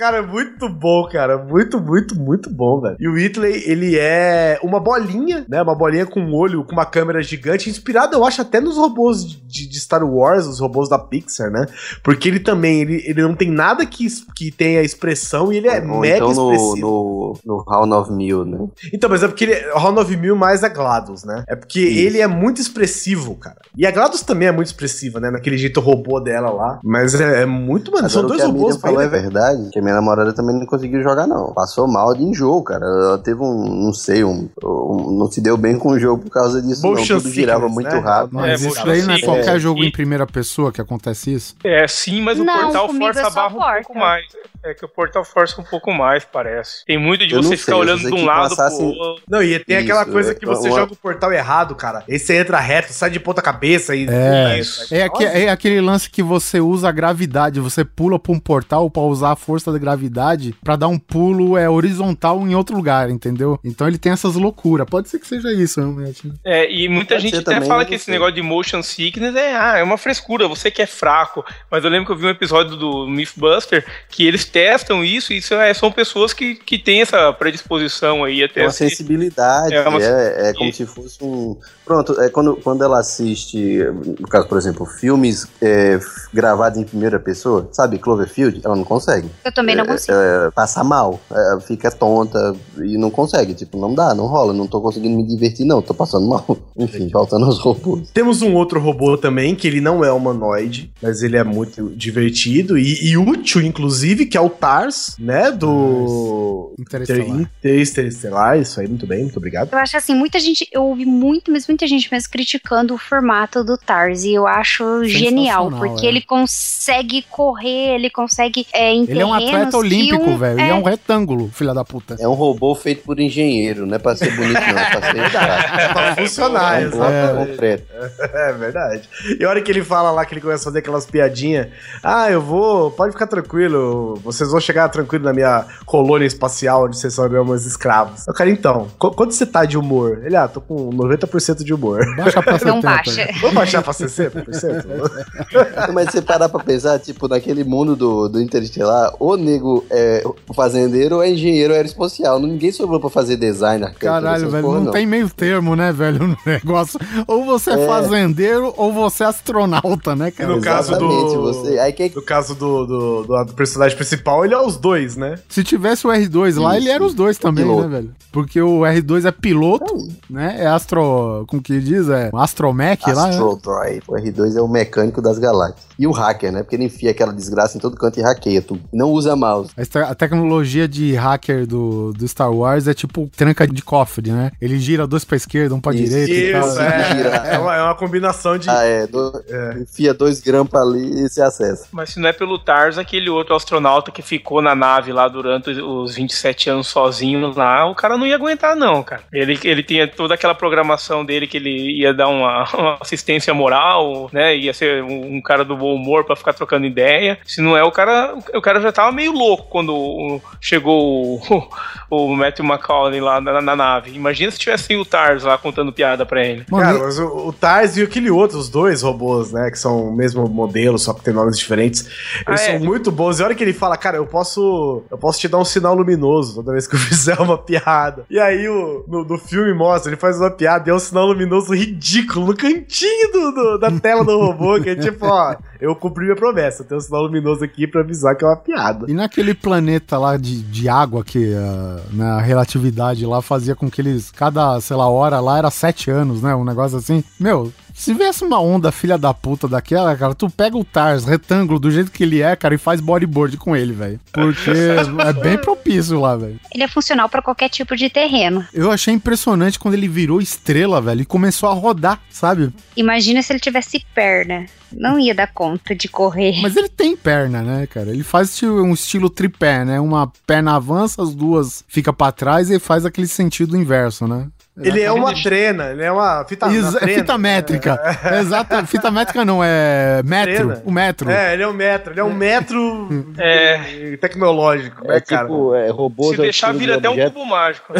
Cara, 0.00 0.16
é 0.16 0.22
muito 0.22 0.66
bom, 0.66 1.06
cara. 1.12 1.36
Muito, 1.36 1.78
muito, 1.78 2.18
muito 2.18 2.48
bom, 2.48 2.80
velho. 2.80 2.96
E 2.98 3.06
o 3.06 3.12
Whitley, 3.12 3.64
ele 3.66 3.98
é 3.98 4.58
uma 4.62 4.80
bolinha, 4.80 5.44
né? 5.46 5.60
Uma 5.60 5.74
bolinha 5.74 6.06
com 6.06 6.20
um 6.20 6.34
olho, 6.34 6.64
com 6.64 6.72
uma 6.72 6.86
câmera 6.86 7.22
gigante, 7.22 7.68
inspirado, 7.68 8.16
eu 8.16 8.24
acho, 8.24 8.40
até 8.40 8.62
nos 8.62 8.78
robôs 8.78 9.22
de, 9.22 9.68
de 9.68 9.78
Star 9.78 10.02
Wars, 10.02 10.46
os 10.46 10.58
robôs 10.58 10.88
da 10.88 10.98
Pixar, 10.98 11.50
né? 11.50 11.66
Porque 12.02 12.30
ele 12.30 12.40
também, 12.40 12.80
ele, 12.80 13.04
ele 13.06 13.20
não 13.20 13.34
tem 13.34 13.50
nada 13.50 13.84
que, 13.84 14.06
que 14.34 14.50
tenha 14.50 14.80
expressão 14.80 15.52
e 15.52 15.58
ele 15.58 15.68
é 15.68 15.82
Ou 15.82 16.00
mega 16.00 16.16
então 16.16 16.32
no, 16.32 16.54
expressivo. 16.54 17.38
no, 17.44 17.66
no 17.66 17.96
of 17.98 18.10
Mil, 18.10 18.46
né? 18.46 18.68
Então, 18.94 19.10
mas 19.10 19.22
é 19.22 19.28
porque 19.28 19.44
ele, 19.44 19.70
o 19.72 19.78
Round 19.78 19.96
9000 19.96 20.34
mais 20.34 20.64
a 20.64 20.70
GLaDOS, 20.70 21.24
né? 21.24 21.44
É 21.46 21.54
porque 21.54 21.78
Isso. 21.78 22.06
ele 22.06 22.20
é 22.20 22.26
muito 22.26 22.58
expressivo, 22.58 23.34
cara. 23.34 23.58
E 23.76 23.86
a 23.86 23.90
GLaDOS 23.90 24.22
também 24.22 24.48
é 24.48 24.52
muito 24.52 24.68
expressiva, 24.68 25.20
né? 25.20 25.30
Naquele 25.30 25.58
jeito 25.58 25.78
robô 25.78 26.18
dela 26.20 26.50
lá. 26.50 26.80
Mas 26.82 27.20
é, 27.20 27.42
é 27.42 27.46
muito, 27.46 27.92
mano. 27.92 28.08
São 28.08 28.26
dois 28.26 28.42
robôs 28.42 28.78
falou 28.78 29.02
é 29.02 29.08
verdade, 29.08 29.68
que 29.70 29.78
a 29.78 29.89
minha 29.90 30.00
namorada 30.00 30.32
também 30.32 30.56
não 30.58 30.66
conseguiu 30.66 31.02
jogar, 31.02 31.26
não. 31.26 31.52
Passou 31.52 31.86
mal 31.86 32.14
de 32.14 32.22
enjoo, 32.22 32.62
cara. 32.62 32.84
Ela 32.84 33.18
teve 33.18 33.42
um, 33.42 33.64
não 33.84 33.92
sei, 33.92 34.22
um, 34.24 34.48
um- 34.64 35.10
não 35.18 35.30
se 35.30 35.40
deu 35.40 35.56
bem 35.56 35.78
com 35.78 35.90
o 35.90 35.98
jogo 35.98 36.22
por 36.24 36.30
causa 36.30 36.62
disso, 36.62 36.86
Motion 36.86 37.14
não. 37.14 37.20
Tudo 37.22 37.32
girava 37.32 37.68
sickness, 37.68 37.74
muito 37.74 37.94
né? 37.94 37.98
rápido. 38.00 38.34
Mas 38.34 38.64
É, 38.64 38.68
isso 38.68 38.84
daí 38.86 39.02
não 39.02 39.14
é 39.14 39.20
qualquer 39.20 39.56
É. 39.56 39.58
jogo 39.58 39.82
E- 39.82 39.88
em 39.88 39.90
primeira 39.92 40.26
pessoa 40.26 40.70
que 40.72 40.80
acontece 40.80 41.32
isso? 41.34 41.54
É, 41.64 41.86
sim, 41.88 42.20
mas 42.22 42.38
o 42.38 42.44
Não, 42.44 42.58
Portal 42.58 42.86
comigo 42.86 43.04
força 43.06 43.20
é 43.20 43.26
a 43.26 43.30
barra 43.30 43.48
um 43.78 43.82
pouco 43.82 43.98
mais. 43.98 44.26
É 44.62 44.74
que 44.74 44.84
o 44.84 44.88
Portal 44.88 45.24
força 45.24 45.58
um 45.60 45.64
pouco 45.64 45.90
mais, 45.92 46.24
parece. 46.24 46.84
Tem 46.84 46.98
muito 46.98 47.26
de 47.26 47.34
Eu 47.34 47.42
você 47.42 47.56
ficar 47.56 47.72
sei, 47.72 47.80
olhando 47.80 48.00
de 48.02 48.12
um 48.14 48.24
lado 48.26 48.54
pro 48.54 48.64
Assassin- 48.64 48.94
outro. 48.94 49.22
Não, 49.28 49.42
e 49.42 49.58
tem 49.58 49.78
aquela 49.78 50.02
Isso, 50.02 50.12
coisa 50.12 50.32
é, 50.32 50.34
que 50.34 50.44
você 50.44 50.68
uma- 50.68 50.78
joga 50.80 50.92
o 50.92 50.96
portal 50.96 51.32
errado, 51.32 51.74
cara. 51.74 52.04
Aí 52.08 52.18
você 52.18 52.36
entra 52.36 52.60
reto, 52.60 52.92
sai 52.92 53.08
de 53.10 53.18
ponta 53.18 53.40
cabeça 53.40 53.96
e. 53.96 54.06
É, 54.08 54.60
Puta, 54.60 54.94
É, 54.94 55.02
aque- 55.04 55.24
é 55.24 55.48
aquele 55.48 55.80
lance 55.80 56.10
que 56.10 56.22
você 56.22 56.60
usa 56.60 56.88
a 56.90 56.92
gravidade, 56.92 57.58
você 57.58 57.84
pula 57.84 58.18
pra 58.18 58.32
um 58.32 58.38
portal 58.38 58.90
pra 58.90 59.00
usar 59.02 59.32
a 59.32 59.36
força 59.36 59.72
da 59.72 59.78
gravidade 59.78 60.54
pra 60.62 60.76
dar 60.76 60.88
um 60.88 60.98
pulo 60.98 61.56
é 61.56 61.68
horizontal 61.68 62.40
em 62.46 62.54
outro 62.54 62.76
lugar, 62.76 63.08
entendeu? 63.08 63.58
Então 63.64 63.88
ele 63.88 63.96
tem 63.98 64.12
essas 64.12 64.34
loucuras. 64.34 64.86
Pode 64.90 65.08
ser 65.08 65.18
que 65.20 65.26
seja 65.26 65.50
isso, 65.52 65.80
realmente. 65.80 66.26
né? 66.28 66.34
É, 66.44 66.70
e 66.70 66.86
muita 66.88 67.14
Pode 67.14 67.22
gente 67.22 67.36
até 67.38 67.54
também, 67.54 67.68
fala 67.68 67.84
que 67.86 67.94
esse 67.94 68.04
sei. 68.04 68.12
negócio 68.12 68.34
de 68.34 68.42
motion 68.42 68.82
sickness 68.82 69.34
é, 69.34 69.56
ah, 69.56 69.78
é 69.78 69.82
uma 69.82 69.96
frescura, 69.96 70.46
você 70.46 70.70
que 70.70 70.82
é 70.82 70.86
fraco. 70.86 71.42
Mas 71.70 71.82
eu 71.82 71.88
lembro 71.90 72.06
que 72.06 72.12
eu 72.12 72.16
vi 72.16 72.26
um 72.26 72.30
episódio 72.30 72.76
do 72.76 73.06
Mythbuster 73.06 73.86
que 74.08 74.26
eles 74.26 74.49
testam 74.52 75.04
isso 75.04 75.32
e 75.32 75.38
isso 75.38 75.54
é, 75.54 75.72
são 75.74 75.90
pessoas 75.90 76.32
que, 76.32 76.54
que 76.54 76.78
têm 76.78 77.02
essa 77.02 77.32
predisposição 77.32 78.24
aí 78.24 78.42
É 78.42 78.44
até 78.44 78.62
uma 78.62 78.70
se- 78.70 78.88
sensibilidade, 78.88 79.74
É 79.74 79.78
é, 79.78 79.88
uma- 79.88 80.02
é, 80.02 80.52
como 80.54 80.72
se 80.72 80.86
fosse 80.86 81.18
um. 81.22 81.56
Pronto, 81.84 82.20
é 82.20 82.28
quando, 82.28 82.54
quando 82.56 82.84
ela 82.84 83.00
assiste, 83.00 83.78
no 84.20 84.28
caso, 84.28 84.46
por 84.46 84.56
exemplo, 84.56 84.86
filmes 84.86 85.46
é, 85.60 85.98
gravados 86.32 86.78
em 86.78 86.84
primeira 86.84 87.18
pessoa, 87.18 87.68
sabe, 87.72 87.98
Cloverfield, 87.98 88.60
ela 88.64 88.76
não 88.76 88.84
consegue. 88.84 89.28
Eu 89.44 89.52
também 89.52 89.74
não 89.74 89.84
É, 89.84 89.88
consigo. 89.88 90.12
é, 90.16 90.50
passa 90.52 90.84
mal, 90.84 91.20
é, 91.30 91.60
fica 91.62 91.90
tonta 91.90 92.54
e 92.78 92.96
não 92.96 93.10
consegue. 93.10 93.54
Tipo, 93.54 93.76
não 93.78 93.92
dá, 93.94 94.14
não 94.14 94.26
rola, 94.26 94.52
não 94.52 94.68
tô 94.68 94.80
conseguindo 94.80 95.16
me 95.16 95.26
divertir, 95.26 95.64
não, 95.66 95.82
tô 95.82 95.92
passando 95.92 96.28
mal. 96.28 96.46
Enfim, 96.78 97.08
faltando 97.10 97.44
aos 97.46 97.58
robôs. 97.58 98.08
Temos 98.14 98.40
um 98.40 98.54
outro 98.54 98.78
robô 98.80 99.18
também, 99.18 99.54
que 99.56 99.66
ele 99.66 99.80
não 99.80 100.04
é 100.04 100.12
humanoide, 100.12 100.92
mas 101.02 101.22
ele 101.22 101.36
é 101.36 101.42
muito 101.44 101.90
divertido 101.96 102.78
e, 102.78 103.10
e 103.10 103.16
útil, 103.18 103.60
inclusive, 103.62 104.26
que 104.26 104.36
é 104.36 104.39
o 104.40 104.48
Tars, 104.50 105.16
né? 105.18 105.50
Do. 105.50 106.74
Interestelar. 106.78 107.40
Inter- 107.40 107.80
Interestelar, 107.80 108.58
isso 108.58 108.80
aí, 108.80 108.88
muito 108.88 109.06
bem, 109.06 109.22
muito 109.22 109.36
obrigado. 109.36 109.68
Eu 109.72 109.78
acho 109.78 109.96
assim, 109.96 110.14
muita 110.14 110.38
gente, 110.40 110.66
eu 110.72 110.84
ouvi 110.84 111.04
muito, 111.04 111.50
mas 111.50 111.66
muita 111.66 111.86
gente 111.86 112.10
mesmo 112.10 112.30
criticando 112.30 112.94
o 112.94 112.98
formato 112.98 113.62
do 113.64 113.76
Tars. 113.76 114.24
E 114.24 114.32
eu 114.34 114.46
acho 114.46 115.04
genial, 115.04 115.70
porque 115.70 116.06
é. 116.06 116.08
ele 116.08 116.22
consegue 116.22 117.22
correr, 117.30 117.94
ele 117.94 118.10
consegue 118.10 118.66
é, 118.72 118.92
em 118.92 119.02
Ele 119.04 119.20
é 119.20 119.26
um 119.26 119.34
atleta 119.34 119.76
olímpico, 119.76 120.30
um- 120.30 120.38
velho. 120.38 120.60
E 120.60 120.68
é 120.68 120.74
um 120.74 120.82
retângulo, 120.82 121.48
filha 121.52 121.74
da 121.74 121.84
puta. 121.84 122.16
É 122.18 122.26
um 122.28 122.34
robô 122.34 122.74
feito 122.74 123.02
por 123.02 123.18
engenheiro, 123.20 123.86
não 123.86 123.96
é 123.96 123.98
pra 123.98 124.16
ser 124.16 124.34
bonito, 124.34 124.60
não, 124.60 124.78
é 124.78 124.90
pra 124.90 125.02
ser 125.10 125.20
É 125.80 125.88
pra 125.92 126.16
funcionar, 126.16 126.80
É 126.80 126.84
exatamente. 126.84 127.84
É 128.32 128.52
verdade. 128.52 129.08
E 129.38 129.44
a 129.44 129.48
hora 129.48 129.60
que 129.60 129.70
ele 129.70 129.82
fala 129.82 130.10
lá 130.10 130.24
que 130.24 130.34
ele 130.34 130.40
começa 130.40 130.62
a 130.62 130.64
fazer 130.64 130.78
aquelas 130.80 131.06
piadinhas, 131.06 131.68
ah, 132.02 132.30
eu 132.30 132.40
vou, 132.40 132.90
pode 132.90 133.12
ficar 133.12 133.26
tranquilo, 133.26 134.14
vocês 134.32 134.50
vão 134.50 134.60
chegar 134.60 134.88
tranquilo 134.88 135.24
na 135.24 135.32
minha 135.32 135.64
colônia 135.86 136.26
espacial 136.26 136.84
onde 136.86 136.96
vocês 136.98 137.14
são 137.14 137.28
meus 137.28 137.64
escravos. 137.66 138.26
Eu, 138.26 138.34
cara, 138.34 138.50
então, 138.50 138.88
qu- 138.98 139.10
quanto 139.12 139.32
você 139.34 139.46
tá 139.46 139.64
de 139.64 139.76
humor? 139.78 140.22
Ele, 140.24 140.36
ah, 140.36 140.48
tô 140.48 140.60
com 140.60 140.90
90% 140.90 141.62
de 141.64 141.72
humor. 141.74 142.00
Baixa 142.16 142.42
pra 142.42 142.58
70. 142.58 142.64
Não 142.74 142.80
baixa. 142.80 143.28
Vamos 143.40 143.54
baixar 143.54 143.82
pra 143.82 143.92
60%? 143.92 145.90
Mas 145.92 146.10
você 146.10 146.22
parar 146.22 146.48
pra 146.48 146.60
pensar, 146.62 146.98
tipo, 146.98 147.28
naquele 147.28 147.64
mundo 147.64 147.96
do, 147.96 148.28
do 148.28 148.40
Interestelar, 148.40 149.12
o 149.18 149.36
nego 149.36 149.84
é 149.90 150.22
fazendeiro 150.54 151.16
ou 151.16 151.22
é 151.22 151.30
engenheiro 151.30 151.74
aeroespacial. 151.74 152.38
Ninguém 152.40 152.72
sobrou 152.72 153.00
pra 153.00 153.10
fazer 153.10 153.36
design, 153.36 153.90
Caralho, 153.98 154.50
velho, 154.50 154.64
porra, 154.64 154.80
não, 154.80 154.92
tem 154.92 155.06
meio 155.06 155.28
termo, 155.30 155.74
né, 155.76 155.92
velho, 155.92 156.26
no 156.26 156.36
negócio. 156.44 156.98
Ou 157.26 157.44
você 157.44 157.70
é, 157.70 157.80
É. 157.82 157.86
fazendeiro 157.86 158.72
ou 158.76 158.92
você 158.92 159.24
é 159.24 159.26
astronauta, 159.26 160.14
né, 160.14 160.30
cara? 160.30 160.54
no 160.54 160.60
caso 160.60 160.92
Exatamente, 160.92 161.34
do- 161.34 161.42
Você, 161.42 161.78
aí 161.78 161.92
quem 161.92 162.10
No 162.14 162.22
caso 162.22 162.54
do, 162.54 162.86
do, 162.86 163.22
do- 163.24 163.44
do 163.44 163.54
personagem 163.54 163.96
principal, 163.96 164.19
ele 164.44 164.54
é 164.54 164.58
os 164.60 164.76
dois, 164.76 165.16
né? 165.16 165.36
Se 165.48 165.62
tivesse 165.64 166.06
o 166.06 166.10
R2 166.10 166.60
lá, 166.60 166.76
Isso, 166.76 166.86
ele 166.86 166.90
era 166.90 167.04
os 167.04 167.14
dois 167.14 167.38
também, 167.38 167.64
piloto. 167.64 167.88
né, 167.88 167.96
velho? 167.96 168.14
Porque 168.32 168.60
o 168.62 168.80
R2 168.80 169.24
é 169.26 169.32
piloto, 169.32 169.92
né? 170.28 170.56
É 170.60 170.66
astro. 170.66 171.44
Como 171.48 171.60
que 171.62 171.80
diz? 171.80 172.08
É 172.08 172.30
astromech 172.32 173.02
lá. 173.12 173.24
né? 173.24 173.30
Astro 173.30 173.56
Droid. 173.62 174.02
O 174.06 174.12
R2 174.14 174.56
é 174.56 174.62
o 174.62 174.68
mecânico 174.68 175.20
das 175.20 175.38
galáxias. 175.38 175.90
E 175.98 176.06
o 176.06 176.12
hacker, 176.12 176.52
né? 176.52 176.62
Porque 176.62 176.76
ele 176.76 176.84
enfia 176.84 177.10
aquela 177.10 177.32
desgraça 177.32 177.76
em 177.76 177.80
todo 177.80 177.96
canto 177.96 178.18
e 178.18 178.22
hackeia 178.22 178.62
tudo. 178.62 178.80
Não 178.92 179.10
usa 179.10 179.34
mouse. 179.36 179.70
A, 180.08 180.14
tecnologia 180.14 180.86
de 180.86 181.14
hacker 181.14 181.66
do, 181.66 182.12
do 182.12 182.26
Star 182.26 182.52
Wars 182.52 182.86
é 182.86 182.94
tipo 182.94 183.28
tranca 183.36 183.66
de 183.66 183.82
cofre, 183.82 184.30
né? 184.30 184.52
Ele 184.60 184.78
gira 184.78 185.06
dois 185.06 185.24
pra 185.24 185.36
esquerda, 185.36 185.74
um 185.74 185.80
pra 185.80 185.92
Isso. 185.92 186.04
direita 186.04 186.32
e 186.32 186.52
tal. 186.52 186.68
Isso, 186.68 186.76
Gira. 187.16 187.42
é. 187.46 187.54
É 187.54 187.58
uma, 187.58 187.76
é 187.76 187.82
uma 187.82 187.94
combinação 187.96 188.56
de. 188.56 188.70
Ah, 188.70 188.84
é. 188.84 189.06
do- 189.06 189.42
Enfia 189.82 190.14
dois 190.14 190.40
grampos 190.40 190.80
ali 190.80 191.24
e 191.24 191.28
se 191.28 191.42
acessa. 191.42 191.86
Mas 191.92 192.10
se 192.10 192.20
não 192.20 192.28
é 192.28 192.32
pelo 192.32 192.58
Tars, 192.58 192.96
aquele 192.96 193.28
outro 193.28 193.54
astronauta 193.54 194.09
que 194.10 194.22
ficou 194.22 194.60
na 194.62 194.74
nave 194.74 195.12
lá 195.12 195.28
durante 195.28 195.70
os 195.70 196.14
27 196.14 196.70
anos 196.70 196.88
sozinho 196.88 197.52
lá, 197.54 197.86
o 197.86 197.94
cara 197.94 198.16
não 198.16 198.26
ia 198.26 198.34
aguentar, 198.34 198.74
não, 198.76 199.02
cara. 199.02 199.22
Ele, 199.32 199.58
ele 199.64 199.82
tinha 199.82 200.06
toda 200.08 200.34
aquela 200.34 200.54
programação 200.54 201.24
dele 201.24 201.46
que 201.46 201.56
ele 201.56 201.98
ia 202.00 202.12
dar 202.14 202.28
uma, 202.28 202.64
uma 202.74 202.98
assistência 203.00 203.52
moral, 203.54 204.28
né? 204.32 204.56
Ia 204.56 204.72
ser 204.74 205.02
um, 205.02 205.36
um 205.36 205.40
cara 205.42 205.64
do 205.64 205.76
bom 205.76 205.94
humor 205.94 206.24
pra 206.24 206.36
ficar 206.36 206.52
trocando 206.52 206.86
ideia. 206.86 207.38
Se 207.44 207.60
não 207.60 207.76
é, 207.76 207.82
o 207.84 207.90
cara, 207.92 208.34
o 208.54 208.60
cara 208.60 208.80
já 208.80 208.92
tava 208.92 209.12
meio 209.12 209.32
louco 209.32 209.64
quando 209.68 210.40
chegou 210.60 211.36
o, 211.36 211.68
o 212.10 212.36
Matthew 212.36 212.64
McConaughey 212.64 213.20
lá 213.20 213.40
na, 213.40 213.60
na 213.60 213.76
nave. 213.76 214.12
Imagina 214.14 214.50
se 214.50 214.58
tivesse 214.58 214.94
o 214.96 215.04
Tars 215.04 215.44
lá 215.44 215.56
contando 215.58 215.92
piada 215.92 216.24
pra 216.26 216.44
ele. 216.44 216.64
Mano, 216.70 216.84
Cara, 216.84 216.98
mas 216.98 217.18
o, 217.18 217.48
o 217.48 217.52
Tars 217.52 217.96
e 217.96 218.02
aquele 218.02 218.30
outro, 218.30 218.58
os 218.58 218.68
dois 218.68 219.02
robôs, 219.02 219.52
né? 219.52 219.70
Que 219.70 219.78
são 219.78 220.08
o 220.08 220.12
mesmo 220.14 220.46
modelo, 220.48 220.98
só 220.98 221.14
que 221.14 221.22
tem 221.22 221.32
nomes 221.34 221.58
diferentes. 221.58 222.06
Eles 222.46 222.60
Ah, 222.60 222.64
são 222.66 222.74
é. 222.74 222.78
muito 222.78 223.10
bons. 223.10 223.38
E 223.38 223.42
a 223.42 223.46
hora 223.46 223.54
que 223.54 223.62
ele 223.62 223.72
fala, 223.72 223.89
cara, 223.96 224.16
eu 224.16 224.26
posso. 224.26 225.02
Eu 225.10 225.18
posso 225.18 225.38
te 225.40 225.48
dar 225.48 225.58
um 225.58 225.64
sinal 225.64 225.94
luminoso 225.94 226.56
toda 226.56 226.72
vez 226.72 226.86
que 226.86 226.94
eu 226.94 226.98
fizer 227.00 227.38
uma 227.40 227.56
piada. 227.58 228.24
E 228.30 228.38
aí 228.38 228.68
o, 228.68 229.04
no, 229.08 229.38
filme 229.38 229.72
mostra, 229.74 230.10
ele 230.10 230.20
faz 230.20 230.38
uma 230.38 230.50
piada 230.50 230.88
e 230.88 230.92
é 230.92 230.94
um 230.94 230.98
sinal 230.98 231.26
luminoso 231.26 231.74
ridículo 231.74 232.46
no 232.46 232.56
cantinho 232.56 233.32
do, 233.32 233.52
do- 233.52 233.78
da 233.78 233.90
tela 233.90 234.24
do 234.24 234.38
robô, 234.38 234.80
que 234.80 234.90
é 234.90 234.96
tipo, 234.96 235.26
ó, 235.26 235.56
eu 235.80 235.94
cumpri 235.96 236.24
minha 236.24 236.36
promessa. 236.36 236.84
Tenho 236.84 236.98
um 236.98 237.02
sinal 237.02 237.22
luminoso 237.22 237.64
aqui 237.64 237.86
pra 237.86 238.00
avisar 238.02 238.36
que 238.36 238.44
é 238.44 238.48
uma 238.48 238.56
piada. 238.56 239.06
E 239.08 239.14
naquele 239.14 239.54
planeta 239.54 240.18
lá 240.18 240.36
de, 240.36 240.62
de 240.62 240.88
água 240.88 241.24
que 241.24 241.54
ah, 241.54 242.00
na 242.12 242.40
relatividade 242.40 243.24
lá 243.26 243.40
fazia 243.42 243.74
com 243.74 243.90
que 243.90 244.00
eles, 244.00 244.30
cada, 244.30 244.80
sei 244.80 244.96
lá, 244.96 245.08
hora 245.08 245.40
lá 245.40 245.58
era 245.58 245.70
sete 245.70 246.10
anos, 246.10 246.42
né? 246.42 246.54
Um 246.54 246.64
negócio 246.64 246.98
assim. 246.98 247.22
Meu, 247.38 247.72
Se 248.00 248.14
viesse 248.14 248.42
uma 248.42 248.58
onda 248.58 248.90
filha 248.90 249.18
da 249.18 249.34
puta 249.34 249.68
daquela, 249.68 250.16
cara, 250.16 250.34
tu 250.34 250.48
pega 250.48 250.74
o 250.74 250.82
Tars 250.82 251.26
retângulo 251.26 251.78
do 251.78 251.90
jeito 251.90 252.10
que 252.10 252.22
ele 252.22 252.40
é, 252.40 252.56
cara, 252.56 252.74
e 252.74 252.78
faz 252.78 252.98
bodyboard 252.98 253.58
com 253.58 253.76
ele, 253.76 253.92
velho. 253.92 254.18
Porque 254.32 254.70
é 255.20 255.32
bem 255.34 255.58
propício 255.58 256.18
lá, 256.18 256.34
velho. 256.34 256.58
Ele 256.74 256.82
é 256.82 256.88
funcional 256.88 257.28
pra 257.28 257.42
qualquer 257.42 257.68
tipo 257.68 257.94
de 257.94 258.08
terreno. 258.08 258.66
Eu 258.72 258.90
achei 258.90 259.12
impressionante 259.12 259.78
quando 259.78 259.92
ele 259.92 260.08
virou 260.08 260.40
estrela, 260.40 260.98
velho, 260.98 261.20
e 261.20 261.26
começou 261.26 261.68
a 261.68 261.74
rodar, 261.74 262.18
sabe? 262.30 262.72
Imagina 262.96 263.42
se 263.42 263.52
ele 263.52 263.60
tivesse 263.60 264.02
perna. 264.14 264.64
Não 264.90 265.20
ia 265.20 265.34
dar 265.34 265.52
conta 265.52 265.94
de 265.94 266.08
correr. 266.08 266.58
Mas 266.62 266.76
ele 266.76 266.88
tem 266.88 267.14
perna, 267.14 267.60
né, 267.60 267.86
cara? 267.86 268.08
Ele 268.08 268.24
faz 268.24 268.56
tipo, 268.56 268.72
um 268.72 268.94
estilo 268.94 269.28
tripé, 269.28 269.84
né? 269.84 270.00
Uma 270.00 270.32
perna 270.46 270.76
avança, 270.76 271.22
as 271.22 271.34
duas 271.34 271.84
fica 271.86 272.14
pra 272.14 272.32
trás 272.32 272.70
e 272.70 272.78
faz 272.78 273.04
aquele 273.04 273.28
sentido 273.28 273.76
inverso, 273.76 274.26
né? 274.26 274.48
Ele 274.82 275.00
é 275.00 275.12
uma 275.12 275.34
trena, 275.42 275.90
ele 275.90 276.02
é 276.02 276.10
uma 276.12 276.44
fita, 276.48 276.66
Exa- 276.68 276.98
trena. 276.98 277.18
fita 277.20 277.38
métrica. 277.38 278.18
Exato. 278.40 278.86
Fita 278.86 279.10
métrica 279.10 279.44
não, 279.44 279.62
é 279.62 280.22
metro. 280.24 280.54
Trena. 280.54 280.82
O 280.84 280.90
metro. 280.90 281.30
É, 281.30 281.52
ele 281.54 281.62
é 281.62 281.68
um 281.68 281.72
metro, 281.72 282.12
ele 282.12 282.20
é 282.20 282.24
um 282.24 282.32
metro 282.34 283.08
É. 283.38 284.16
tecnológico, 284.20 285.06
né, 285.06 285.16
É 285.16 285.20
cara? 285.20 285.46
tipo, 285.46 285.74
é, 285.74 285.90
robôs 285.90 286.36
Se 286.36 286.42
deixar, 286.42 286.72
vira 286.72 286.92
de 286.94 286.98
até 286.98 287.08
um 287.08 287.12
objeto. 287.12 287.32
cubo 287.34 287.46
mágico. 287.46 287.92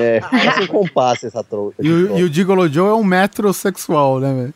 É, 0.00 0.20
parece 0.20 0.60
um 0.62 0.66
compasso 0.66 1.26
essa 1.26 1.42
troca. 1.44 1.74
E 1.80 1.90
o, 1.90 2.18
e 2.18 2.22
o 2.24 2.32
Gigolo 2.32 2.68
Joe 2.68 2.88
é 2.90 2.94
um 2.94 3.04
metrosexual, 3.04 4.20
né, 4.20 4.34
velho? 4.34 4.54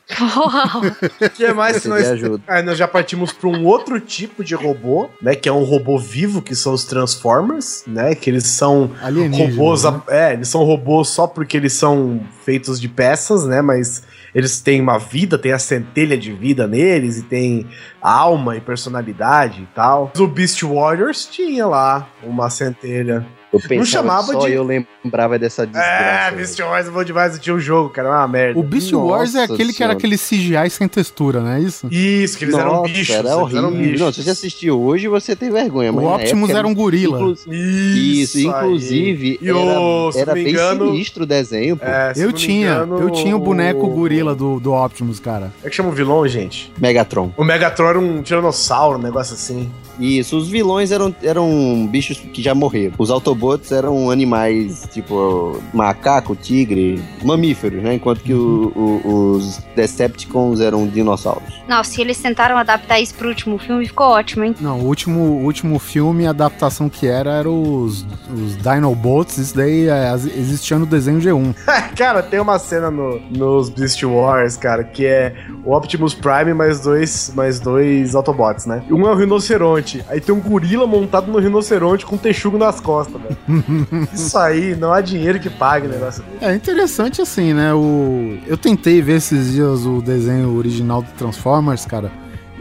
O 1.27 1.31
que 1.31 1.53
mais 1.53 1.81
que 1.81 1.89
nós... 1.89 2.05
Aí 2.49 2.63
nós 2.63 2.79
já 2.79 2.87
partimos 2.89 3.33
para 3.33 3.49
um 3.49 3.65
outro 3.67 3.99
tipo 4.01 4.45
de 4.45 4.55
robô, 4.55 5.09
né? 5.21 5.35
Que 5.35 5.49
é 5.49 5.53
um 5.53 5.65
robô 5.65 5.99
vivo, 5.99 6.41
que 6.43 6.55
são 6.55 6.73
os 6.73 6.85
Transformers, 6.85 7.85
né? 7.87 8.15
Que 8.15 8.31
eles 8.31 8.45
são 8.47 8.91
Alienígenas, 9.03 9.57
robôs. 9.57 9.85
né? 9.85 10.01
É, 10.09 10.33
eles 10.35 10.49
são 10.49 10.63
robôs 10.65 11.09
só 11.09 11.27
porque 11.43 11.57
eles 11.57 11.73
são 11.73 12.21
feitos 12.45 12.81
de 12.81 12.89
peças, 12.89 13.45
né? 13.45 13.61
Mas 13.61 14.05
eles 14.33 14.61
têm 14.61 14.81
uma 14.81 14.97
vida, 14.97 15.37
tem 15.37 15.51
a 15.51 15.59
centelha 15.59 16.17
de 16.17 16.33
vida 16.33 16.69
neles 16.69 17.19
e 17.19 17.23
tem 17.23 17.67
alma 18.01 18.57
e 18.57 18.61
personalidade 18.61 19.63
e 19.63 19.67
tal. 19.75 20.13
O 20.17 20.27
Beast 20.29 20.63
Warriors 20.63 21.27
tinha 21.27 21.67
lá 21.67 22.09
uma 22.23 22.49
centelha. 22.49 23.27
Eu 23.53 23.61
pensava 23.61 23.85
chamava 23.87 24.33
só 24.33 24.47
de- 24.47 24.53
eu 24.55 24.65
lembrava 24.65 25.39
dessa 25.39 25.67
desgraça. 25.67 25.89
É. 25.89 26.31
Beast 26.37 26.59
Warriors 26.59 26.87
é 26.89 26.91
bom 26.91 27.05
demais, 27.05 27.35
eu 27.35 27.41
tinha 27.41 27.55
um 27.55 27.61
jogo, 27.61 27.91
cara, 27.91 28.09
é 28.09 28.11
uma 28.13 28.27
merda. 28.29 28.59
O 28.59 28.63
Beast 28.63 28.91
Nossa 28.93 29.05
Wars 29.05 29.35
é 29.35 29.43
aquele 29.45 29.73
que 29.73 29.83
era 29.83 29.93
Senhora. 29.93 29.93
aquele 29.99 30.17
CGI 30.17 30.71
sem 30.71 30.89
textura, 30.89 31.41
não 31.41 31.51
é 31.51 31.61
isso? 31.61 31.87
Isso, 31.91 32.39
que 32.39 32.45
eles 32.45 32.55
eram 32.55 32.73
Nossa, 32.77 32.89
bichos. 32.93 33.15
era 33.15 33.37
horrível. 33.37 33.59
eram 33.59 33.73
bichos. 33.73 34.01
Não, 34.01 34.13
se 34.13 34.23
você 34.23 34.31
assistiu 34.31 34.81
hoje, 34.83 35.07
você 35.09 35.37
tem 35.37 35.51
vergonha. 35.51 35.93
O 35.93 35.97
mas 35.97 36.05
na 36.05 36.15
Optimus 36.15 36.45
época 36.51 36.59
era 36.59 36.67
um 36.69 36.75
gorila. 36.75 37.19
Inclu- 37.21 37.37
Isso, 37.53 38.39
aí. 38.39 38.45
inclusive, 38.47 39.39
E 39.43 39.53
o- 39.53 40.13
se 40.13 40.19
era, 40.19 40.27
não 40.27 40.33
era 40.33 40.35
bem 40.35 40.49
engano- 40.53 40.87
sinistro 40.93 41.25
o 41.25 41.27
desenho, 41.27 41.77
pô. 41.77 41.85
É, 41.85 42.15
se 42.15 42.21
Eu 42.23 42.27
não 42.29 42.33
tinha, 42.33 42.71
engano, 42.73 42.99
eu 43.01 43.11
tinha 43.11 43.37
o 43.37 43.39
boneco 43.39 43.87
o- 43.87 43.91
gorila 43.91 44.35
do, 44.35 44.59
do 44.61 44.73
Optimus, 44.73 45.21
cara. 45.21 45.53
É 45.63 45.69
que 45.69 45.77
chama 45.77 45.91
o 45.91 45.93
vilão, 45.93 46.27
gente? 46.27 46.73
Megatron. 46.79 47.33
O 47.37 47.45
Megatron 47.45 47.87
era 47.89 47.99
um 47.99 48.23
tiranossauro, 48.23 48.99
um 48.99 49.03
negócio 49.03 49.35
assim. 49.35 49.71
Isso, 49.99 50.37
os 50.37 50.49
vilões 50.49 50.91
eram, 50.91 51.15
eram 51.23 51.87
bichos 51.91 52.19
que 52.19 52.43
já 52.43 52.55
morreram. 52.55 52.95
Os 52.99 53.11
Autobots 53.11 53.71
eram 53.73 54.11
animais 54.11 54.89
tipo 54.93 55.61
macaco, 55.73 56.35
tigre, 56.35 57.03
mamíferos, 57.23 57.83
né? 57.83 57.95
Enquanto 57.95 58.21
que 58.23 58.33
o- 58.35 58.73
o- 58.75 59.33
os 59.37 59.59
Decepticons 59.77 60.61
eram 60.61 60.87
dinossauros. 60.87 61.63
Nossa, 61.69 61.99
e 61.99 62.03
eles 62.05 62.19
tentaram 62.21 62.57
adaptar 62.57 63.01
isso 63.01 63.15
pro 63.15 63.29
último 63.29 63.59
filme, 63.59 63.87
ficou 63.87 64.07
ótimo, 64.09 64.45
hein? 64.45 64.55
Não, 64.61 64.81
o 64.81 64.85
último, 64.87 65.21
o 65.21 65.45
último 65.45 65.79
filme, 65.79 66.27
a 66.27 66.31
adaptação 66.31 66.89
que 66.89 67.07
era, 67.07 67.33
era 67.33 67.51
os, 67.51 68.05
os 68.35 68.57
Dinobots. 68.57 69.39
Isso 69.39 69.57
daí 69.57 69.89
é, 69.89 70.13
existia 70.15 70.79
no 70.79 70.87
desenho 70.87 71.21
G1. 71.21 71.55
cara, 71.97 72.23
tem 72.23 72.41
uma 72.41 72.59
cena 72.59 72.91
no, 72.91 73.21
nos 73.31 73.69
Beast 73.71 74.03
Wars, 74.03 74.57
cara, 74.57 74.85
que 74.85 75.05
é 75.07 75.35
o 75.65 75.75
Optimus 75.75 76.15
Prime 76.15 76.55
mais 76.55 76.81
dois, 76.81 77.33
mais 77.35 77.61
dois 77.61 78.15
Autobots, 78.15 78.67
né? 78.67 78.83
Um 78.91 79.07
é 79.07 79.13
o 79.13 79.15
rinoceronte. 79.15 79.82
Aí 80.09 80.21
tem 80.21 80.35
um 80.35 80.41
gorila 80.41 80.87
montado 80.87 81.31
no 81.31 81.39
rinoceronte 81.39 82.07
com 82.07 82.17
um 82.17 82.19
texugo 82.19 82.59
nas 82.59 82.81
costas, 82.81 83.21
velho. 83.21 83.37
Isso 84.13 84.37
aí, 84.39 84.77
não 84.77 84.93
há 84.93 85.01
dinheiro 85.01 85.39
que 85.41 85.51
pague 85.51 85.87
o 85.87 85.91
negócio 85.91 86.23
dele. 86.23 86.39
É 86.41 86.55
interessante 86.55 87.21
assim, 87.21 87.53
né? 87.53 87.73
O... 87.75 88.39
Eu 88.47 88.57
tentei 88.57 89.01
ver 89.03 89.17
esses 89.17 89.53
dias 89.53 89.85
o 89.85 90.01
desenho 90.01 90.57
original 90.57 91.03
do 91.03 91.11
Transformers, 91.13 91.85
cara. 91.87 92.11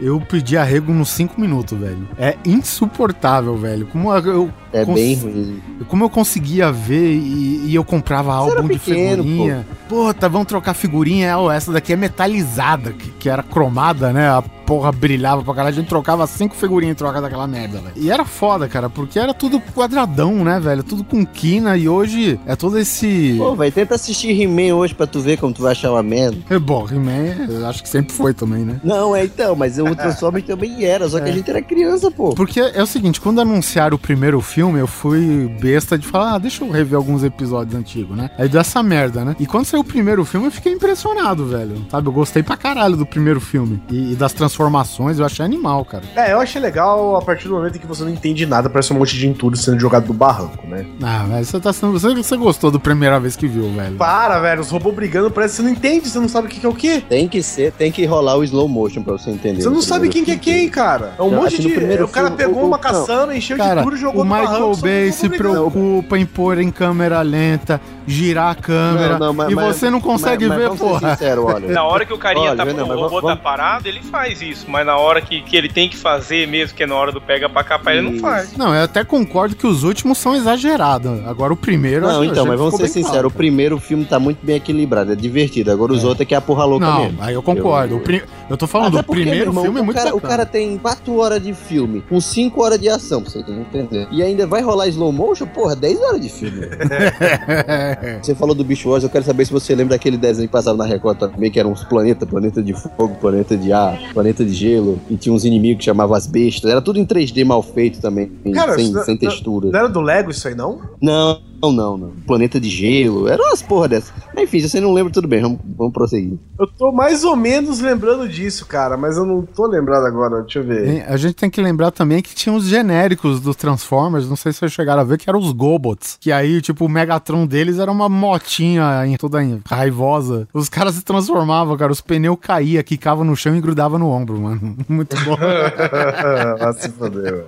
Eu 0.00 0.20
pedi 0.20 0.56
arrego 0.56 0.92
nos 0.92 1.10
5 1.10 1.40
minutos, 1.40 1.78
velho. 1.78 2.08
É 2.18 2.36
insuportável, 2.44 3.56
velho. 3.56 3.86
Como 3.86 4.12
eu, 4.14 4.50
É 4.72 4.84
Cons- 4.84 4.94
bem 4.94 5.14
ruim. 5.14 5.62
como 5.88 6.04
eu 6.04 6.10
conseguia 6.10 6.72
ver 6.72 7.12
e, 7.14 7.66
e 7.66 7.74
eu 7.74 7.84
comprava 7.84 8.32
álbum 8.34 8.52
era 8.52 8.62
de 8.62 8.68
pequeno, 8.68 9.22
figurinha. 9.22 9.66
Pô. 9.88 10.14
tá, 10.14 10.28
vamos 10.28 10.46
trocar 10.46 10.72
figurinha. 10.74 11.28
É, 11.28 11.56
essa 11.56 11.70
daqui 11.72 11.92
é 11.92 11.96
metalizada, 11.96 12.92
que, 12.92 13.10
que 13.10 13.28
era 13.28 13.42
cromada, 13.42 14.12
né? 14.12 14.28
A 14.28 14.40
porra 14.42 14.90
brilhava 14.92 15.42
pra 15.42 15.52
caralho. 15.54 15.74
A 15.74 15.78
gente 15.80 15.88
trocava 15.88 16.26
cinco 16.26 16.54
figurinhas 16.54 16.92
em 16.94 16.96
troca 16.96 17.20
daquela 17.20 17.46
merda, 17.46 17.80
velho. 17.80 17.92
E 17.96 18.10
era 18.10 18.24
foda, 18.24 18.66
cara, 18.68 18.88
porque 18.88 19.18
era 19.18 19.34
tudo 19.34 19.60
quadradão, 19.74 20.42
né, 20.44 20.58
velho? 20.58 20.82
Tudo 20.82 21.04
com 21.04 21.26
quina 21.26 21.76
e 21.76 21.88
hoje 21.88 22.40
é 22.46 22.56
todo 22.56 22.78
esse. 22.78 23.34
Pô, 23.36 23.54
vai 23.54 23.70
tenta 23.70 23.94
assistir 23.96 24.30
He-Man 24.40 24.74
hoje 24.74 24.94
pra 24.94 25.06
tu 25.06 25.20
ver 25.20 25.36
como 25.38 25.52
tu 25.52 25.62
vai 25.62 25.72
achar 25.72 25.90
uma 25.90 26.02
merda. 26.02 26.38
É 26.48 26.58
bom, 26.58 26.86
He-Man, 26.90 27.46
eu 27.50 27.66
acho 27.66 27.82
que 27.82 27.88
sempre 27.88 28.14
foi 28.14 28.32
também, 28.32 28.64
né? 28.64 28.80
Não, 28.82 29.14
é 29.14 29.24
então, 29.24 29.54
mas 29.54 29.78
o 29.78 29.84
Transformers 29.94 30.46
também 30.46 30.84
era, 30.84 31.06
só 31.08 31.20
que 31.20 31.28
a 31.28 31.32
gente 31.32 31.50
era 31.50 31.60
criança, 31.60 32.10
pô. 32.10 32.30
Porque 32.34 32.60
é 32.60 32.82
o 32.82 32.86
seguinte, 32.86 33.20
quando 33.20 33.40
anunciaram 33.40 33.96
o 33.96 33.98
primeiro 33.98 34.40
filme, 34.40 34.61
eu 34.76 34.86
fui 34.86 35.48
besta 35.60 35.98
de 35.98 36.06
falar, 36.06 36.34
ah, 36.34 36.38
deixa 36.38 36.64
eu 36.64 36.70
rever 36.70 36.96
alguns 36.96 37.22
episódios 37.24 37.74
antigos, 37.74 38.16
né? 38.16 38.30
Aí 38.38 38.48
deu 38.48 38.60
essa 38.60 38.82
merda, 38.82 39.24
né? 39.24 39.34
E 39.38 39.46
quando 39.46 39.64
saiu 39.66 39.80
o 39.80 39.84
primeiro 39.84 40.24
filme, 40.24 40.46
eu 40.46 40.50
fiquei 40.52 40.72
impressionado, 40.72 41.46
velho. 41.46 41.84
Sabe, 41.90 42.08
eu 42.08 42.12
gostei 42.12 42.42
pra 42.42 42.56
caralho 42.56 42.96
do 42.96 43.04
primeiro 43.06 43.40
filme. 43.40 43.82
E, 43.90 44.12
e 44.12 44.14
das 44.14 44.32
transformações, 44.32 45.18
eu 45.18 45.26
achei 45.26 45.44
animal, 45.44 45.84
cara. 45.84 46.04
É, 46.16 46.32
eu 46.32 46.40
achei 46.40 46.60
legal 46.60 47.16
a 47.16 47.22
partir 47.22 47.48
do 47.48 47.54
momento 47.54 47.76
em 47.76 47.78
que 47.80 47.86
você 47.86 48.02
não 48.04 48.10
entende 48.10 48.46
nada, 48.46 48.70
parece 48.70 48.92
um 48.92 48.98
monte 48.98 49.16
de 49.16 49.26
entulho 49.26 49.56
sendo 49.56 49.80
jogado 49.80 50.06
do 50.06 50.12
barranco, 50.14 50.66
né? 50.66 50.86
Ah, 51.02 51.24
velho, 51.28 51.44
você 51.44 51.60
tá 51.60 51.72
sendo. 51.72 51.92
Você, 51.92 52.14
você 52.14 52.36
gostou 52.36 52.70
da 52.70 52.78
primeira 52.78 53.18
vez 53.18 53.36
que 53.36 53.46
viu, 53.46 53.70
velho. 53.72 53.96
Para, 53.96 54.38
velho, 54.40 54.60
os 54.60 54.70
robôs 54.70 54.94
brigando, 54.94 55.30
parece 55.30 55.56
que 55.56 55.56
você 55.56 55.62
não 55.62 55.70
entende, 55.70 56.08
você 56.08 56.18
não 56.18 56.28
sabe 56.28 56.46
o 56.46 56.50
que 56.50 56.60
que 56.60 56.66
é 56.66 56.68
o 56.68 56.74
que. 56.74 57.00
Tem 57.00 57.28
que 57.28 57.42
ser, 57.42 57.72
tem 57.72 57.90
que 57.90 58.04
rolar 58.04 58.36
o 58.36 58.44
slow 58.44 58.68
motion 58.68 59.02
pra 59.02 59.12
você 59.14 59.30
entender. 59.30 59.62
Você 59.62 59.70
não 59.70 59.82
sabe 59.82 60.08
quem 60.08 60.24
que 60.24 60.30
é 60.32 60.38
filme. 60.38 60.58
quem, 60.60 60.68
cara. 60.68 61.14
É 61.18 61.22
um 61.22 61.30
Não, 61.30 61.42
monte 61.42 61.54
assim, 61.54 61.62
de. 61.68 62.02
o 62.02 62.08
cara 62.08 62.26
filme, 62.28 62.36
pegou 62.36 62.62
o- 62.62 62.66
uma 62.66 62.76
não. 62.76 62.82
caçamba, 62.82 63.36
encheu 63.36 63.56
Cara, 63.56 63.80
de 63.80 63.84
tudo 63.84 63.96
e 63.96 64.00
jogou 64.00 64.22
o 64.22 64.24
no 64.24 64.30
Michael 64.52 64.76
Bay 64.76 65.12
se 65.12 65.28
preocupa 65.28 66.18
em 66.18 66.26
pôr 66.26 66.58
em 66.58 66.70
câmera 66.70 67.20
lenta, 67.22 67.80
girar 68.06 68.50
a 68.50 68.54
câmera, 68.54 69.18
Não, 69.18 69.26
não, 69.28 69.32
mas- 69.34 69.50
e 69.50 69.54
mas- 69.54 69.76
você 69.76 69.90
não 69.90 70.00
consegue 70.00 70.46
mas- 70.48 70.58
mas 70.58 70.68
ver, 70.70 70.76
ser 70.78 70.84
porra. 70.84 71.10
sincero, 71.10 71.44
olha. 71.46 71.68
Na 71.68 71.84
hora 71.84 72.04
que 72.04 72.12
o 72.12 72.18
carinha 72.18 72.50
Olha, 72.50 72.56
tá, 72.56 72.64
não, 72.64 72.86
mas 72.86 72.96
o 72.96 73.00
robô 73.00 73.20
vamos- 73.20 73.36
tá 73.36 73.36
parado, 73.36 73.88
ele 73.88 74.00
faz 74.02 74.42
isso. 74.42 74.66
Mas 74.68 74.84
na 74.86 74.96
hora 74.96 75.20
que, 75.20 75.40
que 75.42 75.56
ele 75.56 75.68
tem 75.68 75.88
que 75.88 75.96
fazer 75.96 76.46
mesmo, 76.48 76.76
que 76.76 76.82
é 76.82 76.86
na 76.86 76.94
hora 76.94 77.12
do 77.12 77.20
pega 77.20 77.48
pra 77.48 77.62
capar, 77.62 77.94
ele 77.96 78.10
não 78.10 78.18
faz. 78.20 78.56
Não, 78.56 78.74
eu 78.74 78.82
até 78.84 79.04
concordo 79.04 79.54
que 79.54 79.66
os 79.66 79.82
últimos 79.84 80.18
são 80.18 80.34
exagerados. 80.34 81.20
Agora 81.26 81.52
o 81.52 81.56
primeiro. 81.56 82.06
Não, 82.06 82.24
então, 82.24 82.44
mas 82.44 82.54
que 82.54 82.58
vamos 82.58 82.76
ser 82.76 82.88
sinceros, 82.88 83.32
o 83.32 83.34
primeiro 83.34 83.78
filme 83.78 84.04
tá 84.04 84.18
muito 84.18 84.44
bem 84.44 84.56
equilibrado, 84.56 85.12
é 85.12 85.16
divertido. 85.16 85.70
Agora 85.70 85.92
os 85.92 86.02
outros 86.04 86.22
é 86.22 86.24
que 86.24 86.34
é 86.34 86.38
a 86.38 86.40
porra 86.40 86.64
louca 86.64 86.86
Não, 86.86 87.04
mesmo. 87.04 87.18
aí 87.22 87.34
eu 87.34 87.42
concordo. 87.42 87.94
Eu- 87.94 87.98
O 87.98 88.00
pri- 88.00 88.22
Eu 88.50 88.56
tô 88.56 88.66
falando, 88.66 88.98
o 88.98 89.02
primeiro 89.04 89.50
irmão, 89.50 89.62
filme 89.64 89.78
é 89.78 89.82
o 89.82 89.84
muito 89.84 89.96
cara, 89.96 90.14
o 90.14 90.20
cara 90.20 90.44
tem 90.44 90.76
4 90.76 91.16
horas 91.18 91.42
de 91.42 91.54
filme, 91.54 92.02
com 92.08 92.20
5 92.20 92.62
horas 92.62 92.78
de 92.78 92.88
ação, 92.88 93.22
pra 93.22 93.30
você 93.30 93.38
entender. 93.38 94.06
E 94.10 94.22
ainda 94.22 94.41
vai 94.46 94.62
rolar 94.62 94.88
slow 94.88 95.12
motion? 95.12 95.46
Porra, 95.46 95.74
10 95.76 96.00
horas 96.00 96.20
de 96.20 96.28
filme. 96.28 96.66
você 98.22 98.34
falou 98.34 98.54
do 98.54 98.64
Beast 98.64 98.84
Wars, 98.84 99.04
eu 99.04 99.10
quero 99.10 99.24
saber 99.24 99.44
se 99.44 99.52
você 99.52 99.74
lembra 99.74 99.96
daquele 99.96 100.16
desenho 100.16 100.48
que 100.48 100.52
passava 100.52 100.76
na 100.76 100.84
Record 100.84 101.18
também, 101.18 101.50
que 101.50 101.58
eram 101.58 101.72
uns 101.72 101.84
planetas, 101.84 102.28
planeta 102.28 102.62
de 102.62 102.72
fogo, 102.74 103.14
planeta 103.20 103.56
de 103.56 103.72
ar, 103.72 103.98
planeta 104.12 104.44
de 104.44 104.52
gelo, 104.52 104.98
e 105.10 105.16
tinha 105.16 105.32
uns 105.34 105.44
inimigos 105.44 105.78
que 105.78 105.84
chamavam 105.84 106.14
as 106.16 106.26
bestas. 106.26 106.70
Era 106.70 106.80
tudo 106.80 106.98
em 106.98 107.06
3D 107.06 107.44
mal 107.44 107.62
feito 107.62 108.00
também, 108.00 108.30
Cara, 108.54 108.74
sem, 108.74 108.84
isso 108.86 109.04
sem 109.04 109.14
não- 109.14 109.20
textura. 109.20 109.70
Não 109.70 109.78
era 109.78 109.88
do 109.88 110.00
Lego 110.00 110.30
isso 110.30 110.46
aí, 110.48 110.54
não? 110.54 110.80
Não, 111.00 111.40
não, 111.62 111.72
não, 111.72 111.96
não. 111.96 112.10
Planeta 112.26 112.58
de 112.60 112.68
gelo, 112.68 113.28
eram 113.28 113.44
umas 113.44 113.62
porra 113.62 113.88
dessas. 113.88 114.12
Mas, 114.34 114.44
Enfim, 114.44 114.60
se 114.60 114.68
você 114.70 114.80
não 114.80 114.92
lembra, 114.92 115.12
tudo 115.12 115.28
bem, 115.28 115.40
vamos, 115.42 115.60
vamos 115.76 115.92
prosseguir. 115.92 116.38
Eu 116.58 116.66
tô 116.66 116.90
mais 116.90 117.22
ou 117.24 117.36
menos 117.36 117.80
lembrando 117.80 118.28
disso, 118.28 118.66
cara, 118.66 118.96
mas 118.96 119.16
eu 119.16 119.24
não 119.24 119.42
tô 119.42 119.66
lembrado 119.66 120.04
agora, 120.06 120.42
deixa 120.42 120.58
eu 120.58 120.64
ver. 120.64 120.84
Tem- 120.84 121.02
A 121.02 121.16
gente 121.16 121.34
tem 121.34 121.48
que 121.50 121.60
lembrar 121.62 121.90
também 121.92 122.20
que 122.22 122.34
tinha 122.34 122.54
os 122.54 122.64
genéricos 122.66 123.40
dos 123.40 123.54
Transformers, 123.56 124.28
não 124.28 124.36
sei 124.36 124.52
se 124.52 124.58
vocês 124.58 124.72
chegaram 124.72 125.02
a 125.02 125.04
ver, 125.04 125.18
que 125.18 125.28
eram 125.30 125.38
os 125.38 125.52
Gobots. 125.52 126.16
Que 126.20 126.32
aí, 126.32 126.60
tipo, 126.60 126.84
o 126.84 126.88
Megatron 126.88 127.46
deles 127.46 127.78
era 127.78 127.90
uma 127.90 128.08
motinha 128.08 129.06
em- 129.06 129.16
toda 129.16 129.38
raivosa. 129.68 130.48
Os 130.52 130.68
caras 130.68 130.94
se 130.96 131.02
transformavam, 131.04 131.76
cara, 131.76 131.92
os 131.92 132.00
pneus 132.00 132.36
caíam, 132.40 132.82
quicavam 132.82 133.24
no 133.24 133.36
chão 133.36 133.54
e 133.54 133.60
grudavam 133.60 133.98
no 133.98 134.08
ombro, 134.08 134.40
mano. 134.40 134.76
Muito 134.88 135.16
bom. 135.24 135.36
Vai 136.58 136.72
se 136.74 136.88
foder, 136.90 137.22
velho. 137.32 137.44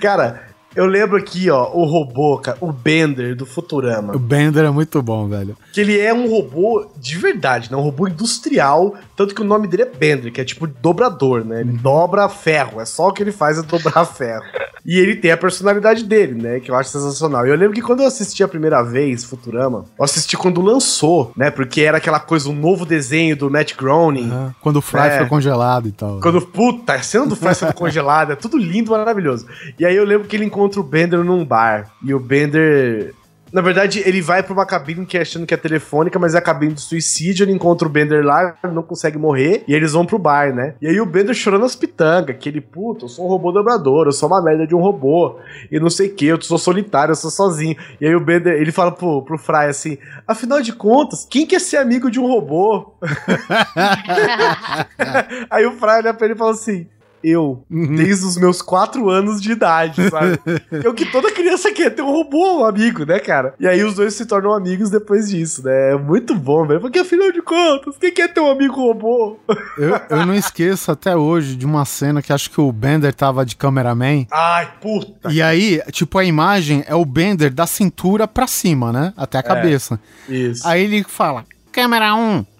Cara, 0.00 0.42
eu 0.76 0.86
lembro 0.86 1.16
aqui, 1.16 1.50
ó, 1.50 1.70
o 1.72 1.84
robô, 1.84 2.38
cara, 2.38 2.58
o 2.60 2.70
Bender 2.70 3.34
do 3.34 3.46
Futurama. 3.46 4.14
o 4.14 4.18
Bender 4.18 4.64
é 4.64 4.70
muito 4.70 5.00
bom, 5.02 5.26
velho. 5.26 5.56
Que 5.72 5.80
ele 5.80 5.98
é 5.98 6.12
um 6.12 6.28
robô 6.30 6.86
de 6.96 7.16
verdade, 7.16 7.70
né? 7.70 7.76
Um 7.76 7.80
robô 7.80 8.06
industrial, 8.06 8.94
tanto 9.16 9.34
que 9.34 9.40
o 9.40 9.44
nome 9.44 9.66
dele 9.66 9.84
é 9.84 9.86
Bender, 9.86 10.30
que 10.32 10.40
é 10.40 10.44
tipo 10.44 10.66
dobrador, 10.66 11.44
né? 11.44 11.60
Ele 11.62 11.72
dobra 11.72 12.28
ferro, 12.28 12.80
é 12.80 12.84
só 12.84 13.08
o 13.08 13.12
que 13.12 13.22
ele 13.22 13.32
faz 13.32 13.58
é 13.58 13.62
dobrar 13.62 14.04
ferro. 14.06 14.44
E 14.86 14.98
ele 14.98 15.16
tem 15.16 15.32
a 15.32 15.36
personalidade 15.36 16.04
dele, 16.04 16.40
né? 16.40 16.60
Que 16.60 16.70
eu 16.70 16.76
acho 16.76 16.90
sensacional. 16.90 17.44
E 17.46 17.50
eu 17.50 17.56
lembro 17.56 17.74
que 17.74 17.82
quando 17.82 18.00
eu 18.00 18.06
assisti 18.06 18.44
a 18.44 18.48
primeira 18.48 18.82
vez 18.82 19.24
Futurama, 19.24 19.84
eu 19.98 20.04
assisti 20.04 20.36
quando 20.36 20.60
lançou, 20.60 21.32
né? 21.36 21.50
Porque 21.50 21.80
era 21.82 21.98
aquela 21.98 22.20
coisa, 22.20 22.48
um 22.48 22.54
novo 22.54 22.86
desenho 22.86 23.36
do 23.36 23.50
Matt 23.50 23.74
Groening. 23.76 24.30
Quando 24.60 24.76
o 24.76 24.82
Fry 24.82 25.00
É. 25.08 25.18
foi 25.18 25.26
congelado 25.26 25.88
e 25.88 25.92
tal. 25.92 26.20
Quando, 26.20 26.40
puta, 26.40 26.92
a 26.92 27.02
cena 27.02 27.26
do 27.26 27.34
Fry 27.34 27.54
sendo 27.54 27.72
congelada, 27.74 28.34
é 28.34 28.36
tudo 28.36 28.56
lindo, 28.56 28.92
maravilhoso. 28.92 29.46
E 29.78 29.84
aí 29.84 29.96
eu 29.96 30.04
lembro 30.04 30.28
que 30.28 30.36
ele 30.36 30.44
encontra 30.44 30.78
o 30.80 30.84
Bender 30.84 31.24
num 31.24 31.44
bar. 31.44 31.90
E 32.04 32.14
o 32.14 32.20
Bender. 32.20 33.12
Na 33.56 33.62
verdade, 33.62 34.02
ele 34.04 34.20
vai 34.20 34.42
pra 34.42 34.52
uma 34.52 34.66
cabine 34.66 35.06
que 35.06 35.16
é 35.16 35.22
achando 35.22 35.46
que 35.46 35.54
é 35.54 35.56
telefônica, 35.56 36.18
mas 36.18 36.34
é 36.34 36.38
a 36.38 36.42
cabine 36.42 36.74
de 36.74 36.80
suicídio. 36.82 37.42
Ele 37.42 37.52
encontra 37.52 37.88
o 37.88 37.90
Bender 37.90 38.22
lá, 38.22 38.54
não 38.70 38.82
consegue 38.82 39.16
morrer. 39.16 39.64
E 39.66 39.72
eles 39.72 39.92
vão 39.92 40.04
pro 40.04 40.18
bar, 40.18 40.54
né? 40.54 40.74
E 40.78 40.86
aí 40.86 41.00
o 41.00 41.06
Bender 41.06 41.34
chorando 41.34 41.64
as 41.64 41.74
pitangas. 41.74 42.36
Que 42.38 42.50
ele, 42.50 42.60
puta, 42.60 43.06
eu 43.06 43.08
sou 43.08 43.24
um 43.24 43.28
robô 43.28 43.50
dobrador, 43.50 44.04
eu 44.04 44.12
sou 44.12 44.28
uma 44.28 44.42
merda 44.42 44.66
de 44.66 44.74
um 44.74 44.78
robô. 44.78 45.38
E 45.72 45.80
não 45.80 45.88
sei 45.88 46.08
o 46.08 46.14
que, 46.14 46.26
eu 46.26 46.42
sou 46.42 46.58
solitário, 46.58 47.12
eu 47.12 47.16
sou 47.16 47.30
sozinho. 47.30 47.74
E 47.98 48.06
aí 48.06 48.14
o 48.14 48.20
Bender, 48.20 48.60
ele 48.60 48.70
fala 48.70 48.92
pro, 48.92 49.22
pro 49.22 49.38
Fry 49.38 49.70
assim: 49.70 49.96
afinal 50.28 50.60
de 50.60 50.74
contas, 50.74 51.24
quem 51.24 51.46
quer 51.46 51.62
ser 51.62 51.78
amigo 51.78 52.10
de 52.10 52.20
um 52.20 52.26
robô? 52.26 52.92
Aí 55.48 55.64
o 55.64 55.72
Fry 55.72 55.92
olha 55.92 56.12
pra 56.12 56.26
ele 56.26 56.34
e 56.34 56.38
fala 56.38 56.50
assim: 56.50 56.86
Eu, 57.22 57.64
desde 57.68 58.24
os 58.24 58.36
meus 58.36 58.62
quatro 58.62 59.08
anos 59.10 59.40
de 59.40 59.52
idade, 59.52 60.08
sabe? 60.10 60.38
é 60.84 60.88
o 60.88 60.94
que 60.94 61.04
toda 61.06 61.32
criança 61.32 61.72
quer, 61.72 61.90
ter 61.90 62.02
um 62.02 62.10
robô 62.10 62.60
um 62.60 62.64
amigo, 62.64 63.04
né, 63.04 63.18
cara? 63.18 63.54
E 63.58 63.66
aí 63.66 63.82
os 63.82 63.94
dois 63.94 64.14
se 64.14 64.26
tornam 64.26 64.52
amigos 64.52 64.90
depois 64.90 65.28
disso, 65.28 65.64
né? 65.64 65.92
É 65.92 65.96
muito 65.96 66.34
bom, 66.34 66.66
velho. 66.66 66.80
Porque 66.80 66.98
afinal 66.98 67.32
de 67.32 67.42
contas, 67.42 67.96
quem 67.98 68.12
quer 68.12 68.32
ter 68.32 68.40
um 68.40 68.50
amigo 68.50 68.74
robô? 68.74 69.38
Eu, 69.76 70.00
eu 70.08 70.26
não 70.26 70.34
esqueço 70.34 70.90
até 70.90 71.14
hoje 71.14 71.54
de 71.54 71.66
uma 71.66 71.84
cena 71.84 72.22
que 72.22 72.32
acho 72.32 72.50
que 72.50 72.60
o 72.60 72.72
Bender 72.72 73.12
tava 73.12 73.44
de 73.44 73.54
cameraman. 73.54 74.26
Ai, 74.30 74.68
puta. 74.80 75.30
E 75.30 75.42
aí, 75.42 75.82
tipo, 75.92 76.18
a 76.18 76.24
imagem 76.24 76.82
é 76.86 76.94
o 76.94 77.04
Bender 77.04 77.52
da 77.52 77.66
cintura 77.66 78.26
pra 78.26 78.46
cima, 78.46 78.90
né? 78.90 79.12
Até 79.16 79.38
a 79.38 79.42
cabeça. 79.42 80.00
Isso. 80.28 80.66
Aí 80.66 80.84
ele 80.84 81.04
fala, 81.04 81.44
câmera 81.70 82.14
1. 82.14 82.55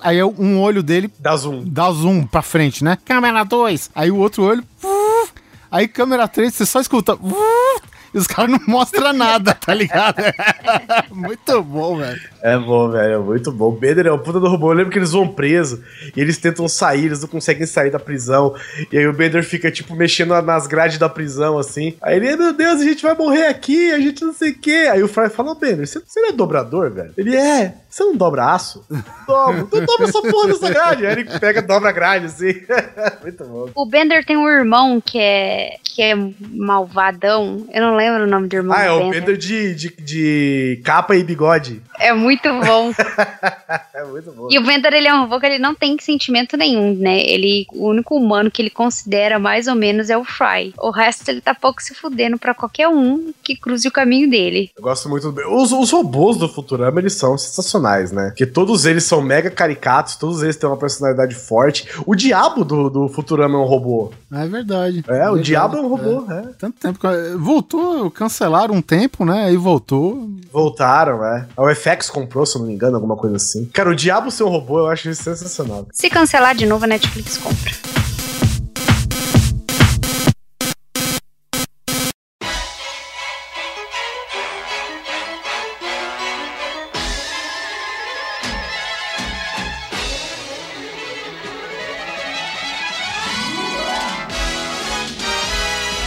Aí 0.00 0.22
um 0.22 0.60
olho 0.60 0.82
dele 0.82 1.10
Dá 1.18 1.36
zoom. 1.36 1.62
dá 1.66 1.90
zoom 1.90 2.26
pra 2.26 2.42
frente, 2.42 2.82
né? 2.84 2.98
Câmera 3.04 3.44
2. 3.44 3.90
Aí 3.94 4.10
o 4.10 4.16
outro 4.16 4.42
olho. 4.44 4.64
Aí 5.70 5.88
câmera 5.88 6.28
3, 6.28 6.54
você 6.54 6.66
só 6.66 6.80
escuta. 6.80 7.18
E 8.14 8.18
os 8.18 8.26
caras 8.26 8.50
não 8.50 8.60
mostram 8.66 9.12
nada, 9.12 9.52
tá 9.52 9.74
ligado? 9.74 10.16
Muito 11.10 11.62
bom, 11.62 11.98
velho. 11.98 12.20
É 12.40 12.56
bom, 12.56 12.88
velho, 12.90 13.14
é 13.14 13.18
muito 13.18 13.50
bom. 13.50 13.68
O 13.68 13.72
Bender 13.72 14.06
é 14.06 14.12
o 14.12 14.18
puta 14.20 14.38
do 14.38 14.48
robô. 14.48 14.70
Eu 14.70 14.76
lembro 14.76 14.92
que 14.92 14.98
eles 14.98 15.10
vão 15.10 15.26
preso 15.26 15.82
e 16.16 16.20
eles 16.20 16.38
tentam 16.38 16.68
sair, 16.68 17.06
eles 17.06 17.20
não 17.20 17.28
conseguem 17.28 17.66
sair 17.66 17.90
da 17.90 17.98
prisão. 17.98 18.54
E 18.92 18.96
aí 18.96 19.06
o 19.06 19.12
Bender 19.12 19.42
fica, 19.42 19.70
tipo, 19.70 19.94
mexendo 19.96 20.40
nas 20.42 20.66
grades 20.68 20.96
da 20.96 21.08
prisão, 21.08 21.58
assim. 21.58 21.94
Aí 22.00 22.16
ele, 22.16 22.36
meu 22.36 22.52
Deus, 22.52 22.80
a 22.80 22.84
gente 22.84 23.02
vai 23.02 23.14
morrer 23.16 23.48
aqui, 23.48 23.90
a 23.90 23.98
gente 23.98 24.24
não 24.24 24.32
sei 24.32 24.52
o 24.52 24.58
quê. 24.58 24.88
Aí 24.92 25.02
o 25.02 25.08
Fry 25.08 25.28
fala, 25.28 25.50
ô 25.50 25.54
Bender, 25.56 25.86
você, 25.86 25.98
você 25.98 26.20
não 26.20 26.28
é 26.28 26.32
dobrador, 26.32 26.90
velho? 26.92 27.12
Ele 27.18 27.34
é. 27.36 27.74
Você 27.96 28.04
não 28.04 28.14
dobra 28.14 28.52
aço? 28.52 28.84
Dobro. 29.26 29.60
Então 29.60 29.86
dobra 29.86 30.04
essa 30.04 30.20
porra 30.20 30.48
dessa 30.48 30.68
grade. 30.68 31.06
Aí 31.06 31.12
ele 31.12 31.24
pega, 31.40 31.62
dobra 31.62 31.88
a 31.88 31.92
grade, 31.92 32.26
assim. 32.26 32.52
muito 33.24 33.42
bom. 33.42 33.70
O 33.74 33.86
Bender 33.86 34.22
tem 34.22 34.36
um 34.36 34.46
irmão 34.46 35.00
que 35.00 35.18
é, 35.18 35.78
que 35.82 36.02
é 36.02 36.14
malvadão. 36.52 37.66
Eu 37.72 37.80
não 37.80 37.96
lembro 37.96 38.24
o 38.24 38.26
nome 38.26 38.48
do 38.48 38.54
irmão 38.54 38.76
Ah, 38.76 38.82
é 38.82 38.88
do 38.90 39.06
o 39.06 39.10
Bender 39.10 39.38
de, 39.38 39.74
de, 39.74 39.96
de 39.98 40.82
capa 40.84 41.16
e 41.16 41.24
bigode. 41.24 41.80
É 41.98 42.12
muito 42.12 42.46
bom. 42.60 42.92
É 43.96 44.04
muito 44.04 44.30
bom. 44.30 44.48
E 44.50 44.58
o 44.58 44.62
Bender, 44.62 44.92
ele 44.92 45.08
é 45.08 45.14
um 45.14 45.22
robô 45.22 45.40
que 45.40 45.46
ele 45.46 45.58
não 45.58 45.74
tem 45.74 45.96
sentimento 45.98 46.54
nenhum, 46.54 46.94
né? 46.94 47.18
Ele, 47.18 47.66
o 47.72 47.88
único 47.88 48.14
humano 48.14 48.50
que 48.50 48.60
ele 48.60 48.68
considera 48.68 49.38
mais 49.38 49.66
ou 49.66 49.74
menos 49.74 50.10
é 50.10 50.18
o 50.18 50.24
Fry. 50.24 50.74
O 50.78 50.90
resto 50.90 51.30
ele 51.30 51.40
tá 51.40 51.54
pouco 51.54 51.82
se 51.82 51.94
fudendo 51.94 52.38
pra 52.38 52.52
qualquer 52.52 52.88
um 52.88 53.32
que 53.42 53.56
cruze 53.56 53.88
o 53.88 53.90
caminho 53.90 54.28
dele. 54.28 54.70
Eu 54.76 54.82
gosto 54.82 55.08
muito 55.08 55.32
do... 55.32 55.40
Os, 55.50 55.72
os 55.72 55.90
robôs 55.90 56.36
do 56.36 56.46
Futurama, 56.46 57.00
eles 57.00 57.14
são 57.14 57.38
sensacionais, 57.38 57.85
né? 58.12 58.26
Porque 58.28 58.46
todos 58.46 58.84
eles 58.86 59.04
são 59.04 59.20
mega 59.22 59.50
caricatos, 59.50 60.16
todos 60.16 60.42
eles 60.42 60.56
têm 60.56 60.68
uma 60.68 60.76
personalidade 60.76 61.34
forte. 61.34 61.88
O 62.04 62.14
diabo 62.14 62.64
do, 62.64 62.88
do 62.90 63.08
Futurama 63.08 63.56
é 63.56 63.60
um 63.60 63.64
robô. 63.64 64.12
É 64.32 64.46
verdade. 64.46 65.04
É, 65.08 65.12
o 65.12 65.16
Verdade. 65.16 65.42
diabo 65.42 65.76
é 65.76 65.80
um 65.80 65.88
robô, 65.88 66.32
é. 66.32 66.42
Tanto 66.58 66.78
tempo 66.78 66.98
que. 66.98 67.36
Voltou, 67.36 68.10
cancelaram 68.10 68.74
um 68.74 68.82
tempo, 68.82 69.24
né? 69.24 69.44
Aí 69.46 69.56
voltou. 69.56 70.28
Voltaram, 70.52 71.24
é. 71.24 71.46
A 71.56 71.62
UFX 71.64 72.10
comprou, 72.10 72.44
se 72.44 72.56
eu 72.56 72.60
não 72.60 72.68
me 72.68 72.74
engano, 72.74 72.96
alguma 72.96 73.16
coisa 73.16 73.36
assim. 73.36 73.66
Cara, 73.66 73.90
o 73.90 73.94
diabo 73.94 74.30
ser 74.30 74.44
um 74.44 74.48
robô, 74.48 74.80
eu 74.80 74.86
acho 74.88 75.08
isso 75.08 75.22
sensacional. 75.22 75.86
Se 75.92 76.10
cancelar 76.10 76.54
de 76.54 76.66
novo, 76.66 76.84
a 76.84 76.88
Netflix 76.88 77.38
compra. 77.38 77.95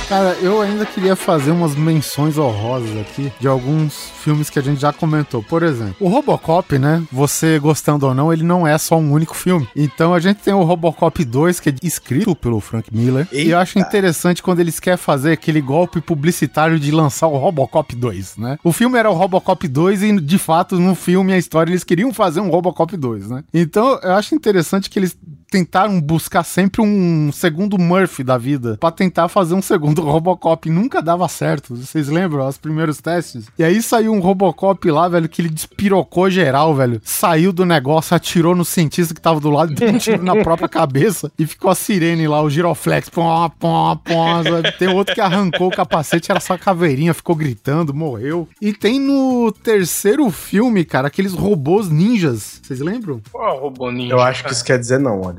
Cara, 0.10 0.36
eu 0.42 0.60
ainda 0.60 0.88
queria 0.88 1.16
fazer 1.16 1.52
umas 1.52 1.76
menções 1.76 2.36
honrosas 2.36 2.98
aqui 2.98 3.32
de 3.40 3.48
alguns 3.48 4.10
filmes 4.24 4.50
que 4.50 4.58
a 4.58 4.62
gente 4.62 4.82
já 4.82 4.92
comentou. 4.92 5.44
Por 5.44 5.62
exemplo, 5.62 5.96
o 6.00 6.10
Robocop, 6.10 6.80
né? 6.80 7.04
Você 7.12 7.60
gostando 7.60 8.08
ou 8.08 8.14
não, 8.16 8.34
ele 8.34 8.42
não 8.42 8.66
é 8.66 8.76
só 8.80 8.98
um 8.98 9.12
único 9.12 9.36
filme. 9.36 9.70
Então 9.76 10.12
a 10.12 10.20
gente 10.20 10.38
tem 10.38 10.52
o 10.52 10.64
Robocop 10.64 11.24
2, 11.24 11.60
que 11.60 11.70
é 11.70 11.76
escrito 11.84 12.36
pelo 12.36 12.60
Frank 12.60 12.90
Miller. 12.92 13.28
E 13.32 13.52
eu 13.52 13.60
acho 13.60 13.78
interessante 13.78 14.42
quando 14.42 14.62
eles 14.62 14.80
querem 14.80 14.98
fazer 14.98 15.34
aquele 15.34 15.62
golpe 15.62 16.02
publicitário 16.02 16.80
de 16.80 16.90
lançar 16.90 17.28
o 17.28 17.38
Robocop 17.38 17.96
2, 17.96 18.38
né? 18.38 18.58
O 18.64 18.74
filme 18.74 18.98
era 18.98 19.12
o 19.12 19.14
Robocop 19.14 19.68
2 19.68 20.02
e, 20.02 20.20
de 20.20 20.38
fato, 20.40 20.80
no 20.80 20.96
filme, 20.96 21.34
a 21.34 21.38
história, 21.38 21.70
eles 21.70 21.84
queriam 21.84 22.12
fazer 22.12 22.40
um 22.40 22.50
Robocop 22.50 22.98
2, 22.98 23.30
né? 23.30 23.44
Então 23.54 24.00
eu 24.02 24.14
acho 24.14 24.34
interessante 24.34 24.90
que 24.90 24.98
eles 24.98 25.16
tentaram 25.50 26.00
buscar 26.00 26.44
sempre 26.44 26.82
um 26.82 27.32
segundo 27.32 27.78
Murphy 27.78 28.24
da 28.24 28.38
vida 28.38 28.78
pra 28.80 28.92
tentar 28.92 29.28
fazer 29.28 29.54
um 29.54 29.62
segundo 29.62 30.02
Robocop. 30.04 30.70
Nunca 30.70 31.02
dava 31.02 31.28
certo. 31.28 31.76
Vocês 31.76 32.08
lembram 32.08 32.48
os 32.48 32.58
primeiros 32.58 33.00
testes? 33.00 33.46
E 33.58 33.64
aí 33.64 33.82
saiu 33.82 34.14
um 34.14 34.20
Robocop 34.20 34.90
lá, 34.92 35.08
velho, 35.08 35.28
que 35.28 35.42
ele 35.42 35.50
despirocou 35.50 36.30
geral, 36.30 36.76
velho. 36.76 37.02
Saiu 37.04 37.52
do 37.52 37.66
negócio, 37.66 38.16
atirou 38.16 38.56
no 38.56 38.64
cientista 38.64 39.14
que 39.14 39.22
tava 39.22 39.40
do 39.40 39.50
lado, 39.50 39.74
deu 39.74 39.90
um 39.90 39.98
tiro 39.98 40.24
na 40.24 40.36
própria 40.44 40.70
cabeça 40.70 41.32
e 41.38 41.46
ficou 41.46 41.72
a 41.72 41.76
sirene 41.76 42.28
lá, 42.28 42.42
o 42.42 42.50
giroflex. 42.50 43.10
Pom, 43.10 43.50
pom, 43.60 43.98
pom? 43.98 44.44
Tem 44.78 44.88
outro 44.88 45.16
que 45.16 45.22
arrancou 45.22 45.68
o 45.68 45.76
capacete, 45.76 46.32
era 46.32 46.40
só 46.40 46.54
a 46.54 46.58
caveirinha, 46.58 47.14
ficou 47.14 47.36
gritando, 47.36 47.94
morreu. 47.94 48.48
E 48.62 48.74
tem 48.74 49.00
no 49.00 49.52
terceiro 49.52 50.30
filme, 50.30 50.86
cara, 50.86 51.08
aqueles 51.08 51.34
robôs 51.34 51.90
ninjas. 51.90 52.60
Vocês 52.64 52.80
lembram? 52.80 53.22
Qual 53.32 53.60
robô 53.60 53.92
ninja? 53.92 54.14
Eu 54.14 54.20
acho 54.20 54.44
que 54.44 54.52
isso 54.52 54.64
quer 54.64 54.78
dizer 54.78 55.00
não, 55.00 55.22
olha. 55.22 55.39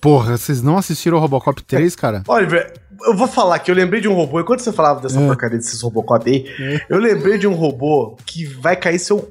Porra, 0.00 0.36
vocês 0.36 0.62
não 0.62 0.76
assistiram 0.78 1.16
o 1.16 1.20
Robocop 1.20 1.62
3, 1.62 1.94
cara? 1.96 2.22
Oliver, 2.26 2.72
eu 3.06 3.16
vou 3.16 3.26
falar 3.26 3.58
que 3.58 3.70
eu 3.70 3.74
lembrei 3.74 4.00
de 4.00 4.08
um 4.08 4.14
robô, 4.14 4.40
enquanto 4.40 4.60
você 4.60 4.72
falava 4.72 5.00
dessa 5.00 5.20
É. 5.20 5.26
porcaria 5.26 5.58
desses 5.58 5.80
Robocop 5.82 6.28
aí, 6.28 6.80
eu 6.88 6.98
lembrei 6.98 7.38
de 7.38 7.46
um 7.46 7.54
robô 7.54 8.16
que 8.26 8.44
vai 8.44 8.76
cair 8.76 8.98
seu 8.98 9.18
c... 9.18 9.26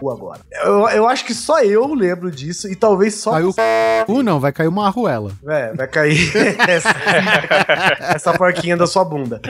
agora. 0.00 0.40
Eu, 0.64 0.88
eu 0.88 1.08
acho 1.08 1.24
que 1.24 1.34
só 1.34 1.60
eu 1.62 1.92
lembro 1.94 2.30
disso 2.30 2.68
e 2.70 2.74
talvez 2.76 3.14
só. 3.14 3.32
Caiu 3.32 3.54
o 4.08 4.22
não, 4.22 4.40
vai 4.40 4.52
cair 4.52 4.68
uma 4.68 4.86
arruela. 4.86 5.32
É, 5.46 5.72
vai 5.74 5.86
cair 5.86 6.32
essa, 6.68 6.94
essa 8.14 8.32
porquinha 8.32 8.76
da 8.76 8.86
sua 8.86 9.04
bunda. 9.04 9.40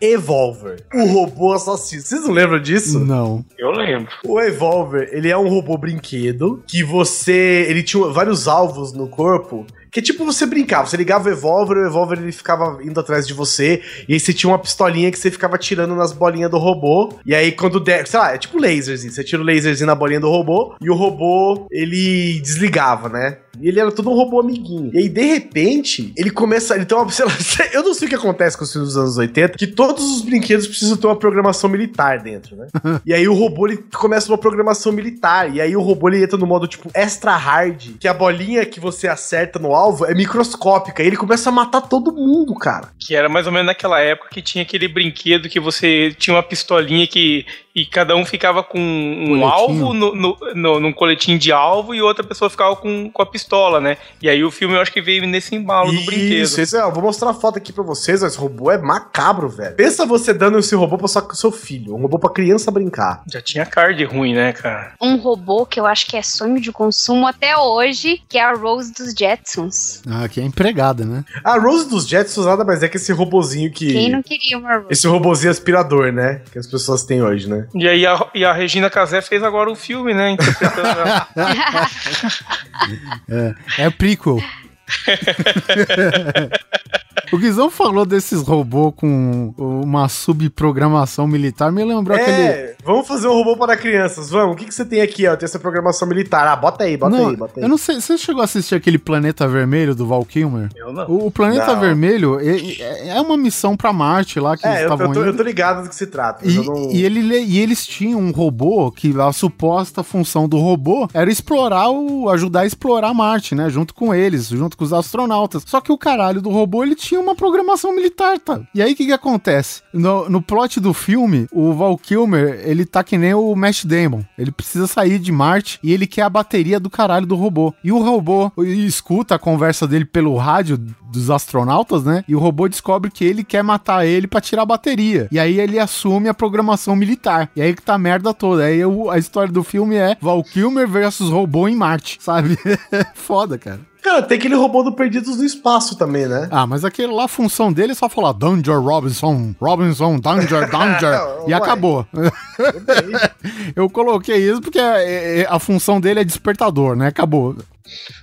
Evolver, 0.00 0.84
o 0.94 1.06
robô 1.06 1.52
assassino. 1.52 2.02
Vocês 2.02 2.22
não 2.22 2.32
lembram 2.32 2.60
disso? 2.60 2.98
Não. 3.00 3.44
Eu 3.58 3.70
lembro. 3.70 4.08
O 4.24 4.40
Evolver, 4.40 5.08
ele 5.12 5.28
é 5.28 5.36
um 5.36 5.48
robô 5.48 5.76
brinquedo 5.76 6.62
que 6.66 6.82
você. 6.82 7.66
Ele 7.68 7.82
tinha 7.82 8.06
vários 8.08 8.46
alvos 8.46 8.92
no 8.92 9.08
corpo. 9.08 9.66
Que 9.90 10.02
tipo 10.02 10.24
você 10.24 10.46
brincava, 10.46 10.86
você 10.86 10.96
ligava 10.96 11.28
o 11.28 11.32
Evolver, 11.32 11.76
o 11.78 11.86
Evolver 11.86 12.18
ele 12.18 12.32
ficava 12.32 12.78
indo 12.82 12.98
atrás 12.98 13.26
de 13.26 13.34
você, 13.34 13.82
e 14.08 14.14
aí 14.14 14.20
você 14.20 14.32
tinha 14.32 14.50
uma 14.50 14.58
pistolinha 14.58 15.10
que 15.10 15.18
você 15.18 15.30
ficava 15.30 15.56
tirando 15.58 15.94
nas 15.94 16.12
bolinhas 16.12 16.50
do 16.50 16.58
robô, 16.58 17.14
e 17.24 17.34
aí 17.34 17.52
quando 17.52 17.80
der, 17.80 18.06
sei 18.06 18.18
lá, 18.18 18.34
é 18.34 18.38
tipo 18.38 18.60
laserzinho, 18.60 19.12
você 19.12 19.24
tira 19.24 19.42
o 19.42 19.44
laserzinho 19.44 19.86
na 19.86 19.94
bolinha 19.94 20.20
do 20.20 20.30
robô, 20.30 20.74
e 20.80 20.90
o 20.90 20.94
robô, 20.94 21.66
ele 21.70 22.40
desligava, 22.40 23.08
né? 23.08 23.38
E 23.60 23.68
ele 23.68 23.80
era 23.80 23.90
todo 23.92 24.10
um 24.10 24.14
robô 24.14 24.40
amiguinho. 24.40 24.90
E 24.92 24.98
aí, 24.98 25.08
de 25.08 25.22
repente, 25.22 26.12
ele 26.16 26.30
começa. 26.30 26.74
Ele 26.74 26.84
tem 26.84 26.96
uma. 26.96 27.08
Sei 27.10 27.24
lá, 27.24 27.32
eu 27.72 27.82
não 27.82 27.94
sei 27.94 28.06
o 28.06 28.08
que 28.08 28.14
acontece 28.14 28.56
com 28.56 28.64
os 28.64 28.72
filmes 28.72 28.90
dos 28.90 28.96
anos 28.98 29.16
80, 29.18 29.56
que 29.58 29.66
todos 29.66 30.04
os 30.16 30.22
brinquedos 30.22 30.66
precisam 30.66 30.96
ter 30.96 31.06
uma 31.06 31.16
programação 31.16 31.68
militar 31.70 32.20
dentro, 32.20 32.56
né? 32.56 32.66
e 33.06 33.12
aí 33.14 33.26
o 33.28 33.34
robô 33.34 33.66
ele 33.66 33.78
começa 33.94 34.30
uma 34.30 34.38
programação 34.38 34.92
militar. 34.92 35.54
E 35.54 35.60
aí 35.60 35.76
o 35.76 35.80
robô 35.82 36.08
ele 36.08 36.22
entra 36.22 36.36
no 36.38 36.46
modo 36.46 36.66
tipo 36.66 36.90
extra 36.94 37.36
hard, 37.36 37.96
que 38.00 38.08
a 38.08 38.14
bolinha 38.14 38.64
que 38.66 38.80
você 38.80 39.08
acerta 39.08 39.58
no 39.58 39.72
alvo 39.74 40.04
é 40.06 40.14
microscópica. 40.14 41.02
E 41.02 41.06
ele 41.06 41.16
começa 41.16 41.48
a 41.48 41.52
matar 41.52 41.80
todo 41.82 42.12
mundo, 42.12 42.54
cara. 42.54 42.88
Que 42.98 43.14
era 43.14 43.28
mais 43.28 43.46
ou 43.46 43.52
menos 43.52 43.66
naquela 43.66 44.00
época 44.00 44.28
que 44.30 44.42
tinha 44.42 44.62
aquele 44.62 44.88
brinquedo 44.88 45.48
que 45.48 45.60
você 45.60 46.14
tinha 46.18 46.34
uma 46.34 46.42
pistolinha 46.42 47.06
que. 47.06 47.44
E 47.74 47.84
cada 47.84 48.16
um 48.16 48.24
ficava 48.24 48.62
com 48.62 48.78
um 48.80 49.38
Coletinho. 49.38 49.46
alvo 49.46 49.92
no, 49.92 50.14
no, 50.14 50.36
no- 50.54 50.80
num 50.80 50.92
coletinho 50.94 51.38
de 51.38 51.52
alvo 51.52 51.94
e 51.94 52.00
outra 52.00 52.24
pessoa 52.24 52.48
ficava 52.48 52.74
com, 52.74 53.10
com 53.10 53.20
a 53.22 53.26
pistola. 53.26 53.45
Pistola, 53.46 53.80
né? 53.80 53.96
E 54.20 54.28
aí 54.28 54.42
o 54.42 54.50
filme 54.50 54.74
eu 54.74 54.80
acho 54.80 54.92
que 54.92 55.00
veio 55.00 55.26
nesse 55.26 55.54
embalo 55.54 55.92
do 55.92 56.04
brinquedo. 56.04 56.42
Isso, 56.42 56.60
isso 56.60 56.76
é, 56.76 56.80
eu 56.80 56.92
vou 56.92 57.02
mostrar 57.02 57.30
a 57.30 57.34
foto 57.34 57.56
aqui 57.56 57.72
pra 57.72 57.84
vocês, 57.84 58.22
ó, 58.22 58.26
esse 58.26 58.36
robô 58.36 58.70
é 58.70 58.78
macabro, 58.78 59.48
velho. 59.48 59.76
Pensa 59.76 60.04
você 60.04 60.34
dando 60.34 60.58
esse 60.58 60.74
robô 60.74 60.98
pra 60.98 61.06
sua, 61.06 61.26
seu 61.34 61.52
filho, 61.52 61.94
um 61.94 62.02
robô 62.02 62.18
pra 62.18 62.30
criança 62.30 62.70
brincar. 62.70 63.22
Já 63.30 63.40
tinha 63.40 63.64
card 63.64 64.02
ruim, 64.04 64.34
né, 64.34 64.52
cara? 64.52 64.94
Um 65.00 65.16
robô 65.16 65.64
que 65.64 65.78
eu 65.78 65.86
acho 65.86 66.06
que 66.06 66.16
é 66.16 66.22
sonho 66.22 66.60
de 66.60 66.72
consumo 66.72 67.26
até 67.26 67.56
hoje, 67.56 68.20
que 68.28 68.36
é 68.36 68.42
a 68.42 68.52
Rose 68.52 68.92
dos 68.92 69.14
Jetsons. 69.16 70.02
Ah, 70.08 70.28
que 70.28 70.40
é 70.40 70.44
empregada, 70.44 71.04
né? 71.04 71.24
A 71.44 71.58
Rose 71.58 71.88
dos 71.88 72.06
Jetsons 72.06 72.46
nada 72.46 72.64
mais 72.64 72.82
é 72.82 72.88
que 72.88 72.96
esse 72.96 73.12
robozinho 73.12 73.70
que... 73.70 73.92
Quem 73.92 74.10
não 74.10 74.22
queria 74.22 74.58
uma 74.58 74.76
Rose? 74.76 74.88
Esse 74.90 75.06
robozinho 75.06 75.50
aspirador, 75.50 76.12
né? 76.12 76.42
Que 76.50 76.58
as 76.58 76.66
pessoas 76.66 77.04
têm 77.04 77.22
hoje, 77.22 77.48
né? 77.48 77.68
E 77.74 77.86
aí 77.86 78.04
a, 78.06 78.26
e 78.34 78.44
a 78.44 78.52
Regina 78.52 78.90
Casé 78.90 79.20
fez 79.20 79.42
agora 79.42 79.70
um 79.70 79.74
filme, 79.76 80.12
né? 80.12 80.30
Interpretando 80.36 80.96
É, 83.36 83.54
é 83.78 83.90
prequel. 83.90 84.38
o 87.32 87.38
Guizão 87.38 87.70
falou 87.70 88.04
desses 88.06 88.40
robôs 88.42 88.92
com 88.96 89.52
uma 89.58 90.08
subprogramação 90.08 91.26
militar, 91.26 91.70
me 91.72 91.84
lembrou 91.84 92.16
aquele. 92.16 92.36
É, 92.42 92.74
vamos 92.84 93.06
fazer 93.06 93.28
um 93.28 93.32
robô 93.34 93.56
para 93.56 93.76
crianças, 93.76 94.30
vamos. 94.30 94.54
O 94.54 94.56
que, 94.58 94.64
que 94.66 94.74
você 94.74 94.84
tem 94.84 95.00
aqui, 95.00 95.26
ó? 95.26 95.36
Tem 95.36 95.44
essa 95.44 95.58
programação 95.58 96.06
militar. 96.08 96.46
Ah, 96.46 96.56
bota 96.56 96.84
aí, 96.84 96.96
bota 96.96 97.16
Não, 97.16 97.28
aí, 97.30 97.36
bota 97.36 97.54
aí. 97.56 97.62
eu 97.64 97.68
não 97.68 97.78
sei, 97.78 98.00
você 98.00 98.16
chegou 98.16 98.40
a 98.42 98.44
assistir 98.44 98.74
aquele 98.74 98.98
Planeta 98.98 99.46
Vermelho 99.48 99.94
do 99.94 100.06
Val 100.06 100.24
Kilmer? 100.24 100.68
Eu 100.76 100.92
não. 100.92 101.06
O, 101.08 101.26
o 101.26 101.30
Planeta 101.30 101.66
Não. 101.74 101.80
Vermelho 101.80 102.38
é, 102.40 103.08
é- 103.08 103.20
uma 103.20 103.36
missão 103.36 103.76
pra 103.76 103.92
Marte 103.92 104.38
lá 104.38 104.56
que 104.56 104.66
eles 104.66 104.76
É, 104.78 104.80
eu, 104.82 104.84
estavam 104.84 105.06
indo. 105.08 105.24
eu 105.24 105.36
tô 105.36 105.42
ligado 105.42 105.82
do 105.82 105.88
que 105.88 105.94
se 105.96 106.06
trata. 106.06 106.46
E, 106.46 106.52
não... 106.64 106.90
e 106.92 107.04
ele, 107.04 107.20
le- 107.22 107.44
e 107.44 107.58
eles 107.58 107.86
tinham 107.86 108.20
um 108.20 108.30
robô 108.30 108.90
que 108.92 109.12
a 109.20 109.32
suposta 109.32 110.02
função 110.02 110.48
do 110.48 110.58
robô 110.58 111.08
era 111.12 111.30
explorar 111.30 111.90
o. 111.90 112.28
ajudar 112.30 112.60
a 112.60 112.66
explorar 112.66 113.12
Marte, 113.12 113.54
né? 113.54 113.68
Junto 113.68 113.94
com 113.94 114.14
eles, 114.14 114.48
junto 114.48 114.76
com 114.76 114.84
os 114.84 114.92
astronautas. 114.92 115.62
Só 115.66 115.80
que 115.80 115.90
o 115.90 115.98
caralho 115.98 116.40
do 116.40 116.50
robô 116.50 116.82
ele 116.84 116.94
tinha 116.94 117.15
uma 117.16 117.34
programação 117.34 117.94
militar, 117.94 118.38
tá? 118.38 118.60
E 118.74 118.82
aí 118.82 118.92
o 118.92 118.96
que 118.96 119.06
que 119.06 119.12
acontece? 119.12 119.82
No, 119.92 120.28
no 120.28 120.40
plot 120.42 120.80
do 120.80 120.92
filme, 120.92 121.46
o 121.52 121.72
Val 121.72 121.96
Kilmer, 121.98 122.60
ele 122.64 122.84
tá 122.84 123.02
que 123.04 123.16
nem 123.18 123.34
o 123.34 123.54
Matt 123.54 123.84
Damon. 123.84 124.22
Ele 124.38 124.50
precisa 124.50 124.86
sair 124.86 125.18
de 125.18 125.30
Marte 125.32 125.78
e 125.82 125.92
ele 125.92 126.06
quer 126.06 126.22
a 126.22 126.30
bateria 126.30 126.78
do 126.80 126.90
caralho 126.90 127.26
do 127.26 127.34
robô. 127.36 127.72
E 127.82 127.90
o 127.92 127.98
robô 127.98 128.50
escuta 128.58 129.34
a 129.34 129.38
conversa 129.38 129.86
dele 129.86 130.04
pelo 130.04 130.36
rádio 130.36 130.76
dos 131.10 131.30
astronautas, 131.30 132.04
né? 132.04 132.24
E 132.28 132.34
o 132.34 132.38
robô 132.38 132.68
descobre 132.68 133.10
que 133.10 133.24
ele 133.24 133.42
quer 133.44 133.62
matar 133.62 134.04
ele 134.06 134.26
pra 134.26 134.40
tirar 134.40 134.62
a 134.62 134.66
bateria. 134.66 135.28
E 135.30 135.38
aí 135.38 135.58
ele 135.60 135.78
assume 135.78 136.28
a 136.28 136.34
programação 136.34 136.94
militar. 136.96 137.50
E 137.56 137.62
aí 137.62 137.74
que 137.74 137.82
tá 137.82 137.94
a 137.94 137.98
merda 137.98 138.34
toda. 138.34 138.64
Aí 138.64 138.84
o- 138.84 139.10
a 139.10 139.18
história 139.18 139.52
do 139.52 139.62
filme 139.64 139.94
é 139.96 140.16
Val 140.20 140.42
Kilmer 140.44 140.86
versus 140.88 141.30
robô 141.30 141.68
em 141.68 141.76
Marte, 141.76 142.18
sabe? 142.20 142.58
Foda, 143.14 143.56
cara. 143.58 143.80
Cara, 144.06 144.22
tem 144.22 144.38
aquele 144.38 144.54
robô 144.54 144.84
do 144.84 144.92
Perdidos 144.92 145.36
no 145.36 145.44
Espaço 145.44 145.96
também, 145.98 146.28
né? 146.28 146.46
Ah, 146.52 146.64
mas 146.64 146.84
aquele 146.84 147.12
lá, 147.12 147.24
a 147.24 147.28
função 147.28 147.72
dele 147.72 147.90
é 147.90 147.94
só 147.96 148.08
falar 148.08 148.32
Danger 148.32 148.80
Robinson, 148.80 149.52
Robinson, 149.60 150.20
Danger, 150.20 150.70
Danger, 150.70 151.20
e 151.48 151.52
acabou. 151.52 152.06
Eu 153.74 153.90
coloquei 153.90 154.36
isso 154.48 154.60
porque 154.60 154.78
é- 154.78 155.40
é- 155.40 155.46
a 155.50 155.58
função 155.58 156.00
dele 156.00 156.20
é 156.20 156.24
despertador, 156.24 156.94
né? 156.94 157.08
Acabou. 157.08 157.56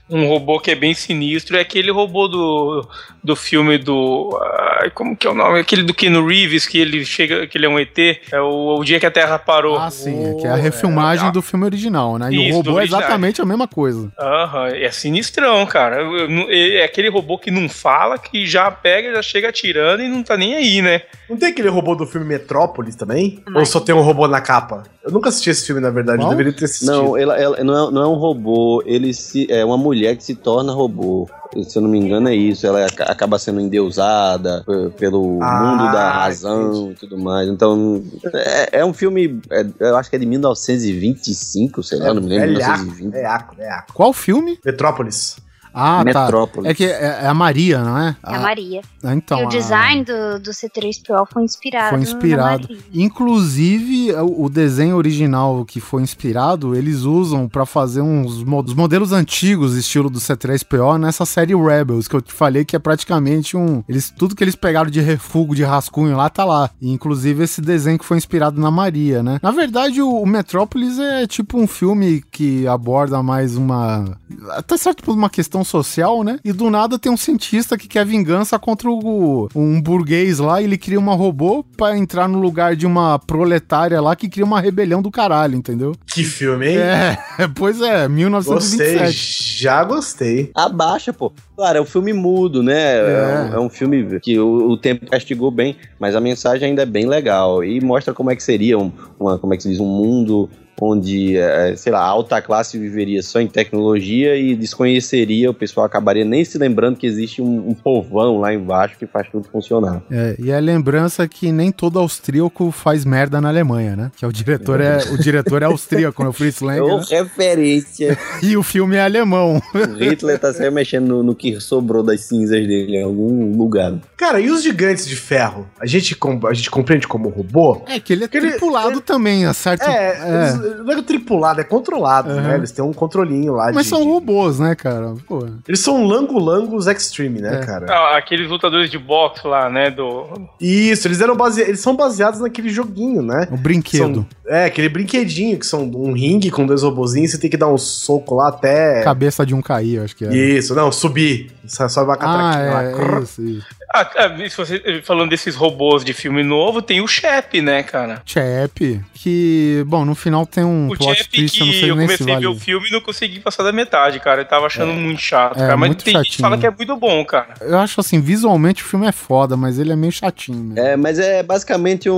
Um 0.10 0.28
robô 0.28 0.60
que 0.60 0.70
é 0.70 0.76
bem 0.76 0.93
sinistro 0.93 1.56
é 1.58 1.62
aquele 1.62 1.89
robô 1.89 2.28
do, 2.28 2.88
do 3.24 3.36
filme 3.36 3.78
do. 3.78 4.38
ai, 4.82 4.89
como 4.91 5.16
que 5.16 5.26
é 5.26 5.30
o 5.30 5.34
nome? 5.34 5.60
Aquele 5.60 5.82
do 5.82 5.93
Keanu 5.93 6.28
Reeves, 6.28 6.68
que 6.68 6.78
ele 6.78 7.06
chega, 7.06 7.47
que 7.47 7.58
ele 7.58 7.66
é 7.66 7.70
um 7.70 7.80
ET. 7.80 7.97
É 8.32 8.39
o, 8.41 8.76
o 8.80 8.84
dia 8.84 8.99
que 8.99 9.06
a 9.06 9.12
Terra 9.12 9.39
parou. 9.39 9.78
Ah, 9.80 9.89
sim, 9.89 10.26
é 10.26 10.34
que 10.34 10.45
é 10.45 10.49
a 10.49 10.56
refilmagem 10.56 11.32
do 11.32 11.41
filme 11.41 11.64
original, 11.66 12.18
né? 12.20 12.30
E 12.32 12.49
Isso, 12.49 12.54
o 12.60 12.62
robô 12.62 12.80
é 12.80 12.84
exatamente 12.84 13.41
a 13.41 13.45
mesma 13.45 13.68
coisa. 13.68 14.12
Aham, 14.20 14.68
é 14.68 14.91
sinistrão, 14.91 15.66
cara. 15.66 16.01
Eu- 16.01 16.18
eu 16.18 16.30
não- 16.30 16.47
É 16.51 16.84
aquele 16.84 17.10
robô 17.10 17.38
que 17.38 17.49
não 17.49 17.70
fala, 17.70 18.18
que 18.20 18.45
já 18.45 18.70
pega, 18.70 19.16
já 19.16 19.22
chega 19.22 19.49
atirando 19.49 20.04
e 20.04 20.08
não 20.10 20.22
tá 20.22 20.36
nem 20.36 20.54
aí, 20.56 20.82
né? 20.82 21.01
Não 21.30 21.38
tem 21.38 21.49
aquele 21.49 21.70
robô 21.70 21.95
do 21.95 22.06
filme 22.06 22.28
Metrópolis 22.28 22.95
também? 22.95 23.41
Ou 23.56 23.66
só 23.66 23.80
tem 23.80 23.95
um 23.95 24.01
robô 24.01 24.28
na 24.28 24.41
capa? 24.41 24.84
Eu 25.04 25.12
nunca 25.12 25.30
assisti 25.30 25.49
esse 25.49 25.66
filme, 25.66 25.82
na 25.82 25.89
verdade. 25.89 26.20
Eu 26.20 26.26
Qual? 26.26 26.30
deveria 26.32 26.54
ter 26.54 26.66
assistido. 26.66 26.91
Não, 26.91 27.18
ela, 27.18 27.38
ela 27.39 27.64
não, 27.64 27.88
é, 27.88 27.91
não 27.91 28.01
é 28.04 28.08
um 28.08 28.14
robô, 28.14 28.84
ele 28.86 29.14
se, 29.14 29.47
é 29.51 29.64
uma 29.66 29.78
mulher 29.78 29.92
que 30.15 30.23
se 30.23 30.35
torna 30.35 30.73
robô. 30.73 31.29
Se 31.67 31.77
eu 31.77 31.83
não 31.83 31.89
me 31.89 31.99
engano, 31.99 32.29
é 32.29 32.35
isso. 32.35 32.65
Ela 32.65 32.85
aca- 32.85 33.03
acaba 33.05 33.37
sendo 33.37 33.61
endeusada 33.61 34.63
p- 34.65 34.89
pelo 34.97 35.39
Ah, 35.41 35.59
mundo 35.59 35.91
da 35.91 36.11
razão 36.11 36.91
e 36.91 36.95
tudo 36.95 37.17
mais. 37.17 37.47
Então, 37.47 38.03
é, 38.33 38.79
é 38.79 38.85
um 38.85 38.91
filme, 38.93 39.39
é- 39.51 39.65
eu 39.79 39.95
acho 39.95 40.09
que 40.09 40.15
é 40.15 40.19
de 40.19 40.25
1925, 40.25 41.83
sei 41.83 41.99
lá, 41.99 42.13
não 42.13 42.21
me 42.21 42.29
lembro, 42.29 42.49
é 42.49 42.53
Iaco, 42.59 42.77
1920. 42.79 43.15
é 43.15 43.21
Iaco, 43.21 43.55
é 43.59 43.63
Iaco. 43.65 43.93
Qual 43.93 44.13
filme? 44.13 44.57
Metrópolis. 44.65 45.37
Ah, 45.74 46.03
Metrópolis. 46.03 46.65
tá. 46.65 46.69
É 46.71 46.74
que 46.74 46.86
é, 46.86 47.19
é 47.24 47.28
a 47.28 47.34
Maria, 47.34 47.82
não 47.84 47.97
é? 47.97 48.15
É 48.26 48.36
a 48.36 48.39
Maria. 48.39 48.82
Ah, 49.03 49.13
então, 49.15 49.39
e 49.39 49.43
o 49.43 49.47
a- 49.47 49.49
design 49.49 50.03
do, 50.03 50.39
do 50.39 50.51
C3PO 50.51 51.28
foi 51.32 51.43
inspirado. 51.43 51.89
Foi 51.89 51.97
na 51.97 52.03
inspirado. 52.03 52.67
Maria. 52.69 52.78
Inclusive, 52.93 54.13
o 54.15 54.43
o 54.43 54.49
desenho 54.49 54.97
original 54.97 55.63
que 55.65 55.80
foi 55.80 56.01
inspirado, 56.03 56.76
eles 56.76 57.01
usam 57.03 57.47
pra 57.47 57.65
fazer 57.65 58.01
uns 58.01 58.43
os 58.43 58.74
modelos 58.74 59.11
antigos, 59.13 59.76
estilo 59.76 60.09
do 60.09 60.19
C3PO, 60.19 60.97
nessa 60.99 61.26
série 61.26 61.55
Rebels, 61.55 62.07
que 62.09 62.15
eu 62.15 62.21
te 62.21 62.34
falei 62.34 62.65
que 62.65 62.76
é 62.76 62.80
praticamente 62.80 63.55
um. 63.55 63.84
Eles, 63.88 64.09
tudo 64.15 64.36
que 64.36 64.43
eles 64.43 64.55
pegaram 64.55 64.91
de 64.91 64.99
refúgio, 64.99 65.55
de 65.55 65.63
rascunho 65.63 66.15
lá, 66.17 66.30
tá 66.30 66.43
lá. 66.43 66.69
E, 66.82 66.91
inclusive, 66.91 67.43
esse 67.43 67.61
desenho 67.61 67.97
que 67.97 68.05
foi 68.05 68.17
inspirado 68.17 68.59
na 68.59 68.69
Maria, 68.69 69.24
né? 69.24 69.39
Na 69.41 69.51
verdade, 69.51 70.01
o, 70.01 70.09
o 70.09 70.26
Metrópolis 70.26 70.99
é 70.99 71.26
tipo 71.26 71.57
um 71.57 71.65
filme 71.67 72.21
que 72.32 72.67
aborda 72.67 73.24
mais 73.24 73.55
uma. 73.55 74.17
Até 74.51 74.76
certo 74.78 75.03
por 75.03 75.15
uma 75.15 75.30
questão 75.30 75.62
social, 75.64 76.24
né? 76.24 76.39
E 76.43 76.51
do 76.51 76.70
nada 76.70 76.97
tem 76.99 77.11
um 77.11 77.18
cientista 77.18 77.78
que 77.78 77.88
quer 77.88 78.05
vingança 78.05 78.57
contra 78.59 78.89
o, 78.89 79.49
um 79.55 79.82
burguês 79.82 80.39
lá 80.39 80.61
e 80.61 80.66
ele 80.66 80.78
cria 80.78 80.99
uma 80.99 81.16
robô 81.16 81.64
pra 81.78 81.97
entrar 81.97 82.28
no 82.28 82.39
lugar 82.39 82.76
de 82.76 82.86
uma 82.86 83.18
proletária 83.20 83.99
lá 84.01 84.16
que 84.16 84.30
cria 84.30 84.45
uma 84.45 84.59
rebelião 84.61 85.01
do 85.01 85.11
caralho, 85.11 85.55
entendeu? 85.55 85.93
Que 86.05 86.24
filme, 86.24 86.70
hein? 86.70 86.78
É, 86.78 87.18
pois 87.55 87.82
é, 87.82 88.07
Gostei, 88.07 88.09
1927. 88.09 89.61
já 89.61 89.84
gostei. 89.84 90.51
Abaixa, 90.55 91.11
pô. 91.14 91.32
Claro, 91.55 91.78
é 91.78 91.82
um 91.82 91.86
filme 91.86 92.14
mudo, 92.14 92.64
né? 92.64 92.97
É, 92.97 92.99
É. 92.99 93.41
um, 93.51 93.53
é 93.53 93.59
um 93.59 93.70
filme 93.70 94.20
que 94.20 94.39
o, 94.39 94.70
o 94.72 94.78
tempo 94.78 95.05
castigou 95.09 95.51
bem, 95.51 95.76
mas 95.99 96.16
a 96.16 96.22
mensagem 96.22 96.70
ainda 96.70 96.82
é 96.82 96.86
bem 96.86 97.07
legal. 97.07 97.64
E 97.64 97.80
mostra 97.82 98.14
como 98.14 98.32
é 98.32 98.36
que 98.36 98.43
seria 98.43 98.78
um, 98.78 98.91
uma, 99.20 99.38
como 99.38 99.53
é 99.53 99.57
que 99.57 99.64
se 99.64 99.70
diz, 99.70 99.80
um 99.80 99.86
mundo 99.86 100.49
onde, 100.82 101.38
é, 101.38 101.76
sei 101.76 101.91
lá, 101.91 101.99
a 101.99 102.05
alta 102.07 102.41
classe 102.41 102.78
viveria 102.78 103.21
só 103.21 103.39
em 103.39 103.47
tecnologia 103.47 104.36
e 104.36 104.55
desconheceria, 104.55 105.49
o 105.49 105.53
pessoal 105.53 105.86
acabaria 105.86 106.26
nem 106.26 106.43
se 106.43 106.57
lembrando 106.57 106.97
que 106.97 107.07
existe 107.07 107.41
um, 107.41 107.69
um 107.69 107.74
povão 107.74 108.39
lá 108.39 108.53
embaixo 108.53 108.97
que 108.97 109.05
faz 109.07 109.28
tudo 109.30 109.47
funcionar. 109.49 110.01
É, 110.11 110.36
e 110.39 110.51
a 110.51 110.59
lembrança 110.59 111.28
que 111.28 111.51
nem 111.51 111.71
todo 111.71 111.99
austríaco 111.99 112.71
faz 112.71 113.05
merda 113.05 113.39
na 113.39 113.49
Alemanha, 113.49 113.95
né? 113.95 114.11
Que 114.15 114.26
é 114.26 114.28
o 114.28 114.32
diretor 114.34 114.82
é, 114.82 114.97
o 115.11 115.17
diretor 115.17 115.61
é 115.61 115.65
austríaco, 115.65 116.21
né? 116.24 116.30
O 116.30 116.34
Fritz 116.34 116.59
Lang, 116.61 116.82
Ô, 116.82 116.97
né? 116.97 117.03
referência. 117.09 118.17
E 118.43 118.57
o 118.57 118.63
filme 118.63 118.95
é 118.95 119.01
alemão. 119.01 119.61
o 119.74 119.93
Hitler 120.03 120.38
tá 120.39 120.51
se 120.53 120.69
mexendo 120.69 121.07
no, 121.07 121.24
no 121.24 121.36
que 121.36 121.59
sobrou 121.61 122.03
das 122.03 122.21
cinzas 122.21 122.59
dele 122.67 122.97
em 122.97 123.03
algum 123.03 123.55
lugar. 123.55 123.93
Cara, 124.17 124.39
e 124.39 124.49
os 124.49 124.61
gigantes 124.63 125.05
de 125.07 125.15
ferro? 125.15 125.67
A 125.80 125.86
gente, 125.86 126.15
com- 126.15 126.39
a 126.47 126.53
gente 126.53 126.69
compreende 126.69 127.07
como 127.07 127.30
robô? 127.30 127.82
É 127.88 127.99
que 127.99 128.11
ele 128.13 128.24
é 128.26 128.30
Ele- 128.32 128.49
tripulado 128.51 128.99
também, 129.01 129.45
a 129.45 129.53
certo... 129.53 129.84
É, 129.84 130.17
é. 130.17 130.62
Não 130.84 130.93
é 130.93 131.01
tripulado, 131.01 131.61
é 131.61 131.64
controlado, 131.64 132.30
Uhum. 132.30 132.41
né? 132.41 132.55
Eles 132.55 132.72
têm 132.72 132.84
um 132.84 132.93
controlinho 132.93 133.53
lá 133.53 133.72
Mas 133.74 133.84
de- 133.86 133.89
são 133.89 134.01
de- 134.01 134.07
robôs, 134.07 134.59
né, 134.59 134.76
cara? 134.76 135.14
Pô. 135.28 135.45
Eles 135.68 135.80
são 135.80 136.05
langolangos 136.05 136.88
extreme, 136.88 137.41
né, 137.41 137.59
É. 137.61 137.66
cara? 137.66 137.86
Ah, 137.89 138.18
aqueles 138.18 138.49
lutadores 138.49 138.89
de 138.89 138.97
boxe 138.97 139.45
lá, 139.47 139.70
né? 139.70 139.89
Do. 139.91 140.28
Isso, 140.59 141.07
eles 141.07 141.22
eram 141.22 141.36
base... 141.36 141.61
eles 141.61 141.80
são 141.80 141.95
baseados 141.95 142.39
naquele 142.39 142.70
joguinho, 142.70 143.22
né? 143.22 143.47
O 143.51 143.57
brinquedo. 143.57 144.16
São- 144.16 144.26
é, 144.47 144.66
aquele 144.66 144.89
brinquedinho 144.89 145.57
que 145.57 145.66
são 145.66 145.84
um 145.84 146.14
ringue 146.14 146.51
com 146.51 146.66
dois 146.66 146.84
robozinhos, 146.84 147.32
você 147.32 147.38
tem 147.38 147.49
que 147.49 147.57
dar 147.57 147.68
um 147.68 147.78
soco 147.78 148.36
lá 148.36 148.49
até. 148.49 149.01
Cabeça 149.03 149.45
de 149.45 149.53
um 149.55 149.61
cair, 149.61 149.95
eu 149.95 150.03
acho 150.03 150.16
que 150.16 150.26
é. 150.26 150.34
Isso, 150.34 150.74
não, 150.76 150.91
subir. 150.91 151.51
Só 151.66 151.88
sobe 151.88 152.07
uma 152.07 152.16
Ah, 152.16 152.18
catraquinha 152.18 152.72
lá. 152.74 152.84
é, 152.84 152.91
Crrr. 152.93 153.18
é 153.20 153.24
isso, 153.24 153.41
isso. 153.41 153.68
Ah, 153.93 154.09
ah, 154.17 154.49
se 154.49 154.57
você, 154.57 155.01
falando 155.03 155.29
desses 155.29 155.55
robôs 155.55 156.03
de 156.03 156.13
filme 156.13 156.41
novo, 156.43 156.81
tem 156.81 156.99
o 157.01 157.07
Shep, 157.07 157.61
né, 157.61 157.83
cara? 157.83 158.21
Chap, 158.25 159.01
que, 159.13 159.83
bom, 159.87 160.03
no 160.03 160.15
final 160.15 160.45
tem 160.45 160.63
um 160.63 160.87
o 160.89 160.97
plot 160.97 161.15
Shep 161.19 161.29
twist, 161.29 161.59
eu 161.59 161.65
não 161.65 161.73
que 161.73 161.79
sei 161.79 161.91
eu 161.91 161.95
nem 161.95 162.07
se 162.07 162.17
comecei 162.17 162.35
a 162.35 162.39
ver 162.39 162.47
o 162.47 162.55
filme 162.59 162.87
e 162.87 162.91
não 162.91 163.01
consegui 163.01 163.39
passar 163.39 163.63
da 163.63 163.71
metade, 163.71 164.19
cara. 164.19 164.41
Eu 164.41 164.45
tava 164.45 164.65
achando 164.65 164.91
muito 164.93 165.21
chato, 165.21 165.57
É, 165.57 165.59
cara. 165.67 165.77
Mas 165.77 165.89
muito 165.89 166.03
tem 166.03 166.13
gente 166.15 166.23
que 166.25 166.29
chatinho. 166.31 166.41
fala 166.49 166.57
que 166.57 166.65
é 166.65 166.71
muito 166.71 166.95
bom, 166.97 167.23
cara. 167.23 167.53
Eu 167.61 167.77
acho 167.79 167.99
assim, 167.99 168.19
visualmente 168.19 168.81
o 168.83 168.85
filme 168.85 169.05
é 169.07 169.11
foda, 169.11 169.55
mas 169.55 169.77
ele 169.77 169.91
é 169.91 169.95
meio 169.95 170.11
chatinho. 170.11 170.57
Mesmo. 170.57 170.79
É, 170.79 170.97
mas 170.97 171.19
é 171.19 171.43
basicamente 171.43 172.09
um, 172.09 172.15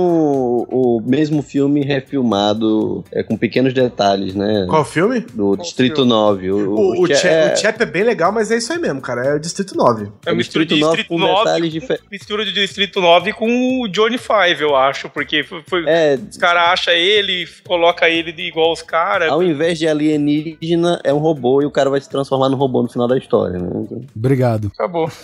o 0.68 1.02
mesmo 1.04 1.42
filme 1.42 1.84
refilmado 1.84 3.04
é, 3.12 3.22
com 3.22 3.36
pequenos 3.36 3.72
detalhes, 3.72 4.34
né? 4.34 4.66
Qual 4.68 4.84
filme? 4.84 5.20
Do 5.34 5.56
Distrito 5.56 6.04
9. 6.04 6.50
O, 6.50 6.70
O, 6.70 7.02
o, 7.02 7.06
Che- 7.06 7.14
Chap, 7.16 7.26
é, 7.32 7.52
o 7.52 7.56
Chap 7.56 7.80
é 7.82 7.86
bem 7.86 8.02
legal, 8.02 8.32
mas 8.32 8.50
é 8.50 8.56
isso 8.56 8.72
aí 8.72 8.78
mesmo, 8.78 9.00
cara. 9.00 9.24
É 9.24 9.34
o 9.34 9.38
Distrito 9.40 9.76
9. 9.76 10.08
É 10.24 10.30
uma 10.30 10.36
mistura 10.36 10.64
de 10.64 10.74
Distrito 10.74 10.80
9 10.86 10.96
Distrito 10.96 11.08
com 11.08 11.18
9 11.18 11.44
detalhes 11.44 11.65
diferentes. 11.72 12.06
Mistura 12.10 12.44
do 12.44 12.52
Distrito 12.52 13.00
9 13.00 13.32
com 13.32 13.80
o 13.82 13.88
Johnny 13.88 14.18
Five, 14.18 14.60
eu 14.62 14.74
acho, 14.76 15.08
porque 15.08 15.42
foi, 15.44 15.62
foi- 15.66 15.84
É, 15.86 16.18
os 16.30 16.36
caras 16.36 16.62
acham 16.70 16.94
ele, 16.94 17.46
coloca 17.66 18.08
ele 18.08 18.32
de 18.32 18.42
igual 18.42 18.72
os 18.72 18.82
caras. 18.82 19.30
ao 19.30 19.42
invés 19.42 19.78
de 19.78 19.86
alienígena, 19.86 21.00
é 21.04 21.12
um 21.12 21.18
robô 21.18 21.62
e 21.62 21.66
o 21.66 21.70
cara 21.70 21.90
vai 21.90 22.00
se 22.00 22.08
transformar 22.08 22.48
no 22.48 22.56
robô 22.56 22.82
no 22.82 22.88
final 22.88 23.06
da 23.08 23.16
história, 23.16 23.58
né? 23.58 23.68
Obrigado. 24.14 24.70
Acabou. 24.74 25.10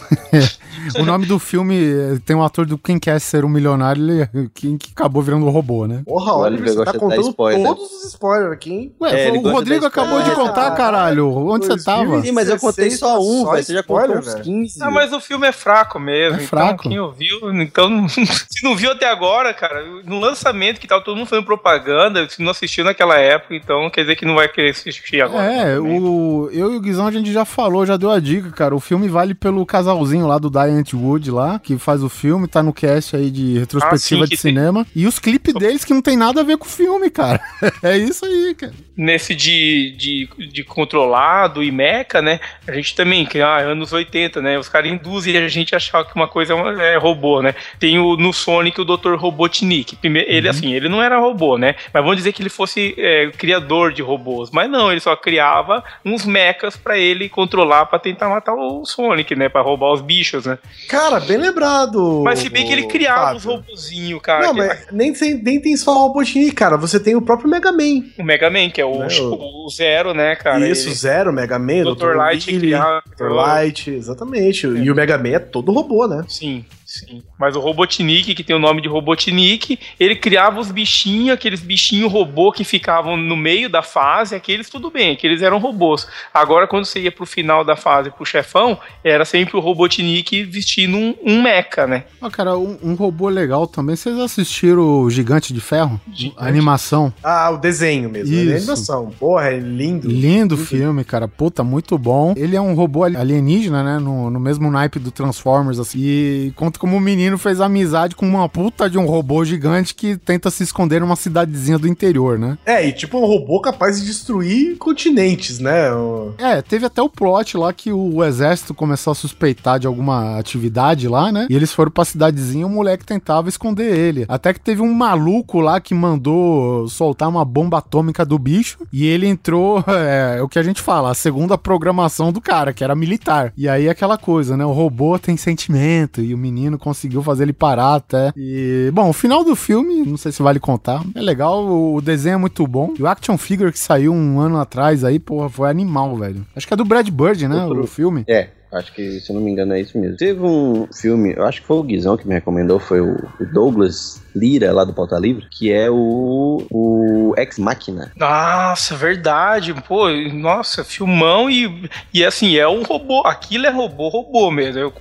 O 0.99 1.05
nome 1.05 1.27
do 1.27 1.39
filme 1.39 1.77
eh, 1.77 2.19
tem 2.25 2.35
um 2.35 2.43
ator 2.43 2.65
do 2.67 2.79
Quem 2.79 2.99
Quer 2.99 3.21
Ser 3.21 3.45
um 3.45 3.49
Milionário, 3.49 4.03
ele, 4.03 4.51
quem 4.55 4.77
que 4.79 4.91
acabou 4.93 5.23
virando 5.23 5.45
um 5.47 5.51
robô, 5.51 5.87
né? 5.87 6.03
Porra, 6.05 6.33
O 6.33 6.39
olha, 6.41 6.57
você 6.57 6.85
tá 6.85 6.93
de 6.93 6.99
contando 6.99 7.29
spoiler. 7.29 7.67
todos 7.67 7.83
os 7.93 8.05
spoilers 8.07 8.53
aqui, 8.53 8.73
hein? 8.73 8.95
Ué, 9.01 9.29
É, 9.29 9.31
o 9.31 9.41
Rodrigo 9.51 9.85
acabou 9.87 10.23
de 10.23 10.29
história. 10.31 10.49
contar, 10.51 10.71
caralho. 10.73 11.29
Onde 11.31 11.67
você 11.67 11.85
tava? 11.85 12.23
Sim, 12.23 12.33
mas 12.33 12.49
eu 12.49 12.59
contei 12.59 12.91
só 12.91 13.21
um, 13.21 13.43
Só 13.45 13.53
velho. 13.53 13.65
Você 13.65 13.75
já 13.75 13.83
contou 13.83 14.17
uns 14.17 14.27
velho. 14.33 14.43
15. 14.45 14.83
Ah, 14.83 14.91
mas 14.91 15.13
o 15.13 15.21
filme 15.21 15.47
é 15.47 15.53
fraco 15.53 15.99
mesmo. 16.01 16.22
É 16.27 16.39
fraco. 16.39 16.83
Então, 16.87 16.91
quem 16.91 16.99
ouviu, 16.99 17.53
então, 17.63 18.09
se 18.09 18.63
não 18.65 18.77
viu 18.77 18.93
até 18.93 19.09
agora, 19.09 19.53
cara, 19.55 19.85
no 20.05 20.19
lançamento 20.19 20.81
que 20.81 20.87
tava 20.87 21.03
todo 21.03 21.17
mundo 21.17 21.27
fazendo 21.29 21.45
propaganda, 21.45 22.29
se 22.29 22.43
não 22.43 22.51
assistiu 22.51 22.85
naquela 22.85 23.19
época, 23.19 23.55
então 23.55 23.89
quer 23.91 24.03
dizer 24.03 24.17
que 24.17 24.25
não 24.25 24.35
vai 24.35 24.49
querer 24.49 24.71
assistir 24.71 25.21
agora. 25.21 25.45
É, 25.45 25.79
o, 25.79 26.49
eu 26.53 26.73
e 26.73 26.77
o 26.77 26.81
Guizão 26.81 27.07
a 27.07 27.13
gente 27.13 27.33
já 27.33 27.45
falou, 27.45 27.87
já 27.87 27.97
deu 27.97 28.11
a 28.11 28.21
dica, 28.21 28.51
cara. 28.51 28.75
O 28.75 28.81
filme 28.81 29.09
vale 29.09 29.35
pelo 29.35 29.65
casalzinho 29.67 30.27
lá 30.27 30.39
do 30.39 30.51
Diane 30.51 30.83
Wood 30.93 31.31
lá, 31.31 31.59
que 31.59 31.79
faz 31.79 32.03
o 32.03 32.09
filme, 32.09 32.47
tá 32.49 32.63
no 32.63 32.73
cast 32.73 33.17
aí 33.17 33.31
de 33.31 33.59
retrospectiva 33.59 34.25
Ah, 34.25 34.27
sim, 34.27 34.31
de 34.31 34.37
que 34.37 34.43
tem- 34.43 34.53
cinema. 34.53 34.87
E 34.95 35.07
os 35.07 35.19
clipes 35.19 35.55
deles 35.55 35.85
que 35.85 35.95
não 35.95 36.03
tem 36.03 36.17
nada 36.17 36.41
a 36.41 36.45
ver 36.45 36.57
com 36.59 36.67
o 36.67 36.69
filme, 36.69 37.11
cara. 37.11 37.41
é 37.83 37.97
isso 37.97 38.25
aí, 38.25 38.55
cara. 38.55 38.73
Nesse 38.97 39.35
de, 39.35 39.95
de, 39.97 40.29
de 40.49 40.65
controlado 40.65 41.63
e 41.63 41.71
meca, 41.73 42.21
né? 42.21 42.41
A 42.67 42.73
gente 42.73 42.95
também, 42.95 43.25
que 43.25 43.41
ah, 43.41 43.57
anos 43.59 43.93
80, 43.93 44.43
né? 44.43 44.59
Os 44.59 44.69
caras 44.69 44.91
induzem 44.93 45.37
a 45.37 45.49
gente 45.49 45.75
a 45.75 45.79
achar 45.79 46.05
uma 46.17 46.29
coisa 46.29 46.53
é, 46.53 46.57
uma- 46.57 46.83
é 46.83 46.97
robô, 46.97 47.43
né? 47.43 47.55
Tem 47.79 47.99
o, 47.99 48.17
no 48.17 48.33
Sonic 48.33 48.81
o 48.81 48.85
Dr. 48.85 49.15
Robotnik. 49.17 49.97
Primeiro, 49.97 50.31
Ele, 50.31 50.49
assim, 50.49 50.73
ele 50.73 50.89
não 50.89 51.03
era 51.03 51.19
robô, 51.19 51.57
né? 51.59 51.75
Mas 51.93 52.03
vamos 52.03 52.17
dizer 52.17 52.33
que 52.33 52.43
ele 52.43 52.49
fosse 52.51 52.95
é, 52.99 53.31
criador 53.37 53.93
de 53.93 54.03
robôs. 54.03 54.51
Mas 54.51 54.71
não, 54.71 54.91
ele 54.91 55.01
só 55.01 55.15
criava 55.17 55.83
uns 56.05 56.25
mechas 56.25 56.77
pra 56.77 56.97
ele 56.99 57.29
controlar, 57.29 57.87
pra 57.87 57.99
tentar 57.99 58.29
matar 58.29 58.55
o 58.55 58.85
Sonic, 58.85 59.35
né? 59.35 59.49
Pra 59.49 59.61
roubar 59.63 59.93
os 59.93 60.01
bichos, 60.01 60.47
né? 60.47 60.59
Cara, 60.89 61.21
bem 61.21 61.37
lembrado. 61.39 62.23
Mas 62.25 62.39
se 62.41 62.49
bem 62.49 62.67
que 62.67 62.73
ele 62.73 62.87
criava 62.87 63.37
os 63.37 63.45
Fábio. 63.45 63.59
robozinhos, 63.61 64.21
cara. 64.23 64.47
Não, 64.47 64.55
que- 64.55 64.61
mas 64.61 64.87
nem, 64.93 65.13
tem- 65.13 65.35
nem 65.43 65.61
tem 65.61 65.77
só 65.77 65.93
o 65.93 66.07
Robotnik, 66.09 66.53
cara. 66.53 66.77
Você 66.77 66.99
tem 67.01 67.15
o 67.17 67.23
próprio 67.23 67.49
Mega 67.51 67.71
Man. 67.73 68.05
O 68.19 68.23
Mega 68.23 68.51
Man, 68.51 68.71
que 68.71 68.81
é 68.81 68.85
o, 68.85 68.99
Né, 68.99 69.09
o, 69.21 69.67
o 69.67 69.69
Zero, 69.71 70.15
né, 70.15 70.35
cara? 70.37 70.67
Isso, 70.69 70.89
Ele- 70.89 70.95
Zero, 70.95 71.33
Mega 71.33 71.59
Man, 71.59 71.83
Dr. 71.85 72.15
Light 72.17 72.47
Billy, 72.47 72.59
criava- 72.69 73.03
Dr. 73.17 73.29
Light, 73.31 73.91
exatamente. 73.91 74.67
E 74.67 74.91
o 74.91 74.95
Mega 74.95 75.17
Man 75.19 75.31
é 75.31 75.39
todo 75.39 75.73
robô, 75.73 76.02
né? 76.09 76.25
Sim, 76.29 76.65
sim. 76.99 77.23
Mas 77.39 77.57
o 77.57 77.61
Robotnik, 77.61 78.35
que 78.35 78.45
tem 78.45 78.55
o 78.55 78.59
nome 78.59 78.83
de 78.83 78.89
Robotnik, 78.89 79.79
ele 79.99 80.17
criava 80.17 80.61
os 80.61 80.71
bichinhos, 80.71 81.31
aqueles 81.31 81.61
bichinhos 81.61 82.13
robô 82.13 82.53
que 82.53 82.65
ficavam 82.65 83.17
no 83.17 83.37
meio 83.37 83.69
da 83.69 83.83
fase, 83.83 84.35
aqueles 84.35 84.69
tudo 84.69 84.91
bem, 84.91 85.13
aqueles 85.13 85.43
eram 85.43 85.59
robôs. 85.59 86.07
Agora, 86.33 86.67
quando 86.67 86.85
você 86.85 87.01
ia 87.01 87.13
pro 87.13 87.27
final 87.27 87.65
da 87.65 87.77
fase, 87.77 88.11
pro 88.11 88.25
chefão, 88.25 88.79
era 89.03 89.25
sempre 89.25 89.57
o 89.57 89.61
Robotnik 89.61 90.45
vestindo 90.45 90.97
um, 90.97 91.15
um 91.25 91.43
mecha, 91.43 91.87
né? 91.87 92.05
Ó, 92.21 92.29
cara, 92.31 92.57
um, 92.57 92.79
um 92.83 92.95
robô 92.95 93.29
legal 93.29 93.67
também. 93.67 93.97
Vocês 93.97 94.19
assistiram 94.19 95.03
o 95.03 95.11
Gigante 95.11 95.53
de 95.53 95.61
Ferro? 95.61 96.01
A 96.37 96.47
animação. 96.47 97.13
Ah, 97.23 97.51
o 97.51 97.57
desenho 97.57 98.11
mesmo. 98.11 98.35
Isso. 98.35 98.53
A 98.53 98.57
animação. 98.57 99.11
Porra, 99.19 99.49
é 99.49 99.59
lindo. 99.59 100.09
Lindo 100.09 100.57
filme, 100.57 101.05
cara. 101.05 101.27
Puta, 101.29 101.63
muito 101.63 101.97
bom. 101.99 102.35
Ele 102.37 102.57
é 102.57 102.61
um 102.61 102.75
robô 102.75 103.05
alienígena, 103.05 103.83
né? 103.83 103.99
No, 103.99 104.31
no 104.31 104.41
mesmo 104.41 104.71
naipe 104.71 104.99
do 104.99 105.11
Transformers, 105.11 105.79
assim. 105.79 105.99
E 106.01 106.53
conta 106.57 106.79
como 106.83 106.97
o 106.97 107.01
menino 107.01 107.39
fez 107.39 107.61
amizade 107.61 108.17
com 108.17 108.27
uma 108.27 108.49
puta 108.49 108.91
de 108.91 108.99
um 108.99 109.07
robô 109.07 109.45
gigante 109.45 109.95
que 109.95 110.17
tenta 110.17 110.51
se 110.51 110.65
esconder 110.65 111.01
numa 111.01 111.15
cidadezinha 111.15 111.79
do 111.79 111.87
interior, 111.87 112.37
né? 112.37 112.59
É, 112.67 112.85
e 112.85 112.93
tipo 112.93 113.19
um 113.19 113.25
robô 113.25 113.61
capaz 113.61 114.01
de 114.01 114.07
destruir 114.07 114.77
continentes, 114.79 115.61
né? 115.61 115.93
O- 115.93 116.35
É, 116.39 116.61
teve 116.61 116.85
até 116.85 117.01
o 117.01 117.09
plot 117.09 117.57
lá 117.57 117.73
que 117.73 117.93
o 117.93 118.25
exército 118.25 118.75
começou 118.75 119.13
a 119.13 119.15
suspeitar 119.15 119.79
de 119.79 119.87
alguma 119.87 120.37
atividade 120.41 121.07
lá, 121.07 121.31
né? 121.31 121.47
E 121.49 121.55
eles 121.55 121.73
foram 121.73 121.93
pra 121.93 122.05
cidadezinha 122.05 122.63
e 122.63 122.65
o 122.65 122.69
moleque 122.69 123.05
tentava 123.07 123.49
esconder 123.49 123.95
ele. 123.97 124.25
Até 124.29 124.53
que 124.53 124.59
teve 124.59 124.83
um 124.83 124.93
maluco 124.93 125.61
lá 125.61 125.81
que 125.81 125.95
mandou 125.95 126.89
soltar 126.89 127.29
uma 127.29 127.45
bomba 127.45 127.79
atômica 127.79 128.25
do 128.27 128.37
bicho 128.41 128.79
e 128.93 129.07
ele 129.07 129.29
entrou, 129.29 129.85
é, 129.87 130.43
o 130.43 130.49
que 130.49 130.59
a 130.59 130.65
gente 130.65 130.83
fala, 130.83 131.13
a 131.13 131.15
segunda 131.15 131.57
programação 131.57 132.33
do 132.33 132.41
cara, 132.41 132.73
que 132.73 132.83
era 132.83 132.97
militar. 132.97 133.53
E 133.57 133.69
aí 133.69 133.89
aquela 133.89 134.19
coisa, 134.19 134.57
né? 134.57 134.65
O 134.65 134.73
robô 134.73 135.17
tem 135.17 135.37
sentimento 135.37 136.21
e 136.21 136.35
o 136.35 136.39
menino 136.39 136.72
conseguiu 136.79 137.23
fazer 137.23 137.45
ele 137.45 137.53
parar 137.53 137.95
até. 137.95 138.33
E, 138.37 138.91
bom, 138.93 139.09
o 139.09 139.13
final 139.13 139.45
do 139.45 139.55
filme, 139.57 140.03
não 140.07 140.17
sei 140.17 140.33
se 140.33 140.43
vale 140.43 140.59
contar, 140.61 141.03
é 141.15 141.21
legal, 141.21 141.65
o 141.67 142.01
desenho 142.01 142.35
é 142.35 142.39
muito 142.39 142.67
bom. 142.67 142.93
E 142.99 143.03
o 143.03 143.07
action 143.07 143.37
figure 143.39 143.73
que 143.73 143.79
saiu 143.79 144.13
um 144.13 144.41
ano 144.41 144.59
atrás 144.59 145.05
aí, 145.05 145.19
porra, 145.19 145.49
foi 145.49 145.69
animal, 145.71 146.17
velho. 146.17 146.47
Acho 146.57 146.67
que 146.67 146.75
é 146.75 146.77
do 146.77 146.85
Brad 146.85 147.09
Bird, 147.09 147.47
né? 147.49 147.65
Outro- 147.65 147.83
O 147.83 147.87
filme. 147.87 148.25
É, 148.29 148.49
acho 148.73 148.93
que, 148.93 149.21
se 149.21 149.31
eu 149.31 149.35
não 149.35 149.43
me 149.43 149.51
engano, 149.51 149.75
é 149.75 149.81
isso 149.81 149.99
mesmo. 149.99 150.17
Teve 150.17 150.41
um 150.41 150.87
filme, 150.93 151.35
eu 151.37 151.45
acho 151.45 151.61
que 151.61 151.67
foi 151.67 151.77
o 151.77 151.83
Guizão 151.83 152.17
que 152.17 152.27
me 152.27 152.35
recomendou, 152.35 152.81
foi 152.81 153.01
o, 153.01 153.15
o 153.41 153.45
Douglas 153.53 154.23
Lira, 154.35 154.73
lá 154.73 154.85
do 154.85 154.95
Pauta 154.95 155.19
Livre, 155.19 155.47
que 155.51 155.71
é 155.71 155.91
o, 155.91 156.65
o 156.71 157.35
Ex 157.37 157.59
Machina. 157.59 158.11
Nossa, 158.17 158.97
verdade. 158.97 159.75
Pô, 159.87 160.09
nossa, 160.33 160.83
filmão 160.83 161.51
e, 161.51 161.89
e 162.15 162.25
assim, 162.25 162.57
é 162.57 162.67
um 162.67 162.83
robô. 162.83 163.23
Aquilo 163.27 163.67
é 163.67 163.71
robô, 163.71 164.09
robô 164.09 164.51
mesmo. 164.51 164.81
É 164.81 164.87
o, 164.87 164.93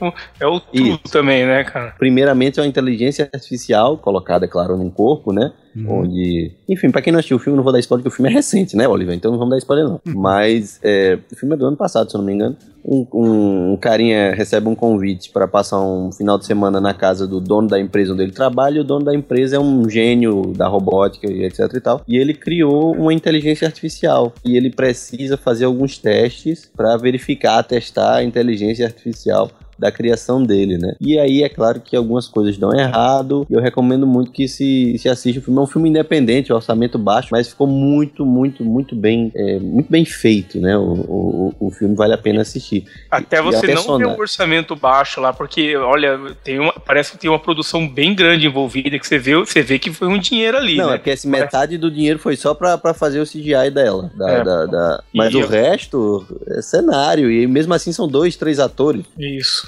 é 0.41 0.47
o 0.47 0.59
tudo 0.59 0.87
Isso. 0.89 0.99
também, 1.11 1.45
né, 1.45 1.63
cara? 1.63 1.95
Primeiramente 1.97 2.59
é 2.59 2.63
uma 2.63 2.69
inteligência 2.69 3.29
artificial, 3.33 3.97
colocada, 3.97 4.45
é 4.45 4.47
claro, 4.47 4.77
num 4.77 4.89
corpo, 4.89 5.31
né? 5.31 5.51
Onde. 5.87 6.51
Enfim, 6.67 6.91
pra 6.91 7.01
quem 7.01 7.13
não 7.13 7.19
assistiu 7.19 7.37
o 7.37 7.39
filme, 7.39 7.55
não 7.55 7.63
vou 7.63 7.71
dar 7.71 7.79
spoiler, 7.79 8.03
porque 8.03 8.13
o 8.13 8.15
filme 8.15 8.29
é 8.29 8.33
recente, 8.33 8.75
né, 8.75 8.87
Oliver? 8.87 9.15
Então 9.15 9.31
não 9.31 9.37
vamos 9.37 9.51
dar 9.51 9.57
spoiler, 9.57 9.85
não. 9.85 10.01
Mas 10.05 10.79
é, 10.83 11.17
o 11.31 11.35
filme 11.35 11.55
é 11.55 11.57
do 11.57 11.65
ano 11.65 11.77
passado, 11.77 12.09
se 12.09 12.17
eu 12.17 12.19
não 12.19 12.25
me 12.25 12.33
engano. 12.33 12.57
Um, 12.83 13.05
um- 13.13 13.73
um 13.73 13.77
carinha 13.77 14.33
recebe 14.33 14.67
um 14.67 14.75
convite 14.75 15.29
para 15.29 15.47
passar 15.47 15.79
um 15.81 16.11
final 16.11 16.37
de 16.37 16.45
semana 16.45 16.81
na 16.81 16.93
casa 16.93 17.27
do 17.27 17.39
dono 17.39 17.67
da 17.67 17.79
empresa 17.79 18.13
onde 18.13 18.23
ele 18.23 18.31
trabalha, 18.31 18.77
e 18.77 18.79
o 18.79 18.83
dono 18.83 19.05
da 19.05 19.13
empresa 19.13 19.55
é 19.55 19.59
um 19.59 19.87
gênio 19.89 20.53
da 20.55 20.67
robótica 20.67 21.31
e 21.31 21.43
etc 21.43 21.59
e 21.75 21.79
tal. 21.79 22.01
E 22.07 22.17
ele 22.17 22.33
criou 22.33 22.93
uma 22.95 23.13
inteligência 23.13 23.67
artificial. 23.67 24.33
E 24.43 24.57
ele 24.57 24.69
precisa 24.69 25.37
fazer 25.37 25.65
alguns 25.65 25.97
testes 25.97 26.69
para 26.75 26.97
verificar, 26.97 27.63
testar 27.63 28.15
a 28.15 28.23
inteligência 28.23 28.85
artificial 28.85 29.49
da 29.81 29.91
criação 29.91 30.43
dele, 30.43 30.77
né? 30.77 30.93
E 31.01 31.17
aí 31.17 31.41
é 31.43 31.49
claro 31.49 31.81
que 31.81 31.95
algumas 31.95 32.27
coisas 32.27 32.55
dão 32.57 32.71
errado. 32.71 33.47
E 33.49 33.53
eu 33.53 33.59
recomendo 33.59 34.05
muito 34.05 34.31
que 34.31 34.47
se, 34.47 34.95
se 34.99 35.09
assista 35.09 35.39
o 35.39 35.43
filme. 35.43 35.59
É 35.59 35.63
um 35.63 35.67
filme 35.67 35.89
independente, 35.89 36.53
orçamento 36.53 36.99
baixo, 36.99 37.29
mas 37.31 37.47
ficou 37.47 37.65
muito, 37.65 38.23
muito, 38.25 38.63
muito 38.63 38.95
bem, 38.95 39.31
é, 39.35 39.57
muito 39.59 39.91
bem 39.91 40.05
feito, 40.05 40.59
né? 40.59 40.77
O, 40.77 40.83
o, 40.83 41.53
o 41.59 41.71
filme 41.71 41.95
vale 41.95 42.13
a 42.13 42.17
pena 42.17 42.41
assistir. 42.41 42.85
Até 43.09 43.41
você 43.41 43.55
não 43.55 43.61
vê 43.61 43.67
persona- 43.73 44.07
um 44.09 44.19
orçamento 44.19 44.75
baixo 44.75 45.19
lá, 45.19 45.33
porque, 45.33 45.75
olha, 45.75 46.19
tem 46.43 46.59
uma, 46.59 46.73
parece 46.73 47.11
que 47.13 47.17
tem 47.17 47.29
uma 47.29 47.39
produção 47.39 47.87
bem 47.87 48.13
grande 48.13 48.45
envolvida, 48.45 48.99
que 48.99 49.07
você 49.07 49.17
vê, 49.17 49.35
você 49.35 49.63
vê 49.63 49.79
que 49.79 49.91
foi 49.91 50.07
um 50.07 50.19
dinheiro 50.19 50.57
ali, 50.57 50.77
Não, 50.77 50.89
né? 50.89 50.95
é 50.95 50.97
porque 50.99 51.11
assim, 51.11 51.27
metade 51.27 51.77
do 51.77 51.89
dinheiro 51.89 52.19
foi 52.19 52.35
só 52.35 52.53
pra, 52.53 52.77
pra 52.77 52.93
fazer 52.93 53.19
o 53.19 53.25
CGI 53.25 53.71
dela. 53.73 54.11
Da, 54.15 54.29
É. 54.31 54.43
da- 54.43 54.65
da- 54.67 55.03
Mas 55.13 55.33
E 55.33 55.37
o 55.37 55.41
eu- 55.41 55.47
resto 55.47 56.25
é 56.47 56.61
cenário. 56.61 57.31
E 57.31 57.47
mesmo 57.47 57.73
assim 57.73 57.91
são 57.91 58.07
dois, 58.07 58.35
três 58.35 58.59
atores. 58.59 59.03
Isso. 59.17 59.67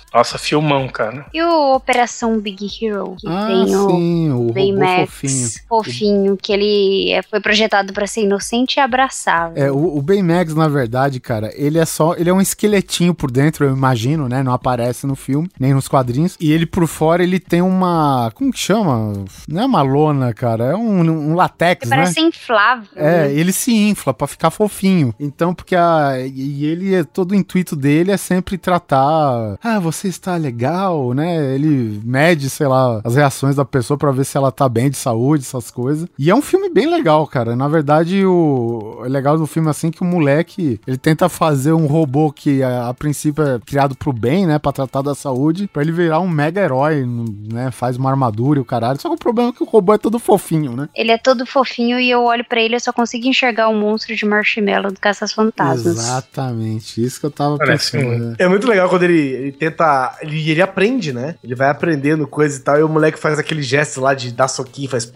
Nossa, 0.13 0.37
filmão, 0.37 0.87
cara. 0.89 1.25
E 1.33 1.41
o 1.41 1.73
Operação 1.75 2.37
Big 2.39 2.67
Hero? 2.81 3.15
Que 3.17 3.27
Ah, 3.27 3.47
tem 3.47 3.75
o 3.75 3.89
sim, 3.89 4.29
o 4.29 4.37
robô 4.39 4.53
Baymax 4.53 5.09
fofinho. 5.09 5.49
fofinho, 5.69 6.37
que 6.37 6.51
ele 6.51 7.11
é, 7.11 7.21
foi 7.21 7.39
projetado 7.39 7.93
pra 7.93 8.05
ser 8.05 8.23
inocente 8.23 8.75
e 8.75 8.79
abraçável. 8.79 9.61
É, 9.61 9.71
o, 9.71 9.97
o 9.97 10.01
Baymax, 10.01 10.53
na 10.53 10.67
verdade, 10.67 11.19
cara, 11.19 11.51
ele 11.55 11.77
é 11.79 11.85
só. 11.85 12.13
Ele 12.15 12.29
é 12.29 12.33
um 12.33 12.41
esqueletinho 12.41 13.13
por 13.13 13.31
dentro, 13.31 13.65
eu 13.65 13.71
imagino, 13.73 14.27
né? 14.27 14.43
Não 14.43 14.51
aparece 14.53 15.07
no 15.07 15.15
filme, 15.15 15.49
nem 15.59 15.73
nos 15.73 15.87
quadrinhos. 15.87 16.35
E 16.39 16.51
ele 16.51 16.65
por 16.65 16.85
fora, 16.87 17.23
ele 17.23 17.39
tem 17.39 17.61
uma. 17.61 18.31
Como 18.35 18.51
que 18.51 18.59
chama? 18.59 19.13
Não 19.47 19.61
é 19.61 19.65
uma 19.65 19.81
lona, 19.81 20.33
cara. 20.33 20.65
É 20.71 20.75
um, 20.75 20.99
um 21.31 21.35
latex, 21.35 21.83
Ele 21.83 21.89
né? 21.91 21.95
parece 22.03 22.19
inflável. 22.19 22.87
É, 22.95 23.27
né? 23.27 23.33
ele 23.33 23.51
se 23.53 23.73
infla 23.73 24.13
pra 24.13 24.27
ficar 24.27 24.51
fofinho. 24.51 25.13
Então, 25.19 25.53
porque 25.53 25.75
a. 25.75 26.15
E 26.19 26.65
ele, 26.65 26.95
é- 26.95 27.03
todo 27.03 27.31
o 27.31 27.35
intuito 27.35 27.75
dele 27.75 28.11
é 28.11 28.17
sempre 28.17 28.57
tratar. 28.57 29.57
Ah, 29.63 29.79
você 29.79 30.00
está 30.07 30.35
legal, 30.35 31.13
né? 31.13 31.53
Ele 31.55 32.01
mede, 32.03 32.49
sei 32.49 32.67
lá, 32.67 33.01
as 33.03 33.15
reações 33.15 33.55
da 33.55 33.65
pessoa 33.65 33.97
pra 33.97 34.11
ver 34.11 34.25
se 34.25 34.37
ela 34.37 34.51
tá 34.51 34.67
bem 34.69 34.89
de 34.89 34.97
saúde, 34.97 35.43
essas 35.43 35.69
coisas. 35.71 36.07
E 36.17 36.29
é 36.29 36.35
um 36.35 36.41
filme 36.41 36.69
bem 36.69 36.89
legal, 36.89 37.25
cara. 37.27 37.55
Na 37.55 37.67
verdade, 37.67 38.25
o, 38.25 38.99
o 38.99 39.07
legal 39.07 39.37
do 39.37 39.45
filme 39.47 39.67
é 39.67 39.71
assim 39.71 39.91
que 39.91 40.01
o 40.01 40.05
moleque 40.05 40.79
ele 40.87 40.97
tenta 40.97 41.27
fazer 41.29 41.73
um 41.73 41.85
robô 41.87 42.31
que 42.31 42.61
a, 42.63 42.89
a 42.89 42.93
princípio 42.93 43.43
é 43.43 43.59
criado 43.59 43.95
pro 43.95 44.13
bem, 44.13 44.45
né? 44.45 44.59
Pra 44.59 44.71
tratar 44.71 45.01
da 45.01 45.15
saúde, 45.15 45.67
pra 45.71 45.81
ele 45.81 45.91
virar 45.91 46.19
um 46.19 46.27
mega 46.29 46.61
herói, 46.61 47.05
né? 47.05 47.71
Faz 47.71 47.97
uma 47.97 48.09
armadura 48.09 48.59
e 48.59 48.61
o 48.61 48.65
caralho. 48.65 48.99
Só 49.01 49.09
que 49.09 49.15
o 49.15 49.19
problema 49.19 49.49
é 49.49 49.53
que 49.53 49.63
o 49.63 49.67
robô 49.67 49.93
é 49.93 49.97
todo 49.97 50.19
fofinho, 50.19 50.75
né? 50.75 50.89
Ele 50.95 51.11
é 51.11 51.17
todo 51.17 51.45
fofinho 51.45 51.99
e 51.99 52.09
eu 52.09 52.23
olho 52.23 52.43
pra 52.45 52.61
ele 52.61 52.73
e 52.73 52.77
eu 52.77 52.79
só 52.79 52.91
consigo 52.93 53.27
enxergar 53.27 53.67
o 53.69 53.73
monstro 53.75 54.15
de 54.15 54.25
marshmallow 54.25 54.91
do 54.91 54.99
Caças 54.99 55.31
Fantasmas. 55.33 55.97
Exatamente, 55.97 57.03
isso 57.03 57.19
que 57.19 57.25
eu 57.25 57.31
tava 57.31 57.57
Parece 57.57 57.91
pensando. 57.91 58.13
um- 58.13 58.19
né? 58.29 58.35
É 58.39 58.47
muito 58.47 58.67
legal 58.67 58.89
quando 58.89 59.03
ele, 59.03 59.19
ele 59.19 59.51
tenta 59.51 59.85
a. 59.91 60.17
Ele, 60.21 60.49
ele 60.51 60.61
aprende, 60.61 61.11
né? 61.13 61.35
Ele 61.43 61.55
vai 61.55 61.69
aprendendo 61.69 62.27
coisa 62.27 62.57
e 62.59 62.61
tal. 62.61 62.79
E 62.79 62.83
o 62.83 62.89
moleque 62.89 63.19
faz 63.19 63.37
aquele 63.39 63.61
gesto 63.61 63.99
lá 64.01 64.13
de 64.13 64.31
dar 64.31 64.47
soquinho, 64.47 64.89
faz. 64.89 65.11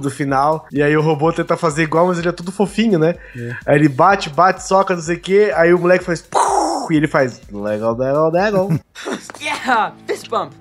do 0.00 0.10
final. 0.10 0.66
E 0.72 0.82
aí 0.82 0.96
o 0.96 1.00
robô 1.02 1.32
tenta 1.32 1.56
fazer 1.56 1.82
igual, 1.82 2.06
mas 2.06 2.18
ele 2.18 2.28
é 2.28 2.32
tudo 2.32 2.52
fofinho, 2.52 2.98
né? 2.98 3.16
Aí 3.66 3.76
ele 3.76 3.88
bate, 3.88 4.30
bate, 4.30 4.66
soca, 4.66 4.94
não 4.94 5.02
sei 5.02 5.16
o 5.16 5.20
quê. 5.20 5.52
Aí 5.56 5.74
o 5.74 5.78
moleque 5.78 6.04
faz. 6.04 6.24
E 6.90 6.94
ele 6.96 7.08
faz. 7.08 7.40
Legal, 7.50 7.96
legal, 7.96 8.30
legal. 8.30 8.68
Yeah, 9.40 9.94
fist 10.06 10.28
bump. 10.28 10.52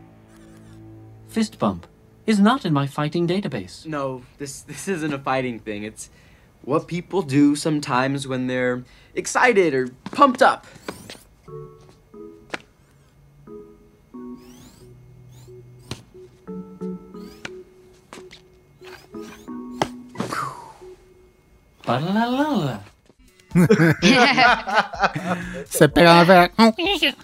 Fist 1.27 1.57
bump 1.59 1.85
is 2.26 2.39
not 2.39 2.65
in 2.65 2.73
my 2.73 2.88
fighting 2.88 3.27
database. 3.27 3.85
No, 3.85 4.21
this 4.38 4.61
this 4.61 4.88
isn't 4.88 5.13
a 5.13 5.19
fighting 5.19 5.59
thing. 5.59 5.84
It's 5.84 6.09
what 6.63 6.85
people 6.88 7.21
do 7.21 7.55
sometimes 7.55 8.27
when 8.27 8.47
they're 8.47 8.84
excited 9.15 9.73
or 9.73 9.89
pumped 10.11 10.41
up. 10.41 10.65
Você 25.65 25.88
pega 25.88 26.14
na 26.14 26.23
velha. 26.23 26.51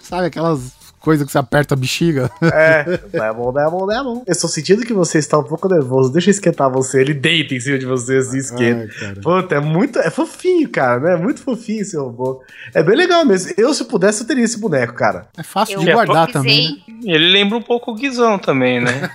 Sabe 0.02 0.26
aquelas 0.26 0.74
coisas 1.06 1.24
que 1.24 1.30
você 1.30 1.38
aperta 1.38 1.74
a 1.74 1.76
bexiga? 1.76 2.28
É, 2.42 2.98
é 3.12 3.32
bom, 3.32 3.56
é 3.56 3.70
bom, 3.70 3.92
é 3.92 4.02
bom. 4.02 4.24
Eu 4.26 4.32
estou 4.32 4.50
sentindo 4.50 4.84
que 4.84 4.92
você 4.92 5.18
está 5.18 5.38
um 5.38 5.44
pouco 5.44 5.68
nervoso. 5.68 6.12
Deixa 6.12 6.30
eu 6.30 6.32
esquentar 6.32 6.68
você. 6.68 7.00
Ele 7.00 7.14
deita 7.14 7.54
em 7.54 7.60
cima 7.60 7.78
de 7.78 7.86
você 7.86 8.16
assim, 8.16 8.38
esquenta. 8.38 8.92
Ai. 9.02 9.14
Puta, 9.14 9.54
é 9.54 9.60
muito. 9.60 10.00
É 10.00 10.10
fofinho, 10.10 10.68
cara, 10.68 10.98
né? 10.98 11.12
É 11.12 11.16
muito 11.16 11.42
fofinho 11.42 11.82
esse 11.82 11.96
robô. 11.96 12.42
É 12.74 12.82
bem 12.82 12.96
legal 12.96 13.24
mesmo. 13.24 13.52
Eu, 13.56 13.72
se 13.72 13.84
pudesse, 13.84 14.22
eu 14.22 14.26
teria 14.26 14.44
esse 14.44 14.58
boneco, 14.58 14.94
cara. 14.94 15.28
É 15.38 15.44
fácil 15.44 15.74
Eu 15.74 15.84
de 15.84 15.92
guardar 15.92 16.32
também, 16.32 16.82
né? 16.88 16.96
Ele 17.04 17.30
lembra 17.30 17.56
um 17.56 17.62
pouco 17.62 17.92
o 17.92 17.94
Guizão 17.94 18.36
também, 18.36 18.80
né? 18.80 18.90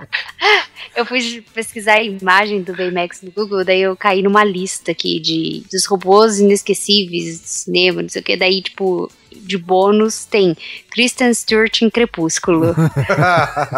eu 0.96 1.04
fui 1.04 1.44
pesquisar 1.54 1.94
a 1.94 2.02
imagem 2.02 2.62
do 2.62 2.74
Baymax 2.74 3.22
no 3.22 3.30
Google, 3.30 3.64
daí 3.64 3.82
eu 3.82 3.96
caí 3.96 4.22
numa 4.22 4.44
lista 4.44 4.92
aqui 4.92 5.20
de 5.20 5.62
dos 5.70 5.86
robôs 5.86 6.38
inesquecíveis 6.38 7.40
do 7.40 7.46
cinema, 7.46 8.02
não 8.02 8.08
sei 8.08 8.22
o 8.22 8.24
que. 8.24 8.36
Daí, 8.36 8.62
tipo, 8.62 9.10
de 9.44 9.58
bônus 9.58 10.24
tem 10.24 10.56
Kristen 10.90 11.32
Stewart 11.34 11.82
em 11.82 11.90
Crepúsculo. 11.90 12.74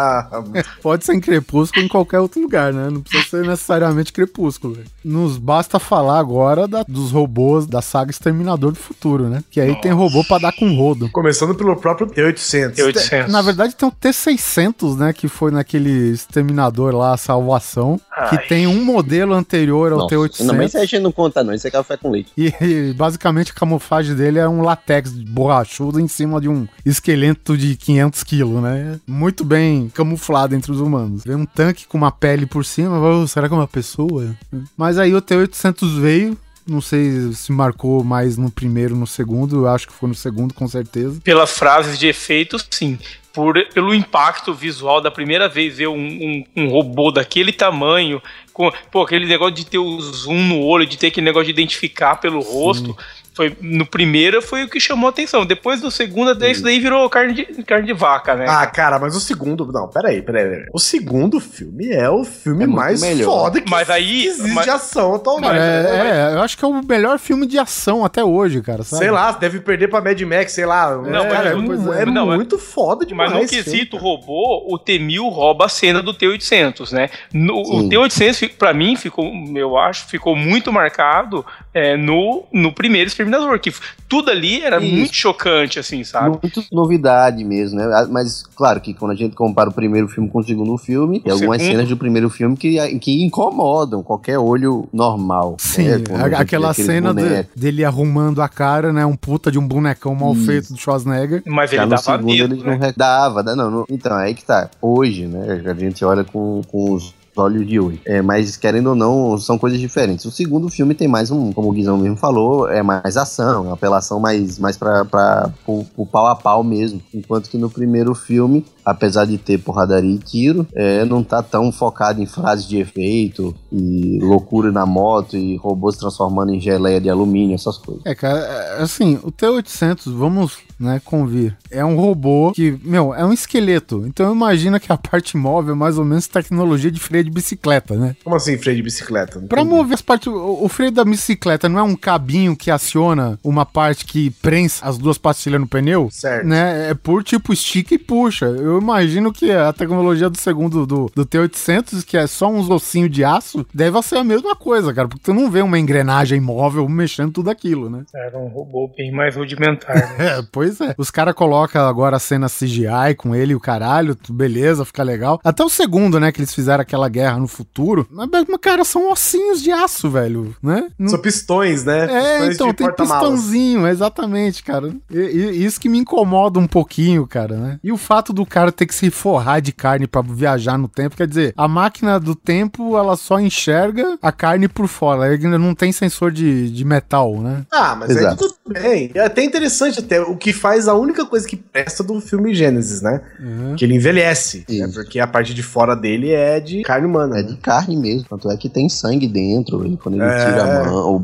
Pode 0.81 1.05
ser 1.05 1.13
em 1.15 1.19
Crepúsculo 1.19 1.85
em 1.85 1.87
qualquer 1.87 2.19
outro 2.19 2.41
lugar, 2.41 2.73
né? 2.73 2.89
Não 2.89 3.01
precisa 3.01 3.29
ser 3.29 3.45
necessariamente 3.47 4.13
Crepúsculo. 4.13 4.77
Nos 5.03 5.37
basta 5.37 5.79
falar 5.79 6.19
agora 6.19 6.67
da- 6.67 6.83
dos 6.87 7.11
robôs 7.11 7.65
da 7.65 7.81
saga 7.81 8.11
Exterminador 8.11 8.71
do 8.71 8.79
Futuro, 8.79 9.29
né? 9.29 9.43
Que 9.49 9.59
aí 9.61 9.75
tem 9.81 9.91
robô 9.91 10.23
pra 10.23 10.37
dar 10.37 10.51
com 10.53 10.73
rodo. 10.75 11.09
Começando 11.11 11.55
pelo 11.55 11.75
próprio 11.75 12.07
T800. 12.07 12.75
T800. 12.75 13.27
Na 13.27 13.41
verdade, 13.41 13.75
tem 13.75 13.87
o 13.87 13.91
T600, 13.91 14.97
né? 14.97 15.13
Que 15.13 15.27
foi 15.27 15.51
naquele 15.51 16.11
Exterminador 16.11 16.93
lá, 16.95 17.13
a 17.13 17.17
Salvação. 17.17 17.99
Ai. 18.15 18.29
Que 18.29 18.47
tem 18.49 18.67
um 18.67 18.83
modelo 18.83 19.33
anterior 19.33 19.91
ao 19.91 19.99
Nossa, 19.99 20.43
Não, 20.43 20.53
mas 20.55 20.67
isso 20.69 20.77
T800. 20.77 20.79
aí 20.79 20.83
a 20.83 20.85
gente 20.85 20.99
não 21.01 21.11
conta, 21.11 21.43
não. 21.43 21.53
Isso 21.53 21.67
é 21.67 21.71
café 21.71 21.97
com 21.97 22.11
leite. 22.11 22.31
E, 22.37 22.53
e, 22.61 22.93
basicamente 22.93 23.51
a 23.51 23.55
camuflagem 23.55 24.15
dele 24.15 24.39
é 24.39 24.47
um 24.47 24.61
latex 24.61 25.11
borrachudo 25.49 25.99
em 25.99 26.07
cima 26.07 26.39
de 26.39 26.47
um 26.47 26.67
esqueleto 26.85 27.57
de 27.57 27.75
500 27.75 28.23
quilos, 28.23 28.61
né? 28.61 28.99
Muito 29.07 29.43
bem 29.43 29.89
camuflado 29.89 30.55
entre 30.55 30.71
os 30.71 30.79
humanos. 30.79 31.23
Vem 31.25 31.35
um 31.35 31.45
tanque 31.45 31.87
com 31.87 31.97
uma 31.97 32.11
pele 32.11 32.45
por 32.45 32.63
cima, 32.63 32.99
"Oh, 32.99 33.25
será 33.27 33.47
que 33.47 33.53
é 33.53 33.57
uma 33.57 33.67
pessoa? 33.67 34.35
Mas 34.77 34.99
aí 34.99 35.13
o 35.13 35.21
T-800 35.21 35.99
veio, 35.99 36.37
não 36.67 36.81
sei 36.81 37.33
se 37.33 37.51
marcou 37.51 38.03
mais 38.03 38.37
no 38.37 38.51
primeiro 38.51 38.95
no 38.95 39.07
segundo, 39.07 39.65
eu 39.65 39.67
acho 39.67 39.87
que 39.87 39.93
foi 39.93 40.07
no 40.07 40.15
segundo 40.15 40.53
com 40.53 40.67
certeza. 40.67 41.19
Pelas 41.23 41.57
frases 41.57 41.97
de 41.97 42.07
efeito, 42.07 42.57
sim. 42.69 42.99
Por, 43.33 43.55
pelo 43.73 43.93
impacto 43.93 44.53
visual 44.53 45.01
da 45.01 45.09
primeira 45.09 45.47
vez 45.47 45.77
ver 45.77 45.87
um, 45.87 45.95
um, 45.95 46.43
um 46.55 46.67
robô 46.69 47.11
daquele 47.11 47.53
tamanho, 47.53 48.21
com 48.53 48.71
pô, 48.91 49.03
aquele 49.03 49.25
negócio 49.25 49.53
de 49.53 49.65
ter 49.65 49.77
o 49.77 49.99
zoom 50.01 50.47
no 50.47 50.59
olho, 50.61 50.85
de 50.85 50.97
ter 50.97 51.07
aquele 51.07 51.25
negócio 51.25 51.45
de 51.45 51.51
identificar 51.51 52.17
pelo 52.17 52.41
rosto. 52.41 52.95
Foi, 53.39 53.55
no 53.61 53.85
primeiro 53.85 54.41
foi 54.41 54.63
o 54.65 54.67
que 54.69 54.81
chamou 54.81 55.07
a 55.07 55.11
atenção. 55.11 55.45
Depois 55.45 55.79
do 55.79 55.89
segundo, 55.89 56.35
daí 56.35 56.51
isso 56.51 56.61
daí 56.61 56.77
virou 56.77 57.09
carne 57.09 57.33
de, 57.33 57.45
carne 57.63 57.85
de 57.87 57.93
vaca, 57.93 58.35
né? 58.35 58.45
Ah, 58.49 58.67
cara, 58.67 58.99
mas 58.99 59.15
o 59.15 59.19
segundo. 59.21 59.65
Não, 59.71 59.87
peraí, 59.87 60.21
peraí. 60.21 60.43
peraí. 60.49 60.65
O 60.73 60.77
segundo 60.79 61.39
filme 61.39 61.87
é 61.89 62.09
o 62.09 62.25
filme 62.25 62.65
É 62.65 62.67
mais 62.67 62.99
melhor. 63.01 63.23
foda 63.31 63.61
que 63.61 63.71
Mas 63.71 63.89
aí- 63.89 64.25
existe 64.27 64.51
mas- 64.53 64.65
de 64.65 64.71
ação 64.71 65.15
atualmente. 65.15 65.51
Cara, 65.51 65.57
é, 65.61 66.31
é, 66.31 66.35
eu 66.35 66.41
acho 66.41 66.57
que 66.57 66.65
é 66.65 66.67
o 66.67 66.81
melhor 66.85 67.17
filme 67.17 67.45
de 67.47 67.57
ação 67.57 68.03
até 68.03 68.21
hoje, 68.21 68.61
cara, 68.61 68.83
sabe? 68.83 69.03
Sei 69.03 69.09
lá, 69.11 69.31
deve 69.31 69.61
perder 69.61 69.87
pra 69.87 70.01
Mad 70.01 70.19
Max, 70.23 70.51
sei 70.51 70.65
lá. 70.65 70.97
Não, 70.97 71.29
cara, 71.29 71.51
é, 71.51 71.55
mas- 71.55 71.61
mu- 71.79 71.85
pois 71.85 71.97
é 71.97 72.01
é. 72.01 72.05
Não, 72.07 72.25
muito 72.25 72.59
foda 72.59 73.05
demais. 73.05 73.31
Mas 73.31 73.41
no 73.43 73.47
quesito 73.47 73.97
filme. 73.97 74.03
robô, 74.03 74.65
o 74.67 74.77
T-1000 74.77 75.29
rouba 75.29 75.67
a 75.67 75.69
cena 75.69 76.01
do 76.01 76.13
T-800, 76.13 76.91
né? 76.91 77.09
No, 77.33 77.61
o 77.61 77.81
Sim. 77.83 77.87
T-800, 77.89 78.37
fi- 78.37 78.49
pra 78.49 78.73
mim, 78.73 78.97
ficou, 78.97 79.31
eu 79.55 79.77
acho, 79.77 80.07
ficou 80.07 80.35
muito 80.35 80.73
marcado 80.73 81.45
é, 81.73 81.95
no, 81.95 82.43
no 82.51 82.73
primeiro 82.73 83.07
Exterminador, 83.07 83.59
que 83.59 83.71
tudo 84.07 84.31
ali 84.31 84.61
era 84.61 84.81
Isso. 84.83 84.95
muito 84.95 85.15
chocante, 85.15 85.77
assim, 85.79 86.03
sabe? 86.03 86.37
Muito 86.41 86.63
novidade 86.71 87.43
mesmo, 87.43 87.77
né? 87.77 87.85
Ah, 87.93 88.07
Mas, 88.09 88.43
claro, 88.55 88.81
que 88.81 88.93
quando 88.93 89.11
a 89.11 89.15
gente 89.15 89.35
compara 89.35 89.69
o 89.69 89.73
primeiro 89.73 90.07
filme 90.07 90.29
com 90.29 90.39
o 90.39 90.43
segundo 90.43 90.77
filme, 90.77 91.19
tem 91.19 91.31
O 91.31 91.35
algumas 91.35 91.61
segundo- 91.61 91.75
cenas 91.77 91.89
do 91.89 91.95
primeiro 91.97 92.29
filme 92.29 92.57
que, 92.57 92.77
que 92.99 93.23
incomodam 93.23 94.01
qualquer 94.01 94.39
olho 94.39 94.87
normal. 94.91 95.55
Sim, 95.59 95.83
né? 95.89 96.03
A 96.35 96.39
aquela 96.41 96.73
cena 96.73 97.13
de- 97.13 97.45
dele 97.55 97.85
arrumando 97.85 98.41
a 98.41 98.49
cara, 98.49 98.91
né? 98.91 99.05
Um 99.05 99.15
puta 99.15 99.51
de 99.51 99.59
um 99.59 99.67
bonecão 99.67 100.15
mal 100.15 100.33
Isso. 100.33 100.45
feito 100.45 100.73
do 100.73 100.79
Schwarzenegger. 100.79 101.43
Mas 101.45 101.69
Já 101.69 101.77
ele 101.77 101.85
no 101.85 101.89
dava 101.91 102.01
segundo 102.01 102.25
medo, 102.25 102.53
eles 102.55 102.63
não 102.63 102.77
né? 102.77 102.87
re- 102.87 102.93
dava, 102.97 103.43
dá- 103.43 103.55
não, 103.55 103.69
não. 103.69 103.85
Então, 103.89 104.15
aí 104.17 104.33
que 104.33 104.43
tá. 104.43 104.69
Hoje, 104.81 105.27
né? 105.27 105.61
A 105.65 105.73
gente 105.75 106.03
olha 106.03 106.23
com, 106.23 106.61
com 106.67 106.93
os 106.93 107.13
olhos 107.35 107.67
de 107.67 107.79
hoje. 107.79 108.01
É, 108.05 108.21
mas 108.21 108.57
querendo 108.57 108.87
ou 108.87 108.95
não, 108.95 109.37
são 109.37 109.57
coisas 109.57 109.79
diferentes. 109.79 110.25
O 110.25 110.31
segundo 110.31 110.69
filme 110.69 110.93
tem 110.93 111.07
mais 111.07 111.31
um, 111.31 111.51
como 111.51 111.69
o 111.69 111.71
Guizão 111.71 111.97
mesmo 111.97 112.17
falou, 112.17 112.69
é 112.69 112.81
mais 112.81 113.17
ação, 113.17 113.65
é 113.65 113.67
uma 113.67 113.73
apelação 113.73 114.19
mais, 114.19 114.59
mais 114.59 114.77
pra, 114.77 115.05
pra, 115.05 115.49
pro, 115.65 115.85
pro 115.95 116.05
pau 116.05 116.27
a 116.27 116.35
pau 116.35 116.63
mesmo. 116.63 117.01
Enquanto 117.13 117.49
que 117.49 117.57
no 117.57 117.69
primeiro 117.69 118.13
filme, 118.13 118.65
apesar 118.83 119.25
de 119.25 119.37
ter 119.37 119.59
porradaria 119.59 120.15
e 120.15 120.17
tiro, 120.17 120.67
é, 120.73 121.05
não 121.05 121.23
tá 121.23 121.41
tão 121.41 121.71
focado 121.71 122.21
em 122.21 122.25
frases 122.25 122.67
de 122.67 122.77
efeito 122.77 123.55
e 123.71 124.19
loucura 124.21 124.71
na 124.71 124.85
moto 124.85 125.37
e 125.37 125.55
robôs 125.57 125.97
transformando 125.97 126.53
em 126.53 126.59
geleia 126.59 126.99
de 126.99 127.09
alumínio, 127.09 127.55
essas 127.55 127.77
coisas. 127.77 128.05
É, 128.05 128.15
cara, 128.15 128.39
é, 128.39 128.81
assim, 128.81 129.19
o 129.23 129.31
T-800, 129.31 130.11
vamos, 130.13 130.57
né, 130.79 131.01
convir, 131.03 131.55
é 131.69 131.83
um 131.83 131.95
robô 131.95 132.51
que, 132.53 132.79
meu, 132.83 133.13
é 133.13 133.25
um 133.25 133.33
esqueleto. 133.33 134.05
Então 134.07 134.33
imagina 134.33 134.79
que 134.79 134.91
a 134.91 134.97
parte 134.97 135.35
móvel 135.35 135.73
é 135.73 135.77
mais 135.77 135.97
ou 135.97 136.05
menos 136.05 136.27
tecnologia 136.27 136.91
de 136.91 136.99
freio 136.99 137.23
de 137.23 137.31
bicicleta, 137.31 137.95
né? 137.95 138.15
Como 138.23 138.35
assim, 138.35 138.57
freio 138.57 138.77
de 138.77 138.83
bicicleta? 138.83 139.39
Entendi. 139.39 139.63
mover 139.63 139.93
as 139.95 140.01
partes, 140.01 140.27
o, 140.27 140.63
o 140.63 140.69
freio 140.69 140.91
da 140.91 141.03
bicicleta 141.03 141.67
não 141.67 141.79
é 141.79 141.83
um 141.83 141.95
cabinho 141.95 142.55
que 142.55 142.71
aciona 142.71 143.37
uma 143.43 143.65
parte 143.65 144.05
que 144.05 144.29
prensa 144.29 144.85
as 144.85 144.97
duas 144.97 145.17
pastilhas 145.17 145.59
no 145.59 145.67
pneu? 145.67 146.09
Certo. 146.11 146.47
Né? 146.47 146.91
É 146.91 146.93
por 146.93 147.23
tipo 147.23 147.51
estica 147.51 147.93
e 147.93 147.97
puxa. 147.97 148.45
Eu 148.45 148.79
imagino 148.79 149.33
que 149.33 149.51
a 149.51 149.73
tecnologia 149.73 150.29
do 150.29 150.37
segundo 150.37 150.85
do, 150.85 151.11
do 151.13 151.25
T800, 151.25 152.03
que 152.05 152.17
é 152.17 152.25
só 152.27 152.49
uns 152.49 152.69
ossinhos 152.69 153.11
de 153.11 153.23
aço, 153.23 153.65
deve 153.73 153.99
ser 154.01 154.17
a 154.17 154.23
mesma 154.23 154.55
coisa, 154.55 154.93
cara, 154.93 155.07
porque 155.07 155.23
tu 155.23 155.33
não 155.33 155.51
vê 155.51 155.61
uma 155.61 155.77
engrenagem 155.79 156.39
móvel 156.39 156.87
mexendo 156.87 157.31
tudo 157.31 157.49
aquilo, 157.49 157.89
né? 157.89 158.03
Era 158.15 158.37
um 158.37 158.47
robô 158.47 158.89
bem 158.95 159.11
mais 159.11 159.35
rudimentar. 159.35 159.95
né? 159.95 160.15
É, 160.29 160.43
pois 160.51 160.68
é. 160.81 160.95
Os 160.97 161.09
caras 161.11 161.33
colocam 161.33 161.87
agora 161.87 162.17
a 162.17 162.19
cena 162.19 162.47
CGI 162.49 163.15
com 163.17 163.35
ele 163.35 163.53
e 163.53 163.55
o 163.55 163.59
caralho, 163.59 164.17
beleza, 164.29 164.85
fica 164.85 165.03
legal. 165.03 165.39
Até 165.43 165.63
o 165.63 165.69
segundo, 165.69 166.19
né, 166.19 166.31
que 166.31 166.39
eles 166.39 166.53
fizeram 166.53 166.81
aquela 166.81 167.07
guerra 167.09 167.37
no 167.39 167.47
futuro. 167.47 168.07
Mas, 168.11 168.29
cara, 168.61 168.83
são 168.83 169.11
ossinhos 169.11 169.61
de 169.61 169.71
aço, 169.71 170.09
velho, 170.09 170.55
né? 170.61 170.89
Não- 170.97 171.09
São 171.09 171.19
pistões, 171.19 171.83
né? 171.83 172.03
É, 172.05 172.29
Pistões 172.39 172.55
então, 172.55 172.67
de 172.67 172.73
tem 172.73 172.91
pistãozinho, 172.93 173.87
exatamente, 173.87 174.63
cara. 174.63 174.93
E, 175.09 175.17
e- 175.17 175.65
isso 175.65 175.79
que 175.79 175.89
me 175.89 175.97
incomoda 175.97 176.59
um 176.59 176.67
pouquinho, 176.67 177.25
cara, 177.27 177.55
né? 177.57 177.79
E 177.83 177.91
o 177.91 177.97
fato 177.97 178.33
do 178.33 178.45
cara 178.45 178.71
ter 178.71 178.85
que 178.85 178.95
se 178.95 179.09
forrar 179.09 179.61
de 179.61 179.71
carne 179.71 180.07
pra 180.07 180.21
viajar 180.21 180.77
no 180.77 180.87
tempo, 180.87 181.15
quer 181.15 181.27
dizer, 181.27 181.53
a 181.57 181.67
máquina 181.67 182.19
do 182.19 182.35
tempo, 182.35 182.97
ela 182.97 183.15
só 183.15 183.39
enxerga 183.39 184.17
a 184.21 184.31
carne 184.31 184.67
por 184.67 184.87
fora, 184.87 185.25
ela 185.25 185.35
ainda 185.35 185.57
não 185.59 185.73
tem 185.75 185.91
sensor 185.91 186.31
de, 186.31 186.69
de 186.69 186.85
metal, 186.85 187.39
né? 187.41 187.65
Ah, 187.71 187.95
mas 187.95 188.11
aí 188.11 188.17
Exato. 188.17 188.47
tudo 188.47 188.73
bem. 188.79 189.11
É 189.13 189.21
até 189.25 189.43
interessante 189.43 189.99
até 189.99 190.21
o 190.21 190.35
que 190.35 190.53
faz 190.59 190.87
a 190.87 190.93
única 190.93 191.25
coisa 191.25 191.47
que 191.47 191.55
presta 191.55 192.03
do 192.03 192.19
filme 192.19 192.53
Gênesis, 192.53 193.01
né? 193.01 193.21
Uhum. 193.39 193.75
Que 193.75 193.85
ele 193.85 193.95
envelhece. 193.95 194.65
Né? 194.69 194.89
Porque 194.93 195.19
a 195.19 195.25
parte 195.27 195.53
de 195.53 195.63
fora 195.63 195.95
dele 195.95 196.31
é 196.31 196.59
de 196.59 196.81
carne 196.83 197.07
humana. 197.07 197.39
É 197.39 197.41
né? 197.41 197.47
de 197.49 197.55
carne 197.57 197.95
mesmo, 197.95 198.27
tanto 198.29 198.51
é 198.51 198.57
que 198.57 198.67
tem 198.69 198.89
sangue 198.89 199.27
dentro. 199.27 199.85
E 199.87 199.97
quando 199.97 200.15
ele 200.15 200.23
É. 200.23 200.37
tira 200.45 200.63
a, 200.63 200.85
mão, 200.85 201.23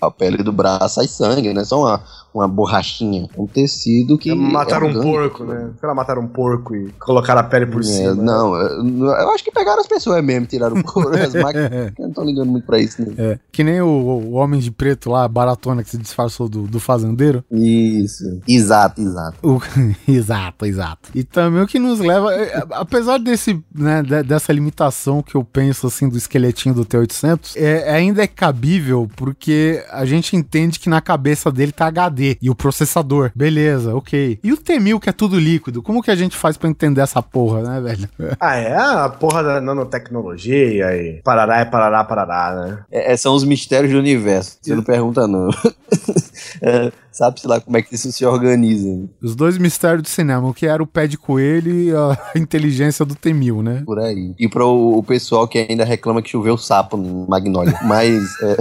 a 0.00 0.10
pele 0.10 0.42
do 0.42 0.52
braço, 0.52 0.96
sai 0.96 1.08
sangue, 1.08 1.52
né? 1.54 1.64
Só 1.64 1.80
uma, 1.80 2.02
uma 2.36 2.48
borrachinha. 2.48 3.28
Um 3.36 3.46
tecido 3.46 4.16
que. 4.18 4.34
Mataram 4.34 4.88
é 4.88 4.90
um 4.90 5.00
porco, 5.02 5.44
né? 5.44 5.70
Os 5.74 5.80
caras 5.80 5.96
mataram 5.96 6.22
um 6.22 6.26
porco 6.28 6.74
e 6.76 6.90
colocaram 7.00 7.40
a 7.40 7.44
pele 7.44 7.66
por 7.66 7.80
É, 7.80 7.84
cima. 7.84 8.14
né? 8.14 8.22
não, 8.22 8.54
eu, 8.54 9.06
eu 9.06 9.30
acho 9.30 9.42
que 9.44 9.50
pegaram 9.50 9.80
as 9.80 9.86
pessoas 9.86 10.22
mesmo, 10.24 10.46
tiraram 10.46 10.76
o 10.76 10.82
couro, 10.84 11.14
as 11.16 11.34
máquinas. 11.34 11.92
Eu 11.98 12.06
não 12.06 12.12
tô 12.12 12.22
ligando 12.24 12.50
muito 12.50 12.66
pra 12.66 12.78
isso, 12.78 13.00
né? 13.02 13.14
É, 13.16 13.38
que 13.50 13.64
nem 13.64 13.80
o, 13.80 13.86
o 13.86 14.32
Homem 14.32 14.60
de 14.60 14.70
Preto 14.70 15.10
lá, 15.10 15.24
a 15.24 15.28
baratona 15.28 15.82
que 15.82 15.90
se 15.90 15.98
disfarçou 15.98 16.48
do, 16.48 16.62
do 16.62 16.78
fazendeiro. 16.80 17.42
Isso. 17.50 18.40
Exato, 18.46 19.00
exato. 19.00 19.36
O- 19.42 19.60
exato, 20.10 20.66
exato. 20.66 21.10
E 21.14 21.22
também 21.24 21.62
o 21.62 21.66
que 21.66 21.78
nos 21.78 21.98
leva, 22.00 22.32
é, 22.34 22.62
apesar 22.72 23.18
desse, 23.18 23.62
né, 23.74 24.02
de- 24.02 24.22
dessa 24.22 24.52
limitação 24.52 25.22
que 25.22 25.34
eu 25.36 25.44
penso 25.44 25.86
assim 25.86 26.08
do 26.08 26.16
esqueletinho 26.16 26.74
do 26.74 26.84
T800, 26.84 27.52
é, 27.56 27.90
ainda 27.90 28.22
é 28.22 28.26
cabível 28.26 29.08
porque 29.16 29.84
a 29.90 30.04
gente 30.04 30.36
entende 30.36 30.78
que 30.78 30.88
na 30.88 31.00
cabeça 31.00 31.50
dele 31.50 31.72
tá 31.72 31.86
HD 31.86 32.25
e 32.40 32.50
o 32.50 32.54
processador, 32.54 33.30
beleza, 33.34 33.94
ok. 33.94 34.38
E 34.42 34.52
o 34.52 34.56
T1000 34.56 35.00
que 35.00 35.08
é 35.08 35.12
tudo 35.12 35.38
líquido, 35.38 35.82
como 35.82 36.02
que 36.02 36.10
a 36.10 36.16
gente 36.16 36.36
faz 36.36 36.56
pra 36.56 36.68
entender 36.68 37.00
essa 37.00 37.22
porra, 37.22 37.62
né, 37.62 37.80
velho? 37.80 38.08
Ah, 38.40 38.56
é 38.56 38.76
a 38.76 39.08
porra 39.08 39.42
da 39.42 39.60
nanotecnologia 39.60 40.94
e 40.96 41.20
parará 41.22 41.60
é 41.60 41.64
parará, 41.64 42.04
parará, 42.04 42.54
né? 42.54 42.78
É, 42.90 43.12
é, 43.12 43.16
são 43.16 43.34
os 43.34 43.44
mistérios 43.44 43.92
do 43.92 43.98
universo. 43.98 44.58
Você 44.60 44.74
não 44.74 44.82
pergunta, 44.82 45.26
não. 45.26 45.48
É, 46.62 46.90
Sabe-se 47.16 47.48
lá 47.48 47.58
como 47.58 47.78
é 47.78 47.82
que 47.82 47.94
isso 47.94 48.12
se 48.12 48.26
organiza. 48.26 49.08
Os 49.22 49.34
dois 49.34 49.56
mistérios 49.56 50.02
do 50.02 50.08
cinema, 50.08 50.46
o 50.46 50.52
que 50.52 50.66
era 50.66 50.82
o 50.82 50.86
pé 50.86 51.06
de 51.06 51.16
coelho 51.16 51.72
e 51.72 51.90
a 51.90 52.18
inteligência 52.36 53.06
do 53.06 53.16
T1000, 53.16 53.62
né? 53.62 53.82
Por 53.86 53.98
aí. 53.98 54.34
E 54.38 54.46
pro 54.46 54.98
o 54.98 55.02
pessoal 55.02 55.48
que 55.48 55.58
ainda 55.58 55.82
reclama 55.82 56.20
que 56.20 56.28
choveu 56.28 56.58
sapo 56.58 56.94
no 56.98 57.26
Magnolia. 57.26 57.78
Mas. 57.84 58.22
é, 58.42 58.56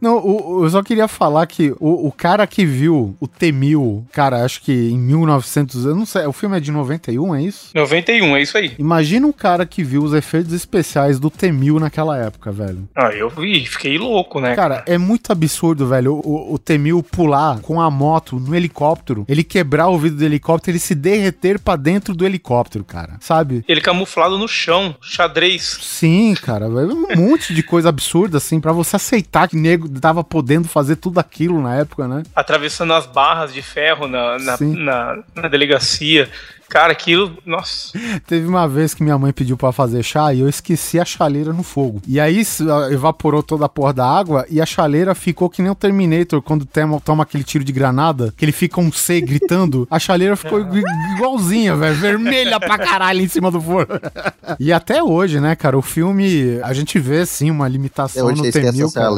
Não, 0.00 0.18
o- 0.18 0.58
o- 0.60 0.64
eu 0.64 0.70
só 0.70 0.82
queria 0.82 1.08
falar 1.08 1.46
que 1.46 1.72
o, 1.80 2.06
o 2.08 2.12
cara 2.12 2.46
que 2.46 2.64
viu 2.64 3.16
o 3.20 3.26
T-1000, 3.26 4.04
cara, 4.12 4.44
acho 4.44 4.60
que 4.62 4.72
em 4.72 4.98
1900, 4.98 5.84
eu 5.84 5.94
não 5.94 6.06
sei, 6.06 6.26
o 6.26 6.32
filme 6.32 6.56
é 6.56 6.60
de 6.60 6.70
91, 6.70 7.34
é 7.34 7.42
isso? 7.42 7.70
91, 7.74 8.36
é 8.36 8.42
isso 8.42 8.56
aí. 8.58 8.72
Imagina 8.78 9.26
um 9.26 9.32
cara 9.32 9.64
que 9.66 9.82
viu 9.82 10.02
os 10.02 10.12
efeitos 10.14 10.52
especiais 10.52 11.18
do 11.18 11.30
T-1000 11.30 11.78
naquela 11.78 12.16
época, 12.16 12.50
velho. 12.52 12.88
Ah, 12.94 13.10
eu 13.12 13.28
vi, 13.30 13.64
fiquei 13.66 13.98
louco, 13.98 14.40
né? 14.40 14.54
Cara, 14.54 14.82
é 14.86 14.98
muito 14.98 15.30
absurdo, 15.32 15.86
velho, 15.86 16.14
o, 16.24 16.54
o 16.54 16.58
T-1000 16.58 17.02
pular 17.02 17.60
com 17.60 17.80
a 17.80 17.90
moto 17.90 18.38
no 18.38 18.54
helicóptero, 18.54 19.24
ele 19.28 19.44
quebrar 19.44 19.88
o 19.88 19.98
vidro 19.98 20.18
do 20.18 20.24
helicóptero, 20.24 20.72
ele 20.72 20.78
se 20.80 20.94
derreter 20.94 21.58
pra 21.58 21.76
dentro 21.76 22.14
do 22.14 22.24
helicóptero, 22.24 22.84
cara, 22.84 23.16
sabe? 23.20 23.64
Ele 23.68 23.80
camuflado 23.80 24.38
no 24.38 24.48
chão, 24.48 24.94
xadrez. 25.00 25.78
Sim, 25.82 26.34
cara, 26.34 26.68
velho, 26.68 26.94
um 26.94 27.16
monte 27.16 27.54
de 27.54 27.62
coisa 27.62 27.88
absurda, 27.88 28.38
assim, 28.38 28.60
pra 28.60 28.72
você 28.72 28.96
aceitar 28.96 29.48
que 29.48 29.56
nego 29.56 29.77
tava 30.00 30.24
podendo 30.24 30.68
fazer 30.68 30.96
tudo 30.96 31.18
aquilo 31.18 31.60
na 31.60 31.76
época, 31.76 32.08
né? 32.08 32.22
Atravessando 32.34 32.92
as 32.92 33.06
barras 33.06 33.52
de 33.52 33.62
ferro 33.62 34.08
na, 34.08 34.38
na, 34.38 34.56
na, 34.60 35.18
na 35.34 35.48
delegacia. 35.48 36.28
Cara, 36.68 36.92
aquilo. 36.92 37.36
Nossa. 37.46 37.98
Teve 38.26 38.46
uma 38.46 38.68
vez 38.68 38.92
que 38.92 39.02
minha 39.02 39.16
mãe 39.18 39.32
pediu 39.32 39.56
pra 39.56 39.72
fazer 39.72 40.02
chá 40.02 40.34
e 40.34 40.40
eu 40.40 40.48
esqueci 40.48 41.00
a 41.00 41.04
chaleira 41.04 41.52
no 41.52 41.62
fogo. 41.62 42.02
E 42.06 42.20
aí 42.20 42.42
ah, 42.62 42.92
evaporou 42.92 43.42
toda 43.42 43.64
a 43.64 43.68
porra 43.68 43.92
da 43.92 44.06
água 44.06 44.44
e 44.50 44.60
a 44.60 44.66
chaleira 44.66 45.14
ficou 45.14 45.48
que 45.48 45.62
nem 45.62 45.70
o 45.70 45.74
Terminator 45.74 46.42
quando 46.42 46.66
toma, 46.66 47.00
toma 47.00 47.22
aquele 47.22 47.42
tiro 47.42 47.64
de 47.64 47.72
granada, 47.72 48.32
que 48.36 48.44
ele 48.44 48.52
fica 48.52 48.80
um 48.80 48.92
C 48.92 49.20
gritando. 49.20 49.88
A 49.90 49.98
chaleira 49.98 50.36
ficou 50.36 50.60
igu- 50.60 50.82
igualzinha, 51.14 51.74
velho, 51.74 51.96
vermelha 51.96 52.60
pra 52.60 52.76
caralho 52.76 53.20
em 53.20 53.28
cima 53.28 53.50
do 53.50 53.60
forno. 53.60 53.98
e 54.60 54.72
até 54.72 55.02
hoje, 55.02 55.40
né, 55.40 55.56
cara, 55.56 55.76
o 55.78 55.82
filme, 55.82 56.60
a 56.62 56.72
gente 56.74 56.98
vê 56.98 57.24
sim 57.24 57.50
uma 57.50 57.66
é 57.66 57.70
limitação 57.70 58.26
hoje 58.26 58.36
no 58.36 58.42
você 58.44 58.48
esquece 58.48 58.72
T-1000, 58.78 58.84
essa 58.86 59.00
cara. 59.00 59.08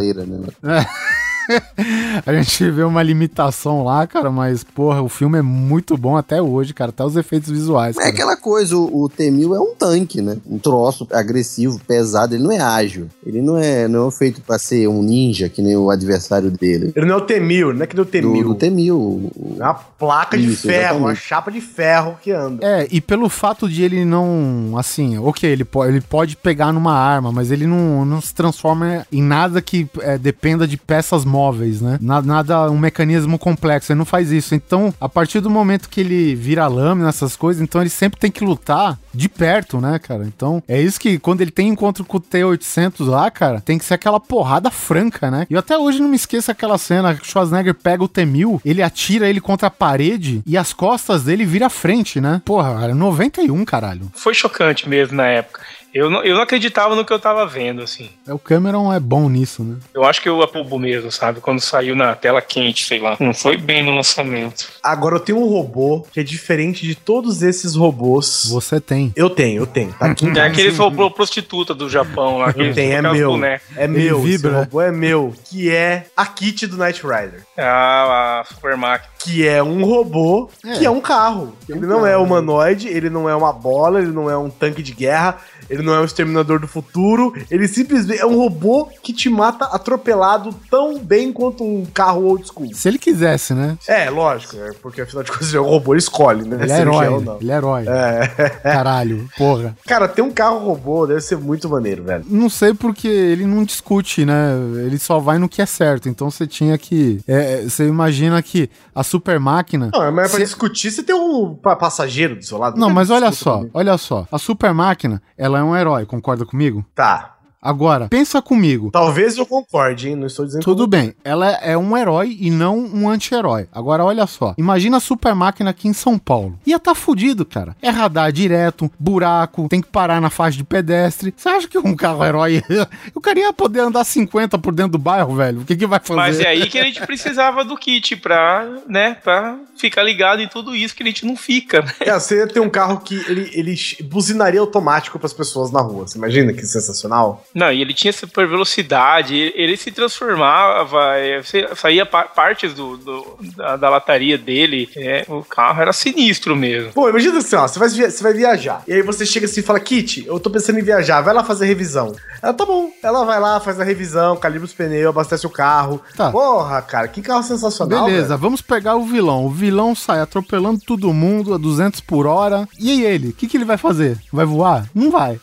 A 2.27 2.32
gente 2.35 2.70
vê 2.70 2.82
uma 2.82 3.02
limitação 3.02 3.82
lá, 3.85 4.06
cara, 4.06 4.31
mas, 4.31 4.62
porra, 4.64 5.02
o 5.02 5.09
filme 5.09 5.39
é 5.39 5.43
muito 5.43 5.97
bom 5.97 6.16
até 6.16 6.40
hoje, 6.40 6.74
cara. 6.74 6.90
Até 6.90 7.05
os 7.05 7.16
efeitos 7.16 7.51
visuais. 7.51 7.97
É 7.97 8.01
cara. 8.01 8.10
aquela 8.12 8.36
coisa, 8.36 8.77
o, 8.77 9.05
o 9.05 9.09
T-1000 9.09 9.55
é 9.56 9.60
um 9.60 9.74
tanque, 9.74 10.20
né? 10.20 10.36
Um 10.47 10.59
troço 10.59 11.06
agressivo, 11.12 11.81
pesado, 11.86 12.35
ele 12.35 12.43
não 12.44 12.52
é 12.52 12.59
ágil. 12.60 13.09
Ele 13.24 13.40
não 13.40 13.56
é, 13.56 13.89
não 13.89 14.09
é 14.09 14.10
feito 14.10 14.40
pra 14.40 14.59
ser 14.59 14.89
um 14.89 15.02
ninja, 15.02 15.48
que 15.48 15.62
nem 15.62 15.77
o 15.77 15.90
adversário 15.90 16.51
dele. 16.51 16.93
Ele 16.94 17.06
não 17.06 17.14
é 17.14 17.18
o 17.18 17.22
T-1000, 17.22 17.72
não 17.74 17.82
é 17.82 17.86
que 17.86 17.94
nem 17.97 18.02
o 18.02 18.05
Do, 18.05 18.10
T-1000. 18.10 18.43
do 18.44 18.55
T-1000. 18.55 18.93
o- 18.93 19.56
É 19.59 19.62
uma 19.64 19.74
placa 19.74 20.36
de 20.36 20.47
Isso, 20.52 20.66
ferro, 20.66 20.98
uma 20.98 21.12
exatamente. 21.12 21.20
chapa 21.20 21.51
de 21.51 21.60
ferro 21.60 22.18
que 22.22 22.31
anda. 22.32 22.64
É, 22.66 22.89
e 22.90 23.01
pelo 23.01 23.28
fato 23.28 23.68
de 23.68 23.82
ele 23.82 24.05
não, 24.05 24.74
assim, 24.77 25.18
ok, 25.18 25.48
ele, 25.48 25.64
po 25.64 25.85
ele 25.85 26.01
pode 26.01 26.36
pegar 26.36 26.72
numa 26.72 26.93
arma, 26.94 27.31
mas 27.32 27.51
ele 27.51 27.66
não, 27.66 28.05
não 28.05 28.20
se 28.20 28.35
transforma 28.35 29.06
em 29.12 29.22
nada 29.22 29.60
que 29.62 29.89
é, 30.01 30.18
dependa 30.18 30.66
de 30.66 30.77
peças 30.77 31.24
móveis, 31.24 31.39
né? 31.80 31.98
Na- 32.00 32.20
Nada, 32.22 32.70
um 32.70 32.78
mecanismo 32.78 33.38
complexo, 33.38 33.90
ele 33.92 33.98
não 33.98 34.04
faz 34.04 34.30
isso. 34.30 34.54
Então, 34.54 34.94
a 35.00 35.08
partir 35.08 35.40
do 35.40 35.50
momento 35.50 35.88
que 35.88 36.00
ele 36.00 36.34
vira 36.34 36.66
lâmina, 36.68 37.08
essas 37.08 37.34
coisas, 37.34 37.60
então 37.62 37.80
ele 37.80 37.90
sempre 37.90 38.20
tem 38.20 38.30
que 38.30 38.44
lutar 38.44 38.98
de 39.12 39.28
perto, 39.28 39.80
né, 39.80 39.98
cara? 39.98 40.24
Então, 40.24 40.62
é 40.68 40.80
isso 40.80 41.00
que 41.00 41.18
quando 41.18 41.40
ele 41.40 41.50
tem 41.50 41.68
encontro 41.68 42.04
com 42.04 42.18
o 42.18 42.20
T-800 42.20 43.06
lá, 43.06 43.30
cara, 43.30 43.60
tem 43.60 43.78
que 43.78 43.84
ser 43.84 43.94
aquela 43.94 44.20
porrada 44.20 44.70
franca, 44.70 45.30
né? 45.30 45.46
E 45.50 45.56
até 45.56 45.76
hoje 45.76 46.00
não 46.00 46.08
me 46.08 46.16
esqueço 46.16 46.50
aquela 46.50 46.78
cena 46.78 47.14
que 47.14 47.26
Schwarzenegger 47.26 47.74
pega 47.74 48.04
o 48.04 48.08
T-1000, 48.08 48.60
ele 48.64 48.82
atira 48.82 49.28
ele 49.28 49.40
contra 49.40 49.68
a 49.68 49.70
parede 49.70 50.42
e 50.46 50.56
as 50.56 50.72
costas 50.72 51.24
dele 51.24 51.44
vira 51.44 51.68
frente, 51.68 52.20
né? 52.20 52.40
Porra, 52.44 52.74
cara, 52.74 52.94
91, 52.94 53.64
caralho. 53.64 54.10
Foi 54.14 54.34
chocante 54.34 54.88
mesmo 54.88 55.16
na 55.16 55.26
época. 55.26 55.60
Eu 55.92 56.08
não, 56.08 56.22
eu 56.22 56.34
não 56.36 56.42
acreditava 56.42 56.94
no 56.94 57.04
que 57.04 57.12
eu 57.12 57.18
tava 57.18 57.44
vendo, 57.46 57.82
assim. 57.82 58.08
É, 58.26 58.32
O 58.32 58.38
Cameron 58.38 58.92
é 58.92 59.00
bom 59.00 59.28
nisso, 59.28 59.64
né? 59.64 59.76
Eu 59.92 60.04
acho 60.04 60.22
que 60.22 60.28
eu 60.28 60.40
apubo 60.42 60.78
mesmo, 60.78 61.10
sabe? 61.10 61.40
Quando 61.40 61.60
saiu 61.60 61.96
na 61.96 62.14
tela 62.14 62.40
quente, 62.40 62.84
sei 62.86 63.00
lá. 63.00 63.16
Não 63.18 63.34
foi 63.34 63.56
bem 63.56 63.82
no 63.84 63.94
lançamento. 63.94 64.68
Agora 64.82 65.16
eu 65.16 65.20
tenho 65.20 65.38
um 65.38 65.48
robô 65.48 66.06
que 66.12 66.20
é 66.20 66.22
diferente 66.22 66.86
de 66.86 66.94
todos 66.94 67.42
esses 67.42 67.74
robôs. 67.74 68.46
Você 68.50 68.80
tem. 68.80 69.12
Eu 69.16 69.28
tenho, 69.28 69.62
eu 69.62 69.66
tenho. 69.66 69.92
Tá 69.92 70.06
aqui 70.06 70.26
É 70.38 70.42
aquele 70.42 70.70
robô 70.70 71.10
prostituta 71.10 71.74
do 71.74 71.88
Japão 71.90 72.38
lá. 72.38 72.52
Que 72.52 72.62
Eu 72.62 72.74
tenho, 72.74 72.92
é 72.92 73.02
meu. 73.02 73.30
bonecas. 73.32 73.76
É 73.76 73.88
meu, 73.88 74.20
vibra, 74.20 74.34
esse 74.34 74.46
né? 74.48 74.58
robô 74.64 74.80
é 74.80 74.92
meu. 74.92 75.34
Que 75.44 75.70
é 75.70 76.06
a 76.16 76.24
Kit 76.26 76.66
do 76.66 76.76
Knight 76.76 77.02
Rider. 77.02 77.42
Ah, 77.58 78.40
a 78.40 78.44
Super 78.44 78.76
Máquina. 78.76 79.10
Que 79.22 79.46
é 79.46 79.62
um 79.62 79.84
robô, 79.84 80.48
que 80.78 80.86
é 80.86 80.90
um 80.90 81.00
carro. 81.00 81.54
ele 81.68 81.86
não 81.86 82.06
é 82.06 82.16
humanoide, 82.16 82.88
ele 82.88 83.10
não 83.10 83.28
é 83.28 83.34
uma 83.36 83.52
bola, 83.52 84.00
ele 84.00 84.10
não 84.12 84.30
é 84.30 84.36
um 84.38 84.48
tanque 84.48 84.82
de 84.82 84.92
guerra, 84.94 85.36
ele 85.70 85.82
não 85.82 85.94
é 85.94 86.01
um 86.01 86.05
exterminador 86.05 86.59
do 86.60 86.66
futuro. 86.68 87.32
Ele 87.51 87.66
simplesmente 87.68 88.20
é 88.20 88.26
um 88.26 88.36
robô 88.36 88.86
que 89.02 89.12
te 89.12 89.28
mata 89.30 89.64
atropelado 89.66 90.55
tão 90.70 90.98
bem 90.98 91.32
quanto 91.32 91.64
um 91.64 91.84
carro 91.86 92.24
old 92.24 92.47
school. 92.47 92.68
Se 92.74 92.88
ele 92.88 92.98
quisesse, 92.98 93.55
né? 93.55 93.78
É, 93.88 94.10
lógico, 94.10 94.56
é 94.56 94.72
porque 94.82 95.01
afinal 95.02 95.22
de 95.22 95.30
contas 95.30 95.48
ele 95.48 95.56
é 95.59 95.60
um 95.60 95.68
robô, 95.68 95.92
ele 95.94 96.01
escolhe, 96.01 96.42
né? 96.47 96.56
Ele 96.60 96.68
se 96.68 96.74
é 96.74 96.80
herói, 96.80 97.09
ou 97.09 97.20
não. 97.20 97.38
ele 97.40 97.51
é 97.51 97.55
herói. 97.55 97.84
É. 97.88 98.51
Caralho, 98.62 99.28
porra. 99.38 99.76
Cara, 99.86 100.09
ter 100.09 100.22
um 100.22 100.30
carro 100.30 100.59
robô 100.59 101.06
deve 101.06 101.20
ser 101.20 101.36
muito 101.36 101.68
maneiro, 101.68 102.02
velho. 102.05 102.24
Não 102.28 102.48
sei 102.51 102.74
porque 102.74 103.09
ele 103.09 103.47
não 103.47 103.64
discute, 103.64 104.24
né? 104.24 104.52
Ele 104.84 104.98
só 104.98 105.18
vai 105.18 105.38
no 105.38 105.48
que 105.48 105.62
é 105.62 105.66
certo. 105.66 106.09
Então 106.09 106.30
você 106.30 106.47
tinha 106.47 106.76
que. 106.76 107.20
é, 107.28 107.62
você 107.62 107.86
imagina 107.86 108.42
que 108.42 108.68
a 108.94 109.02
super 109.02 109.38
máquina. 109.38 109.90
Não, 109.92 110.12
mas 110.12 110.26
é 110.26 110.28
pra 110.28 110.38
Se- 110.38 110.44
discutir 110.44 110.90
você 110.90 111.02
tem 111.02 111.14
um 111.14 111.55
pa- 111.55 111.76
passageiro 111.76 112.36
do 112.36 112.44
seu 112.44 112.59
lado. 112.59 112.74
Não, 112.78 112.88
quero 112.88 112.94
mas 112.94 113.10
olha 113.10 113.30
só, 113.32 113.64
olha 113.72 113.97
só. 113.98 114.26
A 114.32 114.38
super 114.38 114.72
máquina, 114.74 115.22
ela 115.36 115.60
é 115.61 115.65
um 115.65 115.77
herói, 115.77 116.07
concorda 116.07 116.45
comigo? 116.45 116.85
Tá. 116.95 117.39
Agora, 117.62 118.09
pensa 118.09 118.41
comigo. 118.41 118.91
Talvez 118.91 119.37
eu 119.37 119.45
concorde, 119.45 120.09
hein? 120.09 120.16
Não 120.16 120.27
estou 120.27 120.47
dizendo 120.47 120.62
Tudo 120.62 120.89
que 120.89 120.97
eu- 120.97 121.01
bem, 121.01 121.15
ela 121.23 121.51
é 121.57 121.77
um 121.77 121.97
herói 121.97 122.37
e 122.41 122.51
não 122.51 122.78
um 122.78 123.09
anti-herói. 123.09 123.69
Agora, 123.73 124.05
olha 124.05 124.27
só. 124.27 124.55
Imagina 124.57 124.97
a 124.97 125.01
super 125.01 125.35
máquina 125.35 125.70
aqui 125.70 125.87
em 125.87 125.93
São 125.93 126.19
Paulo. 126.19 126.59
Ia 126.66 126.78
tá 126.78 126.95
fudido, 126.95 127.45
cara. 127.45 127.77
É 127.82 127.91
radar 127.91 128.32
direto, 128.32 128.91
buraco, 128.99 129.69
tem 129.69 129.81
que 129.82 129.89
parar 129.89 130.20
na 130.20 130.31
faixa 130.31 130.57
de 130.57 130.65
pedestre. 130.65 131.35
Você 131.37 131.49
acha 131.49 131.69
que 131.69 131.77
um 131.78 131.95
carro 131.95 132.24
herói. 132.24 132.62
o 133.15 133.20
cara 133.20 133.39
ia 133.39 133.53
poder 133.53 133.81
andar 133.81 134.05
50 134.05 134.59
por 134.59 134.74
dentro 134.74 134.93
do 134.93 134.99
bairro, 134.99 135.35
velho? 135.37 135.61
O 135.61 135.65
que, 135.65 135.77
que 135.77 135.87
vai 135.87 136.01
fazer? 136.01 136.16
Mas 136.16 136.41
é 136.41 136.49
aí 136.49 136.66
que 136.69 136.78
a 136.78 136.85
gente 136.85 137.05
precisava 137.05 137.65
do 137.65 137.77
kit 137.77 138.16
pra, 138.16 138.66
né, 138.89 139.16
pra 139.23 139.59
ficar 139.77 140.03
ligado 140.03 140.41
em 140.41 140.49
tudo 140.49 140.74
isso 140.74 140.95
que 140.95 141.03
a 141.03 141.07
gente 141.07 141.27
não 141.27 141.37
fica, 141.37 141.82
né? 141.82 141.93
É, 142.01 142.12
você 142.19 142.39
ia 142.39 142.47
ter 142.47 142.61
um 142.61 142.70
carro 142.70 143.01
que 143.01 143.15
ele, 143.28 143.51
ele 143.53 143.74
buzinaria 144.05 144.61
automático 144.61 145.19
pras 145.19 145.32
pessoas 145.32 145.70
na 145.70 145.81
rua. 145.81 146.07
Você 146.07 146.16
imagina 146.16 146.53
que 146.53 146.65
sensacional? 146.65 147.45
Não, 147.55 147.72
e 147.72 147.81
ele 147.81 147.93
tinha 147.93 148.12
super 148.12 148.47
velocidade, 148.47 149.35
ele, 149.56 149.77
se 149.77 149.90
transformava, 149.90 151.16
é, 151.16 151.43
saía 151.74 152.06
pa- 152.06 152.24
partes 152.24 152.74
do, 152.74 152.97
do- 152.97 153.39
da, 153.56 153.77
da 153.77 153.89
lataria 153.89 154.39
dele. 154.39 154.89
é, 154.97 155.24
o 155.28 155.43
carro 155.43 155.82
era 155.82 155.93
sinistro 155.93 156.55
mesmo. 156.55 156.93
Pô, 156.93 157.09
imagina 157.09 157.39
assim, 157.39 157.56
ó, 157.56 157.66
você 157.66 157.78
vai, 157.78 157.89
você 157.89 158.22
vai 158.22 158.32
viajar. 158.32 158.82
E 158.86 158.93
aí 158.93 159.02
você 159.02 159.27
chega 159.27 159.47
assim 159.47 159.60
e 159.60 159.64
fala, 159.64 159.81
Kit, 159.81 160.24
eu 160.27 160.39
tô 160.39 160.48
pensando 160.51 160.78
em 160.78 160.82
viajar, 160.82 161.20
vai 161.22 161.35
lá 161.35 161.43
fazer 161.43 161.66
revisão. 161.66 162.14
Ela, 162.43 162.55
tá 162.55 162.64
bom. 162.64 162.90
Ela 163.02 163.24
vai 163.24 163.40
lá, 163.40 163.59
faz 163.60 163.81
a 163.81 163.85
revisão, 163.85 164.36
calibra 164.36 164.64
os 164.66 164.72
pneus, 164.72 165.09
abastece 165.09 165.47
o 165.47 165.51
carro. 165.51 166.01
Tá. 166.16 166.31
Porra, 166.31 166.81
cara, 166.82 167.09
que 167.09 167.20
carro 167.20 167.43
sensacional, 167.43 168.05
Beleza, 168.06 168.28
velho. 168.28 168.39
vamos 168.40 168.60
pegar 168.62 168.94
o 168.97 169.05
vilão. 169.05 169.44
O 169.44 169.51
vilão 169.51 169.94
sai 169.94 170.20
atropelando 170.20 170.81
todo 170.86 171.12
mundo 171.12 171.52
a 171.55 171.59
200 171.59 172.01
por 172.01 172.27
hora. 172.27 172.68
E 172.78 172.90
aí 172.90 173.05
ele? 173.05 173.28
O 173.28 173.32
que, 173.32 173.47
que 173.47 173.56
ele 173.56 173.64
vai 173.64 173.77
fazer? 173.77 174.16
Vai 174.32 174.47
voar? 174.47 174.86
Não 174.94 175.10
vai. 175.10 175.39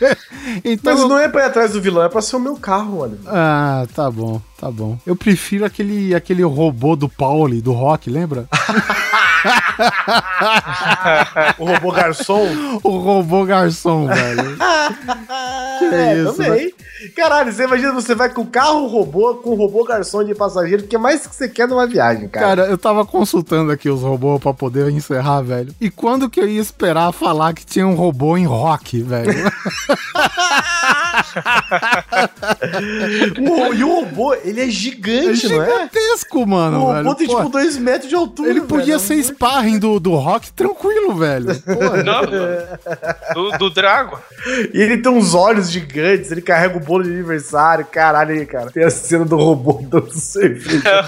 então, 0.64 0.94
Mas 0.94 1.08
não 1.08 1.18
é 1.18 1.28
pra 1.28 1.42
ir 1.42 1.46
atrás 1.46 1.72
do 1.72 1.80
vilão, 1.80 2.02
é 2.04 2.08
pra 2.08 2.22
ser 2.22 2.36
o 2.36 2.40
meu 2.40 2.56
carro, 2.56 2.98
olha. 2.98 3.18
Ah, 3.26 3.86
tá 3.94 4.10
bom, 4.10 4.40
tá 4.58 4.70
bom. 4.70 4.98
Eu 5.06 5.16
prefiro 5.16 5.64
aquele, 5.64 6.14
aquele 6.14 6.42
robô 6.42 6.96
do 6.96 7.08
Pauli, 7.08 7.60
do 7.60 7.72
Rock, 7.72 8.10
lembra? 8.10 8.46
o 11.58 11.64
robô 11.64 11.92
garçom? 11.92 12.80
o 12.82 12.98
robô 12.98 13.44
garçom, 13.44 14.06
velho. 14.06 14.56
que 15.78 15.84
é, 15.84 16.18
isso, 16.18 16.34
também. 16.34 16.66
Né? 16.66 16.72
Caralho, 17.14 17.52
você 17.52 17.64
imagina, 17.64 17.92
você 17.92 18.14
vai 18.14 18.30
com 18.30 18.42
o 18.42 18.46
carro 18.46 18.86
robô, 18.86 19.34
com 19.36 19.50
o 19.50 19.54
robô 19.54 19.84
garçom 19.84 20.24
de 20.24 20.34
passageiro, 20.34 20.84
o 20.84 20.86
que 20.86 20.96
mais 20.96 21.26
que 21.26 21.34
você 21.34 21.48
quer 21.48 21.68
numa 21.68 21.86
viagem, 21.86 22.28
cara? 22.28 22.46
Cara, 22.46 22.66
eu 22.66 22.78
tava 22.78 23.04
consultando 23.04 23.70
aqui 23.70 23.88
os 23.88 24.00
robôs 24.00 24.40
pra 24.40 24.54
poder 24.54 24.90
encerrar, 24.90 25.42
velho. 25.42 25.74
E 25.80 25.90
quando 25.90 26.30
que 26.30 26.40
eu 26.40 26.48
ia 26.48 26.60
esperar 26.60 27.12
falar 27.12 27.54
que 27.54 27.66
tinha 27.66 27.86
um 27.86 27.94
robô 27.94 28.36
em 28.36 28.46
rock, 28.46 29.02
velho? 29.02 29.32
o, 33.38 33.74
e 33.74 33.84
o 33.84 34.00
robô, 34.00 34.34
ele 34.34 34.62
é 34.62 34.68
gigante, 34.68 35.46
é 35.46 35.48
não 35.48 35.62
é? 35.62 35.66
gigantesco, 35.66 36.46
mano. 36.46 36.78
O 36.78 36.92
robô 36.92 37.14
tem 37.14 37.26
Pô, 37.26 37.36
tipo 37.36 37.48
2 37.50 37.78
metros 37.78 38.08
de 38.08 38.14
altura. 38.14 38.50
Ele 38.50 38.60
podia 38.62 38.98
velho, 38.98 39.00
ser 39.00 39.14
sparring 39.26 39.78
do, 39.78 40.00
do 40.00 40.14
rock 40.14 40.52
tranquilo, 40.52 41.14
velho. 41.14 41.46
Não, 42.04 43.34
do, 43.34 43.58
do 43.58 43.70
Drago. 43.70 44.18
E 44.72 44.80
ele 44.80 44.98
tem 44.98 45.12
uns 45.12 45.34
olhos 45.34 45.70
gigantes, 45.70 46.30
ele 46.30 46.42
carrega 46.42 46.76
o 46.76 46.80
bolo 46.80 47.04
de 47.04 47.10
aniversário, 47.10 47.84
caralho 47.86 48.32
aí, 48.32 48.46
cara. 48.46 48.70
Tem 48.70 48.84
a 48.84 48.90
cena 48.90 49.24
do 49.24 49.36
robô 49.36 49.80
dando 49.88 50.12
cerveja. 50.12 51.04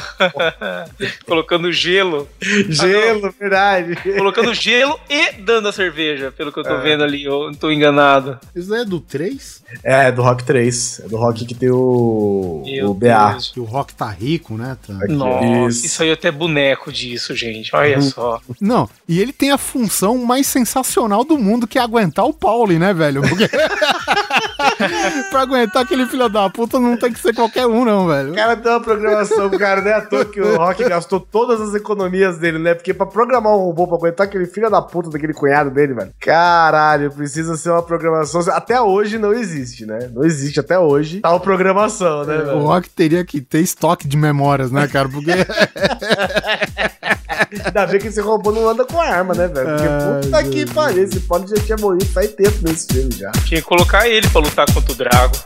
Colocando 1.26 1.72
gelo. 1.72 2.28
Gelo, 2.68 3.26
ah, 3.26 3.34
verdade. 3.38 3.96
Colocando 4.16 4.52
gelo 4.54 4.98
e 5.08 5.32
dando 5.40 5.68
a 5.68 5.72
cerveja, 5.72 6.32
pelo 6.32 6.52
que 6.52 6.58
eu 6.58 6.64
tô 6.64 6.74
é. 6.74 6.80
vendo 6.80 7.04
ali, 7.04 7.24
eu 7.24 7.46
não 7.46 7.54
tô 7.54 7.70
enganado. 7.70 8.38
Isso 8.54 8.74
é 8.74 8.84
do 8.84 9.00
3? 9.00 9.62
É, 9.84 10.08
é 10.08 10.12
do 10.12 10.22
Rock 10.22 10.44
3. 10.44 11.02
É 11.04 11.08
do 11.08 11.16
Rock 11.16 11.44
que 11.44 11.54
tem 11.54 11.70
o. 11.70 12.62
Meu 12.64 12.90
o 12.90 12.94
BA. 12.94 13.30
Deus. 13.32 13.56
O 13.56 13.64
Rock 13.64 13.94
tá 13.94 14.08
rico, 14.08 14.56
né? 14.56 14.76
Tá... 14.86 14.94
Nossa, 15.08 15.68
isso. 15.68 15.86
isso 15.86 16.02
aí 16.02 16.10
é 16.10 16.12
até 16.12 16.30
boneco 16.30 16.92
disso, 16.92 17.34
gente. 17.34 17.74
Olha 17.74 17.98
uhum. 17.98 18.07
Só. 18.08 18.40
Não, 18.60 18.88
e 19.08 19.20
ele 19.20 19.32
tem 19.32 19.50
a 19.50 19.58
função 19.58 20.18
mais 20.18 20.46
sensacional 20.46 21.24
do 21.24 21.38
mundo, 21.38 21.66
que 21.66 21.78
é 21.78 21.82
aguentar 21.82 22.24
o 22.24 22.32
Pauli, 22.32 22.78
né, 22.78 22.92
velho? 22.92 23.22
Porque... 23.22 23.48
pra 25.30 25.42
aguentar 25.42 25.82
aquele 25.82 26.06
filho 26.06 26.28
da 26.28 26.48
puta 26.50 26.78
não 26.78 26.96
tem 26.96 27.12
que 27.12 27.20
ser 27.20 27.34
qualquer 27.34 27.66
um, 27.66 27.84
não, 27.84 28.06
velho. 28.06 28.32
O 28.32 28.34
cara 28.34 28.56
tem 28.56 28.70
uma 28.70 28.80
programação, 28.80 29.50
cara, 29.50 29.80
não 29.80 29.90
é 29.90 29.94
à 29.94 30.00
toa 30.00 30.24
que 30.24 30.40
o 30.40 30.56
Rock 30.56 30.88
gastou 30.88 31.20
todas 31.20 31.60
as 31.60 31.74
economias 31.74 32.38
dele, 32.38 32.58
né? 32.58 32.74
Porque 32.74 32.92
pra 32.94 33.06
programar 33.06 33.52
um 33.54 33.58
robô 33.58 33.86
pra 33.86 33.96
aguentar 33.96 34.26
aquele 34.26 34.46
filho 34.46 34.70
da 34.70 34.82
puta 34.82 35.10
daquele 35.10 35.32
cunhado 35.32 35.70
dele, 35.70 35.94
velho. 35.94 36.12
Caralho, 36.20 37.10
precisa 37.12 37.56
ser 37.56 37.70
uma 37.70 37.82
programação. 37.82 38.40
Até 38.52 38.80
hoje 38.80 39.18
não 39.18 39.32
existe, 39.32 39.86
né? 39.86 40.10
Não 40.12 40.24
existe 40.24 40.60
até 40.60 40.78
hoje 40.78 41.20
tal 41.20 41.40
programação, 41.40 42.24
né? 42.24 42.36
É, 42.36 42.52
o 42.52 42.60
Rock 42.60 42.88
teria 42.90 43.24
que 43.24 43.40
ter 43.40 43.60
estoque 43.60 44.06
de 44.06 44.16
memórias, 44.16 44.70
né, 44.70 44.86
cara? 44.86 45.08
Porque. 45.08 45.30
Ainda 47.64 47.86
bem 47.86 48.00
que 48.00 48.08
esse 48.08 48.20
robô 48.20 48.50
não 48.52 48.68
anda 48.68 48.84
com 48.84 49.00
arma, 49.00 49.34
né, 49.34 49.48
velho? 49.48 49.68
Porque 49.68 49.88
Ai, 49.88 50.20
puta 50.22 50.44
que 50.44 50.74
pariu, 50.74 51.04
esse 51.04 51.20
pode 51.20 51.50
já 51.50 51.62
tinha 51.62 51.76
morrido 51.78 52.06
faz 52.06 52.32
tempo 52.32 52.58
nesse 52.62 52.86
filme 52.92 53.10
já. 53.14 53.30
Tinha 53.44 53.60
que 53.60 53.66
colocar 53.66 54.08
ele 54.08 54.28
pra 54.28 54.40
lutar 54.40 54.66
contra 54.72 54.92
o 54.92 54.94
Drago. 54.94 55.36